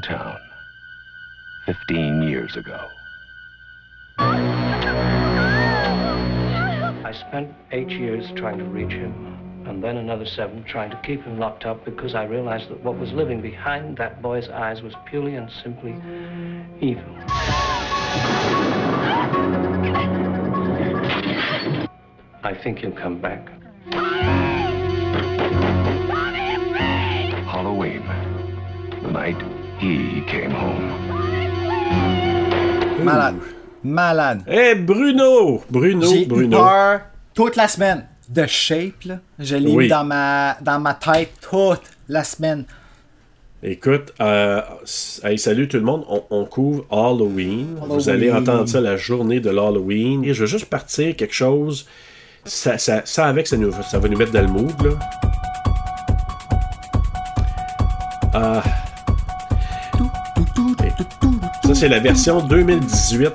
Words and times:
town 0.00 0.38
15 1.66 2.22
years 2.22 2.56
ago. 2.56 2.88
I 7.08 7.12
spent 7.12 7.54
eight 7.72 7.90
years 7.90 8.30
trying 8.36 8.58
to 8.58 8.64
reach 8.64 8.92
him, 8.92 9.64
and 9.66 9.82
then 9.82 9.96
another 9.96 10.26
seven 10.26 10.64
trying 10.64 10.90
to 10.90 11.00
keep 11.02 11.22
him 11.22 11.38
locked 11.38 11.64
up 11.64 11.84
because 11.84 12.14
I 12.14 12.24
realized 12.24 12.70
that 12.70 12.82
what 12.82 12.98
was 12.98 13.12
living 13.12 13.40
behind 13.40 13.96
that 13.98 14.22
boy's 14.22 14.48
eyes 14.48 14.82
was 14.82 14.94
purely 15.06 15.34
and 15.34 15.50
simply 15.50 15.92
evil. 16.80 17.04
I 22.42 22.58
think 22.62 22.78
he'll 22.78 22.92
come 22.92 23.20
back. 23.20 23.48
Halloween, 27.44 28.02
the 29.02 29.10
night 29.10 29.57
he 29.80 30.22
came 30.26 30.50
home. 30.52 30.90
Malade. 33.04 33.36
Malade. 33.84 34.42
Eh, 34.46 34.74
Bruno! 34.74 35.62
Bruno, 35.70 36.06
J'ai 36.06 36.22
eu 36.22 36.26
Bruno. 36.26 36.58
peur 36.58 37.00
toute 37.34 37.56
la 37.56 37.68
semaine. 37.68 38.06
De 38.28 38.44
Shape, 38.46 39.04
là. 39.06 39.18
Je 39.38 39.56
l'ai 39.56 39.70
Oui. 39.70 39.84
mis 39.84 39.88
dans 39.88 40.04
ma, 40.04 40.56
dans 40.60 40.78
ma 40.80 40.94
tête 40.94 41.32
toute 41.48 41.80
la 42.08 42.24
semaine. 42.24 42.64
Écoute, 43.62 44.12
euh, 44.20 44.60
hey, 45.24 45.38
salut 45.38 45.66
tout 45.66 45.78
le 45.78 45.82
monde. 45.84 46.04
On, 46.08 46.22
on 46.30 46.44
couvre 46.44 46.84
Halloween. 46.90 47.76
Vous 47.88 48.08
allez 48.08 48.30
entendre 48.30 48.68
ça 48.68 48.80
la 48.80 48.96
journée 48.96 49.40
de 49.40 49.50
l'Halloween. 49.50 50.24
Et 50.24 50.34
je 50.34 50.40
veux 50.40 50.46
juste 50.46 50.66
partir 50.66 51.16
quelque 51.16 51.34
chose. 51.34 51.86
Ça, 52.44 52.78
ça, 52.78 53.02
ça 53.04 53.26
avec, 53.26 53.46
ça, 53.46 53.56
nous, 53.56 53.72
ça 53.88 53.98
va 53.98 54.08
nous 54.08 54.18
mettre 54.18 54.32
dans 54.32 54.42
le 54.42 54.48
mood. 54.48 54.72
Là. 54.82 54.90
Ah. 58.34 58.62
Ça, 61.68 61.74
c'est 61.74 61.88
la 61.88 62.00
version 62.00 62.40
2018. 62.40 63.30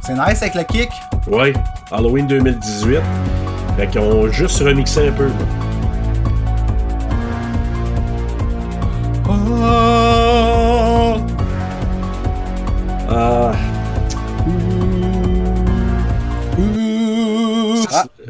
C'est 0.00 0.14
nice 0.14 0.42
avec 0.42 0.56
le 0.56 0.64
kick. 0.64 0.90
Ouais, 1.28 1.52
Halloween 1.92 2.26
2018. 2.26 2.98
Fait 3.76 3.86
qu'ils 3.86 4.00
ont 4.00 4.26
juste 4.26 4.58
remixé 4.58 5.06
un 5.06 5.12
peu. 5.12 5.28
Ah. 9.28 11.18
Ah, 13.08 13.52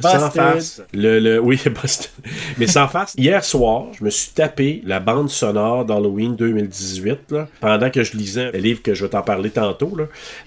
sans 0.03 0.31
farce. 0.31 0.83
Le, 0.93 1.19
le, 1.19 1.39
oui. 1.41 1.61
Mais 2.59 2.67
sans 2.67 2.89
farce. 2.89 3.15
Hier 3.17 3.45
soir, 3.45 3.87
je 3.99 4.05
me 4.05 4.11
suis 4.11 4.31
tapé 4.33 4.83
la 4.85 5.01
bande 5.01 5.31
sonore 5.31 5.85
d'Halloween 5.85 6.37
2018. 6.37 7.31
là, 7.31 7.49
pendant 7.61 7.91
que 7.91 8.03
je 8.03 8.17
lisais 8.17 8.53
le 8.53 8.59
livre 8.59 8.83
que 8.83 8.95
je 8.95 9.05
vais 9.05 9.11
t'en 9.11 9.23
parler 9.23 9.51
tantôt. 9.51 9.97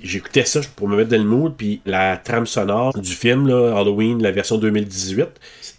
J'écoutais 0.01 0.45
ça 0.45 0.61
pour 0.75 0.87
me 0.87 0.97
mettre 0.97 1.09
dans 1.09 1.21
le 1.21 1.27
mood. 1.27 1.53
Puis 1.57 1.81
la 1.85 2.17
trame 2.17 2.45
sonore 2.45 2.97
du 2.97 3.13
film, 3.13 3.47
là, 3.47 3.77
Halloween, 3.77 4.21
la 4.21 4.31
version 4.31 4.57
2018, 4.57 5.27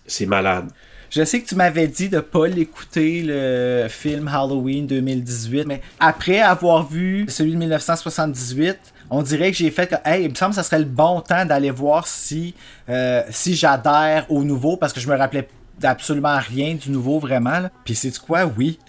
c'est 0.06 0.27
malade. 0.27 0.68
Je 1.11 1.24
sais 1.24 1.40
que 1.40 1.46
tu 1.46 1.55
m'avais 1.55 1.86
dit 1.86 2.08
de 2.08 2.20
pas 2.20 2.46
l'écouter, 2.46 3.22
le 3.24 3.86
film 3.89 4.28
Halloween 4.28 4.86
2018, 4.86 5.64
mais 5.67 5.80
après 6.01 6.40
avoir 6.40 6.86
vu 6.86 7.27
celui 7.28 7.52
de 7.52 7.58
1978, 7.58 8.77
on 9.11 9.22
dirait 9.22 9.50
que 9.50 9.56
j'ai 9.56 9.70
fait 9.70 9.86
que, 9.89 9.94
hey, 10.05 10.24
il 10.24 10.30
me 10.30 10.34
semble 10.34 10.50
que 10.50 10.56
ça 10.56 10.62
serait 10.62 10.78
le 10.78 10.84
bon 10.84 11.20
temps 11.20 11.44
d'aller 11.44 11.70
voir 11.70 12.06
si, 12.06 12.55
euh, 12.89 13.22
si 13.30 13.55
j'adhère 13.55 14.27
au 14.30 14.44
nouveau, 14.44 14.77
parce 14.77 14.92
que 14.92 15.00
je 15.00 15.08
me 15.08 15.17
rappelais 15.17 15.48
absolument 15.83 16.39
rien 16.39 16.74
du 16.74 16.90
nouveau 16.90 17.18
vraiment. 17.18 17.61
là. 17.61 17.70
Puis 17.84 17.95
c'est 17.95 18.16
quoi? 18.18 18.50
Oui. 18.56 18.78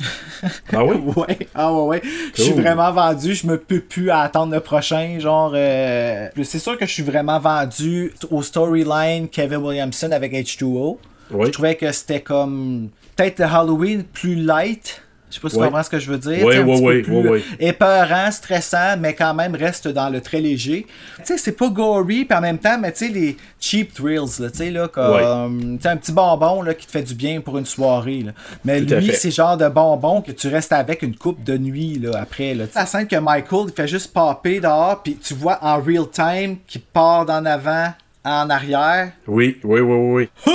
Ah 0.73 0.85
oui? 0.85 0.95
ouais. 1.15 1.47
Ah 1.55 1.73
ouais, 1.73 1.81
ouais. 1.81 2.01
Je 2.35 2.43
suis 2.43 2.53
vraiment 2.53 2.91
vendu. 2.91 3.33
Je 3.33 3.47
me 3.47 3.57
peux 3.57 3.79
plus 3.81 4.09
à 4.11 4.21
attendre 4.21 4.53
le 4.53 4.59
prochain. 4.59 5.17
Genre, 5.19 5.51
euh, 5.55 6.29
c'est 6.43 6.59
sûr 6.59 6.77
que 6.77 6.85
je 6.85 6.91
suis 6.93 7.03
vraiment 7.03 7.39
vendu 7.39 8.13
au 8.29 8.41
storyline 8.43 9.27
Kevin 9.29 9.57
Williamson 9.57 10.11
avec 10.11 10.33
H2O. 10.33 10.97
Oui. 11.31 11.47
Je 11.47 11.51
trouvais 11.51 11.75
que 11.75 11.91
c'était 11.91 12.21
comme 12.21 12.89
peut-être 13.15 13.39
le 13.39 13.45
Halloween 13.45 14.03
plus 14.03 14.35
light. 14.35 15.01
Je 15.29 15.35
sais 15.35 15.41
pas 15.41 15.49
si 15.49 15.55
tu 15.55 15.61
Ouais. 15.61 15.67
comprends 15.67 15.83
ce 15.83 15.89
que 15.89 15.99
je 15.99 16.09
veux 16.09 16.17
dire. 16.17 16.45
Ouais, 16.45 16.59
ouais. 16.59 17.03
euh, 17.09 17.39
épeurant, 17.59 18.31
stressant, 18.31 18.95
mais 18.97 19.13
quand 19.13 19.33
même 19.33 19.55
reste 19.55 19.87
dans 19.89 20.09
le 20.09 20.21
très 20.21 20.39
léger. 20.39 20.87
Tu 21.17 21.23
sais, 21.25 21.37
c'est 21.37 21.51
pas 21.51 21.67
gory, 21.69 22.23
puis 22.23 22.37
en 22.37 22.39
même 22.41 22.57
temps, 22.59 22.77
mais 22.79 22.93
tu 22.93 23.07
sais, 23.07 23.11
les 23.11 23.35
cheap 23.59 23.93
thrills, 23.93 24.39
là, 24.39 24.49
tu 24.49 24.57
sais, 24.57 24.71
là, 24.71 24.87
comme 24.87 25.77
tu 25.77 25.83
sais, 25.83 25.89
un 25.89 25.97
petit 25.97 26.13
bonbon 26.13 26.61
là, 26.61 26.73
qui 26.73 26.85
te 26.85 26.91
fait 26.91 27.03
du 27.03 27.13
bien 27.13 27.41
pour 27.41 27.57
une 27.57 27.65
soirée. 27.65 28.21
Là. 28.25 28.31
Mais 28.63 28.81
Tout 28.81 28.95
lui, 28.95 29.11
c'est 29.13 29.31
genre 29.31 29.57
de 29.57 29.67
bonbon 29.67 30.21
que 30.21 30.31
tu 30.31 30.47
restes 30.47 30.71
avec 30.71 31.01
une 31.01 31.15
coupe 31.17 31.43
de 31.43 31.57
nuit 31.57 31.99
là, 31.99 32.11
après. 32.21 32.53
Là. 32.53 32.65
Tu 32.67 32.73
sais, 32.73 32.79
La 32.79 32.85
scène 32.85 33.07
que 33.07 33.17
Michael 33.17 33.65
il 33.67 33.73
fait 33.73 33.87
juste 33.87 34.13
popper 34.13 34.61
dehors, 34.61 35.01
puis 35.03 35.17
tu 35.17 35.33
vois 35.33 35.59
en 35.61 35.81
real 35.81 36.09
time 36.09 36.57
qu'il 36.67 36.81
part 36.81 37.25
d'en 37.25 37.43
avant 37.43 37.93
en 38.23 38.49
arrière. 38.49 39.11
Oui, 39.27 39.57
oui, 39.63 39.81
oui, 39.81 39.95
oui. 39.95 40.29
oui. 40.47 40.53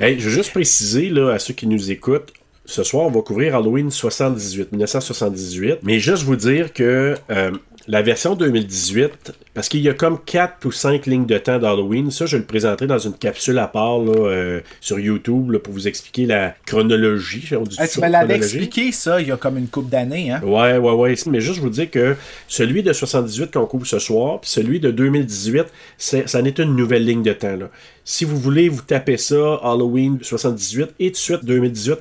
Hey, 0.00 0.18
je 0.18 0.28
veux 0.28 0.34
juste 0.34 0.50
préciser 0.52 1.08
là, 1.08 1.32
à 1.34 1.38
ceux 1.38 1.54
qui 1.54 1.66
nous 1.66 1.90
écoutent, 1.90 2.32
ce 2.66 2.82
soir, 2.82 3.06
on 3.06 3.10
va 3.10 3.22
couvrir 3.22 3.56
Halloween 3.56 3.90
78, 3.90 4.72
1978. 4.72 5.78
Mais 5.82 5.98
juste 5.98 6.24
vous 6.24 6.36
dire 6.36 6.72
que 6.72 7.14
euh, 7.30 7.50
la 7.86 8.02
version 8.02 8.34
2018, 8.34 9.32
parce 9.56 9.70
qu'il 9.70 9.80
y 9.80 9.88
a 9.88 9.94
comme 9.94 10.18
4 10.22 10.66
ou 10.66 10.70
5 10.70 11.06
lignes 11.06 11.24
de 11.24 11.38
temps 11.38 11.58
d'Halloween, 11.58 12.10
ça, 12.10 12.26
je 12.26 12.36
le 12.36 12.44
présenterai 12.44 12.86
dans 12.86 12.98
une 12.98 13.14
capsule 13.14 13.58
à 13.58 13.66
part 13.66 14.00
là, 14.00 14.12
euh, 14.12 14.60
sur 14.82 15.00
YouTube 15.00 15.50
là, 15.50 15.58
pour 15.58 15.72
vous 15.72 15.88
expliquer 15.88 16.26
la 16.26 16.54
chronologie. 16.66 17.48
On 17.58 17.62
dit 17.62 17.74
Hey, 17.80 17.88
tu 17.88 18.02
me 18.02 18.08
l'avais 18.10 18.36
expliqué 18.36 18.92
ça 18.92 19.18
il 19.18 19.28
y 19.28 19.32
a 19.32 19.38
comme 19.38 19.56
une 19.56 19.68
couple 19.68 19.88
d'années. 19.88 20.30
Hein? 20.30 20.42
Ouais, 20.44 20.76
ouais, 20.76 20.92
ouais. 20.92 21.14
Mais 21.30 21.40
juste 21.40 21.60
vous 21.60 21.70
dire 21.70 21.90
que 21.90 22.16
celui 22.48 22.82
de 22.82 22.92
78 22.92 23.50
qu'on 23.50 23.64
couvre 23.64 23.86
ce 23.86 23.98
soir, 23.98 24.42
puis 24.42 24.50
celui 24.50 24.78
de 24.78 24.90
2018, 24.90 25.64
c'est, 25.96 26.28
ça 26.28 26.42
n'est 26.42 26.50
une 26.58 26.76
nouvelle 26.76 27.06
ligne 27.06 27.22
de 27.22 27.32
temps. 27.32 27.56
Là. 27.56 27.70
Si 28.08 28.24
vous 28.24 28.38
voulez 28.38 28.68
vous 28.68 28.82
taper 28.82 29.16
ça, 29.16 29.58
Halloween 29.64 30.18
78 30.22 30.90
et 31.00 31.10
de 31.10 31.16
suite 31.16 31.44
2018, 31.44 31.96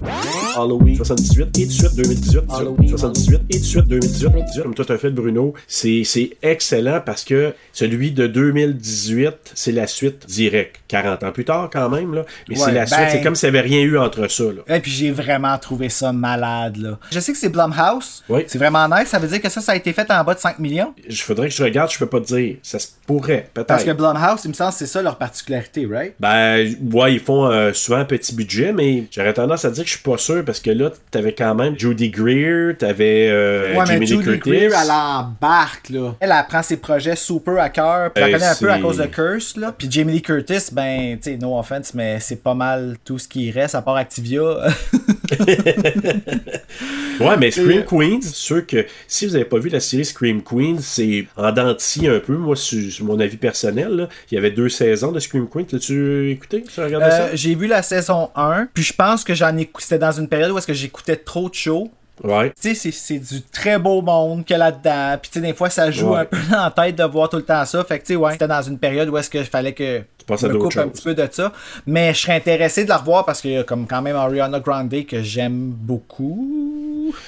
Halloween 0.56 0.98
78 0.98 1.58
et 1.58 1.66
de 1.66 1.72
suite 1.72 1.96
2018, 1.96 2.42
Halloween. 2.50 2.90
78 2.90 3.42
et 3.50 3.60
de 3.60 3.64
suite 3.64 3.88
2018, 3.88 4.30
2018, 4.30 4.62
comme 4.62 4.76
toi 4.76 4.86
t'as 4.86 4.98
fait 5.00 5.10
Bruno, 5.10 5.54
c'est 5.68 6.04
excellent 6.44 7.02
parce 7.04 7.24
que 7.24 7.45
celui 7.74 8.12
de 8.12 8.28
2018, 8.28 9.52
c'est 9.54 9.72
la 9.72 9.88
suite 9.88 10.26
directe. 10.28 10.78
40 10.88 11.24
ans 11.24 11.32
plus 11.32 11.46
tard 11.46 11.70
quand 11.72 11.90
même, 11.90 12.14
là. 12.14 12.26
Mais 12.50 12.56
c'est 12.56 12.72
la 12.72 12.86
suite, 12.86 13.00
ben- 13.00 13.10
c'est 13.10 13.22
comme 13.22 13.36
s'il 13.36 13.52
n'y 13.52 13.58
avait 13.58 13.68
rien 13.68 13.82
eu 13.82 13.98
entre 13.98 14.28
ça. 14.30 14.44
Là. 14.44 14.76
Et 14.76 14.80
puis 14.80 14.92
j'ai 14.92 15.12
vraiment 15.12 15.58
trouvé 15.58 15.90
ça 15.90 16.12
malade 16.14 16.78
là. 16.78 16.98
Je 17.12 17.20
sais 17.20 17.32
que 17.32 17.38
c'est 17.38 17.50
Blumhouse. 17.50 18.24
Oui. 18.30 18.44
C'est 18.48 18.58
vraiment 18.58 18.88
nice. 18.88 19.08
Ça 19.08 19.20
veut 19.20 19.28
dire 19.28 19.42
que 19.42 19.50
ça, 19.50 19.62
ça 19.62 19.74
a 19.74 19.76
été 19.76 19.92
fait 19.94 20.10
en 20.12 20.24
bas 20.24 20.34
de 20.34 20.40
5 20.40 20.60
millions? 20.60 20.94
Je 21.08 21.22
faudrait 21.22 21.50
que 21.50 21.54
je 21.54 21.64
regarde, 21.64 21.92
je 21.92 21.98
peux 21.98 22.06
pas 22.06 22.20
te 22.20 22.28
dire. 22.28 22.58
Ça 22.64 22.80
se 22.80 22.88
pourrait, 23.06 23.50
peut-être. 23.54 23.68
Parce 23.68 23.84
que 23.84 23.92
Blumhouse, 23.92 24.42
il 24.46 24.50
me 24.50 24.54
semble 24.54 24.72
que 24.72 24.78
c'est 24.78 24.86
ça 24.86 25.02
leur 25.02 25.18
particularité, 25.18 25.88
right? 25.90 26.14
Ben, 26.20 26.74
ouais, 26.94 27.14
ils 27.14 27.20
font 27.20 27.46
euh, 27.48 27.74
souvent 27.74 27.98
un 27.98 28.06
petit 28.06 28.34
budget, 28.36 28.74
mais 28.74 29.06
j'aurais 29.12 29.34
tendance 29.34 29.66
à 29.66 29.72
dire 29.72 29.84
que 29.84 29.90
je 29.90 29.96
suis 29.96 30.04
pas 30.04 30.18
sûr 30.18 30.44
parce 30.46 30.60
que 30.60 30.72
là, 30.72 30.92
t'avais 31.12 31.34
quand 31.34 31.56
même 31.56 31.78
Judy 31.78 32.10
Greer, 32.10 32.76
t'avais 32.78 33.28
euh, 33.30 33.74
ouais, 33.74 33.80
mais 33.80 33.86
Jamie 33.86 34.00
Lee 34.06 34.08
Judy 34.08 34.24
Curtis. 34.24 34.50
Greer, 34.50 34.72
elle 34.74 34.92
embarque, 34.92 35.90
là. 35.90 36.16
Elle, 36.20 36.34
elle 36.38 36.46
prend 36.48 36.64
ses 36.64 36.78
projets 36.78 37.16
super 37.40 37.62
à 37.62 37.70
cœur, 37.70 38.12
puis 38.12 38.24
Hey, 38.24 38.32
connaît 38.32 38.46
un 38.46 38.56
peu 38.56 38.72
à 38.72 38.80
cause 38.80 38.98
de 38.98 39.06
Curse, 39.06 39.58
là. 39.58 39.74
Puis 39.78 39.90
Jamie 39.90 40.14
Lee 40.14 40.22
Curtis, 40.22 40.70
ben, 40.72 41.18
tu 41.18 41.32
sais, 41.32 41.38
no 41.38 41.58
offense, 41.58 41.94
mais 41.94 42.20
c'est 42.20 42.42
pas 42.42 42.54
mal 42.54 42.98
tout 43.04 43.20
ce 43.20 43.28
qui 43.28 43.52
reste, 43.52 43.76
à 43.76 43.82
part 43.82 43.96
Activia. 43.96 44.42
Ouais, 47.20 47.38
mais 47.38 47.52
Scream 47.52 47.84
Queens, 47.86 48.20
c'est 48.22 48.36
sûr 48.36 48.66
que 48.66 48.86
si 49.08 49.26
vous 49.26 49.36
avez 49.36 49.46
pas 49.46 49.58
vu 49.58 49.70
la 49.70 49.80
série 49.80 50.06
Scream 50.06 50.42
Queens, 50.42 50.80
c'est 50.82 51.28
en 51.38 51.52
denti 51.52 52.08
un 52.08 52.20
peu, 52.20 52.36
moi, 52.36 52.56
sur, 52.56 53.06
mon 53.06 53.20
avis 53.20 53.38
personnel. 53.38 53.90
là. 53.90 54.10
Il 54.32 54.36
y 54.36 54.38
avait 54.38 54.52
deux 54.52 54.70
saisons 54.70 55.12
de 55.12 55.20
Scream 55.20 55.48
Queens. 55.48 55.66
L'as-tu 55.72 56.32
écouté? 56.32 56.64
Euh, 56.78 57.30
j'ai 57.34 57.56
vu 57.56 57.68
la 57.68 57.82
saison 57.82 58.30
1, 58.36 58.68
puis 58.74 58.84
je 58.84 58.94
pense 58.94 59.24
que 59.24 59.34
j'en 59.34 59.56
ai 59.58 59.70
c'était 59.80 60.00
dans 60.00 60.12
une 60.12 60.28
période 60.28 60.52
où 60.52 60.58
est-ce 60.58 60.68
que 60.68 60.74
j'écoutais 60.74 61.16
trop 61.16 61.50
de 61.50 61.56
shows. 61.56 61.90
Ouais. 62.24 62.52
Tu 62.62 62.74
sais, 62.76 62.92
c'est- 62.92 63.20
du 63.20 63.42
très 63.42 63.78
beau 63.78 64.02
monde 64.02 64.46
a 64.54 64.58
là-dedans. 64.58 65.18
Puis, 65.22 65.32
tu 65.32 65.40
sais, 65.40 65.46
des 65.46 65.54
fois, 65.54 65.70
ça 65.70 65.92
joue 65.92 66.12
Ouais. 66.14 66.20
un 66.22 66.26
peu 66.26 66.38
dans 66.50 66.64
la 66.64 66.72
tête 66.72 66.96
de 66.96 67.04
voir 67.04 67.30
tout 67.30 67.38
le 67.38 67.44
temps 67.44 67.66
ça. 67.66 67.84
Fait 67.84 68.00
que, 68.00 68.06
tu 68.06 68.14
sais, 68.14 68.16
ouais, 68.16 68.32
c'était 68.34 68.48
dans 68.48 68.62
une 68.62 68.78
période 68.80 69.10
où 69.10 69.18
est-ce 69.18 69.30
que 69.30 69.44
fallait 69.44 69.74
que 69.74 70.02
je 70.28 70.48
me 70.48 70.58
coupe 70.58 70.78
un 70.78 70.88
petit 70.88 71.04
peu 71.04 71.14
de 71.14 71.28
ça. 71.32 71.52
Mais 71.86 72.14
je 72.14 72.22
serais 72.22 72.36
intéressé 72.36 72.84
de 72.84 72.90
la 72.90 72.98
revoir 72.98 73.26
parce 73.26 73.42
qu'il 73.42 73.52
y 73.52 73.58
a 73.58 73.64
comme 73.64 73.86
quand 73.86 74.02
même 74.02 74.16
Ariana 74.16 74.60
Grande 74.60 75.06
que 75.06 75.22
j'aime 75.22 75.70
beaucoup. 75.72 76.75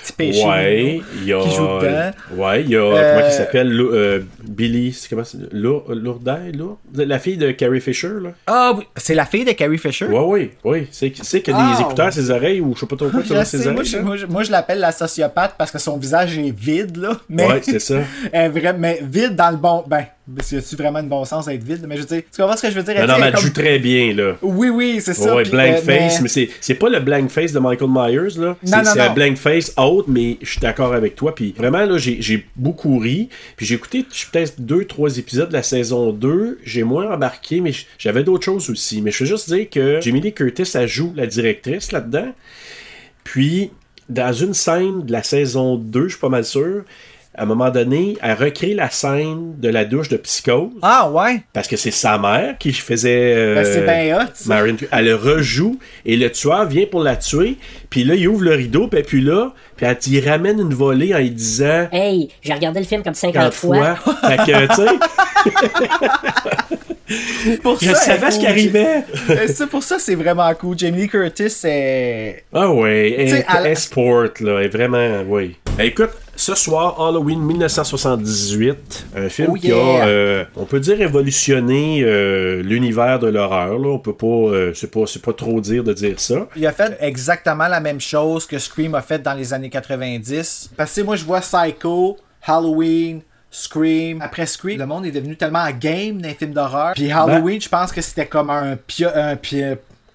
Petit 0.03 0.13
péché. 0.13 0.45
Ouais, 0.45 1.01
il 1.17 1.25
y 1.25 1.33
a. 1.33 1.41
qui 1.41 1.51
joue 1.55 1.63
dedans. 1.79 2.11
Ouais, 2.35 2.61
il 2.63 2.69
y 2.69 2.75
a. 2.75 2.79
Euh, 2.81 3.13
Comment 3.15 3.27
il 3.27 3.31
s'appelle? 3.33 3.69
Lou- 3.71 3.91
euh, 3.93 4.19
Billy. 4.43 4.93
c'est 4.93 5.09
Comment 5.09 5.23
Lour- 5.51 5.85
Lourdes, 5.93 6.39
Lourdes? 6.55 6.77
La 6.95 7.19
fille 7.19 7.37
de 7.37 7.51
Carrie 7.51 7.81
Fisher, 7.81 8.09
là. 8.21 8.29
Ah 8.47 8.73
oui, 8.77 8.83
c'est 8.95 9.15
la 9.15 9.25
fille 9.25 9.45
de 9.45 9.51
Carrie 9.51 9.77
Fisher? 9.77 10.05
Ouais, 10.05 10.19
oui, 10.19 10.51
oui. 10.63 10.87
C'est 10.91 11.13
c'est 11.21 11.41
qu'il 11.41 11.53
y 11.53 11.57
a 11.57 11.59
Ah, 11.59 11.75
des 11.75 11.81
écouteurs 11.81 12.07
à 12.07 12.11
ses 12.11 12.29
oreilles 12.31 12.61
ou 12.61 12.73
je 12.75 12.81
sais 12.81 12.85
pas 12.85 12.95
trop 12.95 13.09
quoi 13.09 13.23
sur 13.25 13.45
ses 13.45 13.57
moi, 13.57 13.73
oreilles. 13.73 13.85
je, 13.85 13.97
moi, 13.99 14.15
je- 14.17 14.25
moi, 14.25 14.43
je 14.43 14.51
l'appelle 14.51 14.79
la 14.79 14.91
sociopathe 14.91 15.55
parce 15.57 15.71
que 15.71 15.79
son 15.79 15.97
visage 15.97 16.37
est 16.37 16.55
vide, 16.55 16.97
là. 16.97 17.17
Mais, 17.29 17.45
Ouais, 17.47 17.61
c'est 17.63 17.79
ça. 17.79 17.99
vrai- 18.33 18.75
mais 18.77 18.99
vide 19.03 19.35
dans 19.35 19.51
le 19.51 19.57
bon. 19.57 19.83
Ben, 19.87 20.05
Parce 20.35 20.49
que 20.49 20.57
tu 20.57 20.75
vraiment 20.75 21.01
de 21.01 21.07
bon 21.07 21.23
sens 21.23 21.45
d'être 21.45 21.63
vide, 21.63 21.85
mais 21.87 21.95
je 21.95 22.01
veux 22.01 22.07
dire, 22.07 22.21
tu 22.29 22.41
comprends 22.41 22.57
ce 22.57 22.63
que 22.63 22.69
je 22.69 22.75
veux 22.75 22.83
dire? 22.83 22.95
Elle 22.97 23.07
non, 23.07 23.17
mais 23.17 23.27
elle 23.27 23.37
joue 23.37 23.49
très 23.49 23.79
bien, 23.79 24.13
là. 24.13 24.35
Oui, 24.41 24.67
oui, 24.67 24.99
c'est 25.01 25.13
ça. 25.13 25.33
Ouais, 25.33 25.43
blank 25.43 25.75
euh, 25.75 25.81
face, 25.81 26.21
mais- 26.21 26.29
mais, 26.35 26.49
c'est, 26.59 26.73
pas 26.75 26.89
le 26.89 26.99
blank 26.99 27.29
face 27.29 27.53
de 27.53 27.59
Michael 27.59 27.89
Myers, 27.89 28.37
là. 28.37 28.57
C'est, 28.61 28.71
Non, 28.71 28.83
non, 28.83 28.91
c'est 28.93 28.99
un 28.99 29.13
blank 29.13 29.37
face 29.37 29.73
haute, 29.77 30.07
mais 30.09 30.37
je 30.41 30.51
suis 30.51 30.59
d'accord 30.59 30.93
avec 30.93 31.15
toi. 31.15 31.33
Puis 31.33 31.53
vraiment, 31.57 31.85
là, 31.85 31.97
j'ai, 31.97 32.45
beaucoup 32.57 32.99
ri. 32.99 33.29
Puis 33.55 33.65
j'ai 33.65 33.75
écouté 33.75 34.05
peut-être 34.31 34.59
deux, 34.59 34.83
trois 34.83 35.17
épisodes 35.17 35.47
de 35.47 35.53
la 35.53 35.63
saison 35.63 36.11
2. 36.11 36.59
J'ai 36.65 36.83
moins 36.83 37.09
embarqué, 37.09 37.61
mais 37.61 37.71
j'avais 37.97 38.23
d'autres 38.23 38.43
choses 38.43 38.69
aussi. 38.69 39.01
Mais 39.01 39.11
je 39.11 39.23
veux 39.23 39.29
juste 39.29 39.49
dire 39.49 39.69
que 39.69 40.01
Jamie 40.01 40.19
Lee 40.19 40.33
Curtis, 40.33 40.69
elle 40.73 40.89
joue 40.89 41.13
la 41.15 41.25
directrice 41.25 41.93
là-dedans. 41.93 42.33
Puis, 43.23 43.71
dans 44.09 44.33
une 44.33 44.53
scène 44.53 45.05
de 45.05 45.11
la 45.11 45.23
saison 45.23 45.75
2, 45.75 46.03
je 46.03 46.07
suis 46.09 46.19
pas 46.19 46.29
mal 46.29 46.45
sûr, 46.45 46.83
à 47.37 47.43
un 47.43 47.45
moment 47.45 47.69
donné, 47.69 48.17
elle 48.21 48.33
recrée 48.33 48.73
la 48.73 48.89
scène 48.89 49.53
de 49.59 49.69
la 49.69 49.85
douche 49.85 50.09
de 50.09 50.17
psychose. 50.17 50.71
Ah, 50.81 51.09
ouais. 51.11 51.43
Parce 51.53 51.67
que 51.67 51.77
c'est 51.77 51.91
sa 51.91 52.17
mère 52.17 52.57
qui 52.57 52.73
faisait. 52.73 53.33
euh, 53.35 53.55
Ben, 53.55 53.63
c'est 53.65 53.81
bien 53.85 54.17
hot, 54.19 54.29
ça. 54.33 54.49
Marion- 54.49 54.75
elle 54.91 55.05
le 55.05 55.15
rejoue 55.15 55.77
et 56.05 56.17
le 56.17 56.31
tueur 56.31 56.65
vient 56.65 56.85
pour 56.89 57.01
la 57.01 57.15
tuer. 57.15 57.57
Puis 57.89 58.03
là, 58.03 58.15
il 58.15 58.27
ouvre 58.27 58.43
le 58.43 58.55
rideau, 58.55 58.87
puis 58.87 59.03
puis 59.03 59.21
là, 59.21 59.51
puis 59.75 59.85
elle 59.85 59.97
il 60.07 60.27
ramène 60.29 60.59
une 60.59 60.73
volée 60.73 61.13
en 61.13 61.19
lui 61.19 61.29
disant 61.29 61.87
Hey, 61.91 62.29
j'ai 62.41 62.53
regardé 62.53 62.79
le 62.79 62.85
film 62.85 63.03
comme 63.03 63.13
50 63.13 63.53
50 63.53 63.53
fois. 63.53 63.95
fois. 63.95 64.15
fait 64.29 64.37
que, 64.37 64.67
tu 64.67 64.75
sais, 64.75 64.97
Pour 67.63 67.79
je 67.79 67.85
ça, 67.87 67.95
savais 67.95 68.31
ce 68.31 68.39
qui 68.39 68.47
arrivait. 68.47 69.03
Euh, 69.29 69.47
ça, 69.47 69.65
pour 69.67 69.81
ça, 69.81 69.97
c'est 69.97 70.15
vraiment 70.15 70.53
cool. 70.55 70.77
Jamie 70.77 71.03
Lee 71.03 71.07
Curtis, 71.07 71.49
c'est. 71.49 72.43
Ah 72.53 72.69
ouais, 72.69 73.15
elle- 73.17 73.45
elle 73.65 73.77
sport, 73.77 74.23
là, 74.41 74.59
elle 74.59 74.65
est 74.65 74.67
vraiment, 74.67 75.21
oui. 75.27 75.55
Écoute, 75.79 76.09
ce 76.35 76.55
soir, 76.55 76.99
Halloween 76.99 77.39
1978, 77.39 79.05
un 79.15 79.29
film 79.29 79.49
Oh 79.51 79.53
qui 79.53 79.71
a, 79.71 79.75
euh, 80.07 80.43
on 80.55 80.65
peut 80.65 80.79
dire, 80.79 80.97
révolutionné 80.97 82.01
euh, 82.03 82.63
l'univers 82.63 83.19
de 83.19 83.27
l'horreur. 83.27 83.77
Là. 83.77 83.87
On 83.89 83.99
peut 83.99 84.15
pas, 84.15 84.25
euh, 84.25 84.71
c'est 84.73 84.89
pas, 84.89 85.05
c'est 85.05 85.21
pas 85.21 85.33
trop 85.33 85.61
dire 85.61 85.83
de 85.83 85.93
dire 85.93 86.19
ça. 86.19 86.47
Il 86.55 86.65
a 86.65 86.71
fait 86.71 86.97
exactement 86.99 87.67
la 87.67 87.79
même 87.79 88.01
chose 88.01 88.47
que 88.47 88.57
Scream 88.57 88.95
a 88.95 89.01
fait 89.03 89.21
dans 89.21 89.35
les 89.35 89.53
années 89.53 89.69
90. 89.69 90.71
Parce 90.75 90.95
que 90.95 91.01
moi, 91.01 91.15
je 91.15 91.23
vois 91.23 91.41
Psycho, 91.41 92.17
Halloween, 92.43 93.21
Scream. 93.51 94.19
Après 94.23 94.47
Scream, 94.47 94.79
le 94.79 94.85
monde 94.87 95.05
est 95.05 95.11
devenu 95.11 95.35
tellement 95.35 95.67
game 95.79 96.19
dans 96.19 96.27
les 96.27 96.33
films 96.33 96.53
d'horreur. 96.53 96.93
Puis 96.95 97.11
Halloween, 97.11 97.61
je 97.61 97.69
pense 97.69 97.91
que 97.91 98.01
c'était 98.01 98.25
comme 98.25 98.49
un, 98.49 98.77
pio- 98.77 99.09
un, 99.13 99.35
pi- 99.35 99.61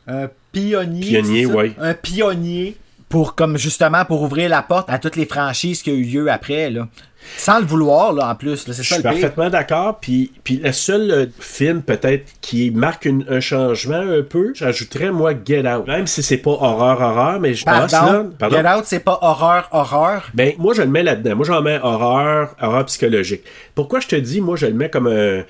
un 0.09 0.29
pionnier. 0.51 1.07
Pionnier, 1.21 1.47
ouais. 1.47 1.73
Un 1.79 1.95
pionnier 1.95 2.77
pour 3.13 3.35
comme 3.35 3.59
justement 3.59 4.05
pour 4.07 4.23
ouvrir 4.23 4.49
la 4.49 4.63
porte 4.63 4.89
à 4.91 4.99
toutes 4.99 5.17
les 5.17 5.27
franchises 5.27 5.83
qui 5.83 5.91
ont 5.91 5.95
eu 5.95 6.03
lieu 6.05 6.31
après 6.31 6.71
là. 6.71 6.89
Sans 7.37 7.61
le 7.61 7.65
vouloir 7.67 8.13
là 8.13 8.31
en 8.31 8.35
plus, 8.35 8.65
Je 8.67 8.83
suis 8.83 9.01
parfaitement 9.03 9.49
d'accord. 9.49 9.99
Puis, 10.01 10.33
puis 10.43 10.57
le 10.57 10.73
seul 10.73 11.11
euh, 11.13 11.27
film 11.39 11.83
peut-être 11.83 12.33
qui 12.41 12.71
marque 12.73 13.05
une- 13.05 13.25
un 13.29 13.39
changement 13.39 14.01
un 14.01 14.23
peu, 14.23 14.53
j'ajouterais 14.57 15.13
moi 15.13 15.33
Get 15.45 15.69
Out. 15.71 15.87
Même 15.87 16.07
si 16.09 16.23
c'est 16.23 16.39
pas 16.39 16.51
horreur 16.51 17.01
horreur, 17.01 17.39
mais 17.39 17.55
je 17.55 17.65
pense 17.65 17.93
là. 17.93 18.25
Pardon? 18.39 18.57
Get 18.57 18.67
Out, 18.69 18.85
c'est 18.87 19.05
pas 19.05 19.19
horreur 19.23 19.69
horreur? 19.71 20.31
Ben, 20.35 20.55
moi, 20.59 20.75
je 20.75 20.83
le 20.83 20.89
mets 20.89 21.05
là-dedans. 21.05 21.37
Moi, 21.37 21.45
j'en 21.47 21.63
mets 21.63 21.79
horreur, 21.81 22.57
horreur 22.61 22.87
psychologique. 22.87 23.43
Pourquoi 23.77 24.01
je 24.01 24.09
te 24.09 24.17
dis, 24.17 24.41
moi, 24.41 24.57
je 24.57 24.67
le 24.67 24.75
mets 24.75 24.91
comme 24.91 25.07
un. 25.07 25.43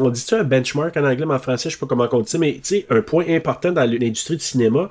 On 0.00 0.08
dit 0.08 0.20
ça 0.20 0.38
un 0.40 0.44
benchmark 0.44 0.96
en 0.96 1.04
anglais, 1.04 1.26
mais 1.26 1.34
en 1.34 1.38
français, 1.40 1.68
je 1.68 1.74
sais 1.74 1.80
pas 1.80 1.86
comment 1.86 2.08
on 2.10 2.20
dit 2.20 2.30
ça, 2.30 2.38
mais 2.38 2.54
tu 2.54 2.60
sais, 2.62 2.86
un 2.90 3.02
point 3.02 3.24
important 3.28 3.70
dans 3.72 3.82
l'industrie 3.88 4.36
du 4.36 4.44
cinéma, 4.44 4.88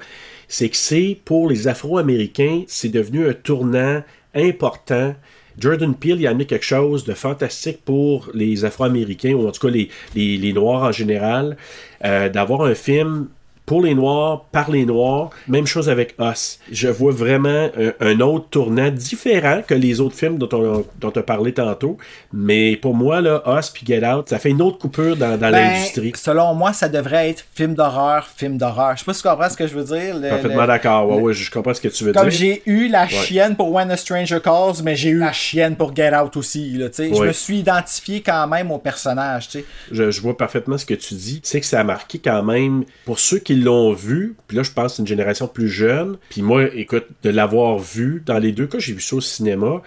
c'est 0.54 0.70
que 0.70 0.78
c'est 0.78 1.18
pour 1.26 1.50
les 1.50 1.68
Afro-Américains, 1.68 2.62
c'est 2.68 2.90
devenu 2.90 3.28
un 3.28 3.34
tournant 3.34 4.04
important. 4.36 5.16
Jordan 5.58 5.96
Peele 5.96 6.28
a 6.28 6.30
amené 6.30 6.46
quelque 6.46 6.64
chose 6.64 7.06
de 7.06 7.16
fantastique 7.16 7.84
pour 7.84 8.30
les 8.36 8.64
Afro-Américains, 8.64 9.34
ou 9.34 9.48
en 9.48 9.52
tout 9.52 9.66
cas 9.66 9.74
les, 9.74 9.90
les, 10.14 10.38
les 10.38 10.54
Noirs 10.54 10.84
en 10.84 10.92
général, 10.92 11.58
euh, 12.06 12.30
d'avoir 12.30 12.62
un 12.62 12.76
film 12.76 13.30
pour 13.66 13.82
les 13.82 13.96
Noirs, 13.96 14.46
par 14.52 14.70
les 14.70 14.86
Noirs. 14.86 15.30
Même 15.48 15.66
chose 15.66 15.90
avec 15.90 16.16
Us. 16.20 16.60
Je 16.72 16.90
vois 16.90 17.14
vraiment 17.14 17.70
un, 17.78 17.94
un 18.02 18.20
autre 18.20 18.48
tournant 18.50 18.90
différent 18.92 19.62
que 19.66 19.74
les 19.74 20.02
autres 20.02 20.16
films 20.16 20.38
dont 20.38 20.50
on, 20.52 20.86
dont 21.00 21.14
on 21.16 21.20
a 21.20 21.24
parlé 21.24 21.54
tantôt. 21.54 21.98
Mais 22.34 22.76
pour 22.76 22.94
moi, 22.94 23.22
là, 23.22 23.42
Us 23.58 23.70
puis 23.70 23.86
Get 23.86 24.06
Out, 24.06 24.30
ça 24.30 24.40
fait 24.40 24.50
une 24.50 24.62
autre 24.62 24.78
coupure 24.80 25.16
dans, 25.16 25.32
dans 25.38 25.50
Ben, 25.50 25.52
l'industrie. 25.52 26.12
Selon 26.16 26.54
moi, 26.54 26.74
ça 26.74 26.90
devrait 26.90 27.30
être 27.30 27.46
film 27.54 27.74
d'horreur, 27.74 28.28
film 28.36 28.58
d'horreur. 28.58 28.94
Je 28.96 29.00
sais 29.00 29.06
pas 29.06 29.14
si 29.14 29.22
tu 29.22 29.28
comprends 29.30 29.50
ce 29.50 29.58
que 29.58 29.68
je 29.68 29.76
veux 29.76 29.84
dire. 29.84 30.18
le- 30.20 30.30
Parfaitement 30.30 30.62
le- 30.62 30.68
d'accord. 30.68 31.10
Ouais, 31.10 31.22
ouais, 31.22 31.34
je 31.34 31.50
comprends 31.50 31.74
ce 31.74 31.82
que 31.82 31.88
tu 31.88 32.04
veux 32.04 32.12
Comme 32.14 32.30
dire. 32.30 32.38
j'ai 32.38 32.64
eu 32.66 32.88
la 32.90 33.08
chienne 33.08 33.56
pour 33.56 33.72
When 33.72 33.90
a 33.92 33.98
Stranger 33.98 34.40
Calls, 34.44 34.84
mais 34.84 34.96
j'ai 34.96 35.10
eu 35.10 35.20
la 35.20 35.32
chienne 35.32 35.76
pour 35.76 35.96
Get 35.96 36.14
Out 36.16 36.36
aussi. 36.38 36.72
Là. 36.72 36.88
Je 36.98 37.24
me 37.24 37.32
suis 37.34 37.60
identifié 37.60 38.22
quand 38.22 38.48
même 38.48 38.72
au 38.72 38.78
personnage. 38.78 39.50
Je, 39.92 40.12
je 40.12 40.22
vois 40.22 40.36
parfaitement 40.38 40.78
ce 40.78 40.86
que 40.86 40.94
tu 40.94 41.14
dis. 41.14 41.40
C'est 41.44 41.60
que 41.60 41.66
ça 41.66 41.80
a 41.80 41.84
marqué 41.84 42.20
quand 42.20 42.44
même, 42.44 42.84
pour 43.06 43.20
ceux 43.20 43.40
qui 43.40 43.53
l'ont 43.56 43.94
vu, 43.94 44.36
puis 44.48 44.58
là 44.58 44.64
je 44.64 44.72
pense 44.72 44.92
que 44.92 44.96
c'est 44.98 45.02
une 45.02 45.08
génération 45.08 45.48
plus 45.48 45.70
jeune, 45.70 46.18
puis 46.30 46.42
moi, 46.42 46.66
écoute, 46.74 47.06
de 47.24 47.30
l'avoir 47.30 47.78
vu, 47.80 48.24
dans 48.26 48.40
les 48.40 48.52
deux 48.52 48.68
cas, 48.68 48.80
j'ai 48.80 48.94
vu 48.94 49.02
ça 49.02 49.18
au 49.18 49.22
cinéma, 49.22 49.82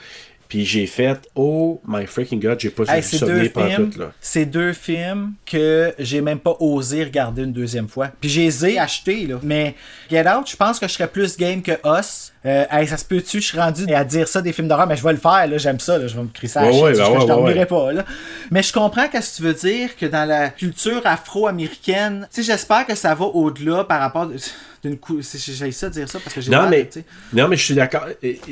puis 0.48 0.64
j'ai 0.64 0.86
fait, 0.86 1.28
oh 1.34 1.80
my 1.88 2.06
freaking 2.06 2.40
god, 2.40 2.60
j'ai 2.60 2.70
pas 2.70 2.84
Hey, 2.86 3.02
vu 3.02 3.18
venir 3.18 3.50
films, 3.50 3.50
pantoute, 3.50 3.96
là. 3.96 4.12
c'est 4.20 4.44
deux 4.46 4.72
films 4.72 5.32
que 5.44 5.92
j'ai 5.98 6.20
même 6.20 6.38
pas 6.38 6.56
osé 6.60 7.02
regarder 7.02 7.42
une 7.42 7.52
deuxième 7.52 7.88
fois. 7.88 8.10
Puis 8.20 8.30
j'ai 8.30 8.44
les 8.44 8.66
ai 8.66 8.78
achetés 8.78 9.26
là. 9.26 9.40
Mais 9.42 9.74
Get 10.08 10.28
Out, 10.28 10.48
je 10.48 10.56
pense 10.56 10.78
que 10.78 10.86
je 10.86 10.92
serais 10.92 11.08
plus 11.08 11.36
game 11.36 11.62
que 11.62 11.72
Us. 11.84 12.32
Euh, 12.46 12.64
hey, 12.70 12.86
ça 12.86 12.96
se 12.96 13.04
peut-tu, 13.04 13.40
je 13.40 13.46
suis 13.46 13.58
rendu 13.58 13.92
à 13.92 14.04
dire 14.04 14.28
ça 14.28 14.40
des 14.40 14.52
films 14.52 14.68
d'horreur, 14.68 14.86
mais 14.86 14.96
je 14.96 15.02
vais 15.02 15.12
le 15.12 15.18
faire, 15.18 15.48
là, 15.48 15.58
j'aime 15.58 15.80
ça, 15.80 15.98
là, 15.98 16.06
je 16.06 16.14
vais 16.14 16.22
me 16.22 16.28
crisser 16.28 16.60
à 16.60 16.66
la 16.66 16.70
Ouais, 16.70 16.92
ben 16.92 17.20
je 17.20 17.26
dormirai 17.26 17.66
pas, 17.66 17.92
là. 17.92 18.04
Mais 18.52 18.62
je 18.62 18.72
comprends 18.72 19.08
qu'est-ce 19.08 19.32
que 19.32 19.36
tu 19.38 19.42
veux 19.42 19.54
dire, 19.54 19.96
que 19.96 20.06
dans 20.06 20.28
la 20.28 20.50
culture 20.50 21.00
afro-américaine, 21.04 22.28
tu 22.32 22.42
sais, 22.42 22.52
j'espère 22.52 22.86
que 22.86 22.94
ça 22.94 23.16
va 23.16 23.24
au-delà 23.24 23.82
par 23.82 23.98
rapport 23.98 24.30
d'une 24.84 24.96
cou... 24.96 25.20
J'ai 25.22 25.72
ça 25.72 25.90
dire 25.90 26.08
ça 26.08 26.20
parce 26.20 26.36
que 26.36 26.40
j'ai 26.40 26.52
Non 26.52 26.62
mal, 26.62 26.70
mais, 26.70 26.88
non, 27.32 27.48
mais 27.48 27.56
je 27.56 27.64
suis 27.64 27.74
d'accord. 27.74 28.06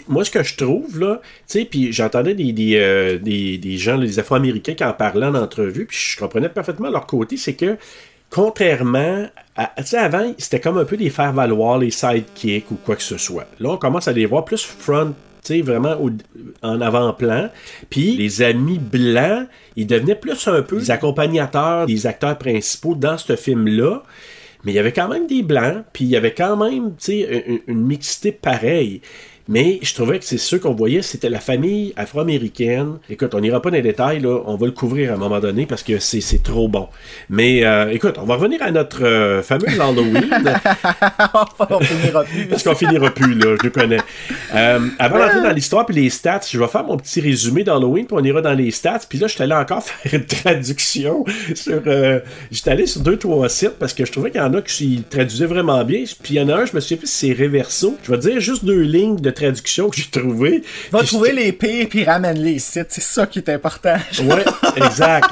Moi, 0.08 0.25
ce 0.25 0.31
que 0.32 0.43
je 0.43 0.56
trouve, 0.56 0.99
là, 0.99 1.20
tu 1.23 1.61
sais, 1.61 1.64
puis 1.64 1.93
j'entendais 1.93 2.35
des, 2.35 2.52
des, 2.52 2.76
euh, 2.76 3.19
des, 3.19 3.58
des 3.58 3.79
gens, 3.79 3.96
des 3.96 4.19
Afro-Américains 4.19 4.75
qui 4.75 4.82
en 4.82 4.93
parlaient 4.93 5.26
en 5.26 5.37
entrevue, 5.37 5.87
puis 5.87 5.96
je 5.96 6.19
comprenais 6.19 6.49
parfaitement 6.49 6.91
leur 6.91 7.06
côté, 7.06 7.37
c'est 7.37 7.55
que, 7.55 7.76
contrairement 8.34 9.29
à. 9.56 9.70
Tu 9.79 9.84
sais, 9.84 9.98
avant, 9.98 10.34
c'était 10.38 10.58
comme 10.58 10.76
un 10.79 10.84
peu 10.84 10.96
des 10.96 11.08
faire-valoir, 11.08 11.79
les 11.79 11.93
sidekicks 11.93 12.69
ou 12.72 12.74
quoi 12.74 12.96
que 12.96 13.03
ce 13.03 13.17
soit. 13.17 13.46
Là, 13.60 13.70
on 13.70 13.76
commence 13.76 14.08
à 14.08 14.12
les 14.12 14.26
voir 14.26 14.44
plus 14.44 14.64
front. 14.64 15.14
vraiment 15.62 15.96
en 16.62 16.81
avant-plan. 16.81 17.48
Puis 17.91 18.17
les 18.17 18.43
amis 18.43 18.81
blancs, 18.81 19.46
ils 19.76 19.86
devenaient 19.86 20.17
plus 20.17 20.48
un 20.48 20.62
peu 20.62 20.79
les 20.79 20.91
accompagnateurs 20.91 21.86
des 21.86 22.08
acteurs 22.08 22.36
principaux 22.36 22.96
dans 22.96 23.19
ce 23.19 23.36
film-là. 23.36 24.03
Mais 24.64 24.72
il 24.72 24.74
y 24.74 24.79
avait 24.79 24.93
quand 24.93 25.08
même 25.08 25.26
des 25.26 25.43
blancs, 25.43 25.84
puis 25.93 26.05
il 26.05 26.10
y 26.10 26.17
avait 26.17 26.34
quand 26.34 26.56
même, 26.56 26.94
une, 27.08 27.60
une 27.69 27.86
mixité 27.86 28.32
pareille. 28.32 29.03
Mais 29.46 29.79
je 29.82 29.93
trouvais 29.93 30.19
que 30.19 30.24
c'est 30.24 30.39
ceux 30.39 30.58
qu'on 30.58 30.72
voyait, 30.72 31.03
c'était 31.03 31.29
la 31.29 31.41
famille 31.41 31.93
afro-américaine. 31.96 32.96
Écoute, 33.10 33.34
on 33.34 33.41
n'ira 33.41 33.60
pas 33.60 33.70
dans 33.70 33.77
les 33.77 33.82
détails, 33.82 34.20
là, 34.20 34.41
on 34.46 34.56
va 34.56 34.67
le 34.67 34.72
couvrir 34.72 35.13
à 35.13 35.15
un 35.15 35.19
moment 35.19 35.39
donné 35.39 35.67
parce 35.67 35.82
que 35.82 35.98
c'est 35.98 36.43
trop 36.43 36.67
bon. 36.67 36.89
Mais 37.29 37.65
euh, 37.65 37.91
écoute, 37.91 38.17
on 38.19 38.24
va 38.24 38.36
revenir 38.36 38.63
à 38.63 38.70
notre 38.70 39.05
euh, 39.05 39.43
fameux 39.43 39.69
Halloween. 39.69 40.24
on 41.70 41.81
finira 41.81 42.24
plus. 42.24 42.46
Parce 42.46 42.63
qu'on 42.63 42.74
finira 42.74 43.10
plus, 43.10 43.34
là, 43.34 43.56
je 43.60 43.65
le 43.65 43.70
connais. 43.70 44.01
Euh, 44.55 44.81
avant 44.98 45.19
d'entrer 45.19 45.43
dans 45.43 45.53
l'histoire 45.53 45.84
puis 45.84 45.96
les 45.96 46.08
stats, 46.08 46.41
je 46.51 46.58
vais 46.58 46.69
faire 46.69 46.84
mon 46.84 46.96
petit 46.96 47.20
résumé 47.20 47.65
d'Halloween, 47.65 48.06
puis 48.06 48.17
on 48.19 48.24
ira 48.24 48.41
dans 48.41 48.55
les 48.55 48.70
stats. 48.70 49.01
Puis 49.06 49.19
là, 49.19 49.27
je 49.27 49.34
suis 49.34 49.43
allé 49.43 49.55
encore 49.55 49.82
faire 49.84 50.15
une 50.15 50.27
traduction 50.27 51.24
sur... 51.55 51.82
J'étais 52.51 52.70
allé 52.70 52.86
sur 52.86 53.03
deux, 53.03 53.19
trois 53.19 53.48
sites 53.51 53.79
parce 53.79 53.93
que 53.93 54.06
je 54.06 54.13
trouvais 54.13 54.31
qu'il 54.31 54.41
y 54.41 54.44
en 54.44 54.55
a 54.55 54.63
qui 54.63 55.05
traduisaient 55.10 55.46
vraiment 55.46 55.84
bien. 55.84 56.05
Puis 56.22 56.34
il 56.34 56.36
y 56.36 56.41
en 56.41 56.48
a 56.48 56.55
un, 56.55 56.65
je 56.65 56.74
me 56.74 56.81
plus 56.81 57.06
si 57.06 57.34
c'est 57.34 57.43
Reverso. 57.43 57.98
Je 58.05 58.10
vais 58.10 58.19
dire 58.19 58.41
juste 58.41 58.65
deux 58.65 58.81
lignes 58.81 59.17
de 59.17 59.33
traduction 59.34 59.91
que 59.91 59.96
j'ai 59.96 60.10
trouvées. 60.10 60.62
Va 60.91 61.03
trouver 61.03 61.32
les 61.32 61.53
pires 61.53 61.88
puis 61.88 62.05
ramène 62.05 62.38
les 62.38 62.58
sites, 62.58 62.86
c'est 62.88 63.03
ça 63.03 63.26
qui 63.26 63.38
est 63.38 63.48
important. 63.48 63.96
Ouais, 64.24 64.44
exact. 64.76 65.29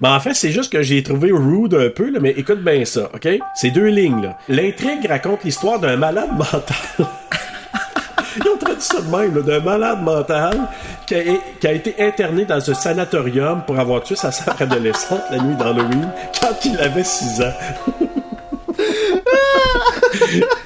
Mais 0.00 0.08
en 0.08 0.20
fait, 0.20 0.34
c'est 0.34 0.52
juste 0.52 0.70
que 0.72 0.82
j'ai 0.82 1.02
trouvé 1.02 1.32
rude 1.32 1.74
un 1.74 1.88
peu, 1.88 2.10
là, 2.10 2.20
mais 2.20 2.30
écoute 2.30 2.62
bien 2.62 2.84
ça, 2.84 3.10
OK? 3.14 3.28
C'est 3.54 3.70
deux 3.70 3.86
lignes, 3.86 4.22
là. 4.22 4.38
L'intrigue 4.48 5.06
raconte 5.08 5.42
l'histoire 5.42 5.80
d'un 5.80 5.96
malade 5.96 6.30
mental. 6.36 6.76
Ils 8.36 8.48
ont 8.48 8.58
traduit 8.58 8.82
ça 8.82 9.00
de 9.00 9.16
même, 9.16 9.42
d'un 9.42 9.60
malade 9.60 10.02
mental 10.02 10.68
qui 11.06 11.14
a, 11.14 11.20
qui 11.58 11.66
a 11.66 11.72
été 11.72 11.94
interné 11.98 12.44
dans 12.44 12.70
un 12.70 12.74
sanatorium 12.74 13.62
pour 13.66 13.78
avoir 13.78 14.02
tué 14.02 14.14
sa 14.14 14.30
sœur 14.30 14.54
adolescente 14.60 15.22
la 15.30 15.38
nuit 15.38 15.56
d'Halloween 15.56 16.10
quand 16.40 16.64
il 16.66 16.78
avait 16.78 17.04
6 17.04 17.40
ans. 17.40 17.54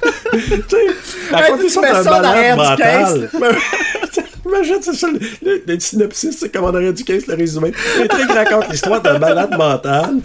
tu 0.57 0.63
sais, 0.69 1.31
raconte 1.35 1.59
tu 1.59 1.79
mets 1.79 1.87
ça 2.03 2.03
du 2.03 2.57
mental. 2.57 3.29
Imagine, 4.45 4.77
c'est 4.81 4.93
ça, 4.95 5.07
le, 5.07 5.19
le- 5.43 5.63
le 5.65 5.79
synopsis, 5.79 6.37
c'est 6.39 6.49
comme 6.49 6.65
on 6.65 6.69
aurait 6.69 6.91
du 6.91 7.03
15 7.05 7.27
le 7.27 7.35
résumé. 7.35 7.71
L'intrigue 7.97 8.29
raconte 8.31 8.69
l'histoire 8.69 8.99
d'un 9.01 9.17
malade 9.19 9.51
mental. 9.57 10.15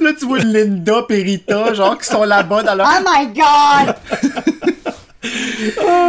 là, 0.00 0.10
tu 0.18 0.26
vois 0.26 0.38
Linda 0.38 1.02
Perita, 1.06 1.74
genre, 1.74 1.98
qui 1.98 2.06
sont 2.06 2.24
là-bas 2.24 2.62
dans 2.62 2.74
leur. 2.74 2.88
Oh 2.88 3.04
my 3.06 3.26
god! 3.28 3.94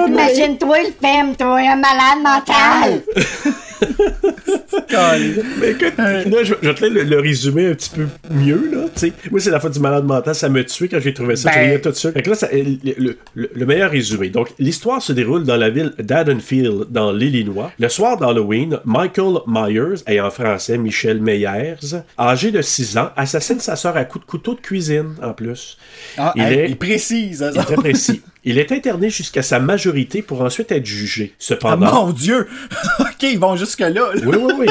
Imagine-toi 0.08 0.78
le 0.80 1.08
film, 1.08 1.36
toi, 1.36 1.58
un 1.60 1.76
malade 1.76 2.22
mental! 2.24 3.02
Mais 5.60 5.72
écoute, 5.72 5.94
là, 5.98 6.44
je, 6.44 6.54
je 6.62 6.68
vais 6.70 6.76
te 6.76 6.86
le, 6.86 7.04
le 7.04 7.20
résumer 7.20 7.68
un 7.68 7.74
petit 7.76 7.90
peu 7.90 8.08
mieux, 8.32 8.70
là. 8.72 8.84
tu 8.94 9.00
sais. 9.08 9.14
Moi, 9.32 9.40
c'est 9.40 9.52
la 9.52 9.60
faute 9.60 9.74
du 9.74 9.80
malade 9.80 10.06
mental, 10.06 10.34
ça 10.36 10.50
m'a 10.50 10.64
tué 10.64 10.88
quand 10.88 11.00
j'ai 11.00 11.14
trouvé 11.14 11.36
ça. 11.36 11.50
Ben- 11.50 11.56
Je 11.56 11.60
riais 11.68 11.82
tout 11.82 11.90
de 11.90 11.96
suite. 11.96 12.14
Fait 12.14 12.22
que 12.22 12.30
là, 12.30 12.36
ça- 12.36 12.50
le, 12.52 12.78
le- 12.98 13.18
le- 13.34 13.50
le 13.54 13.66
meilleur 13.66 13.92
résumé. 13.92 14.30
Donc, 14.30 14.50
l'histoire 14.60 15.02
se 15.02 15.14
déroule 15.14 15.44
dans 15.44 15.58
la 15.58 15.70
ville 15.70 15.94
d'Haddonfield, 16.00 16.86
dans 16.90 17.12
l'Illinois. 17.12 17.72
Le 17.80 17.90
soir 17.90 18.18
d'Halloween, 18.18 18.80
Michael 18.86 19.40
Myers, 19.48 20.02
et 20.08 20.22
en 20.22 20.32
français 20.32 20.78
Michel 20.78 21.22
Meyers, 21.22 21.76
âgé 22.20 22.52
de 22.52 22.62
6 22.62 22.98
ans, 22.98 23.10
assassine 23.16 23.60
sa 23.60 23.76
sœur 23.76 23.98
à 23.98 24.06
coups 24.06 24.26
de 24.26 24.30
couteau 24.30 24.54
de 24.56 24.62
cuisine, 24.62 25.16
en 25.22 25.34
plus. 25.34 25.78
Ah, 26.18 26.34
il, 26.36 26.44
hey, 26.44 26.60
est, 26.60 26.70
il 26.70 26.78
précise. 26.78 27.46
il 27.54 27.60
est 27.60 27.64
très 27.64 27.76
précis. 27.76 28.22
Il 28.48 28.60
est 28.60 28.72
interné 28.72 29.10
jusqu'à 29.10 29.42
sa 29.42 29.60
majorité 29.60 30.22
pour 30.22 30.42
ensuite 30.42 30.72
être 30.72 30.86
jugé. 30.86 31.32
Ah, 31.34 31.36
Cependant, 31.40 32.06
mon 32.06 32.12
Dieu! 32.12 32.48
ok, 33.00 33.24
ils 33.24 33.40
vont 33.40 33.56
jusque-là. 33.66 33.90
là. 33.90 34.12
oui, 34.26 34.38
oui, 34.40 34.54
oui. 34.60 34.68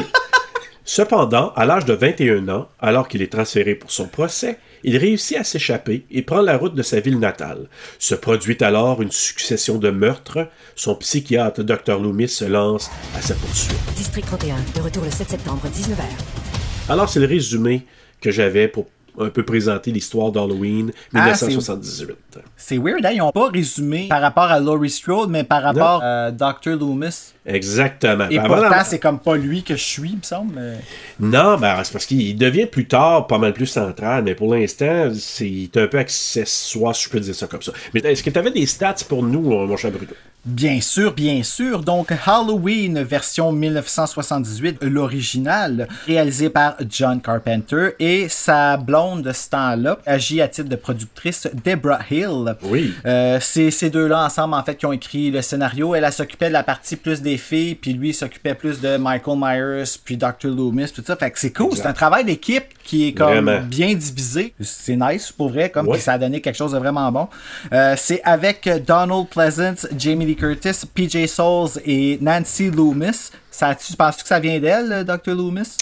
Cependant, 0.87 1.53
à 1.57 1.65
l'âge 1.65 1.87
de 1.87 1.95
21 1.95 2.49
ans, 2.51 2.69
alors 2.79 3.09
qu'il 3.09 3.23
est 3.23 3.33
transféré 3.33 3.75
pour 3.75 3.91
son 3.91 4.07
procès, 4.07 4.59
il 4.83 4.99
réussit 4.99 5.39
à 5.39 5.45
s'échapper 5.45 6.05
et 6.11 6.21
prend 6.21 6.43
la 6.43 6.59
route 6.59 6.75
de 6.75 6.83
sa 6.83 7.01
ville 7.01 7.19
natale. 7.19 7.69
Se 7.99 8.15
produit 8.15 8.59
alors 8.61 9.01
une 9.01 9.11
succession 9.11 9.79
de 9.79 9.91
meurtres. 9.91 10.47
Son 10.77 10.95
psychiatre, 10.97 11.63
Dr. 11.63 11.99
Loomis, 11.99 12.29
se 12.29 12.45
lance 12.45 12.91
à 13.17 13.23
sa 13.23 13.35
poursuite. 13.35 13.75
District 13.97 14.27
31, 14.27 14.57
de 14.77 14.81
retour 14.83 15.05
le 15.05 15.11
7 15.11 15.31
septembre, 15.31 15.63
19h. 15.67 16.05
Alors, 16.91 17.09
c'est 17.09 17.21
le 17.21 17.27
résumé 17.27 17.87
que 18.21 18.31
j'avais 18.31 18.69
pour 18.69 18.87
un 19.19 19.29
peu 19.29 19.45
présenter 19.45 19.91
l'histoire 19.93 20.33
d'Halloween 20.33 20.91
Ah, 21.15 21.35
c'est- 21.35 21.47
1978. 21.47 22.17
C'est 22.57 22.79
weird, 22.79 23.05
hein? 23.07 23.11
Ils 23.13 23.19
n'ont 23.19 23.31
pas 23.31 23.49
résumé 23.49 24.09
par 24.09 24.21
rapport 24.21 24.45
à 24.45 24.59
Laurie 24.59 24.91
Strode, 24.91 25.31
mais 25.31 25.45
par 25.45 25.63
rapport 25.63 26.03
à 26.03 26.31
Dr. 26.31 26.71
Loomis. 26.79 27.33
Exactement. 27.47 28.27
Et 28.31 28.39
Ben, 28.39 28.47
pourtant, 28.47 28.83
c'est 28.85 28.99
comme 28.99 29.19
pas 29.19 29.37
lui 29.37 29.63
que 29.63 29.77
je 29.77 29.83
suis, 29.83 30.11
il 30.11 30.17
me 30.17 30.23
semble. 30.23 30.55
mais- 30.57 30.79
Non, 31.21 31.57
ben, 31.59 31.77
c'est 31.85 31.93
parce 31.93 32.07
qu'il 32.07 32.37
devient 32.37 32.67
plus 32.67 32.87
tard 32.89 33.27
pas 33.27 33.39
mal 33.39 33.53
plus 33.53 33.67
central, 33.67 34.25
mais 34.25 34.35
pour 34.35 34.55
l'instant, 34.55 35.11
c'est 35.15 35.71
un 35.77 35.87
peu 35.87 35.99
accessoire, 35.99 36.97
si 36.97 37.05
je 37.05 37.11
peux 37.11 37.21
dire 37.21 37.35
ça 37.35 37.47
comme 37.47 37.63
ça. 37.63 37.73
Mais 37.93 38.01
est-ce 38.01 38.23
que 38.23 38.31
tu 38.31 38.39
avais 38.39 38.51
des 38.51 38.67
stats 38.67 38.95
pour 39.09 39.23
nous, 39.23 39.53
euh, 39.53 39.67
mon 39.67 39.77
cher 39.77 39.91
Bruno? 39.91 40.13
Bien 40.47 40.81
sûr, 40.81 41.13
bien 41.15 41.43
sûr. 41.43 41.81
Donc, 41.83 42.09
Halloween, 42.27 43.03
version 43.03 43.53
1978, 43.53 44.79
l'original, 44.83 45.89
réalisé 46.07 46.51
par 46.51 46.77
John 46.89 47.21
Carpenter 47.21 47.91
et 47.99 48.29
sa 48.29 48.77
blonde 48.77 49.04
de 49.17 49.33
ce 49.33 49.49
temps-là 49.51 49.99
agit 50.07 50.41
à 50.41 50.49
titre 50.49 50.69
de 50.69 50.77
productrice, 50.77 51.49
Deborah 51.65 52.01
Hill. 52.11 52.57
Oui. 52.63 52.95
Euh, 53.07 53.39
c'est 53.41 53.71
ces 53.71 53.91
deux-là 53.91 54.25
ensemble, 54.25 54.55
en 54.55 54.63
fait, 54.65 54.77
qui 54.77 54.87
ont 54.87 54.93
écrit 54.93 55.31
le 55.31 55.43
scénario. 55.43 55.95
Elle, 55.95 56.05
elle 56.05 56.13
s'occupait 56.13 56.49
de 56.49 56.53
la 56.53 56.63
partie 56.63 56.97
plus 56.97 57.23
des 57.23 57.37
filles, 57.37 57.75
puis 57.75 57.93
lui 57.93 58.13
s'occupait 58.15 58.55
plus 58.55 58.81
de 58.81 58.97
Michael 58.97 59.39
Myers, 59.39 59.85
puis 60.05 60.17
Dr. 60.17 60.49
Loomis, 60.49 60.91
tout 60.91 61.03
ça. 61.07 61.17
Fait 61.17 61.31
que 61.31 61.39
c'est 61.39 61.53
cool. 61.53 61.77
C'est 61.77 61.87
un 61.87 61.93
travail 61.93 62.25
d'équipe 62.25 62.65
qui 62.83 63.09
est 63.09 63.13
comme 63.13 63.31
Vraiment. 63.45 63.61
bien 63.67 63.95
divisé. 63.95 64.55
C'est 64.61 64.97
nice, 64.97 65.31
pour 65.33 65.51
vrai, 65.51 65.71
comme 65.71 65.89
Ouais. 65.89 65.99
ça 65.99 66.15
a 66.15 66.19
donné 66.19 66.41
quelque 66.41 66.57
chose 66.57 66.73
de 66.73 66.79
vraiment 66.79 67.11
bon. 67.13 67.29
Euh, 67.73 67.95
c'est 67.97 68.21
avec 68.25 68.69
Donald 68.87 69.29
Pleasance, 69.29 69.87
Jamie 69.97 70.27
Lee 70.27 70.37
Curtis, 70.37 70.83
PJ 70.95 71.27
Souls 71.27 71.81
et 71.85 72.19
Nancy 72.21 72.71
Loomis. 72.71 73.31
Ça, 73.51 73.75
tu 73.75 73.95
penses 73.95 74.23
que 74.23 74.29
ça 74.29 74.41
vient 74.41 74.59
d'elle, 74.59 75.05
Dr. 75.05 75.35
Loomis? 75.35 75.77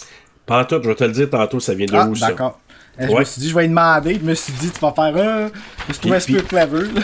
Pas 0.45 0.61
en 0.61 0.65
tout, 0.65 0.81
je 0.83 0.89
vais 0.89 0.95
te 0.97 1.05
le 1.05 1.13
dire 1.13 1.31
tantôt, 1.31 1.61
ça 1.61 1.73
vient 1.73 1.87
de 1.87 1.95
Ah, 1.95 2.07
où 2.09 2.15
ça? 2.17 2.29
d'accord. 2.29 2.59
Euh, 3.01 3.07
Je 3.09 3.17
me 3.17 3.25
suis 3.25 3.41
dit, 3.41 3.49
je 3.49 3.55
vais 3.55 3.63
lui 3.63 3.69
demander. 3.69 4.15
Je 4.15 4.21
me 4.27 4.35
suis 4.35 4.53
dit, 4.53 4.71
tu 4.71 4.79
vas 4.81 4.93
faire 4.93 5.17
un. 5.17 5.51
Je 5.89 5.99
trouve 5.99 6.13
un 6.15 6.19
Puis- 6.19 6.35
peu 6.35 6.43
clever. 6.43 6.89
là. 6.95 7.01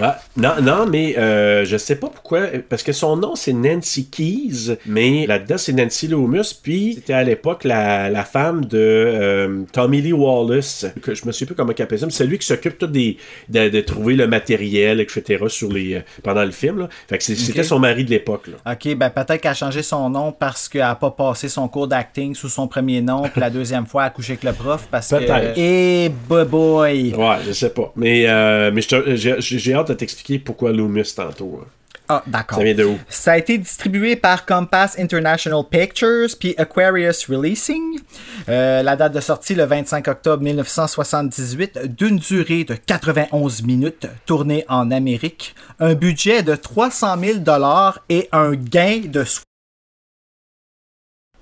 Ah, 0.00 0.20
non, 0.36 0.52
non, 0.62 0.86
mais 0.86 1.16
euh, 1.18 1.64
je 1.66 1.76
sais 1.76 1.96
pas 1.96 2.08
pourquoi, 2.08 2.46
parce 2.68 2.82
que 2.82 2.92
son 2.92 3.16
nom 3.16 3.34
c'est 3.36 3.52
Nancy 3.52 4.06
Keys, 4.06 4.76
mais 4.86 5.26
là-dedans 5.26 5.58
c'est 5.58 5.72
Nancy 5.74 6.08
Loomis, 6.08 6.58
puis 6.62 6.94
c'était 6.94 7.12
à 7.12 7.22
l'époque 7.22 7.64
la, 7.64 8.08
la 8.08 8.24
femme 8.24 8.64
de 8.64 8.78
euh, 8.78 9.62
Tommy 9.72 10.00
Lee 10.00 10.14
Wallace, 10.14 10.86
que 11.02 11.14
je 11.14 11.26
me 11.26 11.32
souviens 11.32 11.46
plus 11.48 11.54
comment 11.54 11.72
il 11.76 11.82
appelait 11.82 11.98
ça, 11.98 12.06
mais 12.06 12.12
c'est 12.12 12.26
lui 12.26 12.38
qui 12.38 12.46
s'occupe 12.46 12.78
tout 12.78 12.86
des, 12.86 13.18
de, 13.50 13.68
de 13.68 13.80
trouver 13.82 14.16
le 14.16 14.26
matériel, 14.26 14.98
etc. 15.00 15.44
sur 15.48 15.70
les, 15.70 15.96
euh, 15.96 16.00
pendant 16.22 16.44
le 16.44 16.52
film. 16.52 16.78
Là. 16.80 16.88
Fait 17.08 17.18
que 17.18 17.24
c'est- 17.24 17.36
c'était 17.36 17.62
son 17.62 17.78
mari 17.78 18.04
de 18.04 18.10
l'époque. 18.10 18.48
Ok, 18.66 18.94
ben 18.96 19.10
peut-être 19.10 19.40
qu'elle 19.42 19.50
a 19.50 19.54
changé 19.54 19.82
son 19.82 20.08
nom 20.08 20.32
parce 20.32 20.68
qu'elle 20.70 20.82
a 20.82 20.94
pas 20.94 21.10
passé 21.10 21.48
son 21.50 21.68
cours 21.68 21.86
d'acting 21.86 22.34
sous 22.34 22.48
son 22.48 22.66
premier 22.66 23.02
nom, 23.02 23.22
puis 23.24 23.40
la 23.40 23.50
deuxième 23.50 23.86
fois 23.86 24.02
elle 24.04 24.06
a 24.08 24.10
couché 24.10 24.32
avec 24.32 24.44
le 24.44 24.52
prof 24.54 24.88
parce 24.90 25.10
que. 25.10 25.16
Peut-être. 25.22 25.52
Eh, 25.58 26.08
boy 26.28 26.44
boy! 26.46 27.14
Ouais, 27.14 27.36
je 27.46 27.52
sais 27.52 27.70
pas. 27.70 27.92
Mais, 27.94 28.11
euh, 28.28 28.70
mais 28.72 28.82
te- 28.82 29.14
j'ai 29.16 29.74
hâte 29.74 29.88
de 29.88 29.94
t'expliquer 29.94 30.38
pourquoi 30.38 30.72
Loomis 30.72 31.12
tantôt. 31.14 31.60
hein. 31.62 31.66
Ah, 32.08 32.22
d'accord. 32.26 32.58
Ça 32.58 32.64
vient 32.64 32.74
de 32.74 32.84
où? 32.84 32.98
Ça 33.08 33.32
a 33.32 33.38
été 33.38 33.56
distribué 33.56 34.16
par 34.16 34.44
Compass 34.44 34.98
International 34.98 35.62
Pictures 35.70 36.28
puis 36.38 36.52
Aquarius 36.58 37.24
Releasing. 37.26 38.00
Euh, 38.48 38.82
la 38.82 38.96
date 38.96 39.14
de 39.14 39.20
sortie 39.20 39.54
le 39.54 39.64
25 39.64 40.08
octobre 40.08 40.42
1978, 40.42 41.96
d'une 41.96 42.16
durée 42.18 42.64
de 42.64 42.74
91 42.74 43.62
minutes, 43.62 44.06
tournée 44.26 44.64
en 44.68 44.90
Amérique, 44.90 45.54
un 45.80 45.94
budget 45.94 46.42
de 46.42 46.54
300 46.54 47.16
000 47.18 47.38
dollars 47.38 48.00
et 48.08 48.28
un 48.32 48.52
gain 48.52 49.02
de 49.06 49.24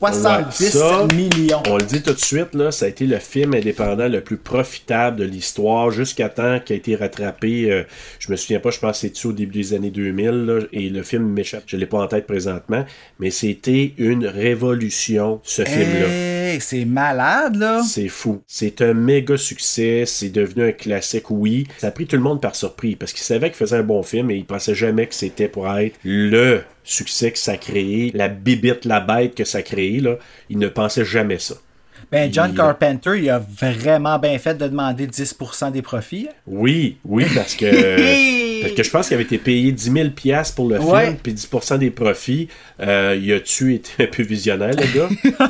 70 0.00 0.70
ça, 0.70 1.06
millions. 1.14 1.62
On 1.68 1.76
le 1.76 1.84
dit 1.84 2.02
tout 2.02 2.14
de 2.14 2.18
suite, 2.18 2.54
là, 2.54 2.70
ça 2.70 2.86
a 2.86 2.88
été 2.88 3.06
le 3.06 3.18
film 3.18 3.52
indépendant 3.54 4.08
le 4.08 4.22
plus 4.22 4.38
profitable 4.38 5.18
de 5.18 5.24
l'histoire 5.24 5.90
jusqu'à 5.90 6.30
temps 6.30 6.58
qu'il 6.58 6.74
a 6.74 6.76
été 6.78 6.96
rattrapé. 6.96 7.70
euh, 7.70 7.84
je 8.18 8.32
me 8.32 8.36
souviens 8.36 8.60
pas, 8.60 8.70
je 8.70 8.78
pense 8.78 9.02
que 9.02 9.08
c'est 9.08 9.26
au 9.26 9.32
début 9.32 9.58
des 9.58 9.74
années 9.74 9.90
2000, 9.90 10.30
là, 10.30 10.60
et 10.72 10.88
le 10.88 11.02
film 11.02 11.24
m'échappe, 11.28 11.64
je 11.66 11.76
l'ai 11.76 11.86
pas 11.86 11.98
en 11.98 12.06
tête 12.06 12.26
présentement, 12.26 12.86
mais 13.18 13.30
c'était 13.30 13.92
une 13.98 14.26
révolution, 14.26 15.40
ce 15.44 15.64
film-là. 15.66 16.39
Hey, 16.50 16.60
c'est 16.60 16.84
malade, 16.84 17.54
là. 17.56 17.80
C'est 17.84 18.08
fou. 18.08 18.42
C'est 18.48 18.82
un 18.82 18.92
méga 18.92 19.36
succès. 19.36 20.02
C'est 20.04 20.30
devenu 20.30 20.64
un 20.64 20.72
classique, 20.72 21.30
oui. 21.30 21.68
Ça 21.78 21.88
a 21.88 21.90
pris 21.92 22.06
tout 22.06 22.16
le 22.16 22.22
monde 22.22 22.40
par 22.40 22.56
surprise 22.56 22.96
parce 22.98 23.12
qu'il 23.12 23.22
savait 23.22 23.50
qu'il 23.50 23.56
faisait 23.56 23.76
un 23.76 23.84
bon 23.84 24.02
film 24.02 24.32
et 24.32 24.36
il 24.36 24.44
pensait 24.44 24.74
jamais 24.74 25.06
que 25.06 25.14
c'était 25.14 25.46
pour 25.46 25.68
être 25.72 25.96
le 26.02 26.62
succès 26.82 27.30
que 27.30 27.38
ça 27.38 27.52
a 27.52 27.56
créé, 27.56 28.10
la 28.14 28.26
bibite, 28.26 28.84
la 28.84 28.98
bête 28.98 29.36
que 29.36 29.44
ça 29.44 29.58
a 29.58 29.62
créé. 29.62 30.00
Là. 30.00 30.16
Il 30.48 30.58
ne 30.58 30.66
pensait 30.66 31.04
jamais 31.04 31.38
ça. 31.38 31.54
Ben, 32.10 32.32
John 32.32 32.52
Carpenter, 32.52 33.12
il 33.16 33.30
a 33.30 33.38
vraiment 33.38 34.18
bien 34.18 34.36
fait 34.40 34.54
de 34.54 34.66
demander 34.66 35.06
10% 35.06 35.70
des 35.70 35.82
profits. 35.82 36.28
Oui, 36.48 36.96
oui, 37.04 37.26
parce 37.32 37.54
que, 37.54 37.66
parce 38.62 38.72
que 38.74 38.82
je 38.82 38.90
pense 38.90 39.06
qu'il 39.08 39.14
avait 39.14 39.24
été 39.24 39.38
payé 39.38 39.72
10 39.72 39.90
000 39.92 40.08
piastres 40.10 40.54
pour 40.54 40.68
le 40.68 40.78
Ouais. 40.80 41.06
film, 41.06 41.16
puis 41.22 41.32
10% 41.34 41.78
des 41.78 41.90
profits. 41.90 42.48
Euh, 42.80 43.18
il 43.20 43.32
a-tu 43.32 43.74
été 43.74 44.04
un 44.04 44.06
peu 44.06 44.22
visionnaire, 44.22 44.70
le 44.70 44.98
gars? 44.98 45.08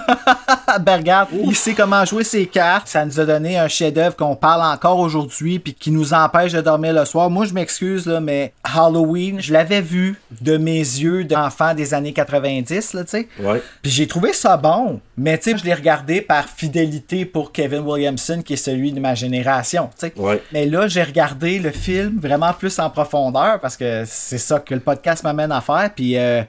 Ben 0.84 0.98
regarde, 0.98 1.30
il 1.44 1.56
sait 1.56 1.74
comment 1.74 2.04
jouer 2.04 2.22
ses 2.22 2.46
cartes. 2.46 2.86
Ça 2.86 3.04
nous 3.04 3.18
a 3.18 3.24
donné 3.26 3.58
un 3.58 3.66
chef-d'œuvre 3.66 4.14
qu'on 4.14 4.36
parle 4.36 4.62
encore 4.62 5.00
aujourd'hui 5.00 5.58
puis 5.58 5.74
qui 5.74 5.90
nous 5.90 6.14
empêche 6.14 6.52
de 6.52 6.60
dormir 6.60 6.92
le 6.92 7.04
soir. 7.04 7.28
Moi, 7.28 7.44
je 7.46 7.52
m'excuse, 7.52 8.06
là, 8.06 8.20
mais 8.20 8.52
Halloween, 8.62 9.40
je 9.40 9.52
l'avais 9.52 9.80
vu 9.80 10.14
de 10.40 10.56
mes 10.56 10.78
yeux 10.78 11.24
d'enfant 11.24 11.74
des 11.74 11.92
années 11.92 12.12
90, 12.12 12.94
là, 12.94 13.02
tu 13.02 13.10
sais. 13.10 13.28
Ouais. 13.40 13.60
Puis 13.82 13.90
j'ai 13.90 14.06
trouvé 14.06 14.32
ça 14.32 14.56
bon, 14.56 15.00
mais 15.16 15.38
tu 15.38 15.50
sais, 15.50 15.58
je 15.58 15.64
l'ai 15.64 15.74
regardé 15.74 16.20
par 16.20 16.48
fidélité 16.48 17.24
pour 17.24 17.50
Kevin 17.50 17.80
Williamson, 17.80 18.40
qui 18.44 18.52
est 18.52 18.56
celui 18.56 18.92
de 18.92 19.00
ma 19.00 19.16
génération, 19.16 19.90
tu 19.98 20.06
sais. 20.06 20.12
Ouais. 20.16 20.40
Mais 20.52 20.66
là, 20.66 20.86
j'ai 20.86 21.02
regardé 21.02 21.58
le 21.58 21.72
film 21.72 22.20
vraiment 22.22 22.52
plus 22.52 22.78
en 22.78 22.90
profondeur 22.90 22.99
parce 23.60 23.76
que 23.76 24.04
c'est 24.06 24.38
ça 24.38 24.60
que 24.60 24.74
le 24.74 24.80
podcast 24.80 25.24
m'amène 25.24 25.52
à 25.52 25.60
faire. 25.60 25.90
Puis 25.94 26.16
euh, 26.16 26.42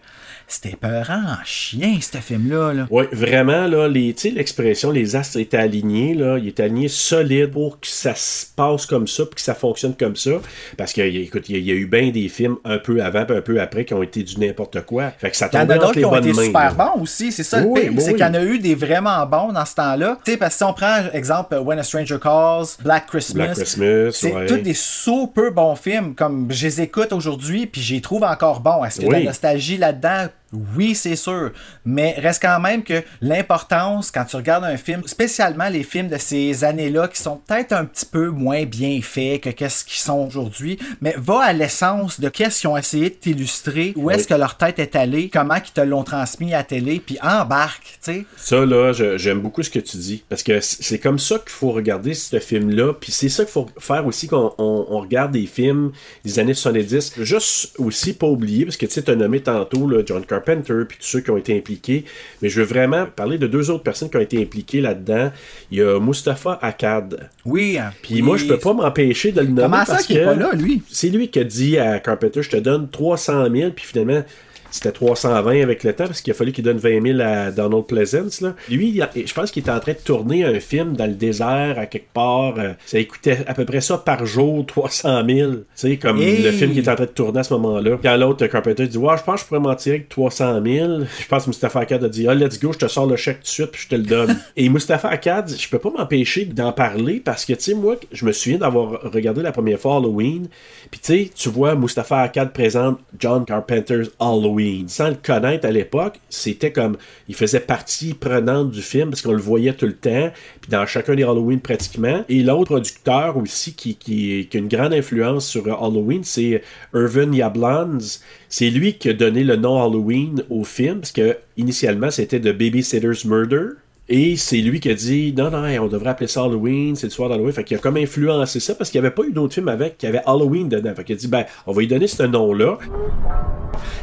c'était 0.53 0.75
peurant 0.75 1.21
en 1.23 1.43
chien, 1.45 1.97
ce 2.01 2.17
film-là. 2.17 2.73
Là. 2.73 2.87
Oui, 2.89 3.05
vraiment, 3.11 3.67
là, 3.67 3.87
les, 3.87 4.15
l'expression, 4.35 4.91
les 4.91 5.15
astres 5.15 5.39
étaient 5.39 5.57
alignés, 5.57 6.13
là, 6.13 6.37
ils 6.37 6.47
étaient 6.49 6.63
alignés 6.63 6.87
solides 6.87 7.51
pour 7.51 7.79
que 7.79 7.87
ça 7.87 8.13
se 8.15 8.45
passe 8.55 8.85
comme 8.85 9.07
ça, 9.07 9.25
puis 9.25 9.35
que 9.35 9.41
ça 9.41 9.55
fonctionne 9.55 9.95
comme 9.95 10.15
ça. 10.15 10.31
Parce 10.77 10.93
que, 10.93 11.01
écoute, 11.01 11.49
il 11.49 11.55
y, 11.55 11.55
a- 11.57 11.59
il 11.59 11.65
y 11.67 11.71
a 11.71 11.75
eu 11.75 11.85
bien 11.85 12.09
des 12.11 12.27
films 12.29 12.57
un 12.65 12.77
peu 12.77 13.01
avant, 13.03 13.25
puis 13.25 13.37
un 13.37 13.41
peu 13.41 13.59
après, 13.61 13.85
qui 13.85 13.93
ont 13.93 14.03
été 14.03 14.23
du 14.23 14.39
n'importe 14.39 14.81
quoi. 14.85 15.11
Fait 15.17 15.29
que 15.31 15.37
ça 15.37 15.49
Il 15.51 15.55
y 15.55 15.57
en 15.57 15.61
tombait 15.61 15.73
a 15.73 15.77
entre 15.77 15.85
d'autres 15.87 15.95
les 15.95 16.01
qui 16.01 16.05
ont 16.05 16.09
bonnes 16.11 16.27
été 16.27 16.33
mains. 16.37 16.45
super 16.45 16.77
là. 16.77 16.91
bons 16.95 17.01
aussi, 17.01 17.31
c'est 17.31 17.43
ça 17.43 17.61
le 17.61 17.67
Oui, 17.67 17.81
pire, 17.81 17.91
oui, 17.91 17.97
c'est 18.01 18.07
oui. 18.07 18.13
qu'il 18.17 18.25
y 18.25 18.29
en 18.29 18.33
a 18.33 18.43
eu 18.43 18.59
des 18.59 18.75
vraiment 18.75 19.25
bons 19.25 19.51
dans 19.53 19.65
ce 19.65 19.75
temps-là. 19.75 20.17
Tu 20.25 20.31
sais, 20.31 20.37
parce 20.37 20.53
que 20.53 20.57
si 20.57 20.63
on 20.63 20.73
prend 20.73 20.97
exemple 21.13 21.55
When 21.57 21.79
a 21.79 21.83
Stranger 21.83 22.17
Calls, 22.21 22.65
Black 22.83 23.07
Christmas, 23.07 23.45
Black 23.45 23.55
Christmas, 23.57 24.11
c'est 24.13 24.33
ouais. 24.33 24.45
tous 24.47 24.57
des 24.57 24.73
super 24.73 25.51
bons 25.51 25.75
films, 25.75 26.15
comme 26.15 26.47
je 26.51 26.65
les 26.65 26.81
écoute 26.81 27.13
aujourd'hui, 27.13 27.67
puis 27.67 27.81
je 27.81 27.95
les 27.95 28.01
trouve 28.01 28.23
encore 28.23 28.59
bons. 28.59 28.83
Est-ce 28.83 28.95
qu'il 28.99 29.05
y 29.05 29.07
a 29.07 29.11
de 29.11 29.15
Oui. 29.17 29.23
la 29.23 29.29
nostalgie 29.29 29.77
là-dedans? 29.77 30.27
Oui, 30.75 30.95
c'est 30.95 31.15
sûr. 31.15 31.51
Mais 31.85 32.15
reste 32.17 32.41
quand 32.41 32.59
même 32.59 32.83
que 32.83 33.03
l'importance, 33.21 34.11
quand 34.11 34.25
tu 34.25 34.35
regardes 34.35 34.63
un 34.63 34.77
film, 34.77 35.01
spécialement 35.05 35.69
les 35.69 35.83
films 35.83 36.07
de 36.09 36.17
ces 36.17 36.63
années-là 36.63 37.07
qui 37.07 37.21
sont 37.21 37.37
peut-être 37.37 37.71
un 37.73 37.85
petit 37.85 38.05
peu 38.05 38.29
moins 38.29 38.65
bien 38.65 38.99
faits 39.01 39.41
que 39.41 39.49
qu'est-ce 39.49 39.85
qu'ils 39.85 39.99
sont 40.01 40.19
aujourd'hui, 40.27 40.77
mais 41.01 41.15
va 41.17 41.41
à 41.41 41.53
l'essence 41.53 42.19
de 42.19 42.29
qu'est-ce 42.29 42.61
qu'ils 42.61 42.69
ont 42.69 42.77
essayé 42.77 43.09
de 43.09 43.15
t'illustrer, 43.15 43.93
où 43.95 44.09
est-ce 44.11 44.21
Oui. 44.21 44.27
que 44.27 44.33
leur 44.35 44.57
tête 44.57 44.79
est 44.79 44.95
allée, 44.95 45.29
comment 45.29 45.55
ils 45.55 45.71
te 45.71 45.81
l'ont 45.81 46.03
transmis 46.03 46.53
à 46.53 46.57
la 46.57 46.63
télé, 46.63 46.99
puis 47.03 47.17
embarque, 47.21 47.99
tu 48.03 48.11
sais. 48.13 48.25
Ça, 48.37 48.65
là, 48.65 48.91
j'aime 49.17 49.39
beaucoup 49.39 49.63
ce 49.63 49.69
que 49.69 49.79
tu 49.79 49.97
dis. 49.97 50.23
Parce 50.29 50.43
que 50.43 50.59
c'est 50.61 50.99
comme 50.99 51.19
ça 51.19 51.39
qu'il 51.39 51.49
faut 51.49 51.71
regarder 51.71 52.13
ce 52.13 52.39
film-là. 52.39 52.93
Puis 52.93 53.11
c'est 53.11 53.29
ça 53.29 53.43
qu'il 53.43 53.51
faut 53.53 53.67
faire 53.79 54.05
aussi 54.05 54.27
quand 54.27 54.53
on, 54.57 54.85
on 54.89 54.99
regarde 54.99 55.31
des 55.31 55.45
films 55.45 55.91
des 56.25 56.39
années 56.39 56.53
70. 56.53 57.13
Juste 57.21 57.73
aussi 57.79 58.13
pas 58.13 58.27
oublier, 58.27 58.65
parce 58.65 58.77
que 58.77 58.85
tu 58.85 58.93
sais, 58.93 59.03
tu 59.03 59.11
as 59.11 59.15
nommé 59.15 59.41
tantôt 59.41 59.87
là, 59.87 60.03
John 60.05 60.25
Carpenter. 60.25 60.40
Carpenter, 60.41 60.73
puis 60.87 60.97
tous 60.99 61.05
ceux 61.07 61.19
qui 61.21 61.29
ont 61.31 61.37
été 61.37 61.57
impliqués. 61.57 62.05
Mais 62.41 62.49
je 62.49 62.61
veux 62.61 62.65
vraiment 62.67 63.05
parler 63.05 63.37
de 63.37 63.47
deux 63.47 63.69
autres 63.69 63.83
personnes 63.83 64.09
qui 64.09 64.17
ont 64.17 64.21
été 64.21 64.41
impliquées 64.41 64.81
là-dedans. 64.81 65.31
Il 65.71 65.77
y 65.77 65.81
a 65.81 65.99
Mustapha 65.99 66.59
Akkad. 66.61 67.29
Oui. 67.45 67.77
hein. 67.77 67.91
Puis 68.01 68.15
Oui. 68.15 68.21
moi, 68.21 68.37
je 68.37 68.45
peux 68.45 68.57
pas 68.57 68.73
m'empêcher 68.73 69.31
de 69.31 69.41
le 69.41 69.47
nommer 69.47 69.61
Comment 69.63 69.85
ça 69.85 69.93
parce 69.93 70.07
que 70.07 70.13
est 70.13 70.25
pas 70.25 70.35
là, 70.35 70.51
lui? 70.53 70.81
c'est 70.89 71.09
lui 71.09 71.29
qui 71.29 71.39
a 71.39 71.43
dit 71.43 71.77
à 71.77 71.99
Carpenter, 71.99 72.41
je 72.43 72.49
te 72.49 72.57
donne 72.57 72.89
300 72.89 73.47
000, 73.53 73.71
puis 73.71 73.85
finalement, 73.85 74.23
c'était 74.71 74.91
320 74.91 75.61
avec 75.61 75.83
le 75.83 75.93
temps, 75.93 76.05
parce 76.07 76.21
qu'il 76.21 76.31
a 76.31 76.33
fallu 76.33 76.51
qu'il 76.51 76.63
donne 76.63 76.77
20 76.77 77.01
000 77.05 77.19
à 77.21 77.51
Donald 77.51 77.85
Pleasance. 77.85 78.41
Là. 78.41 78.55
Lui, 78.69 78.89
il 78.89 79.01
a- 79.01 79.09
je 79.13 79.33
pense 79.33 79.51
qu'il 79.51 79.61
était 79.61 79.71
en 79.71 79.79
train 79.79 79.91
de 79.93 79.97
tourner 79.97 80.43
un 80.45 80.59
film 80.59 80.95
dans 80.95 81.05
le 81.05 81.13
désert, 81.13 81.75
à 81.77 81.85
quelque 81.85 82.11
part. 82.13 82.55
euh, 82.57 82.73
Ça 82.85 83.03
coûtait 83.03 83.39
à 83.47 83.53
peu 83.53 83.65
près 83.65 83.81
ça 83.81 83.97
par 83.97 84.25
jour, 84.25 84.65
300 84.65 85.23
000. 85.27 85.51
Tu 85.51 85.57
sais, 85.75 85.97
comme 85.97 86.19
Hey! 86.21 86.41
le 86.41 86.51
film 86.51 86.71
qui 86.73 86.79
était 86.79 86.89
en 86.89 86.95
train 86.95 87.05
de 87.05 87.09
tourner 87.11 87.39
à 87.39 87.43
ce 87.43 87.53
moment-là. 87.53 87.97
Quand 88.01 88.17
l'autre, 88.17 88.45
Carpenter, 88.47 88.87
dit, 88.87 88.97
ouais, 88.97 89.17
je 89.17 89.23
pense 89.23 89.35
que 89.35 89.41
je 89.41 89.45
pourrais 89.47 89.59
m'en 89.59 89.75
tirer 89.75 89.95
avec 89.97 90.09
300 90.09 90.61
000. 90.63 90.99
Je 91.19 91.27
pense 91.27 91.43
que 91.43 91.49
Mustafa 91.49 91.81
Akkad 91.81 92.03
a 92.03 92.09
dit, 92.09 92.27
ah, 92.27 92.33
let's 92.33 92.59
go, 92.59 92.71
je 92.73 92.77
te 92.79 92.87
sors 92.87 93.05
le 93.05 93.15
chèque 93.15 93.37
tout 93.37 93.43
de 93.43 93.47
suite, 93.47 93.71
puis 93.71 93.81
je 93.83 93.87
te 93.89 93.95
le 93.95 94.03
donne. 94.03 94.39
Et 94.57 94.69
Mustafa 94.69 95.09
Akkad, 95.09 95.49
je 95.57 95.67
peux 95.69 95.79
pas 95.79 95.89
m'empêcher 95.89 96.45
d'en 96.45 96.71
parler, 96.71 97.19
parce 97.23 97.45
que, 97.45 97.53
tu 97.53 97.61
sais, 97.63 97.73
moi, 97.73 97.95
je 98.11 98.25
me 98.25 98.31
souviens 98.31 98.57
d'avoir 98.59 99.01
regardé 99.11 99.41
la 99.41 99.51
première 99.51 99.79
fois 99.79 99.97
Halloween, 99.97 100.47
puis 100.91 100.99
tu 100.99 101.05
sais, 101.05 101.31
tu 101.33 101.47
vois, 101.47 101.75
Mustafa 101.75 102.19
Akkad 102.19 102.51
présente 102.51 102.99
John 103.17 103.45
Carpenter's 103.45 104.11
Halloween. 104.19 104.89
Sans 104.89 105.07
le 105.07 105.15
connaître 105.15 105.65
à 105.65 105.71
l'époque, 105.71 106.19
c'était 106.29 106.73
comme, 106.73 106.97
il 107.29 107.35
faisait 107.35 107.61
partie 107.61 108.13
prenante 108.13 108.71
du 108.71 108.81
film, 108.81 109.09
parce 109.09 109.21
qu'on 109.21 109.31
le 109.31 109.41
voyait 109.41 109.73
tout 109.73 109.85
le 109.85 109.95
temps, 109.95 110.31
puis 110.59 110.69
dans 110.69 110.85
chacun 110.85 111.15
des 111.15 111.23
Halloween 111.23 111.61
pratiquement. 111.61 112.25
Et 112.27 112.43
l'autre 112.43 112.71
producteur 112.71 113.37
aussi 113.37 113.73
qui, 113.73 113.95
qui, 113.95 114.47
qui 114.51 114.57
a 114.57 114.59
une 114.59 114.67
grande 114.67 114.93
influence 114.93 115.47
sur 115.47 115.65
Halloween, 115.65 116.25
c'est 116.25 116.61
Irvin 116.93 117.31
Yablans. 117.31 118.19
C'est 118.49 118.69
lui 118.69 118.95
qui 118.95 119.09
a 119.09 119.13
donné 119.13 119.45
le 119.45 119.55
nom 119.55 119.81
Halloween 119.81 120.43
au 120.49 120.65
film, 120.65 120.99
parce 120.99 121.13
que 121.13 121.37
initialement 121.55 122.11
c'était 122.11 122.41
The 122.41 122.51
Babysitter's 122.51 123.23
Murder. 123.23 123.75
Et 124.13 124.35
c'est 124.35 124.57
lui 124.57 124.81
qui 124.81 124.89
a 124.89 124.93
dit 124.93 125.33
non, 125.37 125.49
non, 125.49 125.63
on 125.81 125.87
devrait 125.87 126.09
appeler 126.09 126.27
ça 126.27 126.43
Halloween, 126.43 126.97
c'est 126.97 127.07
le 127.07 127.11
soir 127.11 127.29
d'Halloween. 127.29 127.53
Fait 127.53 127.63
qu'il 127.63 127.77
a 127.77 127.79
comme 127.79 127.95
influencé 127.95 128.59
ça 128.59 128.75
parce 128.75 128.89
qu'il 128.89 128.99
n'y 128.99 129.07
avait 129.07 129.15
pas 129.15 129.23
eu 129.23 129.31
d'autres 129.31 129.53
films 129.53 129.69
avec 129.69 129.97
qui 129.97 130.05
avaient 130.05 130.21
Halloween 130.25 130.67
dedans. 130.67 130.93
Fait 130.93 131.05
qu'il 131.05 131.15
a 131.15 131.17
dit 131.17 131.29
ben, 131.29 131.45
on 131.65 131.71
va 131.71 131.79
lui 131.79 131.87
donner 131.87 132.07
ce 132.07 132.23
nom-là. 132.23 132.77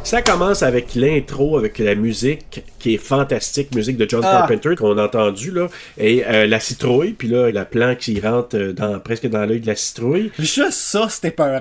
Ça 0.03 0.23
commence 0.23 0.63
avec 0.63 0.95
l'intro, 0.95 1.59
avec 1.59 1.79
la 1.79 1.95
musique 1.95 2.65
qui 2.79 2.95
est 2.95 2.99
fantastique, 2.99 3.75
musique 3.75 3.99
de 3.99 4.09
John 4.09 4.23
Ah. 4.25 4.47
Carpenter 4.49 4.77
qu'on 4.77 4.97
a 4.97 5.05
entendu 5.05 5.51
là, 5.51 5.69
et 5.99 6.25
euh, 6.27 6.47
la 6.47 6.59
citrouille, 6.59 7.13
puis 7.13 7.29
là 7.29 7.51
la 7.51 7.67
plante 7.67 7.99
qui 7.99 8.19
rentre 8.19 8.57
euh, 8.57 8.73
dans, 8.73 8.99
presque 9.01 9.29
dans 9.29 9.45
l'œil 9.45 9.61
de 9.61 9.67
la 9.67 9.77
citrouille. 9.77 10.33
Juste 10.39 10.73
ça, 10.73 11.07
c'était 11.11 11.33
peurant. 11.33 11.61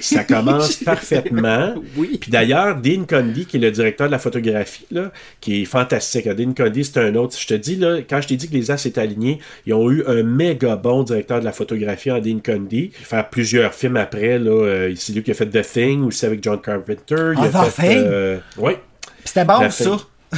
Ça 0.00 0.24
commence 0.24 0.76
parfaitement. 0.84 1.74
Oui. 1.96 2.18
Puis 2.20 2.30
d'ailleurs, 2.30 2.76
Dean 2.76 3.04
Condy, 3.08 3.46
qui 3.46 3.56
est 3.56 3.60
le 3.60 3.70
directeur 3.70 4.06
de 4.06 4.12
la 4.12 4.18
photographie, 4.18 4.86
là, 4.90 5.10
qui 5.40 5.62
est 5.62 5.64
fantastique. 5.64 6.28
Dean 6.28 6.52
Condy, 6.56 6.84
c'est 6.84 6.98
un 6.98 7.14
autre. 7.14 7.36
Je 7.38 7.46
te 7.46 7.54
dis, 7.54 7.76
là, 7.76 7.98
quand 8.08 8.20
je 8.20 8.28
t'ai 8.28 8.36
dit 8.36 8.48
que 8.48 8.54
les 8.54 8.70
As 8.70 8.84
étaient 8.86 9.00
alignés, 9.00 9.38
ils 9.66 9.74
ont 9.74 9.90
eu 9.90 10.04
un 10.06 10.22
méga 10.22 10.76
bon 10.76 11.02
directeur 11.02 11.40
de 11.40 11.44
la 11.44 11.52
photographie 11.52 12.10
en 12.10 12.18
Dean 12.20 12.38
Condy. 12.44 12.90
Il 12.94 13.00
va 13.00 13.06
faire 13.06 13.28
plusieurs 13.30 13.74
films 13.74 13.96
après. 13.96 14.38
Là, 14.38 14.50
euh, 14.50 14.92
c'est 14.96 15.12
lui 15.12 15.22
qui 15.22 15.30
a 15.30 15.34
fait 15.34 15.46
The 15.46 15.62
Thing, 15.62 16.04
aussi 16.04 16.24
avec 16.26 16.42
John 16.42 16.60
Carpenter. 16.60 17.32
Il 17.36 17.50
Ah, 17.52 17.62
a 17.62 17.66
The 17.66 17.70
fait, 17.70 17.88
Thing? 17.88 18.04
euh, 18.06 18.38
oui. 18.58 18.72
Puis 19.00 19.10
C'était 19.24 19.44
bon, 19.44 19.70
ça. 19.70 19.96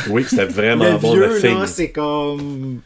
Oui, 0.09 0.25
c'était 0.29 0.45
vraiment 0.47 0.85
Le 0.93 0.99
bon, 0.99 1.13
vieux, 1.15 1.29
The 1.29 1.41
Thing. 1.41 1.67
c'est 1.67 1.91
comme... 1.91 2.81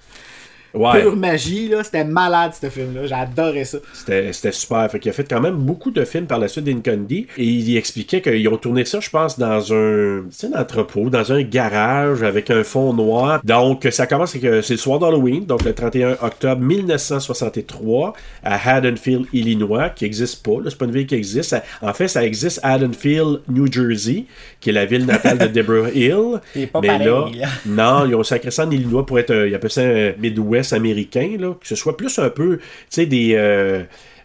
Ouais. 0.75 1.03
Pure 1.03 1.17
magie, 1.17 1.69
là. 1.69 1.85
C'était 1.85 2.05
malade, 2.05 2.53
ce 2.61 2.69
film-là. 2.69 3.07
J'adorais 3.07 3.65
ça. 3.65 3.79
C'était 3.93 4.33
c'était 4.33 4.53
super. 4.53 4.91
Fait 4.91 4.99
qu'il 4.99 5.11
a 5.11 5.13
fait 5.15 5.29
quand 5.29 5.41
même 5.41 5.55
beaucoup 5.57 5.91
de 5.91 6.05
films 6.05 6.27
par 6.27 6.39
la 6.39 6.49
suite 6.49 6.65
d'Incondi. 6.65 7.27
Et 7.39 7.45
il 7.45 7.77
expliquait 7.77 8.21
qu'ils 8.21 8.49
ont 8.49 8.57
tourné 8.57 8.85
ça, 8.85 9.01
je 9.01 9.11
pense, 9.11 9.39
dans 9.39 9.73
un, 9.73 10.19
un 10.19 10.61
entrepôt, 10.61 11.11
dans 11.11 11.33
un 11.33 11.43
garage 11.43 12.23
avec 12.23 12.51
un 12.51 12.65
fond 12.65 12.93
noir. 12.93 13.41
Donc, 13.45 13.87
ça 13.91 14.07
commence 14.07 14.35
avec, 14.35 14.45
euh, 14.45 14.63
c'est 14.63 14.75
le 14.75 14.79
soir 14.79 14.99
d'Halloween, 14.99 15.45
donc 15.47 15.65
le 15.65 15.73
31 15.75 16.17
octobre 16.23 16.61
1963, 16.61 18.13
à 18.43 18.71
Haddonfield, 18.77 19.27
Illinois, 19.33 19.91
qui 19.91 20.05
n'existe 20.05 20.45
pas. 20.45 20.53
C'est 20.69 20.79
pas 20.79 20.85
une 20.87 20.93
ville 20.93 21.07
qui 21.07 21.15
existe. 21.15 21.51
Ça- 21.51 21.63
en 21.83 21.93
fait, 21.93 22.09
ça 22.09 22.25
existe 22.25 22.61
à 22.63 22.73
Haddonfield, 22.75 23.41
New 23.49 23.71
Jersey, 23.71 24.25
qui 24.61 24.71
est 24.71 24.73
la 24.73 24.87
ville 24.87 25.07
natale 25.07 25.39
de 25.39 25.47
Deborah 25.47 25.91
Hill. 25.91 26.41
Mais 26.57 26.67
pareil, 26.67 26.89
là, 26.99 27.25
là. 27.39 27.49
non, 27.67 28.07
ils 28.07 28.15
ont 28.15 28.23
sacré 28.23 28.51
ça 28.51 28.65
en 28.67 28.71
Illinois 28.71 29.05
pour 29.05 29.19
être, 29.19 29.31
euh, 29.31 29.49
ils 29.49 29.55
appellent 29.55 29.71
ça 29.71 29.83
un 29.83 30.13
Midwest 30.19 30.64
américain, 30.73 31.37
là, 31.39 31.55
que 31.61 31.67
ce 31.67 31.75
soit 31.77 31.97
plus 31.97 32.19
un 32.19 32.31
peu, 32.31 32.59
tu 32.59 32.65
sais, 32.91 33.07
des... 33.07 33.35
euh, 33.35 33.83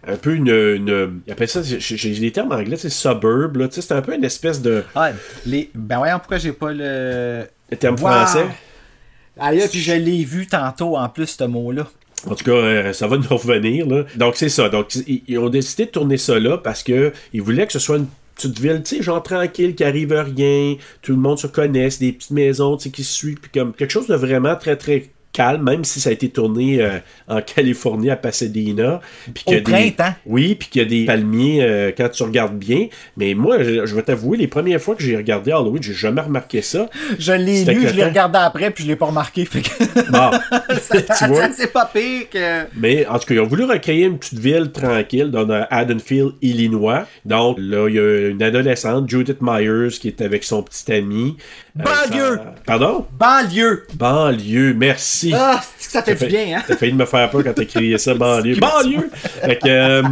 un 0.07 0.15
peu 0.15 0.33
une, 0.33 1.21
appellent 1.29 1.49
ça, 1.49 1.61
j'ai 1.61 2.09
les 2.13 2.31
termes 2.31 2.51
anglais, 2.53 2.77
c'est 2.77 2.89
suburb, 2.89 3.57
là, 3.57 3.67
tu 3.67 3.75
sais, 3.75 3.81
c'est 3.81 3.93
un 3.93 4.01
peu 4.01 4.15
une 4.15 4.23
espèce 4.23 4.61
de... 4.61 4.83
Les... 5.45 5.69
Ben 5.75 5.97
voyons 5.97 6.19
pourquoi 6.19 6.37
j'ai 6.37 6.53
pas 6.53 6.71
le... 6.71 7.43
Le 7.69 7.77
terme 7.77 7.95
Wow. 7.95 8.07
français. 8.07 8.45
Ah 9.37 9.51
là, 9.51 9.67
puis 9.69 9.79
je 9.79 9.93
l'ai 9.93 10.23
vu 10.23 10.47
tantôt, 10.47 10.97
en 10.97 11.07
plus, 11.09 11.27
ce 11.27 11.43
mot-là. 11.43 11.87
En 12.27 12.35
tout 12.35 12.43
cas, 12.43 12.51
euh, 12.51 12.93
ça 12.93 13.07
va 13.07 13.17
nous 13.17 13.27
revenir. 13.29 13.85
Là. 13.87 14.03
Donc, 14.15 14.35
c'est 14.35 14.49
ça. 14.49 14.67
Donc, 14.69 14.93
ils, 14.95 15.23
ils 15.27 15.37
ont 15.37 15.49
décidé 15.49 15.85
de 15.85 15.91
tourner 15.91 16.17
ça 16.17 16.37
là 16.39 16.57
parce 16.57 16.83
que 16.83 17.13
ils 17.31 17.41
voulaient 17.41 17.65
que 17.67 17.71
ce 17.73 17.79
soit 17.79 17.97
une 17.97 18.07
petite 18.35 18.59
ville, 18.59 18.81
tu 18.83 18.97
sais, 18.97 19.01
genre 19.03 19.21
tranquille, 19.23 19.75
qui 19.75 19.83
arrive 19.83 20.13
à 20.13 20.23
rien, 20.23 20.75
tout 21.01 21.11
le 21.11 21.17
monde 21.19 21.37
se 21.39 21.47
connaisse, 21.47 21.99
des 21.99 22.11
petites 22.13 22.31
maisons, 22.31 22.77
tu 22.77 22.83
sais, 22.85 22.89
qui 22.89 23.03
se 23.03 23.13
suivent, 23.13 23.39
puis 23.39 23.51
comme 23.53 23.73
quelque 23.73 23.91
chose 23.91 24.07
de 24.07 24.15
vraiment 24.15 24.55
très, 24.55 24.75
très 24.77 25.09
calme, 25.31 25.63
même 25.63 25.83
si 25.83 25.99
ça 26.01 26.09
a 26.09 26.13
été 26.13 26.29
tourné 26.29 26.81
euh, 26.81 26.99
en 27.27 27.41
Californie, 27.41 28.09
à 28.09 28.15
Pasadena. 28.15 28.99
Puis 29.33 29.43
des-. 29.47 29.93
Oui, 30.25 30.55
puis 30.55 30.69
qu'il 30.69 30.81
y 30.81 30.85
a 30.85 30.87
des 30.87 31.05
palmiers 31.05 31.63
euh, 31.63 31.91
quand 31.95 32.09
tu 32.09 32.23
regardes 32.23 32.57
bien. 32.57 32.87
Mais 33.17 33.33
moi, 33.33 33.61
je, 33.63 33.85
je 33.85 33.95
vais 33.95 34.01
t'avouer, 34.01 34.37
les 34.37 34.47
premières 34.47 34.81
fois 34.81 34.95
que 34.95 35.03
j'ai 35.03 35.15
regardé 35.15 35.51
Halloween, 35.51 35.81
j'ai 35.83 35.93
jamais 35.93 36.21
remarqué 36.21 36.61
ça. 36.61 36.89
Je 37.17 37.31
l'ai 37.33 37.63
lu, 37.63 37.87
je 37.87 37.93
l'ai 37.95 38.03
regardé 38.05 38.39
après, 38.39 38.71
puis 38.71 38.83
je 38.83 38.89
l'ai 38.89 38.95
pas 38.95 39.05
remarqué. 39.07 39.45
Fait 39.45 39.61
que... 39.61 39.69
Bon, 40.09 40.31
tu 41.17 41.25
vois? 41.27 41.47
ça, 41.47 41.49
c'est 41.55 41.71
pas 41.71 41.85
pire 41.85 42.29
que... 42.31 42.65
Mais 42.75 43.05
en 43.05 43.19
tout 43.19 43.27
cas, 43.27 43.33
ils 43.35 43.39
ont 43.39 43.47
voulu 43.47 43.65
recréer 43.65 44.05
une 44.05 44.17
petite 44.17 44.39
ville 44.39 44.71
tranquille 44.71 45.29
dans 45.31 45.47
Haddonfield, 45.69 46.33
Illinois. 46.41 47.05
Donc 47.25 47.57
là, 47.59 47.87
il 47.87 47.95
y 47.95 47.99
a 47.99 48.27
une 48.29 48.41
adolescente, 48.41 49.09
Judith 49.09 49.37
Myers, 49.41 49.89
qui 49.99 50.07
est 50.07 50.21
avec 50.21 50.43
son 50.43 50.63
petit 50.63 50.91
ami. 50.91 51.37
Euh, 51.79 51.83
Banlieue! 51.83 52.35
ça- 52.37 52.55
Pardon? 52.65 53.05
Banlieue! 53.17 53.85
Banlieue, 53.93 54.73
merci. 54.73 55.18
Ah, 55.33 55.61
c'est 55.77 55.85
que 55.87 55.91
ça 55.91 56.03
fait 56.03 56.15
du 56.15 56.25
bien, 56.25 56.57
hein? 56.57 56.63
T'as 56.67 56.75
failli 56.75 56.93
me 56.93 57.05
faire 57.05 57.29
peur 57.29 57.43
quand 57.43 57.53
t'as 57.53 57.65
crié 57.65 57.97
ça, 57.97 58.13
banlieue. 58.15 58.55
banlieue! 58.55 59.09
Fait 59.43 59.57
que, 59.57 59.67
euh, 59.67 60.03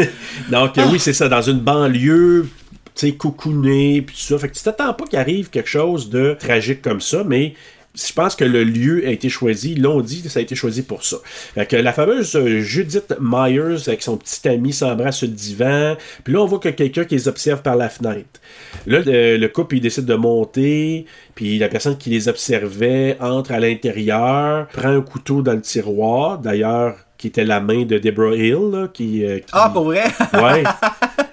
donc, 0.50 0.78
euh, 0.78 0.84
oui, 0.90 0.98
c'est 0.98 1.12
ça, 1.12 1.28
dans 1.28 1.42
une 1.42 1.60
banlieue, 1.60 2.48
tu 2.94 3.06
sais, 3.06 3.12
coucounée, 3.12 4.02
puis 4.02 4.16
tout 4.16 4.22
ça. 4.22 4.38
Fait 4.38 4.48
que 4.48 4.54
tu 4.54 4.62
t'attends 4.62 4.92
pas 4.94 5.04
qu'il 5.04 5.18
arrive 5.18 5.50
quelque 5.50 5.68
chose 5.68 6.10
de 6.10 6.36
tragique 6.38 6.82
comme 6.82 7.00
ça, 7.00 7.24
mais 7.26 7.54
je 7.94 8.12
pense 8.12 8.36
que 8.36 8.44
le 8.44 8.64
lieu 8.64 9.06
a 9.06 9.10
été 9.10 9.28
choisi. 9.28 9.74
L'ont 9.74 10.00
dit, 10.00 10.22
ça 10.28 10.38
a 10.38 10.42
été 10.42 10.54
choisi 10.54 10.82
pour 10.82 11.04
ça. 11.04 11.18
Fait 11.54 11.66
que 11.66 11.76
la 11.76 11.92
fameuse 11.92 12.34
euh, 12.36 12.60
Judith 12.60 13.14
Myers 13.20 13.86
avec 13.86 14.02
son 14.02 14.16
petit 14.16 14.48
ami 14.48 14.72
s'embrasse 14.72 15.18
sur 15.18 15.28
le 15.28 15.34
divan. 15.34 15.96
Puis 16.24 16.32
là, 16.32 16.40
on 16.40 16.46
voit 16.46 16.58
que 16.58 16.70
quelqu'un 16.70 17.04
qui 17.04 17.14
les 17.14 17.28
observe 17.28 17.62
par 17.62 17.76
la 17.76 17.88
fenêtre. 17.88 18.40
Là, 18.86 19.00
le, 19.04 19.36
le 19.36 19.48
couple, 19.48 19.78
décide 19.80 20.06
de 20.06 20.14
monter. 20.14 21.06
Puis 21.34 21.58
la 21.58 21.68
personne 21.68 21.98
qui 21.98 22.10
les 22.10 22.28
observait 22.28 23.16
entre 23.20 23.52
à 23.52 23.60
l'intérieur, 23.60 24.68
prend 24.68 24.88
un 24.88 25.02
couteau 25.02 25.42
dans 25.42 25.52
le 25.52 25.60
tiroir. 25.60 26.38
D'ailleurs, 26.38 26.96
qui 27.22 27.28
était 27.28 27.44
la 27.44 27.60
main 27.60 27.84
de 27.84 27.98
Deborah 27.98 28.34
Hill, 28.34 28.70
là, 28.72 28.88
qui, 28.92 29.24
euh, 29.24 29.38
qui- 29.38 29.44
Ah, 29.52 29.70
pour 29.72 29.84
vrai? 29.84 30.02
Ouais. 30.34 30.64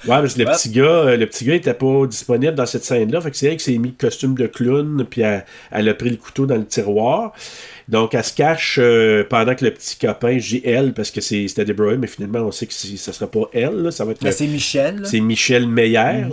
Ouais, 0.08 0.21
parce 0.21 0.36
que 0.36 0.39
le 0.39 0.45
petit 0.45 0.69
gars, 0.69 0.84
euh, 0.84 1.17
le 1.17 1.25
petit 1.25 1.43
gars 1.45 1.56
était 1.56 1.73
pas 1.73 2.06
disponible 2.08 2.54
dans 2.54 2.65
cette 2.67 2.86
scène-là. 2.86 3.19
Fait 3.21 3.32
que 3.32 3.38
c'est 3.38 3.47
elle 3.47 3.58
qui 3.58 3.63
s'est 3.65 3.78
mis 3.80 3.89
le 3.89 3.95
costume 3.99 4.36
de 4.36 4.45
clown, 4.47 5.04
puis 5.10 5.21
elle, 5.21 5.43
elle 5.71 5.89
a 5.89 5.93
pris 5.95 6.10
le 6.12 6.15
couteau 6.17 6.45
dans 6.45 6.56
le 6.56 6.65
tiroir. 6.65 7.34
Donc, 7.89 8.13
elle 8.13 8.23
se 8.23 8.34
cache 8.34 8.78
euh, 8.82 9.23
pendant 9.28 9.56
que 9.56 9.65
le 9.65 9.71
petit 9.71 9.97
copain, 9.97 10.38
je 10.38 10.47
dis 10.47 10.62
elle, 10.63 10.93
parce 10.93 11.10
que 11.10 11.21
c'est- 11.21 11.47
c'était 11.47 11.65
Deborah 11.65 11.95
mais 11.95 12.06
finalement, 12.08 12.39
on 12.39 12.52
sait 12.52 12.67
que 12.67 12.73
ça 12.73 13.12
sera 13.12 13.25
pas 13.30 13.49
elle, 13.52 13.82
là, 13.82 13.91
ça 13.91 14.06
va 14.06 14.12
être 14.12 14.21
Ben, 14.23 14.32
c'est 14.32 14.45
Michel. 14.45 15.02
c'est 15.06 15.19
Michel 15.19 15.67
Meyers. 15.67 16.28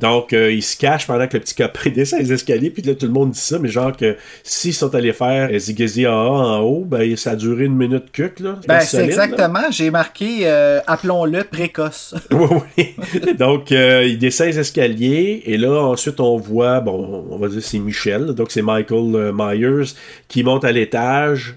Donc, 0.00 0.32
euh, 0.32 0.50
il 0.50 0.62
se 0.62 0.74
cache 0.76 1.06
pendant 1.06 1.26
que 1.28 1.34
le 1.36 1.40
petit 1.40 1.54
copain 1.54 1.90
descend 1.94 2.20
les 2.20 2.32
escaliers. 2.32 2.70
Puis 2.70 2.82
là, 2.82 2.94
tout 2.94 3.04
le 3.06 3.12
monde 3.12 3.32
dit 3.32 3.38
ça. 3.38 3.58
Mais 3.58 3.68
genre 3.68 3.94
que 3.94 4.16
s'ils 4.42 4.72
sont 4.72 4.94
allés 4.94 5.12
faire 5.12 5.50
euh, 5.52 5.58
Zigazzy 5.58 6.06
AA 6.06 6.12
en 6.14 6.60
haut, 6.60 6.84
ben 6.86 7.14
ça 7.16 7.32
a 7.32 7.36
duré 7.36 7.64
une 7.66 7.76
minute 7.76 8.10
cuque. 8.10 8.40
Là. 8.40 8.58
Ben, 8.66 8.80
c'est 8.80 9.04
exactement. 9.04 9.70
J'ai 9.70 9.90
marqué, 9.90 10.40
euh, 10.44 10.80
appelons-le 10.86 11.44
précoce. 11.44 12.14
Oui, 12.32 12.46
oui. 12.76 13.34
Donc, 13.38 13.70
il 13.70 14.16
descend 14.18 14.46
les 14.46 14.58
escaliers. 14.58 15.42
Et 15.44 15.58
là, 15.58 15.72
ensuite, 15.82 16.20
on 16.20 16.38
voit, 16.38 16.80
bon, 16.80 17.26
on 17.30 17.36
va 17.36 17.48
dire 17.48 17.62
c'est 17.62 17.78
Michel. 17.78 18.26
Donc, 18.34 18.50
c'est 18.50 18.62
Michael 18.62 19.32
Myers 19.34 19.92
qui 20.28 20.42
monte 20.42 20.64
à 20.64 20.72
l'étage. 20.72 20.85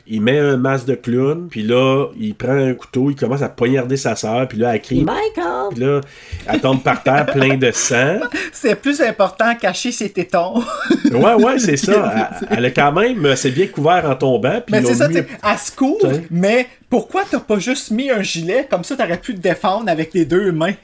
Il 0.07 0.21
met 0.21 0.39
un 0.39 0.57
masque 0.57 0.85
de 0.85 0.95
clown. 0.95 1.47
Puis 1.49 1.61
là, 1.63 2.07
il 2.19 2.35
prend 2.35 2.51
un 2.55 2.73
couteau. 2.73 3.09
Il 3.09 3.15
commence 3.15 3.41
à 3.41 3.49
poignarder 3.49 3.97
sa 3.97 4.15
sœur. 4.15 4.47
Puis 4.47 4.57
là, 4.57 4.75
elle 4.75 4.81
crie. 4.81 5.03
Michael! 5.03 5.69
Puis 5.71 5.79
là, 5.79 6.01
elle 6.47 6.61
tombe 6.61 6.81
par 6.83 7.03
terre 7.03 7.25
plein 7.25 7.57
de 7.57 7.71
sang. 7.71 8.19
C'est 8.51 8.75
plus 8.75 9.01
important 9.01 9.55
cacher 9.55 9.91
ses 9.91 10.09
tétons. 10.09 10.63
Ouais, 11.11 11.33
ouais, 11.33 11.59
c'est 11.59 11.77
ça. 11.77 12.13
Elle, 12.49 12.57
elle 12.57 12.65
a 12.65 12.71
quand 12.71 12.91
même, 12.91 13.35
c'est 13.35 13.51
bien 13.51 13.67
couvert 13.67 14.09
en 14.09 14.15
tombant. 14.15 14.61
Puis 14.65 14.71
Mais 14.71 14.83
c'est 14.83 14.95
ça, 14.95 15.09
sais, 15.11 15.25
elle 15.43 15.57
se 15.57 15.71
court, 15.71 15.97
T'sais. 15.99 16.23
mais 16.29 16.67
pourquoi 16.89 17.23
t'as 17.29 17.39
pas 17.39 17.59
juste 17.59 17.91
mis 17.91 18.09
un 18.09 18.21
gilet? 18.21 18.67
Comme 18.69 18.83
ça 18.83 18.95
t'aurais 18.95 19.17
pu 19.19 19.35
te 19.35 19.39
défendre 19.39 19.89
avec 19.89 20.13
les 20.13 20.25
deux 20.25 20.51
mains? 20.51 20.73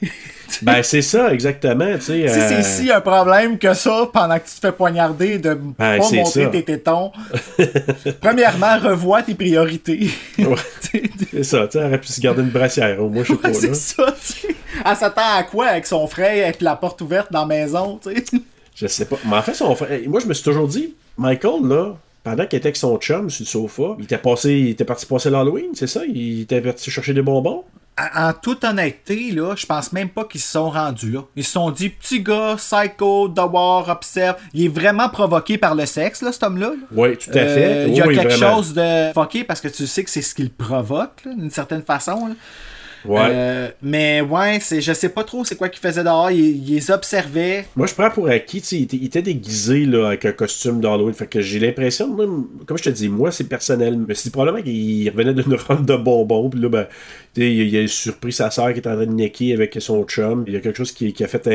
Ben, 0.62 0.80
c'est 0.84 1.02
ça, 1.02 1.34
exactement. 1.34 1.92
Tu 1.96 2.02
sais, 2.02 2.28
Si 2.28 2.38
euh, 2.38 2.48
c'est 2.48 2.62
si 2.62 2.90
un 2.92 3.00
problème 3.00 3.58
que 3.58 3.74
ça, 3.74 4.08
pendant 4.12 4.38
que 4.38 4.44
tu 4.46 4.54
te 4.54 4.60
fais 4.60 4.70
poignarder, 4.70 5.38
de 5.38 5.54
Ben, 5.54 5.98
pas 5.98 6.02
c'est 6.04 6.16
montrer 6.18 6.44
ça. 6.44 6.50
tes 6.50 6.62
tétons, 6.62 7.10
premièrement, 8.20 8.78
revois 8.78 9.22
tes 9.24 9.34
priorités. 9.34 10.08
Ouais. 10.38 10.54
C'est 11.32 11.42
ça, 11.42 11.66
tu 11.66 11.78
aurait 11.78 12.00
pu 12.00 12.06
se 12.06 12.20
garder 12.20 12.42
une 12.42 12.50
brassière, 12.50 13.02
au 13.02 13.08
moins, 13.08 13.24
je 13.24 13.32
sais 13.32 13.38
pas. 13.38 13.52
C'est 13.52 13.74
ça. 13.74 14.14
Elle 14.84 14.96
s'attend 14.96 15.36
à 15.36 15.42
quoi 15.42 15.66
avec 15.66 15.84
son 15.86 16.06
frère, 16.06 16.44
avec 16.46 16.60
la 16.62 16.76
porte 16.76 17.00
ouverte 17.00 17.32
dans 17.32 17.40
la 17.40 17.46
maison, 17.46 17.98
tu 18.02 18.14
sais? 18.14 18.24
Je 18.74 18.86
sais 18.86 19.04
pas. 19.06 19.16
Mais 19.26 19.36
en 19.36 19.42
fait, 19.42 19.54
son 19.54 19.74
frère- 19.74 19.98
moi, 20.06 20.20
je 20.20 20.26
me 20.26 20.32
suis 20.34 20.44
toujours 20.44 20.68
dit, 20.68 20.94
Michael, 21.18 21.64
là, 21.64 21.96
pendant 22.30 22.46
qu'il 22.46 22.58
était 22.58 22.66
avec 22.68 22.76
son 22.76 22.96
chum 22.98 23.30
sur 23.30 23.42
le 23.44 23.48
sofa, 23.48 23.96
il 23.98 24.04
était, 24.04 24.18
passé, 24.18 24.52
il 24.52 24.68
était 24.70 24.84
parti 24.84 25.06
passer 25.06 25.30
l'Halloween, 25.30 25.70
c'est 25.74 25.86
ça? 25.86 26.04
Il 26.04 26.42
était 26.42 26.60
parti 26.60 26.90
chercher 26.90 27.14
des 27.14 27.22
bonbons? 27.22 27.64
En 27.98 28.28
en 28.28 28.32
toute 28.34 28.62
honnêteté, 28.62 29.30
là, 29.32 29.54
je 29.56 29.64
pense 29.64 29.90
même 29.92 30.10
pas 30.10 30.24
qu'ils 30.24 30.42
se 30.42 30.50
sont 30.52 30.68
rendus 30.68 31.12
là. 31.12 31.20
Ils 31.34 31.44
se 31.44 31.52
sont 31.52 31.70
dit, 31.70 31.88
petit 31.88 32.20
gars, 32.20 32.56
psycho, 32.58 33.28
devoir, 33.28 33.88
observe. 33.88 34.36
Il 34.52 34.66
est 34.66 34.68
vraiment 34.68 35.08
provoqué 35.08 35.56
par 35.56 35.74
le 35.74 35.86
sexe, 35.86 36.20
là, 36.20 36.30
cet 36.30 36.42
homme-là. 36.42 36.70
là. 36.70 36.76
Oui, 36.92 37.16
tout 37.16 37.30
à 37.32 37.38
Euh, 37.38 37.54
fait. 37.54 37.88
Il 37.88 37.96
y 37.96 38.02
a 38.02 38.06
Oui, 38.06 38.14
quelque 38.14 38.34
vraiment. 38.34 38.56
chose 38.56 38.74
de 38.74 39.12
fucké 39.14 39.44
parce 39.44 39.62
que 39.62 39.68
tu 39.68 39.86
sais 39.86 40.04
que 40.04 40.10
c'est 40.10 40.20
ce 40.20 40.34
qu'il 40.34 40.50
provoque, 40.50 41.22
d'une 41.24 41.50
certaine 41.50 41.82
façon. 41.82 42.26
là. 42.26 42.34
Ouais. 43.08 43.28
Euh, 43.30 43.68
mais 43.82 44.20
ouais, 44.20 44.58
c'est, 44.60 44.80
je 44.80 44.92
sais 44.92 45.08
pas 45.08 45.24
trop 45.24 45.44
c'est 45.44 45.56
quoi 45.56 45.68
qu'il 45.68 45.80
faisait 45.80 46.04
dehors. 46.04 46.30
Il, 46.30 46.38
il 46.68 46.74
les 46.74 46.90
observait. 46.90 47.66
Moi, 47.76 47.86
je 47.86 47.94
prends 47.94 48.10
pour 48.10 48.28
acquis, 48.28 48.58
il 48.72 48.82
était, 48.82 48.96
il 48.96 49.04
était 49.06 49.22
déguisé 49.22 49.84
là, 49.84 50.08
avec 50.08 50.24
un 50.24 50.32
costume 50.32 50.80
d'Halloween. 50.80 51.14
Fait 51.14 51.26
que 51.26 51.40
j'ai 51.40 51.58
l'impression, 51.58 52.08
moi, 52.08 52.26
comme 52.66 52.78
je 52.78 52.82
te 52.84 52.90
dis, 52.90 53.08
moi, 53.08 53.30
c'est 53.30 53.44
personnel. 53.48 53.98
Mais 54.06 54.14
c'est 54.14 54.30
probablement 54.30 54.62
qu'il 54.62 55.08
revenait 55.10 55.34
d'une 55.34 55.54
run 55.68 55.80
de 55.82 55.96
bonbons. 55.96 56.50
Puis 56.50 56.60
là, 56.60 56.68
ben, 56.68 56.86
il, 57.36 57.76
a 57.76 57.86
surpris 57.86 58.32
sa 58.32 58.50
soeur 58.50 58.72
qui 58.72 58.78
était 58.78 58.88
en 58.88 58.96
train 58.96 59.06
de 59.06 59.12
necker 59.12 59.52
avec 59.52 59.76
son 59.80 60.04
chum. 60.04 60.44
Il 60.46 60.54
y 60.54 60.56
a 60.56 60.60
quelque 60.60 60.76
chose 60.76 60.92
qui, 60.92 61.12
qui 61.12 61.24
a 61.24 61.28
fait 61.28 61.46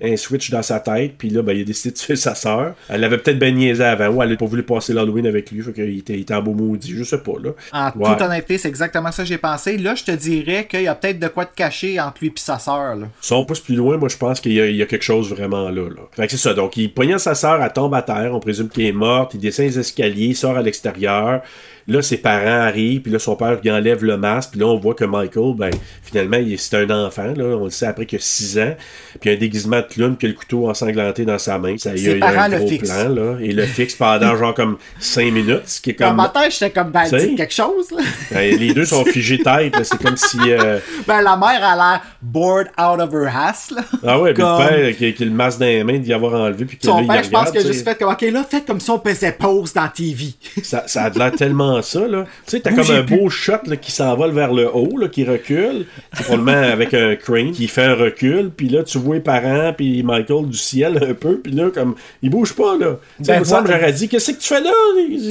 un, 0.00 0.12
un 0.12 0.16
switch 0.16 0.50
dans 0.50 0.62
sa 0.62 0.80
tête. 0.80 1.14
Puis 1.18 1.30
là, 1.30 1.42
ben, 1.42 1.52
il 1.56 1.62
a 1.62 1.64
décidé 1.64 1.92
de 1.92 1.96
tuer 1.98 2.16
sa 2.16 2.34
soeur. 2.34 2.74
Elle 2.88 3.00
l'avait 3.00 3.18
peut-être 3.18 3.38
bien 3.38 3.50
niaisé 3.50 3.84
avant. 3.84 4.08
Ou 4.08 4.22
elle 4.22 4.30
n'a 4.30 4.36
pas 4.36 4.46
voulu 4.46 4.62
passer 4.62 4.92
l'Halloween 4.92 5.26
avec 5.26 5.50
lui. 5.50 5.62
Fait 5.62 5.72
qu'il 5.72 5.98
était, 5.98 6.14
il 6.14 6.20
était 6.20 6.34
en 6.34 6.42
beau 6.42 6.54
maudit. 6.54 6.94
Je 6.96 7.04
sais 7.04 7.18
pas, 7.18 7.32
là. 7.42 7.50
En 7.72 7.90
Ouais. 8.00 8.12
toute 8.12 8.22
honnêteté, 8.22 8.56
c'est 8.58 8.68
exactement 8.68 9.10
ça 9.12 9.22
que 9.24 9.28
j'ai 9.28 9.38
pensé. 9.38 9.76
Là, 9.76 9.94
je 9.94 10.04
te 10.04 10.12
dirais 10.12 10.66
qu'il 10.70 10.82
y 10.82 10.88
a 10.88 10.94
peut-être 10.94 11.18
de 11.18 11.28
quoi 11.28 11.44
te 11.44 11.54
cacher 11.54 12.00
entre 12.00 12.18
lui 12.20 12.28
et 12.28 12.32
sa 12.36 12.58
sœur. 12.58 12.96
Si 13.20 13.32
on 13.32 13.44
pousse 13.44 13.60
plus 13.60 13.74
loin, 13.74 13.96
moi 13.96 14.08
je 14.08 14.16
pense 14.16 14.40
qu'il 14.40 14.52
y, 14.52 14.82
a- 14.82 14.86
quelque 14.86 15.02
chose 15.02 15.30
vraiment 15.32 15.68
là. 15.68 15.82
c'est 16.16 16.36
ça. 16.36 16.54
Donc 16.54 16.76
il 16.76 16.92
poignarde 16.94 17.20
sa 17.20 17.34
sœur, 17.34 17.62
elle 17.62 17.72
tombe 17.72 17.94
à 17.94 18.02
terre, 18.02 18.30
on 18.34 18.40
présume 18.40 18.68
qu'elle 18.68 18.86
est 18.86 18.92
morte, 18.92 19.34
il 19.34 19.40
descend 19.40 19.66
les 19.66 19.78
escaliers, 19.78 20.26
il 20.28 20.36
sort 20.36 20.56
à 20.56 20.62
l'extérieur. 20.62 21.42
Là, 21.90 22.02
ses 22.02 22.18
parents 22.18 22.62
arrivent, 22.68 23.00
puis 23.00 23.10
là, 23.10 23.18
son 23.18 23.34
père 23.34 23.58
lui 23.60 23.68
enlève 23.70 24.04
le 24.04 24.16
masque, 24.16 24.50
puis 24.52 24.60
là, 24.60 24.66
on 24.66 24.76
voit 24.78 24.94
que 24.94 25.04
Michael, 25.04 25.54
ben, 25.56 25.70
finalement, 26.04 26.36
c'est 26.56 26.76
un 26.76 26.90
enfant, 27.06 27.32
là, 27.36 27.44
on 27.56 27.64
le 27.64 27.70
sait 27.70 27.86
après 27.86 28.06
qu'il 28.06 28.18
a 28.18 28.22
6 28.22 28.58
ans, 28.60 28.76
puis 29.20 29.30
un 29.30 29.36
déguisement 29.36 29.78
de 29.78 29.86
clown, 29.92 30.16
puis 30.16 30.28
le 30.28 30.34
couteau 30.34 30.70
ensanglanté 30.70 31.24
dans 31.24 31.38
sa 31.38 31.58
main. 31.58 31.76
Ça, 31.78 31.90
il 31.96 32.02
y 32.02 32.06
a, 32.08 32.10
Ses 32.12 32.16
il 32.18 32.20
y 32.20 32.22
a 32.22 32.42
un 32.44 32.48
le 32.48 32.58
gros 32.58 32.68
plan, 32.78 33.08
là, 33.08 33.36
et 33.40 33.52
le 33.52 33.64
fixe 33.64 33.96
pendant 33.96 34.36
genre 34.36 34.54
comme 34.54 34.78
5 35.00 35.32
minutes, 35.32 35.62
ce 35.66 35.80
qui 35.80 35.90
est 35.90 35.98
Dans 35.98 36.08
comme... 36.08 36.16
ma 36.18 36.28
tête, 36.28 36.52
j'étais 36.52 36.70
comme, 36.70 36.90
ben, 36.92 37.10
quelque 37.10 37.52
chose. 37.52 37.90
Là. 37.90 38.02
Ben, 38.30 38.56
les 38.56 38.72
deux 38.72 38.84
sont 38.84 39.04
figés 39.04 39.38
tête, 39.38 39.74
c'est 39.82 39.98
comme 40.00 40.16
si... 40.16 40.38
euh, 40.46 40.78
Ben, 41.08 41.22
la 41.22 41.36
mère 41.36 41.64
a 41.64 41.74
l'air 41.74 42.02
bored 42.22 42.68
out 42.78 43.00
of 43.00 43.12
her 43.12 43.28
ass. 43.34 43.72
Là. 43.72 43.82
Ah 44.06 44.20
ouais, 44.20 44.32
puis 44.32 44.42
Comme- 44.44 44.62
le 44.62 44.68
père 44.68 44.96
qui, 44.96 45.12
qui 45.14 45.24
le 45.24 45.32
masque 45.32 45.58
dans 45.58 45.66
les 45.66 45.82
mains 45.82 45.98
d'y 45.98 46.12
avoir 46.12 46.34
enlevé, 46.40 46.64
puis 46.66 46.76
que 46.78 46.84
Son 46.86 47.04
père, 47.04 47.24
je 47.24 47.30
pense 47.30 47.50
tu 47.50 47.60
sais. 47.60 47.66
juste 47.66 47.84
fait 47.84 47.98
comme, 47.98 48.12
ok, 48.12 48.20
là, 48.22 48.44
faites 48.48 48.64
comme 48.66 48.78
si 48.78 48.90
on 48.90 49.00
faisait 49.00 49.32
pause 49.32 49.72
dans 49.72 49.88
TV. 49.88 50.26
Ça, 50.62 50.84
ça 50.86 51.04
a 51.04 51.10
de 51.10 51.18
l'air 51.18 51.32
tellement 51.32 51.79
ça. 51.82 52.00
Tu 52.00 52.14
sais, 52.46 52.60
t'as 52.60 52.72
comme 52.72 52.90
un 52.90 53.02
pu- 53.02 53.16
beau 53.16 53.28
shot 53.30 53.52
là, 53.66 53.76
qui 53.76 53.90
s'envole 53.92 54.32
vers 54.32 54.52
le 54.52 54.68
haut, 54.74 54.96
là, 54.98 55.08
qui 55.08 55.24
recule. 55.24 55.86
C'est 56.12 56.24
probablement 56.24 56.52
avec 56.72 56.94
un 56.94 57.16
crane 57.16 57.52
qui 57.52 57.68
fait 57.68 57.84
un 57.84 57.94
recul. 57.94 58.50
Puis 58.56 58.68
là, 58.68 58.82
tu 58.82 58.98
vois 58.98 59.16
les 59.16 59.20
parents, 59.20 59.72
puis 59.76 60.02
Michael 60.02 60.46
du 60.48 60.56
ciel 60.58 60.98
un 61.08 61.14
peu. 61.14 61.38
Puis 61.38 61.52
là, 61.52 61.70
comme, 61.70 61.94
il 62.22 62.30
bouge 62.30 62.54
pas, 62.54 62.76
là. 62.78 62.96
Ben, 63.20 63.40
me 63.40 63.44
semble, 63.44 63.68
j'aurais 63.70 63.92
dit, 63.92 64.08
qu'est-ce 64.08 64.32
que 64.32 64.38
tu 64.38 64.48
fais 64.48 64.60
là? 64.60 64.70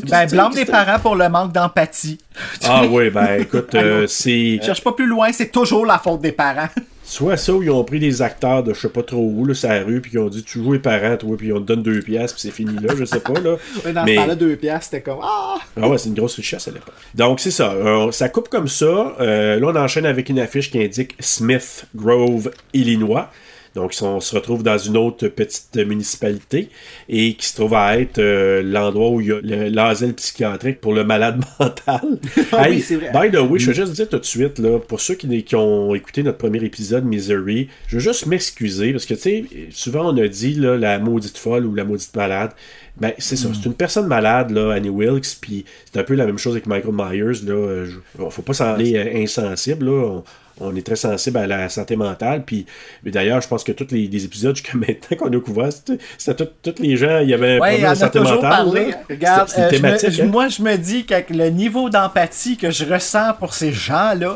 Ben, 0.09 0.27
blâme 0.29 0.53
les 0.55 0.65
parents 0.65 0.99
pour 0.99 1.15
le 1.15 1.29
manque 1.29 1.51
d'empathie. 1.53 2.17
Ah 2.63 2.83
oui, 2.89 3.09
ben 3.09 3.41
écoute, 3.41 3.69
euh, 3.75 4.07
c'est 4.07 4.59
Cherche 4.63 4.81
pas 4.83 4.93
plus 4.93 5.05
loin, 5.07 5.31
c'est 5.33 5.51
toujours 5.51 5.85
la 5.85 5.97
faute 5.99 6.21
des 6.21 6.31
parents. 6.31 6.69
Soit 7.09 7.37
ça 7.37 7.53
ou 7.53 7.63
ils 7.63 7.71
ont 7.71 7.83
pris 7.83 7.99
des 7.99 8.21
acteurs 8.21 8.63
de 8.63 8.73
je 8.73 8.81
sais 8.81 8.89
pas 8.89 9.01
trop 9.03 9.17
où, 9.27 9.45
là, 9.45 9.53
sur 9.53 9.67
la 9.69 9.83
rue, 9.83 9.99
puis 9.99 10.11
ils 10.13 10.19
ont 10.19 10.29
dit, 10.29 10.43
tu 10.43 10.59
joues 10.59 10.73
les 10.73 10.79
parents, 10.79 11.17
toi, 11.17 11.35
puis 11.37 11.51
on 11.51 11.59
te 11.59 11.65
donne 11.65 11.81
deux 11.81 11.99
pièces, 12.01 12.31
puis 12.33 12.41
c'est 12.41 12.51
fini 12.51 12.73
là, 12.81 12.93
je 12.97 13.03
sais 13.05 13.19
pas, 13.19 13.39
là. 13.39 13.55
Mais 13.85 13.93
dans 13.93 14.03
Mais- 14.05 14.15
ce 14.15 14.21
temps-là, 14.21 14.35
deux 14.35 14.55
piastres, 14.55 14.85
c'était 14.91 15.01
comme, 15.01 15.19
ah! 15.23 15.57
Ah 15.75 15.89
ouais, 15.89 15.97
c'est 15.97 16.09
une 16.09 16.15
grosse 16.15 16.35
richesse 16.35 16.67
à 16.67 16.71
l'époque. 16.71 16.93
Donc 17.15 17.39
c'est 17.39 17.51
ça. 17.51 17.71
Euh, 17.71 18.11
ça 18.11 18.29
coupe 18.29 18.49
comme 18.49 18.67
ça. 18.67 19.15
Euh, 19.19 19.59
là, 19.59 19.67
on 19.67 19.75
enchaîne 19.75 20.05
avec 20.05 20.29
une 20.29 20.39
affiche 20.39 20.69
qui 20.69 20.81
indique 20.83 21.15
Smith 21.19 21.85
Grove, 21.95 22.51
Illinois. 22.73 23.29
Donc 23.79 23.93
on 24.01 24.19
se 24.19 24.35
retrouve 24.35 24.61
dans 24.63 24.77
une 24.77 24.97
autre 24.97 25.27
petite 25.29 25.75
municipalité 25.75 26.69
et 27.07 27.33
qui 27.33 27.45
se 27.47 27.55
trouve 27.55 27.73
à 27.73 27.97
être 27.99 28.19
euh, 28.19 28.61
l'endroit 28.63 29.09
où 29.09 29.21
il 29.21 29.27
y 29.27 29.31
a 29.31 29.39
le- 29.41 29.69
l'asile 29.69 30.13
psychiatrique 30.13 30.81
pour 30.81 30.93
le 30.93 31.03
malade 31.03 31.43
mental. 31.59 32.19
Ah 32.51 32.65
oui, 32.69 32.81
c'est 32.81 32.95
vrai. 32.95 33.11
By 33.13 33.31
the 33.35 33.39
way, 33.41 33.59
je 33.59 33.67
veux 33.67 33.73
juste 33.73 33.93
dire 33.93 34.09
tout 34.09 34.19
de 34.19 34.25
suite, 34.25 34.59
là, 34.59 34.79
pour 34.79 34.99
ceux 34.99 35.13
qui, 35.15 35.43
qui 35.43 35.55
ont 35.55 35.93
écouté 35.95 36.23
notre 36.23 36.37
premier 36.37 36.63
épisode, 36.63 37.05
Misery, 37.05 37.69
je 37.87 37.95
veux 37.97 38.01
juste 38.01 38.25
m'excuser 38.25 38.91
parce 38.91 39.05
que, 39.05 39.13
tu 39.13 39.19
sais, 39.21 39.45
souvent 39.71 40.13
on 40.13 40.17
a 40.17 40.27
dit 40.27 40.53
là, 40.55 40.77
la 40.77 40.99
maudite 40.99 41.37
folle 41.37 41.65
ou 41.65 41.73
la 41.75 41.83
maudite 41.85 42.15
malade. 42.15 42.51
Ben, 42.97 43.13
c'est 43.17 43.37
ça, 43.37 43.47
c'est 43.53 43.65
une 43.65 43.75
personne 43.75 44.07
malade, 44.07 44.51
là, 44.51 44.73
Annie 44.73 44.89
Wilkes, 44.89 45.37
puis 45.39 45.63
c'est 45.91 45.99
un 45.99 46.03
peu 46.03 46.15
la 46.15 46.25
même 46.25 46.37
chose 46.37 46.53
avec 46.53 46.65
Michael 46.67 46.93
Myers, 46.93 47.45
là. 47.45 47.85
je- 47.85 48.29
faut 48.29 48.41
pas 48.41 48.53
s'en 48.53 48.73
aller 48.73 48.95
euh, 48.97 49.21
insensible, 49.23 49.85
là. 49.85 49.91
On, 49.91 50.23
on 50.59 50.75
est 50.75 50.85
très 50.85 50.95
sensible 50.95 51.37
à 51.37 51.47
la 51.47 51.69
santé 51.69 51.95
mentale, 51.95 52.43
puis 52.45 52.65
d'ailleurs, 53.05 53.41
je 53.41 53.47
pense 53.47 53.63
que 53.63 53.71
tous 53.71 53.87
les, 53.91 54.07
les 54.07 54.25
épisodes 54.25 54.55
jusqu'à 54.55 54.73
maintenant 54.77 55.17
qu'on 55.17 55.37
a 55.37 55.39
couvert, 55.41 55.69
c'était 56.17 56.45
tous 56.63 56.75
les 56.81 56.97
gens, 56.97 57.19
il 57.19 57.29
y 57.29 57.33
avait 57.33 57.57
un 57.57 57.59
Ouais, 57.59 57.69
problème 57.71 57.91
de 57.93 57.97
santé 57.97 58.19
toujours 58.19 58.35
mentale. 58.35 58.49
parlé. 58.51 58.93
Regarde, 59.09 59.49
euh, 59.57 59.69
je 59.71 59.77
me- 60.21 60.27
hein. 60.27 60.31
moi, 60.31 60.47
je 60.47 60.61
me 60.61 60.75
dis 60.77 61.05
qu'avec 61.05 61.29
le 61.29 61.49
niveau 61.49 61.89
d'empathie 61.89 62.57
que 62.57 62.71
je 62.71 62.85
ressens 62.85 63.33
pour 63.39 63.53
ces 63.53 63.71
gens-là, 63.71 64.35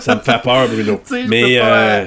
Ça 0.00 0.14
me 0.14 0.20
fait 0.20 0.40
peur, 0.42 0.68
Bruno. 0.68 1.00
Mais 1.28 1.58
pas, 1.58 1.64
euh, 1.64 2.06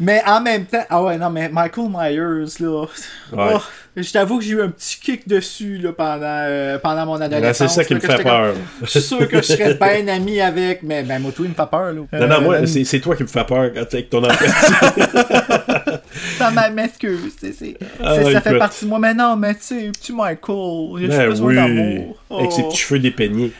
mais 0.00 0.22
en 0.26 0.40
même 0.40 0.64
temps, 0.66 0.84
ah 0.90 1.02
ouais, 1.02 1.16
non, 1.18 1.30
mais 1.30 1.48
Michael 1.48 1.88
Myers, 1.90 2.54
là, 2.60 2.84
Ouais. 3.32 3.52
oh, 3.56 3.60
je 3.96 4.12
t'avoue 4.12 4.38
que 4.38 4.44
j'ai 4.44 4.52
eu 4.52 4.62
un 4.62 4.68
petit 4.68 4.98
kick 5.00 5.26
dessus, 5.28 5.78
là, 5.78 5.92
pendant, 5.92 6.20
euh, 6.24 6.78
pendant 6.78 7.06
mon 7.06 7.20
adolescence. 7.20 7.56
c'est 7.56 7.74
ça 7.80 7.84
qui 7.84 7.94
là, 7.94 8.00
me 8.00 8.06
fait 8.06 8.14
comme, 8.16 8.24
peur. 8.24 8.54
Je 8.82 8.86
suis 8.88 9.00
sûr 9.00 9.28
que 9.28 9.36
je 9.38 9.42
serais 9.42 9.74
bien 9.74 10.08
ami 10.08 10.40
avec, 10.40 10.82
mais 10.82 11.02
ben, 11.02 11.20
moi, 11.20 11.32
tout, 11.34 11.44
il 11.44 11.50
me 11.50 11.54
fait 11.54 11.70
peur, 11.70 11.92
là. 11.92 12.02
Non, 12.20 12.26
non, 12.28 12.40
moi, 12.40 12.54
Euh, 12.56 12.66
c'est 12.66 12.84
c'est 12.84 13.00
toi 13.00 13.16
qui 13.16 13.22
me 13.22 13.28
fais 13.28 13.44
peur 13.44 13.70
avec 13.74 14.10
ton 14.10 14.22
empathie. 14.22 14.46
Ça 16.38 16.50
m'excuse, 16.70 17.32
c'est, 17.40 17.52
c'est, 17.52 17.76
Ah, 18.02 18.16
ça 18.32 18.40
fait 18.40 18.58
partie 18.58 18.84
de 18.84 18.90
moi, 18.90 18.98
mais 18.98 19.14
non, 19.14 19.36
mais 19.36 19.54
tu 19.54 19.62
sais, 19.62 19.90
petit 19.92 20.12
Michael, 20.12 21.00
j'ai 21.00 21.08
Ben 21.08 21.28
besoin 21.28 21.48
oui, 21.48 21.54
d'amour. 21.56 22.16
avec 22.38 22.52
ses 22.52 22.62
Oh. 22.62 22.68
petits 22.68 22.76
cheveux 22.78 23.00
dépeignés. 23.00 23.52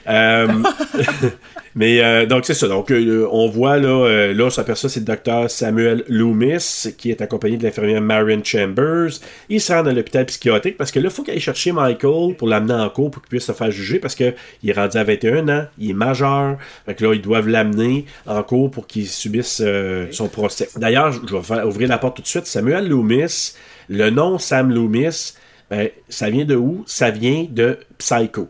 Mais 1.76 2.00
euh, 2.00 2.26
donc 2.26 2.44
c'est 2.44 2.54
ça. 2.54 2.68
Donc 2.68 2.90
euh, 2.90 3.26
on 3.32 3.48
voit 3.48 3.78
là, 3.78 3.88
euh, 3.88 4.34
là 4.34 4.44
on 4.44 4.50
s'aperçoit 4.50 4.88
c'est 4.88 5.00
le 5.00 5.06
docteur 5.06 5.50
Samuel 5.50 6.04
Loomis 6.08 6.94
qui 6.96 7.10
est 7.10 7.20
accompagné 7.20 7.56
de 7.56 7.64
l'infirmière 7.64 8.00
Marion 8.00 8.40
Chambers. 8.44 9.10
Il 9.48 9.60
se 9.60 9.72
rend 9.72 9.84
à 9.84 9.92
l'hôpital 9.92 10.24
psychiatrique 10.26 10.76
parce 10.76 10.92
que 10.92 11.00
là 11.00 11.06
il 11.06 11.10
faut 11.10 11.24
qu'il 11.24 11.34
aille 11.34 11.40
chercher 11.40 11.72
Michael 11.72 12.36
pour 12.36 12.46
l'amener 12.46 12.74
en 12.74 12.88
cours 12.90 13.10
pour 13.10 13.22
qu'il 13.22 13.30
puisse 13.30 13.46
se 13.46 13.52
faire 13.52 13.72
juger 13.72 13.98
parce 13.98 14.14
que 14.14 14.34
il 14.62 14.70
est 14.70 14.72
rendu 14.72 14.96
à 14.96 15.04
21 15.04 15.48
ans, 15.48 15.66
il 15.78 15.90
est 15.90 15.94
majeur. 15.94 16.58
Fait 16.86 16.94
que 16.94 17.04
là 17.04 17.14
ils 17.14 17.22
doivent 17.22 17.48
l'amener 17.48 18.04
en 18.26 18.42
cours 18.44 18.70
pour 18.70 18.86
qu'il 18.86 19.08
subisse 19.08 19.60
euh, 19.64 20.06
son 20.12 20.28
procès. 20.28 20.68
D'ailleurs 20.76 21.10
je 21.12 21.36
vais 21.36 21.62
ouvrir 21.64 21.88
la 21.88 21.98
porte 21.98 22.16
tout 22.16 22.22
de 22.22 22.28
suite. 22.28 22.46
Samuel 22.46 22.88
Loomis, 22.88 23.54
le 23.88 24.10
nom 24.10 24.38
Sam 24.38 24.70
Loomis. 24.70 25.34
Ben, 25.70 25.88
ça 26.08 26.30
vient 26.30 26.44
de 26.44 26.54
où? 26.54 26.84
Ça 26.86 27.10
vient 27.10 27.46
de 27.50 27.78
Psycho. 27.98 28.48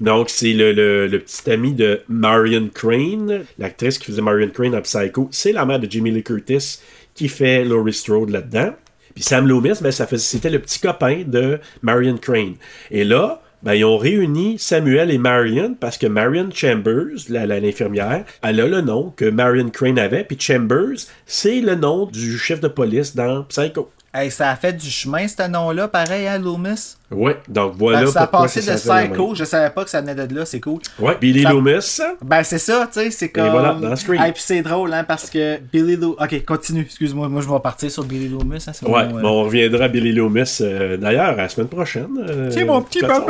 Donc, 0.00 0.28
c'est 0.28 0.52
le, 0.52 1.08
petit 1.18 1.50
ami 1.50 1.72
de 1.72 2.00
Marion 2.08 2.68
Crane, 2.72 3.44
l'actrice 3.58 3.98
qui 3.98 4.06
faisait 4.06 4.22
Marion 4.22 4.50
Crane 4.50 4.74
à 4.74 4.82
Psycho. 4.82 5.28
C'est 5.32 5.52
la 5.52 5.64
mère 5.64 5.80
de 5.80 5.90
Jamie 5.90 6.10
Lee 6.10 6.22
Curtis 6.22 6.80
qui 7.14 7.28
fait 7.28 7.64
Laurie 7.64 7.94
Strode 7.94 8.30
là-dedans. 8.30 8.74
Puis 9.14 9.24
Sam 9.24 9.48
Loomis, 9.48 9.78
ben, 9.80 9.90
ça 9.90 10.06
c'était 10.18 10.50
le 10.50 10.58
petit 10.58 10.78
copain 10.78 11.22
de 11.26 11.58
Marion 11.80 12.18
Crane. 12.18 12.56
Et 12.90 13.04
là, 13.04 13.40
ben, 13.62 13.72
ils 13.72 13.86
ont 13.86 13.96
réuni 13.96 14.58
Samuel 14.58 15.10
et 15.10 15.16
Marion 15.16 15.74
parce 15.80 15.96
que 15.96 16.06
Marion 16.06 16.50
Chambers, 16.52 17.16
l'infirmière, 17.30 18.26
elle 18.42 18.60
a 18.60 18.66
le 18.66 18.82
nom 18.82 19.14
que 19.16 19.24
Marion 19.24 19.70
Crane 19.70 19.98
avait. 19.98 20.24
Puis 20.24 20.36
Chambers, 20.38 21.06
c'est 21.24 21.62
le 21.62 21.74
nom 21.74 22.04
du 22.04 22.36
chef 22.36 22.60
de 22.60 22.68
police 22.68 23.16
dans 23.16 23.44
Psycho. 23.44 23.90
Hey, 24.14 24.30
ça 24.30 24.50
a 24.50 24.56
fait 24.56 24.72
du 24.72 24.88
chemin, 24.88 25.28
ce 25.28 25.46
nom-là, 25.46 25.88
pareil, 25.88 26.26
à 26.26 26.38
Loomis? 26.38 26.96
Ouais, 27.10 27.36
donc 27.48 27.74
voilà 27.76 28.00
Ben, 28.00 28.06
ça 28.10 28.22
a 28.22 28.26
passé 28.26 28.60
de 28.60 28.74
Psycho, 28.74 29.34
je 29.34 29.44
savais 29.44 29.68
pas 29.70 29.84
que 29.84 29.90
ça 29.90 30.00
venait 30.00 30.14
de 30.14 30.34
là, 30.34 30.46
c'est 30.46 30.58
cool. 30.58 30.80
Ouais, 30.98 31.16
Billy 31.20 31.42
Ça- 31.42 31.50
Loomis. 31.50 31.98
Ben 32.22 32.42
c'est 32.42 32.58
ça, 32.58 32.88
tu 32.90 32.98
sais, 33.00 33.10
c'est 33.10 33.28
comme... 33.28 33.50
voilà, 33.50 33.74
dans. 33.74 33.94
Et 33.94 34.32
puis 34.32 34.42
c'est 34.42 34.62
drôle, 34.62 34.94
hein, 34.94 35.04
parce 35.04 35.28
que 35.28 35.58
Billy 35.70 35.96
Loomis... 35.96 36.16
Ok, 36.18 36.44
continue, 36.46 36.80
excuse-moi, 36.80 37.28
moi 37.28 37.42
je 37.42 37.48
vais 37.48 37.60
partir 37.60 37.90
sur 37.90 38.04
Billy 38.04 38.28
Loomis. 38.28 38.64
Hein, 38.66 38.72
Ouais, 38.88 39.02
euh, 39.02 39.20
bon, 39.20 39.28
on 39.28 39.44
reviendra 39.44 39.84
à 39.84 39.88
Billy 39.88 40.12
Loomis 40.12 40.58
euh, 40.62 40.96
d'ailleurs 40.96 41.36
la 41.36 41.48
semaine 41.50 41.68
prochaine. 41.68 42.08
euh, 42.26 42.50
C'est 42.50 42.64
mon 42.64 42.80
petit 42.82 43.00
papa! 43.00 43.26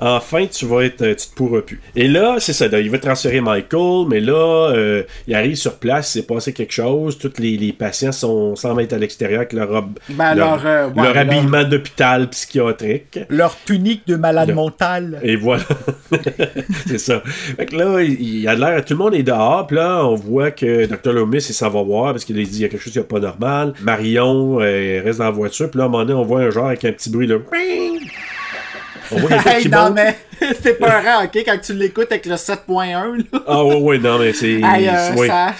Enfin, 0.00 0.46
tu 0.46 0.66
vas 0.66 0.82
être, 0.84 1.02
euh, 1.02 1.14
tu 1.14 1.28
te 1.28 1.34
pourras 1.34 1.60
plus. 1.62 1.80
Et 1.96 2.08
là, 2.08 2.36
c'est 2.38 2.52
ça, 2.52 2.68
là, 2.68 2.80
il 2.80 2.90
veut 2.90 3.00
transférer 3.00 3.40
Michael, 3.40 4.06
mais 4.08 4.20
là, 4.20 4.70
euh, 4.72 5.02
il 5.26 5.34
arrive 5.34 5.56
sur 5.56 5.74
place, 5.76 6.14
il 6.14 6.20
s'est 6.20 6.26
passé 6.26 6.52
quelque 6.52 6.72
chose, 6.72 7.18
tous 7.18 7.32
les, 7.38 7.56
les 7.56 7.72
patients 7.72 8.12
sont, 8.12 8.54
semblent 8.56 8.82
être 8.82 8.92
à 8.92 8.98
l'extérieur 8.98 9.40
avec 9.40 9.52
leur, 9.52 9.68
robe- 9.70 9.98
Ben, 10.10 10.34
leur, 10.34 10.62
leur, 10.62 10.66
euh, 10.66 10.86
ouais, 10.88 10.94
leur 10.96 11.04
leur- 11.14 11.16
habillement 11.18 11.64
d'hôpital 11.64 12.28
psychiatrique. 12.30 13.18
Leur 13.28 13.56
tunique 13.64 14.06
de 14.06 14.16
malade 14.16 14.52
mental. 14.54 15.20
Et 15.22 15.36
voilà. 15.36 15.64
c'est 16.86 16.98
ça. 16.98 17.22
Fait 17.24 17.66
que 17.66 17.76
là, 17.76 18.00
il 18.02 18.18
il 18.38 18.48
a 18.48 18.54
l'air, 18.54 18.84
tout 18.84 18.94
le 18.94 18.98
monde 18.98 19.14
est 19.14 19.22
dehors, 19.22 19.66
puis 19.66 19.76
là, 19.76 20.04
on 20.04 20.14
voit 20.14 20.50
que 20.50 20.86
Dr. 20.86 21.12
Loomis, 21.12 21.38
il 21.38 21.54
s'en 21.54 21.68
va 21.70 21.82
voir 21.82 22.12
parce 22.12 22.24
qu'il 22.24 22.38
a 22.38 22.42
dit 22.42 22.48
il 22.52 22.60
y 22.60 22.64
a 22.64 22.68
quelque 22.68 22.82
chose 22.82 22.92
qui 22.92 22.98
n'est 22.98 23.04
pas 23.04 23.20
normal. 23.20 23.72
Marion 23.82 24.58
euh, 24.60 25.00
reste 25.04 25.18
dans 25.18 25.24
la 25.24 25.30
voiture, 25.30 25.70
puis 25.70 25.78
là, 25.78 25.84
à 25.84 25.86
un 25.86 25.90
moment 25.90 26.04
donné, 26.04 26.18
on 26.18 26.24
voit 26.24 26.40
un 26.40 26.50
genre 26.50 26.66
avec 26.66 26.84
un 26.84 26.92
petit 26.92 27.10
bruit, 27.10 27.26
là. 27.26 27.36
Hey, 29.46 29.68
non, 29.68 29.90
mais 29.90 30.18
c'était 30.40 30.74
peurant, 30.74 31.24
ok, 31.24 31.36
quand 31.44 31.58
tu 31.62 31.72
l'écoutes 31.74 32.10
avec 32.10 32.26
le 32.26 32.34
7.1, 32.34 33.16
là. 33.16 33.40
Ah, 33.46 33.64
ouais, 33.64 33.76
ouais, 33.76 33.98
non, 33.98 34.18
mais 34.18 34.32
c'est. 34.32 34.60
Hey, 34.60 34.88
euh, 34.88 35.14
ouais. 35.14 35.28
ça, 35.28 35.54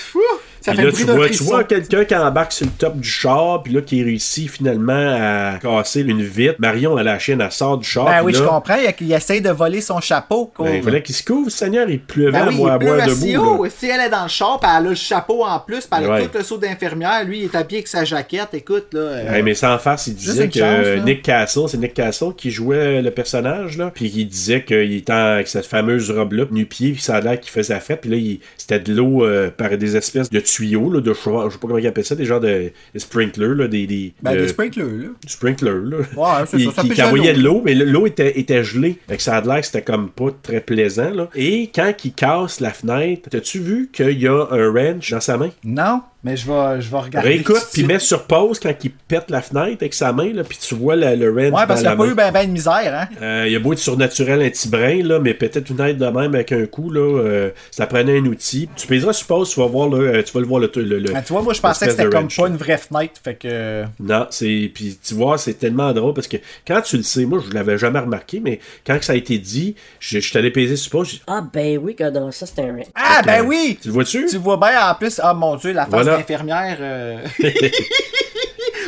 ça 0.60 0.72
Puis 0.72 0.80
fait 0.80 0.86
là, 0.86 0.92
tu 0.92 1.04
vois, 1.04 1.28
tu 1.28 1.42
vois 1.44 1.64
quelqu'un 1.64 2.04
qui 2.04 2.14
embarque 2.16 2.52
sur 2.52 2.66
le 2.66 2.72
top 2.72 2.96
du 2.98 3.08
char, 3.08 3.62
puis 3.62 3.72
là, 3.72 3.80
qui 3.80 4.02
réussit 4.02 4.50
finalement 4.50 4.92
à 5.18 5.58
casser 5.60 6.00
une 6.02 6.22
vitre. 6.22 6.56
Marion, 6.58 6.98
elle 6.98 7.08
a 7.08 7.12
la 7.12 7.18
chienne, 7.18 7.40
elle 7.40 7.52
sort 7.52 7.78
du 7.78 7.86
char. 7.88 8.04
Ben 8.06 8.22
oui, 8.24 8.32
là, 8.32 8.38
je 8.38 8.44
comprends, 8.44 8.76
il, 8.76 9.06
il 9.06 9.12
essaye 9.12 9.40
de 9.40 9.50
voler 9.50 9.80
son 9.80 10.00
chapeau. 10.00 10.50
quoi. 10.54 10.66
ben, 10.66 10.76
il 10.76 10.82
fallait 10.82 11.02
qu'il 11.02 11.14
se 11.14 11.22
couvre, 11.22 11.50
Seigneur, 11.50 11.88
il 11.88 12.00
pleuvait 12.00 12.32
Ben 12.32 12.46
à 12.46 12.48
oui, 12.48 12.56
boire, 12.56 12.74
à 12.74 13.06
debout. 13.06 13.66
Si 13.76 13.86
elle 13.88 14.00
est 14.00 14.10
dans 14.10 14.24
le 14.24 14.28
char, 14.28 14.58
puis 14.60 14.68
elle 14.70 14.86
a 14.86 14.88
le 14.88 14.94
chapeau 14.94 15.44
en 15.44 15.58
plus, 15.60 15.86
puis 15.86 16.00
elle 16.00 16.04
a 16.06 16.08
Ouais. 16.14 16.26
tout 16.26 16.36
le 16.38 16.42
saut 16.44 16.58
d'infirmière, 16.58 17.24
lui, 17.24 17.40
il 17.40 17.44
est 17.44 17.54
habillé 17.54 17.78
avec 17.78 17.88
sa 17.88 18.04
jaquette, 18.04 18.48
écoute, 18.54 18.86
là. 18.92 19.00
euh, 19.00 19.30
Ouais, 19.32 19.42
mais 19.42 19.54
sans 19.54 19.78
face, 19.78 20.06
il 20.08 20.14
disait 20.14 20.48
que 20.48 20.58
chance. 20.58 21.04
Nick 21.04 21.22
Castle, 21.22 21.60
c'est 21.68 21.76
Nick 21.78 21.94
Castle 21.94 22.32
qui 22.36 22.50
jouait 22.50 23.02
le 23.02 23.10
personnage, 23.10 23.76
là. 23.78 23.90
Puis 23.94 24.10
il 24.14 24.26
disait 24.26 24.64
qu'il 24.64 24.92
était 24.94 25.12
avec 25.12 25.48
cette 25.48 25.66
fameuse 25.66 26.10
robe-là, 26.10 26.44
nu-pied, 26.50 26.92
puis 26.92 27.02
ça 27.02 27.16
a 27.16 27.20
l'air 27.20 27.38
qu'il 27.40 27.50
faisait 27.50 27.78
fête. 27.80 28.00
Puis 28.00 28.10
là, 28.10 28.16
il- 28.16 28.40
c'était 28.56 28.80
de 28.80 28.94
l'eau 28.94 29.24
euh, 29.24 29.50
par 29.50 29.76
des 29.76 29.96
espèces 29.96 30.30
de 30.30 30.40
tuyaux, 30.50 30.90
là, 30.90 31.00
de 31.00 31.12
je 31.12 31.18
sais 31.18 31.30
pas 31.30 31.48
comment 31.60 31.78
ils 31.78 31.86
appellent 31.86 32.04
ça, 32.04 32.14
des 32.14 32.24
genres 32.24 32.40
de, 32.40 32.70
de 32.94 32.98
sprinklers, 32.98 33.54
là, 33.54 33.68
des. 33.68 33.86
des 33.86 34.12
Ben, 34.22 34.34
de- 34.34 34.40
des 34.40 34.48
sprinklers, 34.48 34.84
là. 34.86 35.08
du 35.24 35.32
sprinkler, 35.32 35.70
là. 35.84 35.96
Ouais, 36.16 36.46
c'est 36.46 36.56
Qui- 36.56 36.64
ça, 36.64 36.72
ça 36.72 36.82
qui, 36.82 36.90
qui 36.90 37.02
envoyait 37.02 37.32
de 37.34 37.42
l'eau. 37.42 37.62
mais 37.64 37.74
l'eau 37.74 38.06
était, 38.06 38.38
était 38.38 38.64
gelée. 38.64 38.98
Fait 39.08 39.16
que 39.16 39.22
ça 39.22 39.36
a 39.36 39.40
l'air 39.40 39.60
que 39.60 39.66
c'était 39.66 39.82
comme 39.82 40.10
pas 40.10 40.28
très 40.42 40.60
plaisant, 40.60 41.10
là. 41.10 41.28
Et 41.34 41.70
quand 41.74 41.92
il 42.04 42.12
casse 42.12 42.60
la 42.60 42.70
fenêtre, 42.70 43.28
t'as-tu 43.30 43.58
vu 43.60 43.90
qu'il 43.92 44.18
y 44.20 44.26
a 44.26 44.46
un 44.50 44.68
wrench 44.70 45.10
dans 45.10 45.20
sa 45.20 45.36
main? 45.36 45.50
Non, 45.64 46.02
mais 46.24 46.36
je 46.36 46.46
vais, 46.50 46.80
je 46.80 46.90
vais 46.90 46.98
regarder. 46.98 47.28
Réécoute, 47.28 47.68
puis 47.72 47.84
mets 47.84 47.98
sur 47.98 48.24
pause 48.24 48.58
quand 48.58 48.74
il 48.82 48.90
pète 48.90 49.30
la 49.30 49.40
fenêtre 49.40 49.78
avec 49.80 49.94
sa 49.94 50.12
main, 50.12 50.32
là, 50.32 50.42
puis 50.44 50.58
tu 50.60 50.74
vois 50.74 50.96
le, 50.96 51.14
le 51.14 51.32
Ouais, 51.32 51.50
parce 51.52 51.76
qu'il 51.80 51.84
la 51.84 51.92
a 51.92 51.96
pas 51.96 52.04
main. 52.04 52.10
eu 52.10 52.14
ben, 52.14 52.32
ben 52.32 52.46
de 52.46 52.52
misère, 52.52 52.92
hein. 52.94 53.08
Euh, 53.22 53.44
il 53.46 53.52
y 53.52 53.56
a 53.56 53.58
beau 53.60 53.72
être 53.72 53.78
surnaturel 53.78 54.42
un 54.42 54.48
petit 54.50 54.68
brin, 54.68 55.02
là, 55.04 55.20
mais 55.20 55.34
peut-être 55.34 55.70
une 55.70 55.80
aide 55.80 55.98
de 55.98 56.06
même 56.06 56.34
avec 56.34 56.52
un 56.52 56.66
coup, 56.66 56.90
là, 56.90 57.00
euh, 57.00 57.50
ça 57.70 57.86
prenait 57.86 58.18
un 58.18 58.24
outil. 58.26 58.68
Tu 58.76 58.86
pèseras 58.86 59.12
sur 59.12 59.26
pause, 59.28 59.50
tu 59.50 59.60
vas 59.60 59.66
voir, 59.66 59.88
là, 59.88 59.98
euh, 59.98 60.22
tu 60.22 60.32
vas 60.32 60.40
le 60.40 60.46
voir 60.46 60.60
le... 60.60 60.70
le, 60.74 60.98
le- 60.98 61.12
Ah, 61.14 61.22
tu 61.22 61.32
vois, 61.32 61.42
moi, 61.42 61.54
je 61.54 61.60
pensais 61.60 61.86
que 61.86 61.92
c'était 61.92 62.04
comme 62.04 62.14
wrench, 62.24 62.36
pas 62.36 62.48
une 62.48 62.56
vraie 62.56 62.78
fenêtre, 62.78 63.20
fait 63.22 63.34
que. 63.36 63.84
Non, 64.00 64.26
c'est. 64.30 64.70
Puis 64.74 64.98
tu 65.02 65.14
vois, 65.14 65.38
c'est 65.38 65.54
tellement 65.54 65.92
drôle 65.92 66.14
parce 66.14 66.26
que 66.28 66.36
quand 66.66 66.80
tu 66.82 66.96
le 66.96 67.02
sais, 67.04 67.24
moi 67.24 67.40
je 67.48 67.54
l'avais 67.54 67.78
jamais 67.78 68.00
remarqué, 68.00 68.40
mais 68.40 68.58
quand 68.86 68.98
ça 69.02 69.12
a 69.12 69.16
été 69.16 69.38
dit, 69.38 69.76
je, 70.00 70.18
je 70.20 70.32
t'allais 70.32 70.50
peser 70.50 70.76
sur 70.76 70.90
pause. 70.90 71.08
j'ai 71.08 71.16
dit, 71.18 71.22
Ah, 71.26 71.42
ben 71.52 71.78
oui, 71.78 71.94
que 71.94 72.10
dans 72.10 72.30
ça, 72.32 72.44
c'était 72.46 72.62
un. 72.62 72.76
Ah, 72.94 73.22
ben 73.24 73.42
oui! 73.46 73.78
Tu 73.80 73.88
le 73.88 73.94
vois-tu? 73.94 74.26
Tu 74.28 74.36
vois 74.38 74.56
bien, 74.56 74.90
en 74.90 74.94
plus, 74.94 75.20
ah 75.22 75.32
mon 75.34 75.56
dieu, 75.56 75.72
la 75.72 75.82
face 75.86 75.90
Voilà. 75.92 76.07
D'infirmière. 76.16 76.78
euh, 76.80 77.18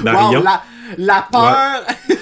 wow, 0.04 0.42
la, 0.42 0.62
la 0.98 1.26
peur. 1.30 1.82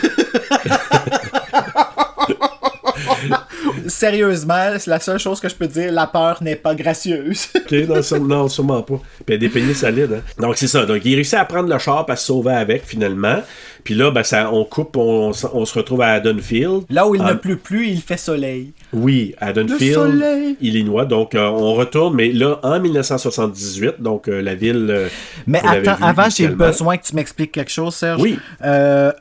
Sérieusement, 3.87 4.75
c'est 4.79 4.91
la 4.91 5.01
seule 5.01 5.19
chose 5.19 5.41
que 5.41 5.49
je 5.49 5.55
peux 5.55 5.67
dire, 5.67 5.93
la 5.93 6.07
peur 6.07 6.43
n'est 6.43 6.57
pas 6.57 6.75
gracieuse. 6.75 7.49
Ok, 7.59 7.73
non, 7.87 8.03
sûrement, 8.03 8.37
non, 8.37 8.49
sûrement 8.49 8.83
pas. 8.83 9.01
Puis 9.27 9.35
elle 9.35 9.51
peignets 9.51 9.75
solides. 9.75 10.13
Hein. 10.13 10.23
Donc 10.39 10.57
c'est 10.57 10.69
ça. 10.69 10.87
Donc 10.87 11.05
il 11.05 11.15
réussit 11.15 11.35
à 11.35 11.45
prendre 11.45 11.69
le 11.69 11.79
char, 11.79 12.07
à 12.09 12.17
se 12.17 12.27
sauver 12.27 12.53
avec 12.53 12.87
finalement. 12.87 13.43
Puis 13.85 13.95
là, 13.95 14.11
ben, 14.11 14.23
ça, 14.23 14.51
on 14.53 14.65
coupe, 14.65 14.97
on, 14.97 15.33
se 15.33 15.75
retrouve 15.75 16.01
à 16.01 16.19
Dunfield. 16.21 16.85
Là 16.89 17.07
où 17.07 17.15
il 17.15 17.23
Ah, 17.23 17.31
ne 17.31 17.35
pleut 17.35 17.59
plus, 17.59 17.89
il 17.89 18.01
fait 18.01 18.17
soleil. 18.17 18.73
Oui, 18.93 19.35
à 19.39 19.53
Dunfield. 19.53 20.57
Illinois. 20.61 21.05
Donc 21.05 21.35
euh, 21.35 21.47
on 21.49 21.75
retourne, 21.75 22.15
mais 22.15 22.33
là 22.33 22.59
en 22.63 22.81
1978, 22.81 24.01
donc 24.01 24.29
euh, 24.29 24.41
la 24.41 24.55
ville. 24.55 24.87
euh, 24.91 25.09
Mais 25.47 25.61
attends, 25.65 25.97
avant, 26.03 26.29
j'ai 26.31 26.49
besoin 26.49 26.97
que 26.97 27.05
tu 27.05 27.15
m'expliques 27.15 27.53
quelque 27.53 27.71
chose, 27.71 27.95
Serge. 27.95 28.21
Oui. 28.21 28.39
Euh, 28.65 29.13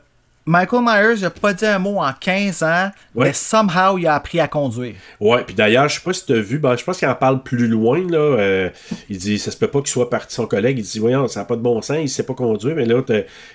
Michael 0.48 0.80
Myers 0.82 1.20
n'a 1.20 1.30
pas 1.30 1.52
dit 1.52 1.66
un 1.66 1.78
mot 1.78 1.98
en 2.00 2.10
15 2.18 2.62
ans, 2.62 2.90
Ouais. 3.14 3.26
mais 3.26 3.32
somehow 3.34 3.98
il 3.98 4.06
a 4.06 4.14
appris 4.14 4.40
à 4.40 4.48
conduire. 4.48 4.94
Ouais, 5.20 5.42
puis 5.44 5.54
d'ailleurs, 5.54 5.88
je 5.88 5.96
sais 5.96 6.00
pas 6.02 6.12
si 6.14 6.24
tu 6.24 6.32
as 6.32 6.40
vu, 6.40 6.58
ben, 6.58 6.74
je 6.76 6.84
pense 6.84 6.98
qu'il 6.98 7.06
en 7.08 7.14
parle 7.14 7.42
plus 7.42 7.66
loin, 7.68 7.98
là. 8.08 8.16
euh, 8.18 8.70
il 9.10 9.18
dit, 9.18 9.38
ça 9.38 9.50
se 9.50 9.56
peut 9.58 9.66
pas 9.66 9.80
qu'il 9.80 9.88
soit 9.88 10.08
parti 10.08 10.34
son 10.34 10.46
collègue. 10.46 10.78
Il 10.78 10.84
dit, 10.84 10.98
voyons, 10.98 11.28
ça 11.28 11.40
n'a 11.40 11.46
pas 11.46 11.56
de 11.56 11.60
bon 11.60 11.82
sens, 11.82 11.98
il 12.00 12.08
sait 12.08 12.22
pas 12.22 12.32
conduire. 12.34 12.74
Mais 12.76 12.86
là, 12.86 13.02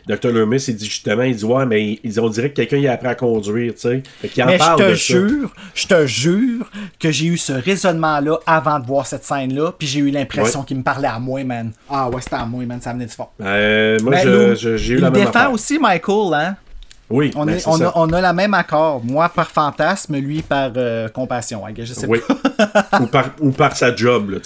Dr. 0.08 0.30
Loomis, 0.30 0.64
il 0.68 0.76
dit 0.76 0.86
justement, 0.86 1.24
il 1.24 1.36
dit, 1.36 1.46
ouais, 1.46 1.66
mais 1.66 2.00
il 2.04 2.12
dit, 2.12 2.20
on 2.20 2.30
dirait 2.30 2.52
que 2.52 2.62
quelqu'un 2.64 2.88
a 2.90 2.94
appris 2.94 3.08
à 3.08 3.16
conduire, 3.16 3.74
tu 3.74 3.80
sais. 3.82 4.04
Fait 4.22 4.28
qu'il 4.28 4.44
en 4.44 4.48
Mais 4.48 4.60
je 4.60 4.76
te 4.78 4.94
jure, 4.94 5.54
je 5.74 5.88
te 5.88 6.06
jure 6.06 6.70
que 7.00 7.10
j'ai 7.12 7.26
eu 7.26 7.38
ce 7.38 7.54
raisonnement-là 7.54 8.38
avant 8.46 8.80
de 8.80 8.86
voir 8.86 9.08
cette 9.08 9.24
scène-là, 9.26 9.72
puis 9.78 9.88
j'ai 9.88 10.00
eu 10.02 10.12
l'impression 10.12 10.62
qu'il 10.64 10.78
me 10.78 10.84
parlait 10.84 11.08
à 11.08 11.18
moi, 11.20 11.44
man. 11.44 11.72
Ah 11.90 12.08
ouais, 12.10 12.22
c'était 12.22 12.36
à 12.36 12.46
moi, 12.46 12.64
man, 12.66 12.80
ça 12.82 12.94
venait 12.94 13.06
du 13.08 13.14
fond. 13.14 13.28
Euh, 13.42 13.98
moi, 14.04 14.16
j'ai 14.56 14.70
eu 14.94 14.96
il 14.98 15.02
la 15.02 15.10
même 15.10 15.14
défend 15.14 15.30
affaire. 15.30 15.52
aussi 15.52 15.80
Michael, 15.80 16.34
hein. 16.34 16.56
Oui, 17.16 17.30
On, 17.36 17.46
ben, 17.46 17.54
est- 17.58 17.68
on, 17.68 17.80
a, 17.80 17.92
on 17.96 18.12
a 18.12 18.22
la 18.22 18.34
même 18.34 18.56
accord. 18.56 19.04
Moi 19.06 19.30
par 19.30 19.52
fantasme, 19.52 20.18
lui 20.18 20.42
par 20.42 20.72
euh, 20.76 21.08
compassion. 21.10 21.62
Guess, 21.72 21.90
Je 21.90 21.94
sais 21.94 22.08
Oui. 22.08 22.20
pas. 22.28 23.00
ou, 23.02 23.06
par, 23.06 23.30
ou 23.40 23.52
par 23.52 23.76
sa 23.78 23.96
job, 23.96 24.32
là, 24.32 24.38